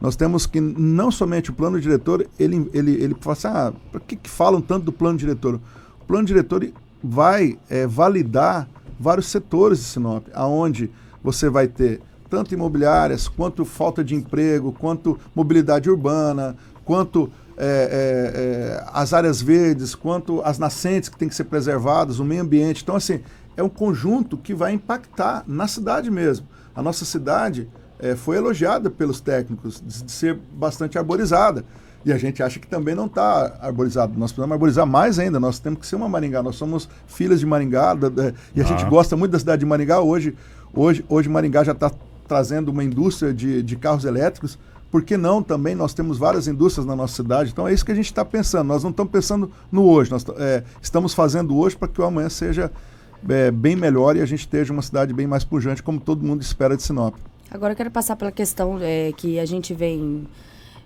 Nós 0.00 0.16
temos 0.16 0.44
que 0.44 0.60
não 0.60 1.12
somente 1.12 1.50
o 1.50 1.52
plano 1.52 1.80
diretor, 1.80 2.26
ele, 2.36 2.68
ele, 2.74 3.00
ele 3.00 3.14
fala 3.20 3.32
assim, 3.34 3.46
ah, 3.46 3.72
por 3.92 4.00
que, 4.00 4.16
que 4.16 4.28
falam 4.28 4.60
tanto 4.60 4.86
do 4.86 4.92
plano 4.92 5.16
diretor? 5.16 5.60
O 6.00 6.04
plano 6.04 6.26
diretor 6.26 6.68
vai 7.00 7.56
eh, 7.70 7.86
validar 7.86 8.68
vários 8.98 9.26
setores 9.26 9.78
de 9.78 9.84
Sinop, 9.84 10.26
aonde 10.34 10.90
você 11.22 11.48
vai 11.48 11.68
ter 11.68 12.00
tanto 12.28 12.52
imobiliárias, 12.52 13.28
quanto 13.28 13.64
falta 13.64 14.02
de 14.02 14.16
emprego, 14.16 14.72
quanto 14.72 15.16
mobilidade 15.32 15.88
urbana, 15.88 16.56
quanto 16.84 17.30
é, 17.64 17.64
é, 17.64 18.40
é, 18.80 18.84
as 18.92 19.12
áreas 19.12 19.40
verdes, 19.40 19.94
quanto 19.94 20.42
as 20.42 20.58
nascentes 20.58 21.08
que 21.08 21.16
têm 21.16 21.28
que 21.28 21.34
ser 21.34 21.44
preservadas, 21.44 22.18
o 22.18 22.24
meio 22.24 22.42
ambiente. 22.42 22.82
Então, 22.82 22.96
assim, 22.96 23.20
é 23.56 23.62
um 23.62 23.68
conjunto 23.68 24.36
que 24.36 24.52
vai 24.52 24.72
impactar 24.72 25.44
na 25.46 25.68
cidade 25.68 26.10
mesmo. 26.10 26.46
A 26.74 26.82
nossa 26.82 27.04
cidade 27.04 27.68
é, 28.00 28.16
foi 28.16 28.36
elogiada 28.36 28.90
pelos 28.90 29.20
técnicos 29.20 29.80
de, 29.86 30.02
de 30.02 30.10
ser 30.10 30.38
bastante 30.54 30.98
arborizada. 30.98 31.64
E 32.04 32.12
a 32.12 32.18
gente 32.18 32.42
acha 32.42 32.58
que 32.58 32.66
também 32.66 32.96
não 32.96 33.06
está 33.06 33.56
arborizado. 33.60 34.12
Nós 34.18 34.32
precisamos 34.32 34.52
arborizar 34.52 34.84
mais 34.84 35.20
ainda. 35.20 35.38
Nós 35.38 35.60
temos 35.60 35.78
que 35.78 35.86
ser 35.86 35.94
uma 35.94 36.08
Maringá. 36.08 36.42
Nós 36.42 36.56
somos 36.56 36.88
filhas 37.06 37.38
de 37.38 37.46
Maringá 37.46 37.94
da- 37.94 38.08
da- 38.08 38.32
e 38.56 38.60
a 38.60 38.64
Ah. 38.64 38.66
gente 38.66 38.84
gosta 38.86 39.16
muito 39.16 39.30
da 39.30 39.38
cidade 39.38 39.60
de 39.60 39.66
Maringá. 39.66 40.00
Hoje, 40.00 40.34
hoje, 40.74 41.04
hoje 41.08 41.28
Maringá 41.28 41.62
já 41.62 41.70
está 41.70 41.92
trazendo 42.26 42.70
uma 42.72 42.82
indústria 42.82 43.32
de, 43.32 43.62
de 43.62 43.76
carros 43.76 44.04
elétricos. 44.04 44.58
Por 44.92 45.02
que 45.02 45.16
não 45.16 45.42
também? 45.42 45.74
Nós 45.74 45.94
temos 45.94 46.18
várias 46.18 46.46
indústrias 46.46 46.84
na 46.84 46.94
nossa 46.94 47.14
cidade. 47.14 47.50
Então 47.50 47.66
é 47.66 47.72
isso 47.72 47.82
que 47.82 47.92
a 47.92 47.94
gente 47.94 48.04
está 48.04 48.26
pensando. 48.26 48.66
Nós 48.68 48.82
não 48.82 48.90
estamos 48.90 49.10
pensando 49.10 49.50
no 49.72 49.84
hoje. 49.86 50.10
Nós 50.10 50.22
é, 50.36 50.62
estamos 50.82 51.14
fazendo 51.14 51.56
hoje 51.56 51.74
para 51.74 51.88
que 51.88 51.98
o 51.98 52.04
amanhã 52.04 52.28
seja 52.28 52.70
é, 53.26 53.50
bem 53.50 53.74
melhor 53.74 54.16
e 54.16 54.20
a 54.20 54.26
gente 54.26 54.40
esteja 54.40 54.70
uma 54.70 54.82
cidade 54.82 55.14
bem 55.14 55.26
mais 55.26 55.44
pujante, 55.44 55.82
como 55.82 55.98
todo 55.98 56.22
mundo 56.22 56.42
espera 56.42 56.76
de 56.76 56.82
Sinop. 56.82 57.14
Agora 57.50 57.72
eu 57.72 57.76
quero 57.76 57.90
passar 57.90 58.16
pela 58.16 58.30
questão 58.30 58.78
é, 58.82 59.12
que 59.16 59.38
a 59.38 59.46
gente 59.46 59.72
vem, 59.72 60.28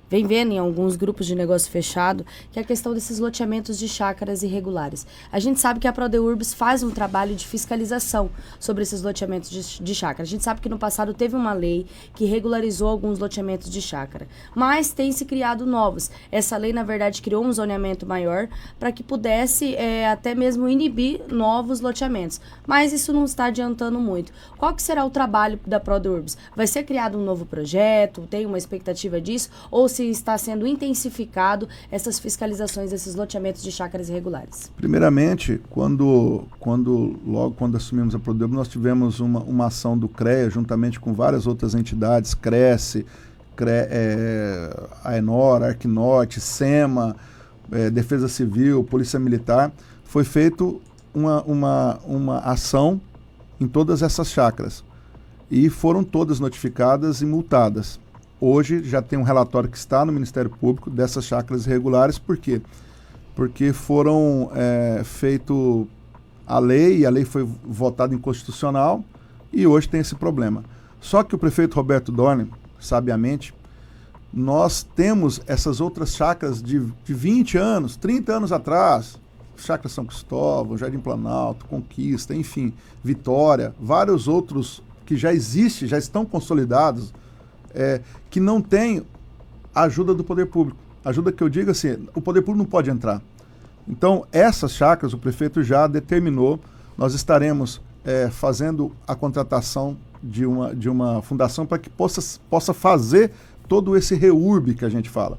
vem 0.09 0.27
vendo 0.27 0.53
em 0.53 0.59
alguns 0.59 0.97
grupos 0.97 1.27
de 1.27 1.35
negócio 1.35 1.71
fechado, 1.71 2.25
que 2.53 2.59
é 2.59 2.63
a 2.63 2.65
questão 2.65 2.95
desses 2.95 3.19
loteamentos 3.19 3.79
de 3.79 3.89
chácaras 3.89 4.43
irregulares. 4.43 5.07
A 5.31 5.39
gente 5.39 5.61
sabe 5.61 5.81
que 5.81 5.89
a 5.89 5.93
Prodeurbs 5.93 6.55
faz 6.55 6.83
um 6.83 6.91
trabalho 6.91 7.35
de 7.35 7.47
fiscalização 7.47 8.31
sobre 8.59 8.83
esses 8.83 9.03
loteamentos 9.03 9.51
de, 9.51 9.83
de 9.83 9.95
chácara. 9.95 10.23
A 10.23 10.27
gente 10.27 10.45
sabe 10.45 10.61
que 10.61 10.69
no 10.69 10.79
passado 10.79 11.15
teve 11.15 11.35
uma 11.35 11.53
lei 11.53 11.87
que 12.15 12.25
regularizou 12.25 12.89
alguns 12.89 13.19
loteamentos 13.19 13.71
de 13.71 13.83
chácara, 13.83 14.29
mas 14.55 14.93
tem 14.93 15.13
se 15.13 15.25
criado 15.25 15.67
novos. 15.67 16.11
Essa 16.31 16.57
lei, 16.57 16.73
na 16.73 16.83
verdade, 16.83 17.23
criou 17.23 17.45
um 17.45 17.53
zoneamento 17.53 18.07
maior 18.07 18.49
para 18.79 18.93
que 18.93 19.03
pudesse 19.03 19.75
é, 19.75 20.09
até 20.09 20.35
mesmo 20.35 20.69
inibir 20.69 21.23
novos 21.29 21.81
loteamentos. 21.81 22.41
Mas 22.67 22.93
isso 22.93 23.13
não 23.13 23.25
está 23.25 23.47
adiantando 23.47 23.99
muito. 23.99 24.33
Qual 24.57 24.75
que 24.75 24.83
será 24.83 25.05
o 25.05 25.11
trabalho 25.11 25.59
da 25.67 25.81
Prodeurbs? 25.81 26.37
Vai 26.55 26.67
ser 26.67 26.85
criado 26.85 27.19
um 27.19 27.25
novo 27.25 27.45
projeto? 27.45 28.27
Tem 28.29 28.47
uma 28.47 28.59
expectativa 28.59 29.21
disso? 29.21 29.51
Ou 29.71 29.89
se 29.97 30.11
está 30.11 30.37
sendo 30.37 30.67
intensificado 30.67 31.69
essas 31.91 32.19
fiscalizações 32.19 32.91
desses 32.91 33.15
loteamentos 33.15 33.63
de 33.63 33.73
chácaras 33.73 34.09
irregulares? 34.09 34.71
Primeiramente, 34.77 35.61
quando, 35.71 36.45
quando 36.61 37.19
logo 37.27 37.55
quando 37.55 37.77
assumimos 37.77 38.15
a 38.15 38.19
Prodeurbs, 38.19 38.57
nós 38.57 38.69
tivemos 38.69 39.21
uma, 39.21 39.41
uma 39.41 39.67
ação 39.67 39.97
do 39.97 40.09
CREA, 40.09 40.51
juntamente 40.51 41.01
com 41.01 41.15
várias 41.15 41.47
outras 41.47 41.75
entidades, 41.75 42.35
Cresce, 42.35 43.07
CRE, 43.57 43.71
é, 43.71 44.89
AENOR, 45.03 45.63
Arquinorte, 45.63 46.41
SEMA, 46.41 47.17
é, 47.73 47.89
Defesa 47.89 48.29
Civil, 48.29 48.85
Polícia 48.85 49.19
Militar, 49.19 49.73
foi 50.05 50.25
feito 50.25 50.81
uma, 51.15 51.43
uma, 51.43 51.99
uma 52.05 52.39
ação 52.41 53.01
em 53.59 53.67
todas 53.67 54.03
essas 54.03 54.29
chácaras. 54.29 54.85
E 55.51 55.71
foram 55.71 56.05
todas 56.05 56.41
notificadas 56.41 57.23
e 57.23 57.27
multadas. 57.27 57.99
Hoje 58.41 58.85
já 58.85 59.01
tem 59.01 59.19
um 59.19 59.23
relatório 59.23 59.69
que 59.69 59.79
está 59.79 60.05
no 60.05 60.13
Ministério 60.13 60.51
Público 60.51 60.91
dessas 60.91 61.25
chácaras 61.25 61.67
irregulares, 61.67 62.19
por 62.19 62.37
quê? 62.37 62.61
Porque 63.35 63.73
foram 63.73 64.51
é, 64.55 65.03
feito 65.05 65.89
a 66.47 66.59
lei, 66.59 66.99
e 66.99 67.07
a 67.07 67.11
lei 67.11 67.25
foi 67.25 67.49
votada 67.65 68.15
inconstitucional, 68.15 69.03
e 69.53 69.67
hoje 69.67 69.89
tem 69.89 70.01
esse 70.01 70.15
problema. 70.15 70.65
Só 71.01 71.23
que 71.23 71.35
o 71.35 71.39
prefeito 71.39 71.75
Roberto 71.75 72.13
Dorne, 72.13 72.51
sabiamente, 72.79 73.55
nós 74.33 74.83
temos 74.83 75.41
essas 75.47 75.81
outras 75.81 76.15
chácaras 76.15 76.63
de, 76.63 76.81
de 77.05 77.15
20 77.15 77.57
anos, 77.57 77.97
30 77.97 78.33
anos 78.33 78.53
atrás, 78.53 79.19
Chácara 79.57 79.89
São 79.89 80.05
Cristóvão, 80.05 80.77
Jardim 80.77 80.99
Planalto, 80.99 81.65
Conquista, 81.65 82.35
enfim, 82.35 82.75
Vitória, 83.03 83.75
vários 83.81 84.29
outros 84.29 84.83
que 85.07 85.17
já 85.17 85.33
existem, 85.33 85.89
já 85.89 85.97
estão 85.97 86.27
consolidados, 86.27 87.15
é, 87.77 88.01
que 88.31 88.41
não 88.41 88.61
têm 88.61 89.05
ajuda 89.75 90.15
do 90.15 90.25
poder 90.25 90.47
público. 90.47 90.79
Ajuda 91.05 91.31
que 91.31 91.43
eu 91.43 91.49
digo 91.49 91.71
assim, 91.71 92.09
o 92.15 92.21
poder 92.21 92.41
público 92.41 92.65
não 92.65 92.71
pode 92.71 92.91
entrar. 92.91 93.23
Então, 93.87 94.27
essas 94.33 94.73
chácaras, 94.73 95.13
o 95.13 95.19
prefeito 95.19 95.63
já 95.63 95.87
determinou, 95.87 96.59
nós 96.99 97.15
estaremos 97.15 97.81
é, 98.05 98.29
fazendo 98.31 98.91
a 99.07 99.15
contratação 99.15 99.97
de 100.23 100.45
uma, 100.45 100.75
de 100.75 100.89
uma 100.89 101.23
fundação 101.23 101.67
para 101.67 101.79
que 101.79 101.91
possa, 101.91 102.41
possa 102.51 102.73
fazer 102.73 103.31
todo 103.69 103.97
esse 103.97 104.15
reurb 104.17 104.75
que 104.75 104.85
a 104.85 104.89
gente 104.89 105.09
fala. 105.09 105.39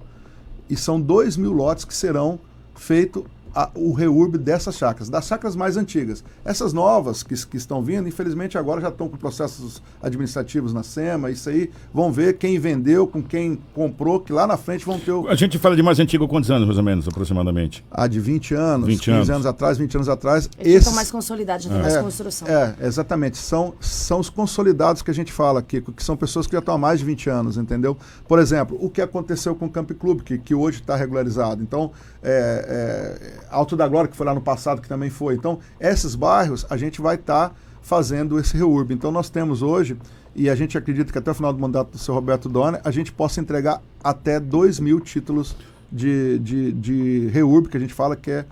E 0.69 0.77
são 0.77 1.01
2 1.01 1.35
mil 1.35 1.51
lotes 1.51 1.83
que 1.83 1.93
serão 1.93 2.39
feitos 2.75 3.23
a- 3.57 3.69
o 3.73 3.91
reurb 3.91 4.37
dessas 4.37 4.77
chácaras, 4.77 5.09
das 5.09 5.25
chácaras 5.25 5.55
mais 5.55 5.77
antigas. 5.77 6.23
Essas 6.45 6.73
novas 6.73 7.23
que, 7.23 7.33
que 7.47 7.57
estão 7.57 7.81
vindo, 7.81 8.07
infelizmente 8.07 8.55
agora 8.57 8.79
já 8.79 8.89
estão 8.89 9.09
com 9.09 9.17
processos 9.17 9.81
administrativos 9.99 10.73
na 10.73 10.83
SEMA, 10.83 11.31
isso 11.31 11.49
aí, 11.49 11.71
vão 11.91 12.11
ver 12.11 12.37
quem 12.37 12.59
vendeu, 12.59 13.07
com 13.07 13.21
quem 13.23 13.57
comprou, 13.73 14.19
que 14.19 14.31
lá 14.31 14.45
na 14.45 14.57
frente 14.57 14.85
vão 14.85 14.99
ter 14.99 15.11
o, 15.11 15.27
A 15.27 15.33
gente 15.35 15.57
fala 15.57 15.75
de 15.75 15.81
mais 15.81 15.99
antigo 15.99 16.27
quantos 16.27 16.51
anos, 16.51 16.67
mais 16.67 16.77
ou 16.77 16.83
menos, 16.83 17.07
aproximadamente? 17.07 17.83
ah, 17.91 18.05
de 18.07 18.19
20 18.19 18.53
anos, 18.53 18.87
20 18.87 18.99
15 18.99 19.11
anos. 19.11 19.29
anos. 19.29 19.45
atrás, 19.47 19.77
20 19.77 19.95
anos 19.95 20.09
atrás. 20.09 20.49
Eles 20.59 20.73
já 20.73 20.79
estão 20.79 20.93
mais 20.93 21.09
consolidados, 21.09 21.65
já 21.65 21.71
tem 21.71 21.81
mais 21.81 21.95
é, 21.95 22.01
construção. 22.03 22.47
É, 22.47 22.75
exatamente. 22.81 23.37
São, 23.37 23.73
são 23.79 24.19
os 24.19 24.29
consolidados 24.29 25.01
que 25.01 25.09
a 25.09 25.13
gente 25.13 25.31
fala 25.31 25.59
aqui, 25.61 25.81
que 25.81 26.03
são 26.03 26.15
pessoas 26.15 26.45
que 26.45 26.53
já 26.53 26.59
estão 26.59 26.75
há 26.75 26.77
mais 26.77 26.99
de 26.99 27.05
20 27.05 27.29
anos, 27.29 27.57
entendeu? 27.57 27.97
Por 28.27 28.37
exemplo, 28.39 28.77
o 28.79 28.89
que 28.89 29.01
aconteceu 29.01 29.55
com 29.55 29.65
o 29.65 29.69
Camp 29.69 29.91
Club, 29.91 30.21
que, 30.21 30.37
que 30.37 30.53
hoje 30.53 30.79
está 30.81 30.95
regularizado. 30.95 31.61
Então, 31.63 31.91
é, 32.29 33.19
é, 33.29 33.39
Alto 33.49 33.77
da 33.77 33.87
Glória, 33.87 34.09
que 34.09 34.17
foi 34.17 34.25
lá 34.25 34.35
no 34.35 34.41
passado, 34.41 34.81
que 34.81 34.89
também 34.89 35.09
foi. 35.09 35.35
Então, 35.35 35.59
esses 35.79 36.13
bairros, 36.13 36.65
a 36.69 36.75
gente 36.75 37.01
vai 37.01 37.15
estar 37.15 37.55
fazendo 37.81 38.37
esse 38.37 38.57
reurb. 38.57 38.93
Então, 38.93 39.11
nós 39.13 39.29
temos 39.29 39.61
hoje, 39.61 39.97
e 40.35 40.49
a 40.49 40.55
gente 40.55 40.77
acredita 40.77 41.09
que 41.09 41.17
até 41.17 41.31
o 41.31 41.33
final 41.33 41.53
do 41.53 41.59
mandato 41.59 41.91
do 41.91 41.97
seu 41.97 42.13
Roberto 42.13 42.49
Dona, 42.49 42.81
a 42.83 42.91
gente 42.91 43.13
possa 43.13 43.39
entregar 43.39 43.81
até 44.03 44.41
2 44.41 44.81
mil 44.81 44.99
títulos 44.99 45.55
de, 45.89 46.37
de, 46.39 46.71
de 46.73 47.31
que 47.71 47.77
a 47.77 47.79
gente 47.79 47.93
fala 47.93 48.15
que 48.15 48.29
é 48.29 48.45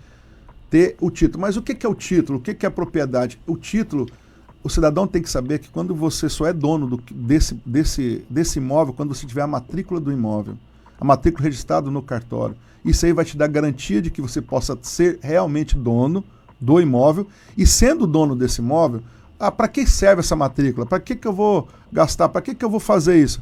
ter 0.69 0.95
o 1.01 1.11
título. 1.11 1.41
Mas 1.41 1.57
o 1.57 1.61
que, 1.61 1.76
que 1.76 1.86
é 1.86 1.89
o 1.89 1.95
título? 1.95 2.39
O 2.39 2.41
que, 2.41 2.53
que 2.53 2.65
é 2.65 2.69
a 2.69 2.71
propriedade? 2.71 3.38
O 3.45 3.57
título, 3.57 4.07
o 4.63 4.69
cidadão 4.69 5.05
tem 5.05 5.21
que 5.21 5.30
saber 5.30 5.59
que 5.59 5.67
quando 5.67 5.93
você 5.93 6.30
só 6.30 6.45
é 6.45 6.53
dono 6.53 6.88
do, 6.88 7.03
desse, 7.11 7.59
desse, 7.65 8.26
desse 8.30 8.59
imóvel, 8.59 8.93
quando 8.93 9.13
você 9.13 9.28
tiver 9.28 9.41
a 9.41 9.47
matrícula 9.47 9.99
do 9.99 10.13
imóvel, 10.13 10.55
a 10.97 11.03
matrícula 11.03 11.43
registrada 11.43 11.91
no 11.91 12.01
cartório, 12.01 12.55
isso 12.86 13.05
aí 13.05 13.13
vai 13.13 13.25
te 13.25 13.36
dar 13.36 13.47
garantia 13.47 14.01
de 14.01 14.09
que 14.09 14.21
você 14.21 14.41
possa 14.41 14.77
ser 14.81 15.19
realmente 15.21 15.75
dono 15.75 16.23
do 16.59 16.79
imóvel 16.79 17.27
e 17.57 17.65
sendo 17.65 18.05
dono 18.07 18.36
desse 18.36 18.61
imóvel, 18.61 19.01
ah, 19.39 19.51
para 19.51 19.67
que 19.67 19.86
serve 19.86 20.21
essa 20.21 20.36
matrícula? 20.36 20.86
Para 20.86 20.99
que, 20.99 21.15
que 21.15 21.27
eu 21.27 21.33
vou 21.33 21.67
gastar? 21.91 22.29
Para 22.29 22.41
que, 22.41 22.55
que 22.55 22.63
eu 22.63 22.69
vou 22.69 22.79
fazer 22.79 23.17
isso? 23.17 23.41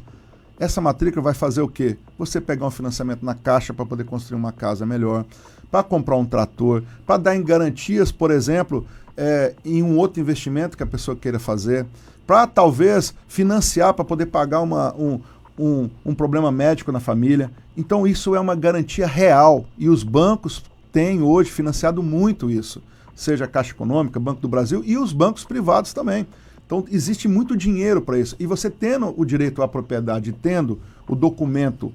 Essa 0.58 0.80
matrícula 0.80 1.22
vai 1.22 1.34
fazer 1.34 1.60
o 1.60 1.68
quê? 1.68 1.96
Você 2.18 2.40
pegar 2.40 2.66
um 2.66 2.70
financiamento 2.70 3.24
na 3.24 3.34
caixa 3.34 3.74
para 3.74 3.84
poder 3.84 4.04
construir 4.04 4.36
uma 4.36 4.52
casa 4.52 4.86
melhor, 4.86 5.24
para 5.70 5.82
comprar 5.82 6.16
um 6.16 6.24
trator, 6.24 6.82
para 7.06 7.16
dar 7.16 7.36
em 7.36 7.42
garantias, 7.42 8.10
por 8.10 8.30
exemplo, 8.30 8.86
é, 9.16 9.54
em 9.64 9.82
um 9.82 9.96
outro 9.96 10.20
investimento 10.20 10.76
que 10.76 10.82
a 10.82 10.86
pessoa 10.86 11.16
queira 11.16 11.38
fazer, 11.38 11.86
para 12.26 12.46
talvez 12.46 13.14
financiar 13.28 13.92
para 13.94 14.04
poder 14.04 14.26
pagar 14.26 14.60
uma, 14.60 14.94
um, 14.94 15.20
um, 15.58 15.88
um 16.04 16.14
problema 16.14 16.50
médico 16.50 16.92
na 16.92 17.00
família. 17.00 17.50
Então 17.76 18.06
isso 18.06 18.34
é 18.34 18.40
uma 18.40 18.54
garantia 18.54 19.06
real 19.06 19.64
e 19.78 19.88
os 19.88 20.02
bancos 20.02 20.62
têm 20.92 21.22
hoje 21.22 21.50
financiado 21.50 22.02
muito 22.02 22.50
isso, 22.50 22.82
seja 23.14 23.44
a 23.44 23.48
Caixa 23.48 23.72
Econômica, 23.72 24.20
Banco 24.20 24.40
do 24.40 24.48
Brasil 24.48 24.82
e 24.84 24.96
os 24.96 25.12
bancos 25.12 25.44
privados 25.44 25.92
também. 25.92 26.26
Então 26.66 26.84
existe 26.90 27.28
muito 27.28 27.56
dinheiro 27.56 28.00
para 28.00 28.18
isso. 28.18 28.36
E 28.38 28.46
você 28.46 28.70
tendo 28.70 29.12
o 29.16 29.24
direito 29.24 29.62
à 29.62 29.68
propriedade, 29.68 30.32
tendo 30.32 30.80
o 31.08 31.14
documento 31.14 31.92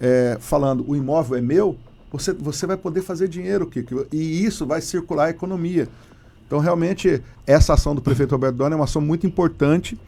é, 0.00 0.36
falando 0.40 0.84
o 0.88 0.96
imóvel 0.96 1.38
é 1.38 1.40
meu, 1.40 1.76
você, 2.10 2.32
você 2.32 2.66
vai 2.66 2.76
poder 2.76 3.02
fazer 3.02 3.28
dinheiro, 3.28 3.66
Kiko, 3.66 4.06
e 4.10 4.44
isso 4.44 4.66
vai 4.66 4.80
circular 4.80 5.26
a 5.26 5.30
economia. 5.30 5.88
Então, 6.46 6.58
realmente, 6.58 7.22
essa 7.46 7.74
ação 7.74 7.94
do 7.94 8.00
prefeito 8.00 8.32
Roberto 8.32 8.56
Dona 8.56 8.74
é 8.74 8.76
uma 8.76 8.84
ação 8.84 9.02
muito 9.02 9.26
importante 9.26 9.98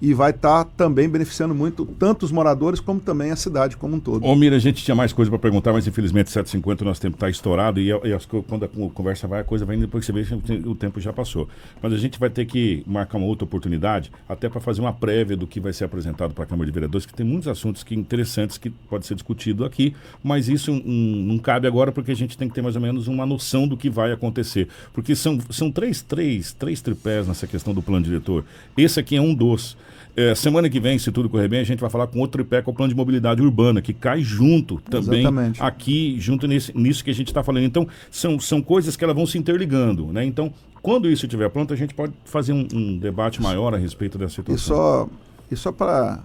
e 0.00 0.14
vai 0.14 0.30
estar 0.30 0.64
tá 0.64 0.70
também 0.76 1.08
beneficiando 1.08 1.54
muito 1.54 1.84
tanto 1.98 2.24
os 2.24 2.32
moradores 2.32 2.80
como 2.80 3.00
também 3.00 3.30
a 3.30 3.36
cidade 3.36 3.76
como 3.76 3.96
um 3.96 4.00
todo. 4.00 4.24
Ô 4.24 4.34
Mira, 4.34 4.56
a 4.56 4.58
gente 4.58 4.82
tinha 4.84 4.94
mais 4.94 5.12
coisa 5.12 5.30
para 5.30 5.38
perguntar, 5.38 5.72
mas 5.72 5.86
infelizmente 5.86 6.30
7h50 6.30 6.82
o 6.82 6.84
nosso 6.84 7.00
tempo 7.00 7.16
está 7.16 7.28
estourado 7.28 7.80
e, 7.80 7.88
e 7.88 8.12
as, 8.12 8.26
quando 8.26 8.64
a 8.64 8.68
conversa 8.68 9.28
vai, 9.28 9.40
a 9.40 9.44
coisa 9.44 9.64
vai 9.64 9.76
indo 9.76 9.82
depois 9.82 10.06
que 10.06 10.12
você 10.12 10.34
vê 10.36 10.68
o 10.68 10.74
tempo 10.74 11.00
já 11.00 11.12
passou. 11.12 11.48
Mas 11.82 11.92
a 11.92 11.98
gente 11.98 12.18
vai 12.18 12.30
ter 12.30 12.46
que 12.46 12.82
marcar 12.86 13.18
uma 13.18 13.26
outra 13.26 13.44
oportunidade 13.44 14.10
até 14.28 14.48
para 14.48 14.60
fazer 14.60 14.80
uma 14.80 14.92
prévia 14.92 15.36
do 15.36 15.46
que 15.46 15.60
vai 15.60 15.72
ser 15.72 15.84
apresentado 15.84 16.32
para 16.32 16.44
a 16.44 16.46
Câmara 16.46 16.66
de 16.66 16.72
Vereadores, 16.72 17.06
que 17.06 17.14
tem 17.14 17.26
muitos 17.26 17.48
assuntos 17.48 17.82
que 17.82 17.94
interessantes 17.94 18.58
que 18.58 18.70
pode 18.70 19.06
ser 19.06 19.14
discutido 19.14 19.64
aqui, 19.64 19.94
mas 20.22 20.48
isso 20.48 20.72
um, 20.72 21.24
não 21.26 21.38
cabe 21.38 21.66
agora 21.66 21.92
porque 21.92 22.12
a 22.12 22.16
gente 22.16 22.36
tem 22.36 22.48
que 22.48 22.54
ter 22.54 22.62
mais 22.62 22.76
ou 22.76 22.82
menos 22.82 23.08
uma 23.08 23.26
noção 23.26 23.66
do 23.66 23.76
que 23.76 23.90
vai 23.90 24.12
acontecer. 24.12 24.68
Porque 24.92 25.14
são, 25.14 25.38
são 25.50 25.70
três, 25.70 26.02
três, 26.02 26.52
três 26.52 26.80
tripés 26.80 27.26
nessa 27.26 27.46
questão 27.46 27.74
do 27.74 27.82
plano 27.82 28.04
diretor. 28.04 28.44
Esse 28.76 29.00
aqui 29.00 29.16
é 29.16 29.20
um 29.20 29.34
dos. 29.34 29.76
É, 30.20 30.34
semana 30.34 30.68
que 30.68 30.78
vem, 30.78 30.98
se 30.98 31.10
tudo 31.10 31.30
correr 31.30 31.48
bem, 31.48 31.60
a 31.60 31.64
gente 31.64 31.80
vai 31.80 31.88
falar 31.88 32.06
com 32.06 32.18
outro 32.18 32.44
com 32.44 32.70
o 32.70 32.74
plano 32.74 32.90
de 32.90 32.94
mobilidade 32.94 33.40
urbana, 33.40 33.80
que 33.80 33.94
cai 33.94 34.20
junto 34.20 34.78
também 34.82 35.20
Exatamente. 35.20 35.62
aqui, 35.62 36.16
junto 36.20 36.46
nesse, 36.46 36.76
nisso 36.76 37.02
que 37.02 37.10
a 37.10 37.14
gente 37.14 37.28
está 37.28 37.42
falando. 37.42 37.64
Então, 37.64 37.88
são, 38.10 38.38
são 38.38 38.60
coisas 38.60 38.96
que 38.96 39.04
elas 39.04 39.16
vão 39.16 39.24
se 39.24 39.38
interligando, 39.38 40.12
né? 40.12 40.22
Então, 40.22 40.52
quando 40.82 41.08
isso 41.08 41.24
estiver 41.24 41.48
pronto, 41.48 41.72
a 41.72 41.76
gente 41.76 41.94
pode 41.94 42.12
fazer 42.26 42.52
um, 42.52 42.68
um 42.70 42.98
debate 42.98 43.40
maior 43.40 43.74
a 43.74 43.78
respeito 43.78 44.18
dessa 44.18 44.34
situação. 44.34 44.54
E 44.54 44.58
só, 44.58 45.08
e 45.52 45.56
só 45.56 45.72
para 45.72 46.22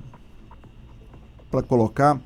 colocar, 1.66 2.20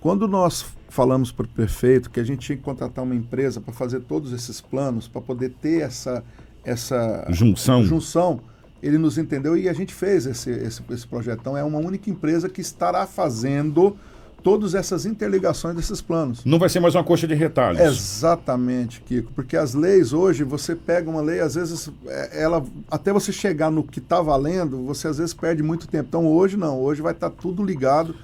quando 0.00 0.26
nós 0.26 0.64
falamos 0.88 1.30
para 1.30 1.44
o 1.44 1.48
prefeito 1.48 2.08
que 2.08 2.18
a 2.18 2.24
gente 2.24 2.46
tinha 2.46 2.56
que 2.56 2.62
contratar 2.62 3.04
uma 3.04 3.14
empresa 3.14 3.60
para 3.60 3.74
fazer 3.74 4.00
todos 4.00 4.32
esses 4.32 4.58
planos, 4.58 5.06
para 5.06 5.20
poder 5.20 5.50
ter 5.60 5.82
essa, 5.82 6.24
essa 6.64 7.26
junção. 7.28 7.84
junção 7.84 8.40
ele 8.82 8.98
nos 8.98 9.18
entendeu 9.18 9.56
e 9.56 9.68
a 9.68 9.72
gente 9.72 9.92
fez 9.94 10.26
esse, 10.26 10.50
esse, 10.50 10.82
esse 10.90 11.06
projeto. 11.06 11.40
Então, 11.40 11.56
é 11.56 11.64
uma 11.64 11.78
única 11.78 12.10
empresa 12.10 12.48
que 12.48 12.60
estará 12.60 13.06
fazendo 13.06 13.96
todas 14.42 14.74
essas 14.74 15.06
interligações 15.06 15.76
desses 15.76 16.00
planos. 16.00 16.44
Não 16.44 16.58
vai 16.58 16.68
ser 16.68 16.80
mais 16.80 16.94
uma 16.94 17.04
coxa 17.04 17.26
de 17.26 17.34
retalhos. 17.34 17.80
Exatamente, 17.80 19.00
Kiko. 19.02 19.32
Porque 19.32 19.56
as 19.56 19.74
leis 19.74 20.12
hoje, 20.12 20.44
você 20.44 20.74
pega 20.74 21.10
uma 21.10 21.20
lei, 21.20 21.40
às 21.40 21.54
vezes, 21.54 21.90
é, 22.06 22.42
ela 22.42 22.64
até 22.90 23.12
você 23.12 23.32
chegar 23.32 23.70
no 23.70 23.82
que 23.82 23.98
está 23.98 24.20
valendo, 24.20 24.84
você 24.84 25.08
às 25.08 25.18
vezes 25.18 25.34
perde 25.34 25.62
muito 25.62 25.86
tempo. 25.86 26.06
Então 26.08 26.26
hoje 26.26 26.56
não, 26.56 26.80
hoje 26.80 27.02
vai 27.02 27.12
estar 27.12 27.30
tá 27.30 27.36
tudo 27.40 27.62
ligado 27.62 28.14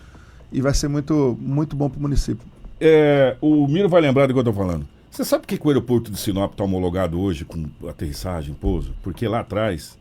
e 0.50 0.60
vai 0.60 0.74
ser 0.74 0.88
muito, 0.88 1.36
muito 1.40 1.76
bom 1.76 1.88
para 1.88 1.98
o 1.98 2.02
município. 2.02 2.46
É, 2.80 3.36
o 3.40 3.66
Miro 3.66 3.88
vai 3.88 4.00
lembrar 4.00 4.26
do 4.26 4.32
que 4.32 4.38
eu 4.38 4.42
estou 4.42 4.54
falando. 4.54 4.86
Você 5.10 5.24
sabe 5.24 5.46
por 5.46 5.48
que 5.48 5.66
o 5.66 5.70
aeroporto 5.70 6.10
de 6.10 6.18
Sinop 6.18 6.52
está 6.52 6.62
homologado 6.62 7.18
hoje 7.18 7.44
com 7.44 7.66
aterrissagem, 7.88 8.54
pouso? 8.54 8.94
Porque 9.02 9.26
lá 9.26 9.40
atrás 9.40 9.96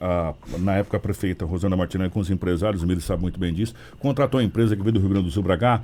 a, 0.00 0.34
na 0.58 0.74
época 0.76 0.96
a 0.96 1.00
prefeita 1.00 1.44
Rosana 1.44 1.76
Martinelli 1.76 2.10
com 2.10 2.20
os 2.20 2.30
empresários, 2.30 2.82
o 2.82 2.86
Mili 2.86 3.00
sabe 3.00 3.22
muito 3.22 3.38
bem 3.38 3.52
disso, 3.52 3.74
contratou 3.98 4.40
uma 4.40 4.46
empresa 4.46 4.76
que 4.76 4.82
veio 4.82 4.92
do 4.92 5.00
Rio 5.00 5.08
Grande 5.08 5.26
do 5.26 5.30
Sul 5.30 5.42
para 5.42 5.56
cá, 5.56 5.82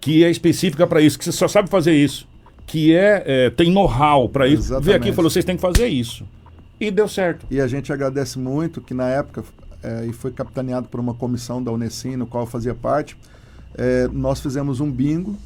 que 0.00 0.24
é 0.24 0.30
específica 0.30 0.86
para 0.86 1.00
isso, 1.00 1.18
que 1.18 1.24
você 1.24 1.32
só 1.32 1.48
sabe 1.48 1.68
fazer 1.68 1.92
isso, 1.92 2.26
que 2.66 2.94
é, 2.94 3.22
é 3.26 3.50
tem 3.50 3.70
know-how 3.70 4.28
para 4.28 4.46
isso. 4.46 4.62
Exatamente. 4.62 4.84
Veio 4.84 4.96
aqui 4.96 5.08
e 5.10 5.12
falou, 5.12 5.30
vocês 5.30 5.44
têm 5.44 5.56
que 5.56 5.62
fazer 5.62 5.88
isso. 5.88 6.24
E 6.80 6.90
deu 6.90 7.06
certo. 7.06 7.46
E 7.50 7.60
a 7.60 7.66
gente 7.66 7.92
agradece 7.92 8.38
muito 8.38 8.80
que 8.80 8.94
na 8.94 9.08
época, 9.08 9.44
é, 9.82 10.06
e 10.06 10.12
foi 10.12 10.30
capitaneado 10.30 10.88
por 10.88 10.98
uma 10.98 11.12
comissão 11.12 11.62
da 11.62 11.70
Unesim, 11.70 12.16
no 12.16 12.26
qual 12.26 12.44
eu 12.44 12.46
fazia 12.46 12.74
parte, 12.74 13.16
é, 13.74 14.08
nós 14.12 14.40
fizemos 14.40 14.80
um 14.80 14.90
bingo 14.90 15.36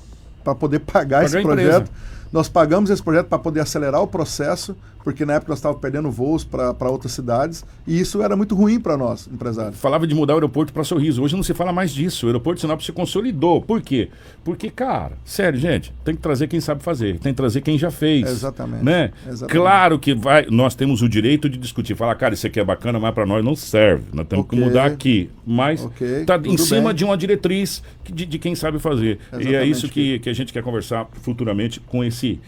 para 0.44 0.54
poder 0.54 0.80
pagar, 0.80 1.22
pagar 1.22 1.24
esse 1.24 1.42
projeto. 1.42 1.90
Nós 2.34 2.48
pagamos 2.48 2.90
esse 2.90 3.00
projeto 3.00 3.28
para 3.28 3.38
poder 3.38 3.60
acelerar 3.60 4.02
o 4.02 4.08
processo, 4.08 4.76
porque 5.04 5.24
na 5.24 5.34
época 5.34 5.50
nós 5.50 5.58
estávamos 5.58 5.80
perdendo 5.80 6.10
voos 6.10 6.42
para 6.42 6.90
outras 6.90 7.12
cidades, 7.12 7.64
e 7.86 8.00
isso 8.00 8.20
era 8.20 8.34
muito 8.34 8.56
ruim 8.56 8.80
para 8.80 8.96
nós, 8.96 9.28
empresários. 9.32 9.78
Falava 9.78 10.04
de 10.04 10.16
mudar 10.16 10.32
o 10.32 10.36
aeroporto 10.38 10.72
para 10.72 10.82
Sorriso, 10.82 11.22
hoje 11.22 11.36
não 11.36 11.44
se 11.44 11.54
fala 11.54 11.72
mais 11.72 11.92
disso. 11.92 12.26
O 12.26 12.28
aeroporto 12.28 12.56
de 12.56 12.62
Sinop 12.62 12.80
se 12.80 12.90
consolidou. 12.90 13.62
Por 13.62 13.80
quê? 13.80 14.08
Porque, 14.42 14.68
cara, 14.68 15.12
sério, 15.24 15.60
gente, 15.60 15.94
tem 16.02 16.16
que 16.16 16.20
trazer 16.20 16.48
quem 16.48 16.60
sabe 16.60 16.82
fazer, 16.82 17.20
tem 17.20 17.32
que 17.32 17.36
trazer 17.36 17.60
quem 17.60 17.78
já 17.78 17.92
fez. 17.92 18.28
Exatamente. 18.28 18.82
Né? 18.82 19.12
Exatamente. 19.28 19.52
Claro 19.52 19.98
que 20.00 20.12
vai, 20.12 20.46
nós 20.50 20.74
temos 20.74 21.02
o 21.02 21.08
direito 21.08 21.48
de 21.48 21.56
discutir, 21.56 21.94
falar, 21.94 22.16
cara, 22.16 22.34
isso 22.34 22.48
aqui 22.48 22.58
é 22.58 22.64
bacana, 22.64 22.98
mas 22.98 23.14
para 23.14 23.26
nós 23.26 23.44
não 23.44 23.54
serve. 23.54 24.06
Nós 24.12 24.26
temos 24.26 24.44
okay. 24.44 24.58
que 24.58 24.64
mudar 24.64 24.86
aqui. 24.86 25.30
Mas 25.46 25.84
okay. 25.84 26.24
tá 26.24 26.40
em 26.44 26.56
cima 26.56 26.88
bem. 26.88 26.94
de 26.94 27.04
uma 27.04 27.16
diretriz 27.16 27.80
de, 28.02 28.26
de 28.26 28.38
quem 28.40 28.56
sabe 28.56 28.80
fazer. 28.80 29.20
Exatamente. 29.28 29.52
E 29.52 29.54
é 29.54 29.64
isso 29.64 29.88
que, 29.88 30.18
que 30.18 30.30
a 30.30 30.33
gente 30.34 30.52
quer 30.52 30.62
conversar 30.62 31.08
futuramente 31.22 31.80
com 31.80 32.04
esse 32.04 32.40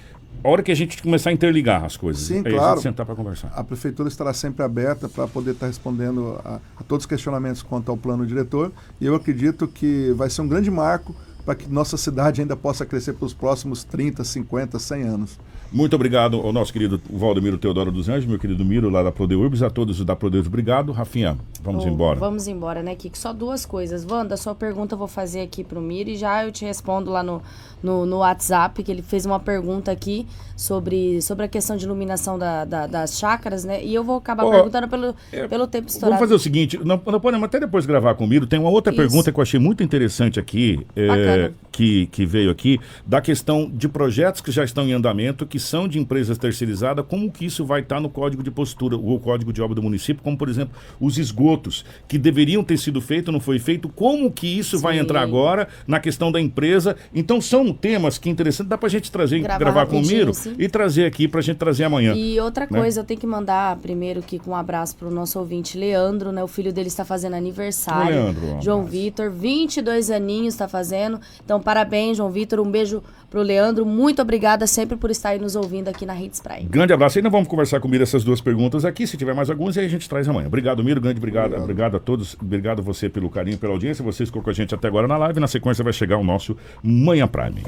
a 0.44 0.48
hora 0.48 0.62
que 0.62 0.70
a 0.70 0.74
gente 0.76 1.02
começar 1.02 1.30
a 1.30 1.32
interligar 1.32 1.84
as 1.84 1.96
coisas. 1.96 2.22
Sim, 2.22 2.42
aí 2.44 2.52
claro. 2.52 2.78
A 2.78 2.82
sentar 2.82 3.04
para 3.06 3.14
conversar. 3.14 3.48
A 3.54 3.64
prefeitura 3.64 4.08
estará 4.08 4.32
sempre 4.32 4.62
aberta 4.62 5.08
para 5.08 5.26
poder 5.26 5.52
estar 5.52 5.66
respondendo 5.66 6.40
a, 6.44 6.60
a, 6.76 6.84
todos 6.84 7.04
os 7.04 7.06
questionamentos 7.06 7.62
quanto 7.62 7.90
ao 7.90 7.96
plano 7.96 8.26
diretor. 8.26 8.70
E 9.00 9.06
eu 9.06 9.14
acredito 9.14 9.66
que 9.66 10.12
vai 10.16 10.30
ser 10.30 10.42
um 10.42 10.48
grande 10.48 10.70
marco 10.70 11.14
para 11.46 11.54
que 11.54 11.68
nossa 11.70 11.96
cidade 11.96 12.40
ainda 12.40 12.56
possa 12.56 12.84
crescer 12.84 13.12
para 13.12 13.24
os 13.24 13.32
próximos 13.32 13.84
30, 13.84 14.24
50, 14.24 14.78
100 14.80 15.02
anos. 15.04 15.38
Muito 15.72 15.94
obrigado 15.94 16.38
ao 16.38 16.52
nosso 16.52 16.72
querido 16.72 17.00
Valdemiro 17.10 17.58
Teodoro 17.58 17.90
dos 17.90 18.08
Anjos, 18.08 18.24
meu 18.24 18.38
querido 18.38 18.64
Miro, 18.64 18.88
lá 18.88 19.02
da 19.02 19.10
Prodeurbs, 19.10 19.62
a 19.62 19.70
todos 19.70 20.04
da 20.04 20.14
Prodeurbs, 20.14 20.46
obrigado. 20.48 20.92
Rafinha, 20.92 21.36
vamos 21.62 21.84
oh, 21.84 21.88
embora. 21.88 22.18
Vamos 22.18 22.46
embora, 22.46 22.82
né, 22.82 22.94
Kiko? 22.94 23.18
Só 23.18 23.32
duas 23.32 23.66
coisas. 23.66 24.06
Wanda, 24.08 24.36
sua 24.36 24.54
pergunta 24.54 24.94
eu 24.94 24.98
vou 24.98 25.08
fazer 25.08 25.40
aqui 25.40 25.64
para 25.64 25.78
o 25.78 25.82
Miro 25.82 26.10
e 26.10 26.16
já 26.16 26.44
eu 26.44 26.52
te 26.52 26.64
respondo 26.64 27.10
lá 27.10 27.22
no, 27.22 27.42
no, 27.82 28.06
no, 28.06 28.18
WhatsApp, 28.18 28.82
que 28.82 28.90
ele 28.90 29.02
fez 29.02 29.26
uma 29.26 29.40
pergunta 29.40 29.90
aqui 29.90 30.26
sobre, 30.56 31.20
sobre 31.20 31.44
a 31.44 31.48
questão 31.48 31.76
de 31.76 31.84
iluminação 31.84 32.38
da, 32.38 32.64
da, 32.64 32.86
das 32.86 33.18
chácaras, 33.18 33.64
né? 33.64 33.82
E 33.82 33.94
eu 33.94 34.04
vou 34.04 34.16
acabar 34.16 34.44
oh, 34.44 34.50
perguntando 34.50 34.88
pelo, 34.88 35.14
é, 35.32 35.48
pelo 35.48 35.66
tempo 35.66 35.88
estourado. 35.88 36.18
Vamos 36.18 36.20
fazer 36.20 36.34
o 36.34 36.38
seguinte, 36.38 36.78
não, 36.78 37.00
não 37.04 37.20
podemos 37.20 37.44
até 37.44 37.58
depois 37.58 37.84
gravar 37.84 38.14
com 38.14 38.24
o 38.24 38.26
Miro, 38.26 38.46
tem 38.46 38.58
uma 38.58 38.70
outra 38.70 38.92
Isso. 38.92 39.02
pergunta 39.02 39.32
que 39.32 39.38
eu 39.38 39.42
achei 39.42 39.58
muito 39.58 39.82
interessante 39.82 40.38
aqui, 40.38 40.86
é, 40.94 41.35
que, 41.76 42.06
que 42.06 42.24
veio 42.24 42.50
aqui, 42.50 42.80
da 43.06 43.20
questão 43.20 43.70
de 43.70 43.86
projetos 43.86 44.40
que 44.40 44.50
já 44.50 44.64
estão 44.64 44.88
em 44.88 44.94
andamento, 44.94 45.44
que 45.44 45.58
são 45.58 45.86
de 45.86 45.98
empresas 45.98 46.38
terceirizadas, 46.38 47.04
como 47.06 47.30
que 47.30 47.44
isso 47.44 47.66
vai 47.66 47.80
estar 47.80 48.00
no 48.00 48.08
código 48.08 48.42
de 48.42 48.50
postura, 48.50 48.96
o 48.96 49.20
código 49.20 49.52
de 49.52 49.60
obra 49.60 49.74
do 49.74 49.82
município, 49.82 50.22
como 50.22 50.38
por 50.38 50.48
exemplo, 50.48 50.74
os 50.98 51.18
esgotos, 51.18 51.84
que 52.08 52.16
deveriam 52.16 52.64
ter 52.64 52.78
sido 52.78 52.98
feitos, 53.00 53.30
não 53.30 53.40
foi 53.40 53.58
feito, 53.58 53.90
como 53.90 54.32
que 54.32 54.46
isso 54.46 54.78
Sim. 54.78 54.82
vai 54.82 54.98
entrar 54.98 55.20
agora 55.20 55.68
na 55.86 56.00
questão 56.00 56.32
da 56.32 56.40
empresa. 56.40 56.96
Então 57.14 57.42
são 57.42 57.70
temas 57.74 58.16
que 58.16 58.30
interessante, 58.30 58.68
dá 58.68 58.78
pra 58.78 58.88
gente 58.88 59.12
trazer, 59.12 59.40
gravar, 59.40 59.58
gravar 59.58 59.86
com 59.86 59.98
o 59.98 60.02
Miro 60.02 60.32
sim. 60.32 60.54
e 60.58 60.68
trazer 60.68 61.04
aqui 61.04 61.28
pra 61.28 61.42
gente 61.42 61.58
trazer 61.58 61.84
amanhã. 61.84 62.14
E 62.14 62.40
outra 62.40 62.66
né? 62.70 62.80
coisa, 62.80 63.00
eu 63.00 63.04
tenho 63.04 63.20
que 63.20 63.26
mandar 63.26 63.76
primeiro 63.76 64.20
aqui 64.20 64.38
com 64.38 64.52
um 64.52 64.56
abraço 64.56 64.96
pro 64.96 65.10
nosso 65.10 65.38
ouvinte 65.38 65.76
Leandro, 65.76 66.32
né? 66.32 66.42
O 66.42 66.48
filho 66.48 66.72
dele 66.72 66.88
está 66.88 67.04
fazendo 67.04 67.34
aniversário. 67.34 68.14
Leandro, 68.14 68.62
João 68.62 68.84
Vitor, 68.84 69.30
22 69.30 70.10
aninhos 70.10 70.54
está 70.54 70.66
fazendo. 70.66 71.20
Então 71.44 71.60
parabéns, 71.60 72.16
João 72.16 72.30
Vitor, 72.30 72.60
um 72.60 72.70
beijo 72.70 73.02
pro 73.30 73.42
Leandro. 73.42 73.86
Muito 73.86 74.20
obrigada 74.20 74.66
sempre 74.66 74.96
por 74.96 75.10
estar 75.10 75.30
aí 75.30 75.38
nos 75.38 75.54
ouvindo 75.54 75.88
aqui 75.88 76.04
na 76.04 76.20
Hits 76.20 76.40
Prime. 76.40 76.64
Grande 76.64 76.92
abraço. 76.92 77.18
E 77.18 77.20
ainda 77.20 77.30
vamos 77.30 77.48
conversar 77.48 77.80
com 77.80 77.88
o 77.88 77.90
Miro 77.90 78.02
essas 78.02 78.24
duas 78.24 78.40
perguntas 78.40 78.84
aqui. 78.84 79.06
Se 79.06 79.16
tiver 79.16 79.34
mais 79.34 79.50
algumas, 79.50 79.76
aí 79.78 79.84
a 79.86 79.88
gente 79.88 80.08
traz 80.08 80.28
amanhã. 80.28 80.46
Obrigado, 80.46 80.82
Miro. 80.82 81.00
Grande 81.00 81.18
obrigado. 81.18 81.46
Obrigado, 81.46 81.62
obrigado 81.64 81.96
a 81.96 82.00
todos. 82.00 82.36
Obrigado 82.40 82.80
a 82.80 82.82
você 82.82 83.08
pelo 83.08 83.30
carinho, 83.30 83.58
pela 83.58 83.72
audiência. 83.72 84.04
Vocês 84.04 84.28
ficou 84.28 84.42
com 84.42 84.50
a 84.50 84.52
gente 84.52 84.74
até 84.74 84.88
agora 84.88 85.06
na 85.06 85.16
live. 85.16 85.40
Na 85.40 85.46
sequência 85.46 85.84
vai 85.84 85.92
chegar 85.92 86.18
o 86.18 86.24
nosso 86.24 86.56
Manhã 86.82 87.26
Prime. 87.28 87.62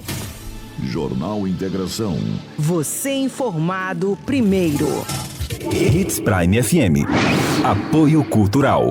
Jornal 0.84 1.46
Integração. 1.46 2.16
Você 2.56 3.12
informado 3.12 4.16
primeiro. 4.24 4.86
Hits 5.72 6.20
Prime 6.20 6.62
FM. 6.62 7.04
Apoio 7.64 8.24
Cultural. 8.24 8.90